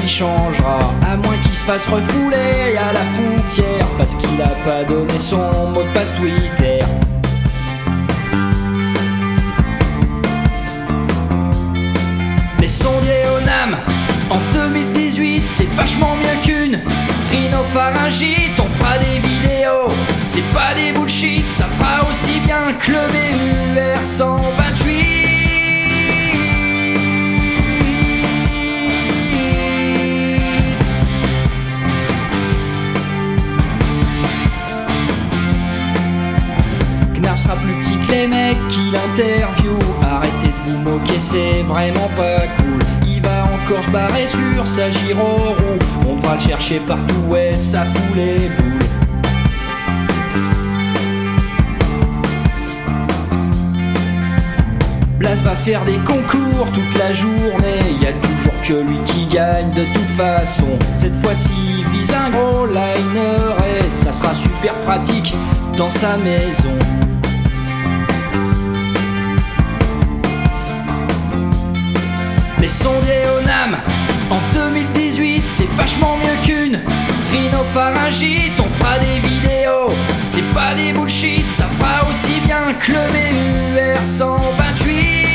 Lui 0.06 0.12
changera. 0.12 0.80
À 1.10 1.18
moins 1.18 1.38
qu'il 1.41 1.53
se 1.53 1.64
fasse 1.64 1.88
refouler 1.88 2.78
à 2.78 2.93
la 2.93 3.06
frontière 3.16 3.88
parce 3.97 4.16
qu'il 4.16 4.41
a 4.41 4.53
pas 4.66 4.84
donné 4.88 5.20
son 5.20 5.70
mot 5.74 5.84
de 5.84 5.93
passe 5.93 6.14
Twitter. 6.16 6.80
Les 12.60 12.68
sondiers 12.68 13.26
au 13.36 13.41
NAM 13.41 13.76
en 14.30 14.39
2018, 14.53 15.43
c'est 15.47 15.70
vachement 15.74 16.16
mieux 16.18 16.41
qu'une 16.43 16.80
rhinopharyngite. 17.32 18.60
On 18.60 18.70
fera 18.70 18.97
des 18.99 19.20
vidéos, 19.20 19.91
c'est 20.22 20.53
pas 20.53 20.74
des 20.76 20.91
bullshit, 20.91 21.45
ça 21.51 21.66
fera 21.66 22.08
aussi 22.10 22.39
bien 22.41 22.74
que 22.80 22.91
le 22.91 23.74
BUR 23.74 24.03
128. 24.03 24.95
Qui 39.16 39.22
l'interview. 39.22 39.78
Arrêtez 40.03 40.47
de 40.47 40.72
vous 40.72 40.78
moquer, 40.80 41.20
c'est 41.20 41.63
vraiment 41.63 42.09
pas 42.16 42.39
cool. 42.57 42.80
Il 43.07 43.22
va 43.22 43.43
encore 43.43 43.84
se 43.84 43.89
barrer 43.89 44.28
sur 44.28 44.68
sa 44.68 44.89
gyro 44.89 45.38
roue. 45.38 46.09
On 46.09 46.16
devra 46.16 46.36
le 46.36 46.39
chercher 46.39 46.80
partout, 46.80 47.22
ouais, 47.28 47.57
ça 47.57 47.86
fout 47.86 48.16
les 48.16 48.49
boules. 48.49 48.80
Blas 55.20 55.36
va 55.43 55.51
faire 55.51 55.84
des 55.86 55.97
concours 55.97 56.68
toute 56.74 56.97
la 56.97 57.13
journée. 57.13 57.80
Y 58.01 58.07
a 58.07 58.13
toujours 58.13 58.61
que 58.63 58.89
lui 58.89 58.99
qui 59.05 59.26
gagne 59.28 59.72
de 59.72 59.86
toute 59.93 60.09
façon. 60.18 60.78
Cette 60.97 61.16
fois-ci, 61.16 61.51
il 61.80 61.88
vise 61.97 62.11
un 62.13 62.30
gros 62.30 62.66
liner 62.66 63.38
et 63.66 63.84
ça 63.95 64.11
sera 64.11 64.34
super 64.34 64.74
pratique 64.82 65.36
dans 65.78 65.89
sa 65.89 66.18
maison. 66.18 66.78
Les 72.66 72.70
sondiers 72.70 73.28
au 73.38 73.41
NAM 73.43 73.78
en 74.32 74.39
2018, 74.51 75.43
c'est 75.47 75.70
vachement 75.74 76.18
mieux 76.18 76.36
qu'une 76.43 76.82
rhinopharyngite. 77.32 78.59
On 78.59 78.68
fera 78.68 78.97
des 78.97 79.20
vidéos, 79.20 79.91
c'est 80.24 80.51
pas 80.51 80.74
des 80.74 80.91
bullshit, 80.91 81.45
ça 81.51 81.68
fera 81.68 82.09
aussi 82.09 82.39
bien 82.39 82.73
que 82.80 82.91
le 82.91 83.94
BUR 83.94 84.03
128. 84.03 85.35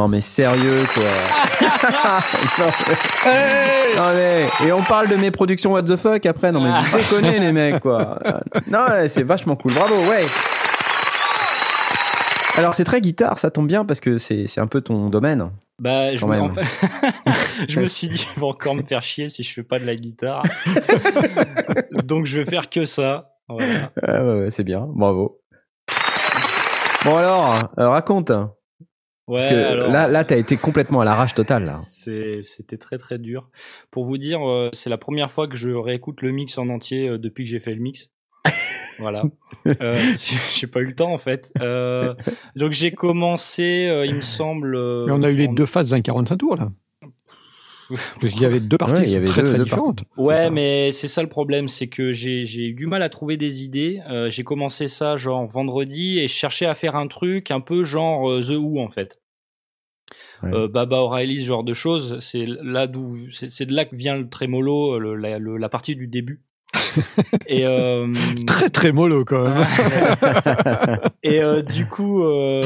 Non 0.00 0.08
mais 0.08 0.22
sérieux 0.22 0.82
quoi. 0.94 1.02
non, 2.58 2.70
mais... 3.26 3.94
non, 3.94 4.14
mais- 4.14 4.46
et 4.66 4.72
on 4.72 4.82
parle 4.82 5.08
de 5.08 5.16
mes 5.16 5.30
productions 5.30 5.72
what 5.72 5.82
the 5.82 5.96
fuck 5.96 6.24
après. 6.24 6.52
Non 6.52 6.62
mais 6.62 6.70
vous 6.80 6.96
déconnez 6.96 7.38
les 7.38 7.52
mecs 7.52 7.80
quoi. 7.80 8.18
Non 8.66 8.86
ouais, 8.88 9.08
c'est 9.08 9.24
vachement 9.24 9.56
cool. 9.56 9.74
Bravo 9.74 9.96
ouais. 10.08 10.24
Alors 12.56 12.72
c'est 12.72 12.84
très 12.84 13.02
guitare, 13.02 13.36
ça 13.38 13.50
tombe 13.50 13.66
bien 13.66 13.84
parce 13.84 14.00
que 14.00 14.16
c'est 14.16 14.46
c'est 14.46 14.62
un 14.62 14.66
peu 14.68 14.80
ton 14.80 15.10
domaine. 15.10 15.50
Bah, 15.78 16.16
je 16.16 16.24
me, 16.24 16.30
même. 16.30 16.44
en 16.44 16.48
fait, 16.48 16.64
je 17.68 17.78
me 17.78 17.86
suis 17.86 18.08
dit, 18.08 18.26
il 18.34 18.40
va 18.40 18.46
encore 18.46 18.74
me 18.74 18.82
faire 18.82 19.02
chier 19.02 19.28
si 19.28 19.42
je 19.42 19.52
fais 19.52 19.62
pas 19.62 19.78
de 19.78 19.84
la 19.84 19.96
guitare. 19.96 20.42
Donc, 22.04 22.24
je 22.26 22.38
vais 22.38 22.44
faire 22.44 22.68
que 22.70 22.84
ça. 22.86 23.32
Voilà. 23.48 23.90
Ouais, 24.02 24.18
ouais, 24.18 24.40
ouais, 24.44 24.50
c'est 24.50 24.64
bien. 24.64 24.86
Bravo. 24.88 25.40
Bon 27.04 27.16
alors, 27.16 27.54
euh, 27.78 27.88
raconte. 27.88 28.30
Ouais, 29.30 29.36
Parce 29.36 29.46
que 29.46 29.54
alors, 29.54 29.90
là, 29.92 30.08
là, 30.08 30.24
t'as 30.24 30.36
été 30.36 30.56
complètement 30.56 31.00
à 31.02 31.04
l'arrache 31.04 31.34
totale. 31.34 31.64
Là. 31.64 31.76
c'était 31.76 32.76
très 32.78 32.98
très 32.98 33.18
dur. 33.18 33.48
Pour 33.92 34.04
vous 34.04 34.18
dire, 34.18 34.40
euh, 34.48 34.70
c'est 34.72 34.90
la 34.90 34.98
première 34.98 35.30
fois 35.30 35.46
que 35.46 35.56
je 35.56 35.70
réécoute 35.70 36.20
le 36.22 36.32
mix 36.32 36.58
en 36.58 36.68
entier 36.68 37.08
euh, 37.08 37.16
depuis 37.18 37.44
que 37.44 37.50
j'ai 37.50 37.60
fait 37.60 37.72
le 37.74 37.80
mix. 37.80 38.10
voilà. 38.98 39.22
Euh, 39.80 39.94
j'ai 40.56 40.66
pas 40.66 40.80
eu 40.80 40.86
le 40.86 40.94
temps 40.96 41.12
en 41.12 41.18
fait. 41.18 41.52
Euh, 41.60 42.14
donc 42.56 42.72
j'ai 42.72 42.90
commencé, 42.90 43.86
euh, 43.88 44.04
il 44.04 44.16
me 44.16 44.20
semble. 44.20 44.74
euh, 44.74 45.06
Et 45.06 45.10
on 45.12 45.22
a 45.22 45.30
eu 45.30 45.36
les 45.36 45.46
en- 45.46 45.52
deux 45.52 45.66
phases 45.66 45.90
d'un 45.90 46.00
45 46.00 46.36
tours, 46.36 46.56
là. 46.56 46.70
Parce 48.20 48.32
qu'il 48.32 48.42
y 48.42 48.46
avait 48.46 48.60
deux 48.60 48.78
parties 48.78 49.00
Ouais, 49.02 49.08
il 49.08 49.12
y 49.12 49.16
avait 49.16 49.26
très, 49.26 49.42
deux- 49.42 49.48
très 49.48 49.58
deux 49.58 49.64
différentes. 49.64 50.04
Ouais, 50.16 50.36
ça. 50.36 50.50
mais 50.50 50.92
c'est 50.92 51.08
ça 51.08 51.22
le 51.22 51.28
problème, 51.28 51.66
c'est 51.66 51.88
que 51.88 52.12
j'ai 52.12 52.46
j'ai 52.46 52.66
eu 52.68 52.72
du 52.74 52.86
mal 52.86 53.02
à 53.02 53.08
trouver 53.08 53.36
des 53.36 53.64
idées. 53.64 54.00
Euh, 54.08 54.30
j'ai 54.30 54.44
commencé 54.44 54.86
ça 54.86 55.16
genre 55.16 55.44
vendredi 55.48 56.20
et 56.20 56.28
je 56.28 56.32
cherchais 56.32 56.66
à 56.66 56.74
faire 56.74 56.94
un 56.94 57.08
truc 57.08 57.50
un 57.50 57.60
peu 57.60 57.82
genre 57.82 58.30
euh, 58.30 58.42
The 58.42 58.50
Who 58.58 58.80
en 58.80 58.90
fait. 58.90 59.19
Ouais. 60.42 60.50
Euh, 60.54 60.68
Baba 60.68 60.98
O'Reilly, 61.02 61.42
ce 61.42 61.46
genre 61.48 61.64
de 61.64 61.74
choses, 61.74 62.18
c'est 62.20 62.46
là 62.46 62.86
d'où 62.86 63.16
c'est 63.30 63.66
de 63.66 63.74
là 63.74 63.84
que 63.84 63.94
vient 63.96 64.16
le 64.16 64.28
trémolo, 64.28 64.98
le- 64.98 65.14
la, 65.16 65.38
le- 65.38 65.56
la 65.58 65.68
partie 65.68 65.94
du 65.96 66.06
début. 66.06 66.42
et 67.46 67.66
euh, 67.66 68.06
Très, 68.46 68.70
très 68.70 68.92
mollo, 68.92 69.24
quand 69.24 69.42
même. 69.42 69.66
et 71.22 71.42
euh, 71.42 71.62
du 71.62 71.86
coup 71.90 72.22
euh, 72.24 72.64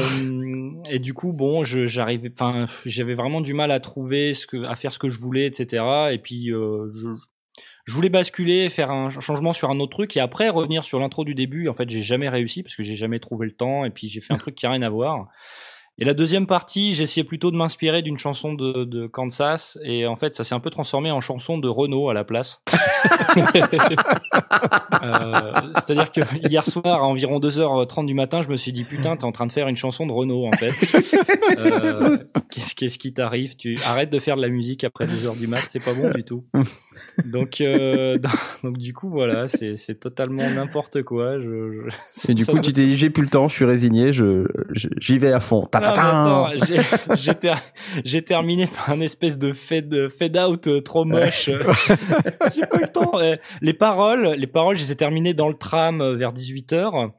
et 0.89 0.99
du 0.99 1.13
coup 1.13 1.33
bon 1.33 1.63
je 1.63 1.87
j'arrivais 1.87 2.31
enfin 2.31 2.65
j'avais 2.85 3.13
vraiment 3.15 3.41
du 3.41 3.53
mal 3.53 3.71
à 3.71 3.79
trouver 3.79 4.33
ce 4.33 4.47
que 4.47 4.63
à 4.63 4.75
faire 4.75 4.93
ce 4.93 4.99
que 4.99 5.09
je 5.09 5.19
voulais 5.19 5.45
etc 5.47 5.83
et 6.11 6.17
puis 6.19 6.51
euh, 6.51 6.91
je 6.93 7.09
je 7.85 7.93
voulais 7.93 8.09
basculer 8.09 8.69
faire 8.69 8.89
un 8.91 9.09
changement 9.09 9.53
sur 9.53 9.69
un 9.69 9.79
autre 9.79 9.91
truc 9.91 10.15
et 10.17 10.19
après 10.19 10.49
revenir 10.49 10.83
sur 10.83 10.99
l'intro 10.99 11.23
du 11.23 11.35
début 11.35 11.67
en 11.67 11.73
fait 11.73 11.89
j'ai 11.89 12.01
jamais 12.01 12.29
réussi 12.29 12.63
parce 12.63 12.75
que 12.75 12.83
j'ai 12.83 12.95
jamais 12.95 13.19
trouvé 13.19 13.45
le 13.47 13.53
temps 13.53 13.85
et 13.85 13.89
puis 13.89 14.07
j'ai 14.07 14.21
fait 14.21 14.33
un 14.33 14.37
truc 14.37 14.55
qui 14.55 14.65
a 14.65 14.71
rien 14.71 14.81
à 14.81 14.89
voir 14.89 15.27
et 15.97 16.05
la 16.05 16.13
deuxième 16.13 16.47
partie 16.47 16.93
j'essayais 16.93 17.23
plutôt 17.23 17.51
de 17.51 17.55
m'inspirer 17.57 18.01
d'une 18.01 18.17
chanson 18.17 18.53
de, 18.53 18.83
de 18.83 19.07
Kansas 19.07 19.77
et 19.83 20.05
en 20.05 20.15
fait 20.15 20.35
ça 20.35 20.43
s'est 20.43 20.55
un 20.55 20.59
peu 20.59 20.69
transformé 20.69 21.11
en 21.11 21.21
chanson 21.21 21.57
de 21.57 21.67
Renault 21.67 22.09
à 22.09 22.13
la 22.13 22.23
place 22.23 22.61
Euh, 25.03 25.51
C'est-à-dire 25.75 26.11
que 26.11 26.21
hier 26.47 26.65
soir, 26.65 27.03
à 27.03 27.05
environ 27.05 27.39
2h30 27.39 28.05
du 28.05 28.13
matin, 28.13 28.41
je 28.41 28.47
me 28.49 28.57
suis 28.57 28.71
dit 28.71 28.83
putain, 28.83 29.15
t'es 29.17 29.25
en 29.25 29.31
train 29.31 29.45
de 29.45 29.51
faire 29.51 29.67
une 29.67 29.75
chanson 29.75 30.05
de 30.07 30.11
Renault 30.11 30.47
en 30.47 30.51
fait. 30.53 30.73
Euh, 31.57 32.17
Qu'est-ce 32.75 32.97
qui 32.97 33.13
t'arrive? 33.13 33.55
Tu 33.55 33.77
arrêtes 33.85 34.09
de 34.09 34.19
faire 34.19 34.35
de 34.37 34.41
la 34.41 34.49
musique 34.49 34.83
après 34.83 35.05
2h 35.05 35.37
du 35.37 35.47
mat, 35.47 35.61
c'est 35.67 35.83
pas 35.83 35.93
bon 35.93 36.09
du 36.11 36.23
tout. 36.23 36.45
Donc, 37.25 37.61
euh, 37.61 38.17
donc 38.63 38.77
du 38.77 38.93
coup 38.93 39.09
voilà, 39.09 39.47
c'est 39.47 39.99
totalement 39.99 40.49
n'importe 40.49 41.03
quoi. 41.03 41.39
Je, 41.39 41.43
je- 41.45 41.89
Et 42.31 42.33
du 42.33 42.43
coup, 42.45 42.57
me- 42.57 42.61
tu 42.61 42.73
t'es 42.73 42.85
dit, 42.85 42.97
j'ai 42.97 43.09
plus 43.09 43.23
le 43.23 43.29
temps, 43.29 43.47
je 43.47 43.55
suis 43.55 43.65
résigné, 43.65 44.13
je, 44.13 44.45
je- 44.73 44.87
j'y 44.99 45.17
vais 45.17 45.31
à 45.31 45.39
fond. 45.39 45.67
attends, 45.89 46.65
j'ai- 46.65 47.15
j'ai 47.17 47.33
ter- 47.35 47.61
j'ai 48.03 48.21
terminé 48.21 48.67
par 48.67 48.89
un 48.91 48.99
espèce 49.01 49.37
de 49.37 49.53
fade, 49.53 50.09
fade 50.09 50.37
out 50.37 50.67
euh, 50.67 50.81
trop 50.81 51.05
moche. 51.05 51.49
j'ai 52.53 52.65
pas 52.65 52.77
le 52.79 52.87
temps. 52.91 53.11
Les 53.61 53.73
paroles, 53.73 54.35
les 54.37 54.47
paroles, 54.47 54.75
je 54.77 54.81
les 54.83 54.91
ai 54.91 54.95
terminées 54.95 55.33
dans 55.33 55.47
le 55.47 55.53
tram 55.55 56.01
euh, 56.01 56.15
vers 56.15 56.33
18h. 56.33 57.09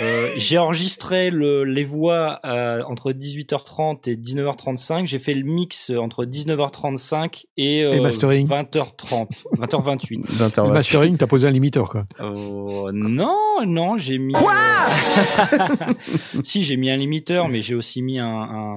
Euh, 0.00 0.28
j'ai 0.36 0.58
enregistré 0.58 1.30
le, 1.30 1.64
les 1.64 1.84
voix 1.84 2.40
euh, 2.44 2.82
entre 2.86 3.12
18h30 3.12 4.08
et 4.10 4.16
19h35. 4.16 5.06
J'ai 5.06 5.18
fait 5.18 5.34
le 5.34 5.44
mix 5.44 5.90
entre 5.90 6.24
19h35 6.24 7.44
et, 7.56 7.82
euh, 7.84 7.92
Et 7.94 8.00
mastering. 8.00 8.46
20h30, 9.58 10.24
20h28. 10.26 10.66
Le 10.68 10.72
mastering, 10.72 11.16
t'as 11.16 11.26
posé 11.26 11.46
un 11.48 11.50
limiteur, 11.50 11.88
quoi. 11.88 12.04
Euh, 12.20 12.90
non, 12.92 13.36
non, 13.66 13.98
j'ai 13.98 14.18
mis. 14.18 14.32
Quoi 14.32 14.54
Si, 16.42 16.62
j'ai 16.62 16.76
mis 16.76 16.90
un 16.90 16.96
limiteur, 16.96 17.48
mais 17.48 17.60
j'ai 17.62 17.74
aussi 17.74 18.02
mis 18.02 18.18
un, 18.18 18.26
un, 18.26 18.76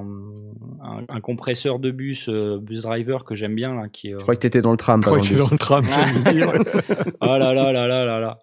un, 0.84 1.04
un 1.10 1.20
compresseur 1.22 1.80
de 1.80 1.92
bus, 1.92 2.30
euh, 2.30 2.60
bus 2.62 2.82
driver 2.82 3.26
que 3.26 3.36
j'aime 3.36 3.56
bien 3.56 3.74
là, 3.76 3.88
qui. 3.92 4.14
euh, 4.14 4.18
Je 4.20 4.24
crois 4.24 4.36
que 4.36 4.42
t'étais 4.42 4.62
dans 4.62 4.72
le 4.72 4.78
tram, 4.78 5.02
Je 5.02 5.06
crois 5.06 5.18
dans 5.20 5.24
que 5.24 5.30
bus. 5.30 5.38
dans 5.38 5.50
le 5.52 5.58
tram. 5.58 5.86
j'allais 5.86 6.34
dire. 6.36 6.52
Oh 7.22 7.26
là 7.38 7.54
là 7.54 7.72
là 7.72 7.88
là 7.88 8.06
là 8.06 8.20
là. 8.20 8.40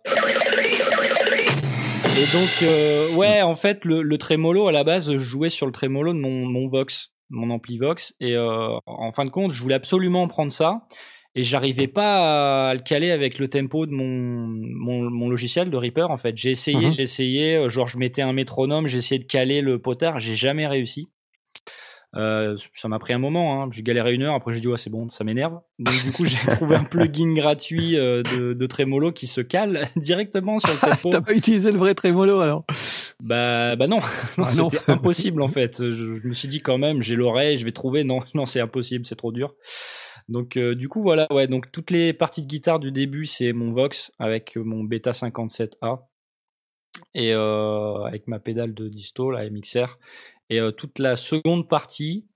Et 2.19 2.25
donc, 2.33 2.49
euh, 2.63 3.15
ouais, 3.15 3.43
en 3.43 3.55
fait, 3.57 3.85
le, 3.85 4.01
le 4.03 4.19
trémolo, 4.19 4.69
à 4.69 4.73
la 4.73 4.85
base, 4.85 5.13
je 5.13 5.19
jouais 5.19 5.51
sur 5.51 5.67
le 5.67 5.73
trémolo 5.73 6.15
de 6.15 6.19
mon, 6.19 6.47
mon 6.47 6.67
Vox, 6.67 7.13
mon 7.29 7.51
ampli 7.51 7.77
Vox. 7.79 8.15
Et 8.21 8.35
euh, 8.35 8.69
en 8.87 9.13
fin 9.13 9.27
de 9.27 9.31
compte, 9.31 9.53
je 9.53 9.61
voulais 9.63 9.75
absolument 9.75 10.27
prendre 10.27 10.51
ça. 10.51 10.81
Et 11.39 11.43
j'arrivais 11.43 11.87
pas 11.87 12.71
à 12.71 12.75
le 12.75 12.81
caler 12.81 13.11
avec 13.11 13.39
le 13.39 13.49
tempo 13.49 13.85
de 13.87 13.93
mon, 13.93 14.47
mon, 14.49 15.11
mon 15.11 15.29
logiciel 15.29 15.69
de 15.71 15.77
Reaper, 15.77 16.11
en 16.11 16.17
fait. 16.17 16.37
J'ai 16.37 16.51
essayé, 16.51 16.87
Mhm. 16.87 16.91
j'ai 16.93 17.03
essayé. 17.03 17.57
euh, 17.57 17.69
Genre, 17.69 17.87
je 17.89 17.99
mettais 17.99 18.23
un 18.23 18.33
métronome, 18.33 18.87
j'ai 18.87 18.99
essayé 18.99 19.19
de 19.19 19.27
caler 19.27 19.61
le 19.61 19.79
potard, 19.79 20.19
j'ai 20.19 20.35
jamais 20.35 20.67
réussi. 20.67 21.09
Euh, 22.15 22.57
ça 22.75 22.89
m'a 22.89 22.99
pris 22.99 23.13
un 23.13 23.19
moment, 23.19 23.63
hein. 23.63 23.69
j'ai 23.73 23.83
galéré 23.83 24.15
une 24.15 24.23
heure, 24.23 24.35
après 24.35 24.55
j'ai 24.55 24.61
dit 24.61 24.69
ouais 24.69 24.79
c'est 24.79 24.89
bon, 24.89 25.11
ça 25.11 25.23
m'énerve. 25.23 25.59
Donc 25.79 25.95
du 26.03 26.13
coup 26.13 26.25
j'ai 26.25 26.39
trouvé 26.51 26.77
un 26.77 26.85
plugin 26.85 27.35
gratuit 27.35 27.99
euh, 27.99 28.23
de, 28.23 28.55
de 28.55 28.67
Tremolo 28.67 29.13
qui 29.13 29.27
se 29.27 29.43
cale 29.43 29.91
directement 29.97 30.59
sur 30.59 30.71
le 30.73 30.79
tempo. 30.91 31.11
T'as 31.11 31.21
pas 31.21 31.35
utilisé 31.35 31.71
le 31.71 31.77
vrai 31.79 31.95
trémolo 31.95 32.41
alors? 32.41 32.65
Bah, 33.23 33.77
bah 33.77 33.87
non, 33.87 33.97
non 34.39 34.45
Ah 34.47 34.55
non. 34.57 34.71
c'était 34.71 34.91
impossible 34.91 35.43
en 35.43 35.49
fait. 35.49 35.77
Je, 35.83 35.93
je 36.23 36.27
me 36.29 36.33
suis 36.33 36.49
dit 36.49 36.61
quand 36.63 36.79
même, 36.79 37.03
j'ai 37.03 37.17
l'oreille, 37.17 37.59
je 37.59 37.67
vais 37.67 37.73
trouver. 37.73 38.03
Non, 38.05 38.21
non, 38.33 38.47
c'est 38.47 38.61
impossible, 38.61 39.05
c'est 39.05 39.17
trop 39.17 39.33
dur. 39.33 39.53
Donc 40.29 40.57
euh, 40.57 40.75
du 40.75 40.89
coup 40.89 41.03
voilà, 41.03 41.27
ouais. 41.33 41.47
Donc 41.47 41.71
toutes 41.73 41.91
les 41.91 42.13
parties 42.13 42.43
de 42.43 42.49
guitare 42.49 42.81
du 42.81 42.91
début, 42.93 43.27
c'est 43.27 43.53
mon 43.53 43.73
Vox 43.73 44.13
avec 44.19 44.57
mon 44.57 44.83
Beta 44.83 45.13
57A 45.13 46.01
et 47.15 47.33
euh, 47.33 48.05
avec 48.05 48.27
ma 48.27 48.39
pédale 48.39 48.75
de 48.75 48.89
disto, 48.89 49.31
la 49.31 49.49
MXR. 49.49 49.99
Et 50.51 50.61
euh, 50.61 50.71
toute 50.71 50.99
la 50.99 51.17
seconde 51.17 51.69
partie, 51.69 52.27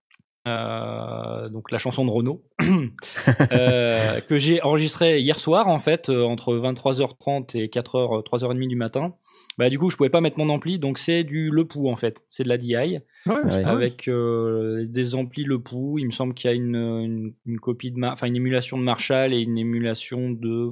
euh, 0.48 1.48
donc 1.48 1.70
la 1.70 1.78
chanson 1.78 2.04
de 2.04 2.10
Renault, 2.10 2.42
euh, 3.52 4.20
que 4.20 4.38
j'ai 4.38 4.62
enregistrée 4.62 5.20
hier 5.20 5.38
soir 5.38 5.68
en 5.68 5.78
fait 5.78 6.08
euh, 6.08 6.24
entre 6.24 6.54
23h30 6.54 7.56
et 7.56 7.68
4h, 7.68 8.24
3h30 8.24 8.66
du 8.66 8.76
matin. 8.76 9.14
Bah 9.58 9.68
du 9.68 9.78
coup 9.78 9.90
je 9.90 9.96
pouvais 9.96 10.08
pas 10.10 10.20
mettre 10.20 10.38
mon 10.38 10.48
ampli, 10.48 10.78
donc 10.78 10.98
c'est 10.98 11.22
du 11.24 11.50
Le 11.50 11.64
Pou 11.66 11.88
en 11.90 11.96
fait, 11.96 12.24
c'est 12.28 12.44
de 12.44 12.48
la 12.48 12.56
DI 12.56 12.74
Ouais, 12.76 13.00
Ouais. 13.26 13.64
avec 13.64 14.08
euh, 14.08 14.86
des 14.88 15.14
amplis 15.14 15.44
Le 15.44 15.58
Pou. 15.60 15.98
Il 15.98 16.06
me 16.06 16.10
semble 16.12 16.34
qu'il 16.34 16.48
y 16.50 16.52
a 16.52 16.56
une, 16.56 16.76
une, 16.76 17.34
une 17.44 17.60
copie 17.60 17.90
de, 17.90 18.02
enfin 18.02 18.26
une 18.26 18.36
émulation 18.36 18.78
de 18.78 18.82
Marshall 18.84 19.34
et 19.34 19.40
une 19.40 19.58
émulation 19.58 20.30
de, 20.30 20.70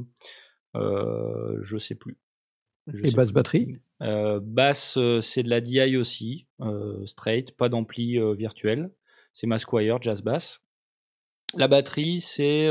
euh, 0.77 1.59
je 1.63 1.77
sais 1.77 1.97
plus. 1.97 2.17
Je 2.87 3.05
Et 3.05 3.11
sais 3.11 3.17
basse 3.17 3.29
plus. 3.29 3.35
batterie 3.35 3.77
Euh, 4.01 4.41
basse, 4.43 4.97
euh, 4.97 5.21
c'est 5.21 5.43
de 5.43 5.51
la 5.51 5.61
DI 5.61 5.97
aussi, 5.97 6.47
euh, 6.61 7.05
straight, 7.05 7.55
pas 7.57 7.69
d'ampli 7.69 8.19
virtuel. 8.37 8.91
C'est 9.35 9.47
ma 9.47 9.59
Squire 9.59 10.01
Jazz 10.01 10.23
Bass. 10.23 10.63
La 11.55 11.69
batterie, 11.69 12.21
c'est 12.21 12.69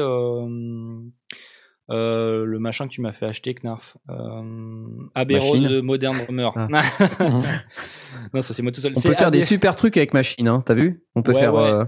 euh, 1.89 2.43
le 2.45 2.59
machin 2.59 2.85
que 2.88 2.91
tu 2.93 3.01
m'as 3.01 3.14
fait 3.14 3.26
acheter, 3.26 3.53
Knarf. 3.55 3.97
Euh, 4.09 4.41
de 5.15 5.80
Modern 5.81 6.18
Drummer. 6.18 6.51
non, 8.34 8.41
ça 8.41 8.53
c'est 8.53 8.61
moi 8.61 8.72
tout 8.72 8.81
seul. 8.81 8.93
On 8.95 9.01
peut 9.01 9.14
faire 9.14 9.31
des 9.31 9.41
super 9.41 9.76
trucs 9.76 9.95
avec 9.97 10.14
machine, 10.14 10.47
hein, 10.47 10.64
t'as 10.65 10.73
vu? 10.73 11.03
On 11.15 11.22
peut 11.23 11.34
Ouais, 11.34 11.39
faire 11.39 11.53
ouais. 11.53 11.61
euh, 11.61 11.85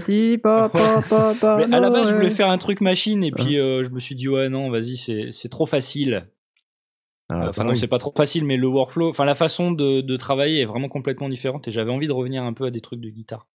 petit 0.00 0.38
papa 0.38 1.02
papa. 1.08 1.56
Mais 1.68 1.74
à 1.74 1.80
la 1.80 1.90
base, 1.90 2.08
je 2.10 2.14
voulais 2.14 2.30
faire 2.30 2.48
un 2.48 2.58
truc 2.58 2.80
machine 2.80 3.24
et 3.24 3.32
puis 3.32 3.58
euh, 3.58 3.84
je 3.84 3.90
me 3.90 4.00
suis 4.00 4.14
dit 4.14 4.28
ouais 4.28 4.48
non, 4.48 4.70
vas-y, 4.70 4.96
c'est 4.96 5.48
trop 5.48 5.66
facile. 5.66 6.28
Ah, 7.28 7.46
Enfin 7.48 7.64
non, 7.64 7.74
c'est 7.76 7.86
pas 7.86 7.98
trop 7.98 8.12
facile, 8.16 8.44
mais 8.44 8.56
le 8.56 8.66
workflow, 8.66 9.08
enfin 9.10 9.24
la 9.24 9.36
façon 9.36 9.70
de, 9.70 10.00
de 10.00 10.16
travailler 10.16 10.62
est 10.62 10.64
vraiment 10.64 10.88
complètement 10.88 11.28
différente 11.28 11.68
et 11.68 11.70
j'avais 11.70 11.92
envie 11.92 12.08
de 12.08 12.12
revenir 12.12 12.42
un 12.42 12.52
peu 12.52 12.64
à 12.64 12.70
des 12.72 12.80
trucs 12.80 13.00
de 13.00 13.08
guitare. 13.08 13.46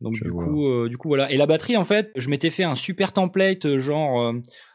Donc 0.00 0.14
Je 0.14 0.22
du 0.22 0.30
vois. 0.30 0.44
coup, 0.46 0.88
du 0.88 0.96
coup 0.96 1.08
voilà. 1.08 1.28
Et 1.32 1.36
la 1.36 1.46
batterie 1.46 1.76
en 1.76 1.84
fait, 1.84 2.12
je 2.14 2.28
m'étais 2.30 2.50
fait 2.50 2.62
un 2.62 2.76
super 2.76 3.12
template 3.12 3.76
genre 3.78 4.32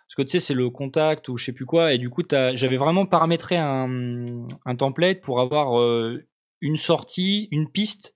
parce 0.08 0.16
que 0.16 0.22
tu 0.22 0.28
sais 0.30 0.40
c'est 0.40 0.54
le 0.54 0.70
contact 0.70 1.28
ou 1.30 1.38
je 1.38 1.46
sais 1.46 1.54
plus 1.54 1.66
quoi 1.66 1.94
et 1.94 1.98
du 1.98 2.10
coup 2.10 2.22
j'avais 2.30 2.78
vraiment 2.78 3.06
paramétré 3.06 3.58
un, 3.58 4.48
template 4.78 5.22
pour 5.22 5.40
avoir 5.40 5.80
euh, 5.80 6.24
une 6.62 6.78
sortie, 6.78 7.48
une 7.52 7.70
piste 7.70 8.16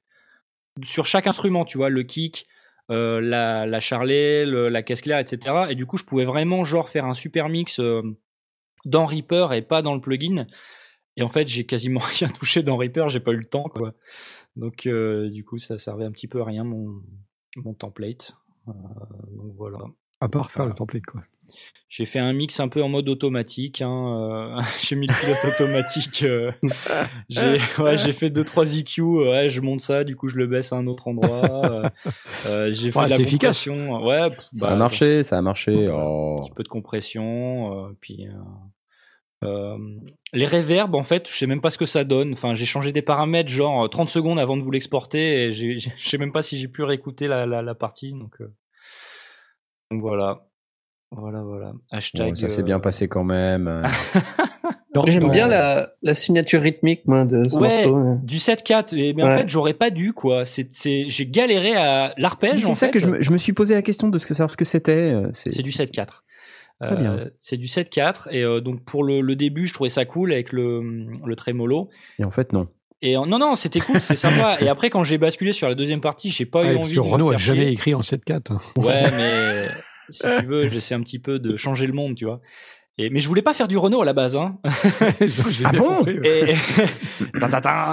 sur 0.83 1.05
chaque 1.07 1.25
instrument, 1.27 1.65
tu 1.65 1.77
vois, 1.77 1.89
le 1.89 2.03
kick, 2.03 2.47
euh, 2.91 3.19
la, 3.19 3.65
la 3.65 3.79
charlet, 3.79 4.45
le- 4.45 4.69
la 4.69 4.83
caisse 4.83 5.01
claire, 5.01 5.17
etc. 5.17 5.65
Et 5.69 5.75
du 5.75 5.85
coup, 5.87 5.97
je 5.97 6.03
pouvais 6.03 6.23
vraiment 6.25 6.63
genre 6.63 6.87
faire 6.89 7.05
un 7.05 7.15
super 7.15 7.49
mix 7.49 7.79
euh, 7.79 8.03
dans 8.85 9.05
Reaper 9.07 9.53
et 9.53 9.63
pas 9.63 9.81
dans 9.81 9.95
le 9.95 10.01
plugin. 10.01 10.45
Et 11.15 11.23
en 11.23 11.29
fait, 11.29 11.47
j'ai 11.47 11.65
quasiment 11.65 11.99
rien 12.19 12.27
touché 12.29 12.61
dans 12.61 12.77
Reaper, 12.77 13.09
j'ai 13.09 13.19
pas 13.19 13.31
eu 13.31 13.37
le 13.37 13.45
temps. 13.45 13.65
Donc, 14.55 14.87
du 14.87 15.43
coup, 15.43 15.57
ça 15.57 15.79
servait 15.79 16.05
un 16.05 16.11
petit 16.11 16.27
peu 16.27 16.41
à 16.41 16.45
rien 16.45 16.63
mon, 16.63 17.01
mon 17.55 17.73
template. 17.73 18.33
Donc 18.67 19.53
voilà. 19.55 19.79
À 20.19 20.29
part 20.29 20.51
faire 20.51 20.65
le 20.65 20.73
template, 20.73 21.05
quoi. 21.05 21.21
J'ai 21.89 22.05
fait 22.05 22.19
un 22.19 22.33
mix 22.33 22.59
un 22.59 22.67
peu 22.67 22.83
en 22.83 22.89
mode 22.89 23.07
automatique. 23.07 23.81
Hein, 23.81 24.57
euh, 24.57 24.61
j'ai 24.83 24.95
mis 24.97 25.07
le 25.07 25.13
pilote 25.13 25.53
automatique. 25.55 26.23
euh, 26.23 26.51
j'ai 27.29 27.59
ouais, 27.79 27.95
j'ai 27.97 28.11
fait 28.11 28.29
deux 28.29 28.43
trois 28.43 28.75
EQ. 28.77 29.01
Ouais, 29.01 29.47
je 29.49 29.61
monte 29.61 29.79
ça, 29.79 30.03
du 30.03 30.15
coup 30.17 30.27
je 30.27 30.35
le 30.35 30.47
baisse 30.47 30.73
à 30.73 30.75
un 30.75 30.87
autre 30.87 31.07
endroit. 31.07 31.89
euh, 32.47 32.73
j'ai 32.73 32.91
fait 32.91 32.99
Ouais, 32.99 33.05
de 33.05 33.11
la 33.11 33.17
compression. 33.29 34.03
Ouais, 34.05 34.29
pff, 34.31 34.39
Ça 34.41 34.49
bah, 34.53 34.71
a 34.71 34.75
marché, 34.75 35.23
ça 35.23 35.37
a 35.37 35.41
marché. 35.41 35.87
Un 35.87 35.93
Oh. 35.93 36.41
petit 36.41 36.51
peu 36.51 36.63
de 36.63 36.67
compression. 36.67 37.85
euh, 37.87 37.91
puis 38.01 38.27
euh, 38.27 39.47
euh, 39.47 39.77
les 40.33 40.45
reverbs, 40.47 40.95
en 40.95 41.03
fait, 41.03 41.29
je 41.29 41.33
sais 41.33 41.47
même 41.47 41.61
pas 41.61 41.69
ce 41.69 41.77
que 41.77 41.85
ça 41.85 42.03
donne. 42.03 42.33
Enfin, 42.33 42.53
j'ai 42.55 42.65
changé 42.65 42.91
des 42.91 43.01
paramètres 43.03 43.49
genre 43.49 43.85
euh, 43.85 43.87
30 43.87 44.09
secondes 44.09 44.39
avant 44.39 44.57
de 44.57 44.61
vous 44.63 44.71
l'exporter. 44.71 45.45
Et 45.45 45.53
j'ai- 45.53 45.79
j'ai- 45.79 45.93
je 45.97 46.09
sais 46.09 46.17
même 46.17 46.31
pas 46.33 46.41
si 46.41 46.57
j'ai 46.57 46.67
pu 46.67 46.83
réécouter 46.83 47.27
la, 47.27 47.45
la, 47.45 47.61
la 47.61 47.75
partie. 47.75 48.11
Donc, 48.11 48.41
euh, 48.41 48.51
donc 49.91 50.01
voilà. 50.01 50.43
Voilà, 51.11 51.41
voilà. 51.41 51.73
Hashtag. 51.91 52.27
Bon, 52.29 52.35
ça 52.35 52.49
s'est 52.49 52.61
euh, 52.61 52.63
bien 52.65 52.79
passé 52.79 53.07
quand 53.07 53.23
même. 53.23 53.67
euh. 54.95 55.03
J'aime 55.05 55.29
bien 55.31 55.47
la, 55.47 55.89
la 56.01 56.13
signature 56.15 56.61
rythmique, 56.61 57.01
moi, 57.05 57.23
de 57.23 57.47
ce 57.47 57.57
Ouais, 57.59 57.85
morceau. 57.87 57.97
ouais. 57.97 58.15
du 58.23 58.37
7-4. 58.37 58.95
Et- 58.97 59.13
Mais 59.13 59.23
en 59.23 59.29
fait, 59.31 59.47
j'aurais 59.49 59.75
pas 59.75 59.89
dû, 59.91 60.11
quoi. 60.13 60.43
C'est, 60.43 60.67
c'est, 60.73 61.05
j'ai 61.07 61.27
galéré 61.27 61.75
à 61.75 62.13
l'arpège. 62.17 62.61
C'est 62.61 62.73
ça 62.73 62.87
fait. 62.87 62.93
que 62.93 62.99
je 62.99 63.07
me, 63.07 63.21
je 63.21 63.31
me 63.31 63.37
suis 63.37 63.53
posé 63.53 63.75
la 63.75 63.81
question 63.83 64.09
de 64.09 64.17
ce 64.17 64.25
que 64.25 64.33
savoir 64.33 64.49
ce 64.51 64.57
que 64.57 64.65
c'était. 64.65 64.91
euh, 65.13 65.29
C'est 65.33 65.53
C'est 65.53 65.61
du 65.63 65.71
7-4. 65.71 66.23
Très 66.81 66.95
bien. 66.95 67.13
Euh, 67.13 67.29
c'est 67.41 67.57
du 67.57 67.65
7-4 67.65 68.27
et 68.31 68.43
euh, 68.43 68.61
donc 68.61 68.83
pour 68.85 69.03
le, 69.03 69.21
le 69.21 69.35
début 69.35 69.65
je 69.65 69.73
trouvais 69.73 69.89
ça 69.89 70.05
cool 70.05 70.31
avec 70.31 70.51
le, 70.53 71.07
le 71.25 71.35
trémolo 71.35 71.89
Et 72.19 72.23
en 72.23 72.29
fait, 72.29 72.53
non. 72.53 72.67
Et 73.01 73.13
non 73.15 73.25
non 73.39 73.55
c'était 73.55 73.79
cool 73.79 74.01
c'est 74.01 74.15
sympa 74.15 74.57
et 74.61 74.67
après 74.69 74.89
quand 74.89 75.03
j'ai 75.03 75.17
basculé 75.17 75.51
sur 75.51 75.67
la 75.69 75.75
deuxième 75.75 76.01
partie 76.01 76.29
j'ai 76.29 76.45
pas 76.45 76.61
Ouais, 76.63 76.71
eu 76.71 76.75
parce 76.75 76.87
envie 76.87 76.95
que 76.95 76.99
de 77.01 77.05
me 77.05 77.11
Renault 77.11 77.31
a 77.31 77.37
jamais 77.37 77.63
chier. 77.63 77.71
écrit 77.71 77.93
en 77.93 78.01
7.4. 78.01 78.53
hein. 78.53 78.57
ouais 78.77 79.11
mais 79.17 79.67
si 80.09 80.23
tu 80.39 80.45
veux 80.45 80.69
j'essaie 80.69 80.95
un 80.95 81.01
petit 81.01 81.19
peu 81.19 81.37
de 81.39 81.55
changer 81.57 81.85
le 81.87 81.93
monde 81.93 82.15
tu 82.15 82.25
vois 82.25 82.39
et 82.99 83.11
mais 83.11 83.19
je 83.19 83.27
voulais 83.27 83.43
pas 83.43 83.53
faire 83.53 83.67
du 83.67 83.77
Renault 83.77 84.01
à 84.01 84.05
la 84.05 84.13
base 84.13 84.35
hein 84.35 84.57
Ah 85.63 85.71
bon 85.73 85.97
compris, 85.97 86.19
ouais. 86.19 86.55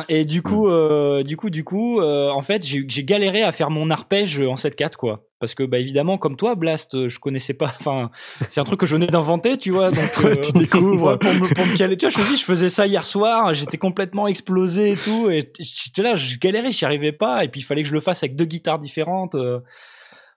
et, 0.09 0.25
du 0.25 0.41
coup, 0.43 0.69
euh, 0.69 1.23
du 1.23 1.37
coup, 1.37 1.51
du 1.51 1.63
coup, 1.65 2.01
euh, 2.01 2.31
en 2.31 2.41
fait, 2.41 2.65
j'ai 2.67 2.85
j'ai 2.89 3.05
galéré 3.05 3.43
à 3.43 3.53
faire 3.53 3.69
mon 3.71 3.91
arpège 3.91 4.41
en 4.41 4.55
7-4, 4.55 4.95
quoi. 4.97 5.25
Parce 5.45 5.55
que, 5.55 5.63
bah, 5.63 5.79
évidemment, 5.79 6.19
comme 6.19 6.37
toi, 6.37 6.55
Blast, 6.55 6.95
euh, 6.95 7.09
je 7.09 7.19
connaissais 7.21 7.55
pas. 7.55 7.67
Enfin, 7.81 8.11
c'est 8.49 8.61
un 8.61 8.65
truc 8.65 8.81
que 8.81 8.87
je 8.87 8.95
venais 8.97 9.07
d'inventer, 9.07 9.57
tu 9.59 9.71
vois. 9.71 9.91
Donc, 9.91 10.11
Ouais, 10.25 10.41
tu 10.41 10.53
découvres. 10.53 11.13
ouais, 11.13 11.19
pour, 11.21 11.33
me, 11.35 11.55
pour 11.55 11.67
me 11.67 11.77
caler. 11.77 11.97
Tu 11.97 12.09
vois, 12.09 12.23
je 12.25 12.29
dis, 12.31 12.37
je 12.37 12.45
faisais 12.45 12.69
ça 12.71 12.87
hier 12.87 13.05
soir, 13.05 13.53
j'étais 13.55 13.79
complètement 13.79 14.27
explosé 14.27 14.93
et 14.93 14.97
tout, 14.97 15.31
et 15.31 15.53
j'étais 15.61 16.03
là, 16.03 16.17
je 16.17 16.37
galérais, 16.39 16.73
j'y 16.73 16.85
arrivais 16.85 17.13
pas, 17.13 17.45
et 17.45 17.49
puis 17.49 17.61
il 17.61 17.65
fallait 17.65 17.83
que 17.83 17.89
je 17.89 17.95
le 17.95 18.01
fasse 18.01 18.23
avec 18.23 18.37
deux 18.37 18.45
guitares 18.47 18.79
différentes. 18.79 19.35
euh. 19.35 19.61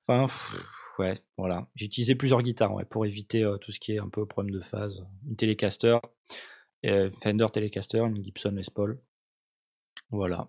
Enfin, 0.08 0.26
pff, 0.28 0.54
ouais, 1.00 1.20
voilà. 1.38 1.68
J'ai 1.76 1.86
utilisé 1.86 2.16
plusieurs 2.16 2.42
guitares, 2.42 2.74
ouais, 2.74 2.86
pour 2.86 3.06
éviter 3.06 3.44
euh, 3.44 3.58
tout 3.58 3.72
ce 3.72 3.80
qui 3.80 3.94
est 3.94 4.00
un 4.00 4.10
peu 4.10 4.26
problème 4.26 4.54
de 4.54 4.62
phase. 4.62 5.06
Une 5.28 5.36
Telecaster, 5.36 5.98
euh, 6.86 7.10
Fender 7.24 7.48
Telecaster, 7.52 8.00
une 8.00 8.24
Gibson 8.24 8.54
Les 8.56 8.64
Paul. 8.74 9.00
Voilà. 10.12 10.48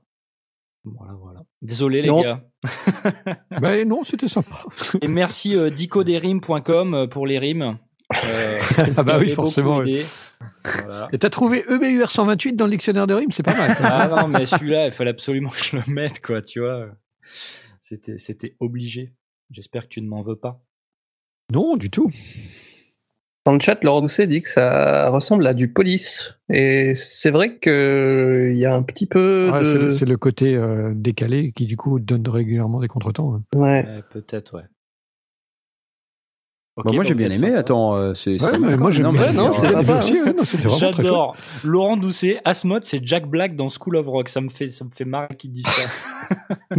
Voilà, 0.96 1.14
voilà. 1.14 1.40
Désolé 1.62 2.02
les 2.02 2.08
Non. 2.08 2.20
gars. 2.22 2.44
Ben 3.60 3.86
non, 3.88 4.04
c'était 4.04 4.28
sympa. 4.28 4.64
Et 5.02 5.08
merci 5.08 5.56
euh, 5.56 5.70
dicodesrimes.com 5.70 6.94
euh, 6.94 7.06
pour 7.06 7.26
les 7.26 7.38
rimes. 7.38 7.78
Euh, 8.24 8.58
Ah 8.96 9.02
bah 9.02 9.18
oui, 9.18 9.30
forcément, 9.30 9.78
oui. 9.78 10.04
Voilà. 10.64 11.08
Et 11.12 11.18
t'as 11.18 11.30
trouvé 11.30 11.64
EBUR 11.68 12.10
128 12.10 12.54
dans 12.54 12.64
le 12.66 12.70
dictionnaire 12.72 13.06
de 13.06 13.14
rimes, 13.14 13.30
c'est 13.30 13.42
pas 13.42 13.54
mal. 13.56 13.76
Ah 13.80 14.08
non, 14.08 14.28
mais 14.28 14.46
celui-là, 14.46 14.86
il 14.86 14.92
fallait 14.92 15.10
absolument 15.10 15.50
que 15.50 15.62
je 15.62 15.76
le 15.76 15.82
mette, 15.92 16.20
quoi, 16.20 16.40
tu 16.42 16.60
vois. 16.60 16.86
C'était, 17.80 18.16
c'était 18.18 18.56
obligé. 18.60 19.12
J'espère 19.50 19.84
que 19.84 19.88
tu 19.88 20.00
ne 20.02 20.08
m'en 20.08 20.22
veux 20.22 20.36
pas. 20.36 20.62
non, 21.52 21.76
du 21.76 21.90
tout. 21.90 22.10
Dans 23.48 23.54
le 23.54 23.60
chat, 23.60 23.82
Laurent 23.82 24.02
Doucet 24.02 24.26
dit 24.26 24.42
que 24.42 24.48
ça 24.50 25.08
ressemble 25.08 25.46
à 25.46 25.54
du 25.54 25.72
police. 25.72 26.38
Et 26.50 26.94
c'est 26.94 27.30
vrai 27.30 27.56
que 27.56 28.50
il 28.52 28.58
y 28.58 28.66
a 28.66 28.74
un 28.74 28.82
petit 28.82 29.06
peu 29.06 29.48
Ouais, 29.50 29.62
c'est 29.62 29.72
de... 29.74 29.78
le- 29.86 29.94
c'est 29.94 30.04
le 30.04 30.18
côté 30.18 30.54
euh, 30.54 30.92
décalé 30.94 31.52
qui, 31.52 31.64
du 31.64 31.78
coup, 31.78 31.98
donne 31.98 32.28
régulièrement 32.28 32.78
des 32.78 32.88
contretemps. 32.88 33.36
hein. 33.36 33.42
Ouais. 33.58 34.02
Peut-être, 34.10 34.54
ouais. 34.58 34.64
Bah, 36.76 36.92
moi, 36.92 37.02
j'ai 37.04 37.14
bien 37.14 37.28
aimé. 37.28 37.36
sympa. 37.38 37.56
Attends, 37.58 37.96
euh, 37.96 38.12
c'est. 38.12 38.40
Ouais, 38.44 38.58
mais 38.58 38.76
moi, 38.76 38.90
j'aime 38.92 39.10
bien. 39.12 39.32
Non, 39.32 39.54
c'est 39.54 39.70
sympa. 39.70 40.02
chouette. 40.02 40.36
J'adore. 40.78 41.34
Laurent 41.64 41.96
Doucet, 41.96 42.40
Asmod, 42.44 42.84
c'est 42.84 43.00
Jack 43.02 43.26
Black 43.30 43.56
dans 43.56 43.70
School 43.70 43.96
of 43.96 44.06
Rock. 44.08 44.28
Ça 44.28 44.42
me 44.42 44.50
fait, 44.50 44.68
ça 44.68 44.84
me 44.84 44.90
fait 44.94 45.06
marrer 45.06 45.34
qu'il 45.38 45.52
dise 45.52 45.64
ça. 45.66 45.88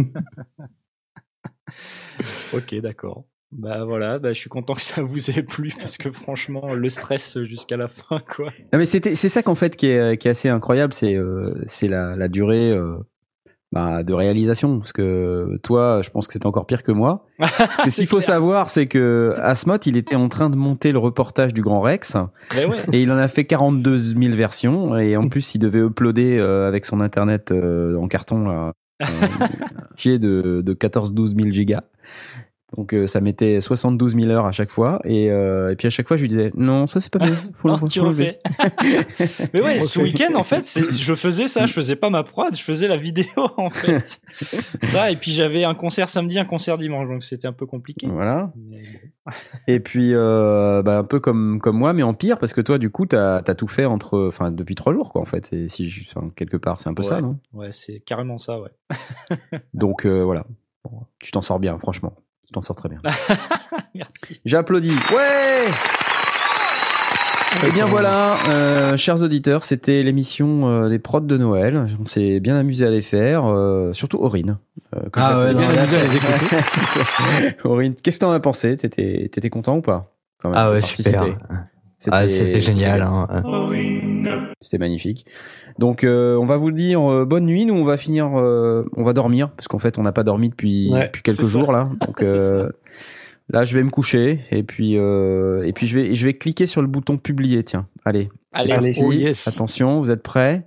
ok, 2.52 2.74
d'accord. 2.76 3.24
Bah 3.52 3.84
voilà, 3.84 4.20
bah, 4.20 4.32
je 4.32 4.38
suis 4.38 4.48
content 4.48 4.74
que 4.74 4.82
ça 4.82 5.02
vous 5.02 5.30
ait 5.30 5.42
plu 5.42 5.72
parce 5.78 5.98
que 5.98 6.10
franchement, 6.10 6.72
le 6.72 6.88
stress 6.88 7.38
jusqu'à 7.42 7.76
la 7.76 7.88
fin, 7.88 8.20
quoi. 8.20 8.46
Non, 8.72 8.78
mais 8.78 8.84
c'était, 8.84 9.14
c'est 9.14 9.28
ça 9.28 9.42
qu'en 9.42 9.54
fait 9.54 9.76
qui 9.76 9.88
est, 9.88 10.16
qui 10.18 10.28
est 10.28 10.30
assez 10.30 10.48
incroyable, 10.48 10.92
c'est, 10.92 11.14
euh, 11.14 11.54
c'est 11.66 11.88
la, 11.88 12.14
la 12.14 12.28
durée 12.28 12.70
euh, 12.70 12.96
bah, 13.72 14.04
de 14.04 14.12
réalisation. 14.12 14.78
Parce 14.78 14.92
que 14.92 15.58
toi, 15.64 16.00
je 16.02 16.10
pense 16.10 16.28
que 16.28 16.32
c'est 16.32 16.46
encore 16.46 16.66
pire 16.66 16.84
que 16.84 16.92
moi. 16.92 17.26
Parce 17.38 17.82
que 17.82 17.90
ce 17.90 17.96
qu'il 17.96 18.06
faut 18.06 18.20
savoir, 18.20 18.68
c'est 18.68 18.86
que 18.86 19.34
Asmod, 19.38 19.84
il 19.86 19.96
était 19.96 20.16
en 20.16 20.28
train 20.28 20.48
de 20.48 20.56
monter 20.56 20.92
le 20.92 20.98
reportage 20.98 21.52
du 21.52 21.62
Grand 21.62 21.80
Rex 21.80 22.14
ouais. 22.54 22.68
et 22.92 23.02
il 23.02 23.10
en 23.10 23.18
a 23.18 23.26
fait 23.26 23.46
42 23.46 23.98
000 23.98 24.34
versions. 24.36 24.96
Et 24.96 25.16
en 25.16 25.28
plus, 25.28 25.56
il 25.56 25.58
devait 25.58 25.80
uploader 25.80 26.38
euh, 26.38 26.68
avec 26.68 26.86
son 26.86 27.00
internet 27.00 27.52
en 27.52 28.06
carton 28.06 28.44
là, 28.46 28.72
euh, 29.02 29.06
fichier 29.96 30.18
de, 30.18 30.62
de 30.64 30.74
14-12 30.74 31.36
000 31.36 31.50
gigas. 31.52 31.82
Donc 32.76 32.94
euh, 32.94 33.06
ça 33.08 33.20
mettait 33.20 33.60
72 33.60 34.14
000 34.14 34.28
heures 34.28 34.46
à 34.46 34.52
chaque 34.52 34.70
fois. 34.70 35.00
Et, 35.04 35.30
euh, 35.30 35.72
et 35.72 35.76
puis 35.76 35.88
à 35.88 35.90
chaque 35.90 36.06
fois, 36.06 36.16
je 36.16 36.22
lui 36.22 36.28
disais 36.28 36.52
non, 36.54 36.86
ça 36.86 37.00
c'est 37.00 37.12
pas 37.12 37.18
bien. 37.18 37.34
Faut 37.58 37.68
Non, 37.68 37.78
le- 37.82 37.88
tu 37.88 38.00
refais. 38.00 38.38
Mais 39.54 39.60
ouais, 39.62 39.80
ce 39.80 39.98
week-end, 39.98 40.34
en 40.36 40.44
fait, 40.44 40.78
je 40.90 41.14
faisais 41.14 41.48
ça. 41.48 41.66
Je 41.66 41.72
faisais 41.72 41.96
pas 41.96 42.10
ma 42.10 42.22
prod, 42.22 42.54
je 42.54 42.62
faisais 42.62 42.86
la 42.88 42.96
vidéo, 42.96 43.26
en 43.56 43.70
fait. 43.70 44.20
ça, 44.82 45.10
et 45.10 45.16
puis 45.16 45.32
j'avais 45.32 45.64
un 45.64 45.74
concert 45.74 46.08
samedi, 46.08 46.38
un 46.38 46.44
concert 46.44 46.78
dimanche, 46.78 47.08
donc 47.08 47.24
c'était 47.24 47.48
un 47.48 47.52
peu 47.52 47.66
compliqué. 47.66 48.06
Voilà. 48.06 48.52
Mais. 48.56 48.82
Et 49.66 49.80
puis 49.80 50.10
euh, 50.14 50.82
bah, 50.82 50.98
un 50.98 51.04
peu 51.04 51.20
comme 51.20 51.60
comme 51.60 51.76
moi, 51.76 51.92
mais 51.92 52.02
en 52.02 52.14
pire 52.14 52.38
parce 52.38 52.52
que 52.52 52.60
toi, 52.60 52.78
du 52.78 52.90
coup, 52.90 53.06
t'as 53.06 53.36
as 53.38 53.54
tout 53.54 53.68
fait 53.68 53.84
entre, 53.84 54.26
enfin 54.28 54.50
depuis 54.50 54.74
trois 54.74 54.92
jours 54.92 55.10
quoi. 55.10 55.20
En 55.20 55.26
fait, 55.26 55.54
si 55.68 55.90
je- 55.90 56.04
enfin, 56.14 56.30
quelque 56.36 56.56
part, 56.56 56.80
c'est 56.80 56.88
un 56.88 56.94
peu 56.94 57.02
ça, 57.02 57.20
non? 57.20 57.38
Ouais, 57.52 57.72
c'est 57.72 58.00
carrément 58.00 58.38
ça, 58.38 58.58
ouais. 58.60 58.70
Donc 59.74 60.06
euh, 60.06 60.22
voilà, 60.24 60.44
Bon, 60.84 61.02
tu 61.18 61.30
t'en 61.30 61.42
sors 61.42 61.58
bien, 61.60 61.78
franchement. 61.78 62.14
Tu 62.50 62.54
t'en 62.54 62.62
sors 62.62 62.74
très 62.74 62.88
bien. 62.88 62.98
Merci. 63.94 64.40
J'applaudis. 64.44 64.90
Ouais 65.14 65.68
Eh 67.64 67.70
bien 67.70 67.84
voilà, 67.84 68.38
euh, 68.48 68.96
chers 68.96 69.22
auditeurs, 69.22 69.62
c'était 69.62 70.02
l'émission 70.02 70.68
euh, 70.68 70.88
des 70.88 70.98
prods 70.98 71.20
de 71.20 71.36
Noël. 71.36 71.86
On 72.02 72.06
s'est 72.06 72.40
bien 72.40 72.56
amusé 72.56 72.84
à 72.84 72.90
les 72.90 73.02
faire, 73.02 73.44
euh, 73.46 73.92
surtout 73.92 74.16
Aurine. 74.18 74.58
euh, 74.96 75.00
que 75.10 75.20
Ah 75.20 75.38
ouais, 75.38 75.52
j'applaudis. 75.52 75.68
non, 75.68 75.74
là, 75.76 75.86
c'est- 76.86 77.56
Aurine, 77.64 77.94
qu'est-ce 77.94 78.18
que 78.18 78.24
t'en 78.24 78.32
as 78.32 78.40
pensé? 78.40 78.76
T'étais 78.76 79.50
content 79.50 79.76
ou 79.76 79.80
pas? 79.82 80.12
Quand 80.42 80.48
même, 80.50 80.58
Ah 80.60 80.72
ouais, 80.72 80.82
super. 80.82 81.22
Ah, 82.10 82.26
c'était 82.26 82.60
génial. 82.60 83.02
hein. 83.02 83.28
C'était 84.60 84.78
magnifique. 84.78 85.26
Donc 85.78 86.04
euh, 86.04 86.36
on 86.36 86.46
va 86.46 86.56
vous 86.56 86.70
dire 86.70 87.00
euh, 87.10 87.24
bonne 87.24 87.46
nuit. 87.46 87.66
Nous 87.66 87.74
on 87.74 87.84
va 87.84 87.96
finir, 87.96 88.38
euh, 88.38 88.84
on 88.96 89.02
va 89.04 89.12
dormir 89.12 89.50
parce 89.50 89.68
qu'en 89.68 89.78
fait 89.78 89.98
on 89.98 90.02
n'a 90.02 90.12
pas 90.12 90.22
dormi 90.24 90.48
depuis, 90.48 90.90
Ouais, 90.92 91.06
depuis 91.06 91.22
quelques 91.22 91.44
ça. 91.44 91.50
jours 91.58 91.72
là. 91.72 91.88
Donc 92.06 92.20
là 93.52 93.64
je 93.64 93.74
vais 93.76 93.82
me 93.82 93.90
coucher 93.90 94.40
et 94.50 94.62
puis 94.62 94.94
et 94.94 95.72
puis 95.74 95.86
je 95.86 95.98
vais 95.98 96.14
je 96.14 96.24
vais 96.24 96.34
cliquer 96.34 96.66
sur 96.66 96.82
le 96.82 96.88
bouton 96.88 97.16
publier. 97.18 97.62
Tiens, 97.64 97.86
allez, 98.04 98.28
Allez. 98.52 98.74
parti. 98.92 99.16
Yes. 99.16 99.48
Attention, 99.48 100.00
vous 100.00 100.10
êtes 100.10 100.22
prêts? 100.22 100.66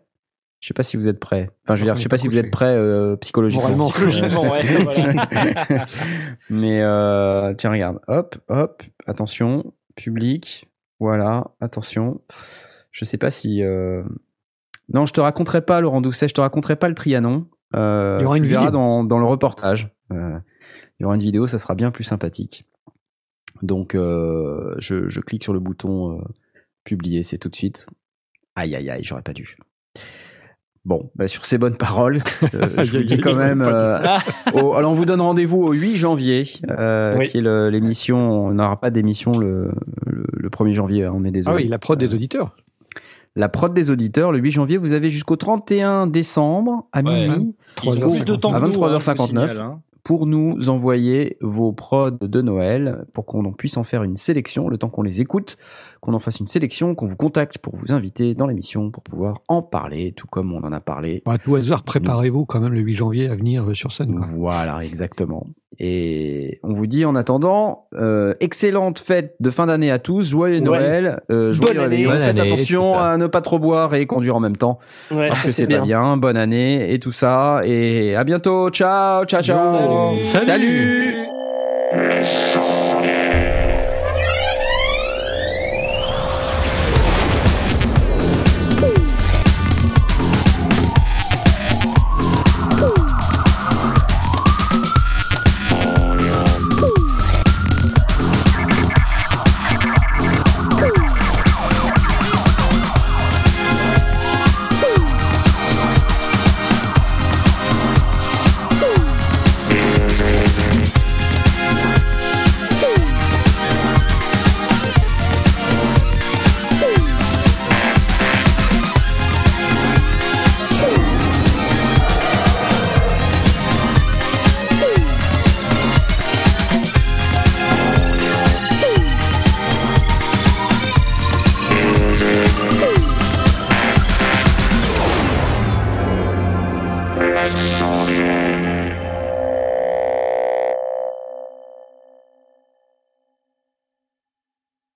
Je 0.59 0.69
sais 0.69 0.73
pas 0.73 0.83
si 0.83 0.95
vous 0.95 1.09
êtes 1.09 1.19
prêts. 1.19 1.49
Enfin 1.65 1.75
je 1.75 1.81
veux 1.81 1.87
dire, 1.87 1.97
je 1.97 2.01
sais 2.03 2.07
pas 2.07 2.15
si 2.17 2.29
vous 2.29 2.37
êtes 2.37 2.49
prêts 2.49 2.73
euh, 2.73 3.17
psychologiquement. 3.17 3.63
Moralement. 3.69 3.89
Psychologiquement, 3.89 4.43
ouais, 4.43 4.63
voilà. 4.81 5.27
Mais 6.49 6.79
euh, 6.81 7.53
tiens, 7.57 7.69
regarde. 7.69 7.99
Hop, 8.07 8.37
hop. 8.47 8.81
Attention. 9.05 9.73
Public. 9.97 10.69
Voilà. 11.01 11.47
Attention. 11.59 12.21
Je 12.93 13.03
sais 13.05 13.17
pas 13.17 13.29
si. 13.31 13.61
euh, 13.61 14.03
Non, 14.93 15.05
je 15.05 15.11
te 15.13 15.19
raconterai 15.19 15.61
pas, 15.65 15.81
Laurent 15.81 15.99
Doucet. 15.99 16.27
Je 16.29 16.33
te 16.33 16.39
raconterai 16.41 16.77
pas 16.77 16.87
le 16.87 16.95
Trianon. 16.95 17.47
Euh, 17.75 18.17
Il 18.19 18.23
y 18.23 18.25
aura 18.25 18.35
tu 18.37 18.43
une 18.43 18.47
verras 18.49 18.65
vidéo. 18.67 18.71
dans, 18.79 19.03
dans 19.03 19.19
le 19.19 19.25
reportage. 19.25 19.89
Euh, 20.11 20.37
il 20.99 21.03
y 21.03 21.05
aura 21.05 21.15
une 21.15 21.21
vidéo. 21.21 21.45
Ça 21.47 21.59
sera 21.59 21.75
bien 21.75 21.91
plus 21.91 22.03
sympathique. 22.05 22.65
Donc, 23.61 23.95
euh, 23.95 24.75
je, 24.77 25.09
je 25.09 25.19
clique 25.19 25.43
sur 25.43 25.53
le 25.53 25.59
bouton 25.59 26.23
publier. 26.85 27.23
C'est 27.23 27.37
tout 27.37 27.49
de 27.49 27.55
suite. 27.55 27.87
Aïe, 28.55 28.75
aïe, 28.75 28.89
aïe. 28.89 29.03
J'aurais 29.03 29.21
pas 29.23 29.33
dû. 29.33 29.57
Bon, 30.85 31.09
bah, 31.15 31.27
sur 31.27 31.45
ces 31.45 31.57
bonnes 31.57 31.77
paroles, 31.77 32.21
je 32.51 32.97
vous 32.97 33.03
dis 33.05 33.17
quand 33.17 33.35
même. 33.35 33.61
au- 33.61 34.73
alors, 34.73 34.91
on 34.91 34.93
vous 34.93 35.05
donne 35.05 35.21
rendez-vous 35.21 35.63
au 35.63 35.71
8 35.71 35.95
janvier, 35.95 36.43
Oui. 37.17 37.27
qui 37.29 37.37
est 37.37 37.71
l'émission. 37.71 38.17
On 38.47 38.53
n'aura 38.53 38.79
pas 38.81 38.89
d'émission 38.91 39.31
le, 39.31 39.71
le, 40.05 40.25
le 40.33 40.49
1er 40.49 40.73
janvier, 40.73 41.05
hein, 41.05 41.13
on 41.15 41.23
est 41.23 41.29
Ah 41.29 41.31
désolé. 41.31 41.63
oui, 41.63 41.69
la 41.69 41.79
prod 41.79 41.97
des 41.97 42.13
auditeurs. 42.13 42.57
La 43.35 43.49
prod 43.49 43.73
des 43.73 43.89
auditeurs, 43.89 44.31
le 44.31 44.39
8 44.39 44.51
janvier, 44.51 44.77
vous 44.77 44.93
avez 44.93 45.09
jusqu'au 45.09 45.35
31 45.35 46.05
décembre 46.07 46.85
à 46.91 47.01
Ouais. 47.01 47.27
minuit 47.29 47.55
plus 47.75 48.23
de 48.25 48.35
temps 48.35 48.53
À 48.53 48.59
que 48.59 48.65
nous, 48.65 48.83
hein, 48.83 48.89
je 48.89 48.95
vous 48.95 48.99
23h59. 48.99 49.27
signale, 49.27 49.57
hein. 49.59 49.79
pour 50.03 50.27
nous 50.27 50.69
envoyer 50.69 51.37
vos 51.41 51.71
prods 51.71 52.11
de 52.11 52.41
Noël, 52.41 53.05
pour 53.13 53.25
qu'on 53.25 53.43
en 53.45 53.51
puisse 53.51 53.77
en 53.77 53.83
faire 53.83 54.03
une 54.03 54.17
sélection, 54.17 54.69
le 54.69 54.77
temps 54.77 54.89
qu'on 54.89 55.01
les 55.01 55.19
écoute, 55.21 55.57
qu'on 56.03 56.13
en 56.13 56.19
fasse 56.19 56.39
une 56.41 56.47
sélection, 56.47 56.95
qu'on 56.95 57.07
vous 57.07 57.15
contacte 57.15 57.57
pour 57.59 57.75
vous 57.77 57.93
inviter 57.93 58.33
dans 58.35 58.45
l'émission, 58.45 58.91
pour 58.91 59.01
pouvoir 59.03 59.39
en 59.47 59.61
parler, 59.61 60.11
tout 60.15 60.27
comme 60.27 60.51
on 60.53 60.61
en 60.61 60.73
a 60.73 60.81
parlé 60.81 61.23
À 61.25 61.37
tout 61.37 61.55
hasard, 61.55 61.83
préparez-vous 61.83 62.45
quand 62.45 62.59
même 62.59 62.73
le 62.73 62.81
8 62.81 62.95
janvier 62.95 63.29
à 63.29 63.35
venir 63.35 63.63
euh, 63.69 63.73
sur 63.73 63.93
scène. 63.93 64.13
quoi. 64.17 64.27
Voilà, 64.35 64.83
exactement. 64.83 65.47
Et 65.79 66.59
on 66.61 66.73
vous 66.73 66.85
dit 66.87 67.05
en 67.05 67.15
attendant, 67.15 67.87
euh, 67.95 68.33
excellente 68.41 68.99
fête 68.99 69.35
de 69.39 69.49
fin 69.49 69.65
d'année 69.67 69.91
à 69.91 69.97
tous, 69.97 70.29
joyeux 70.29 70.57
Ouais. 70.57 70.61
Noël, 70.61 71.21
euh, 71.31 71.51
joyeux 71.53 71.73
Bonne 71.73 71.83
année. 71.85 71.95
réveillon. 71.95 72.09
Bonne 72.11 72.21
Faites 72.21 72.39
année, 72.41 72.51
attention 72.53 72.99
à 72.99 73.17
ne 73.17 73.27
pas 73.27 73.41
trop 73.41 73.57
boire 73.57 73.95
et 73.95 74.05
conduire 74.05 74.35
en 74.35 74.39
même 74.41 74.57
temps, 74.57 74.79
Ouais, 75.09 75.29
parce 75.29 75.41
que 75.43 75.51
c'est 75.51 75.67
pas 75.67 75.79
bien. 75.81 76.17
Bonne 76.17 76.37
année 76.37 76.93
et 76.93 76.99
tout 76.99 77.13
ça. 77.13 77.61
Et 77.63 78.13
à 78.15 78.23
bientôt. 78.25 78.69
Ciao, 78.71 79.23
ciao, 79.25 79.41
ciao. 79.41 80.13
Salut. 80.13 80.45
Salut. 81.93 82.72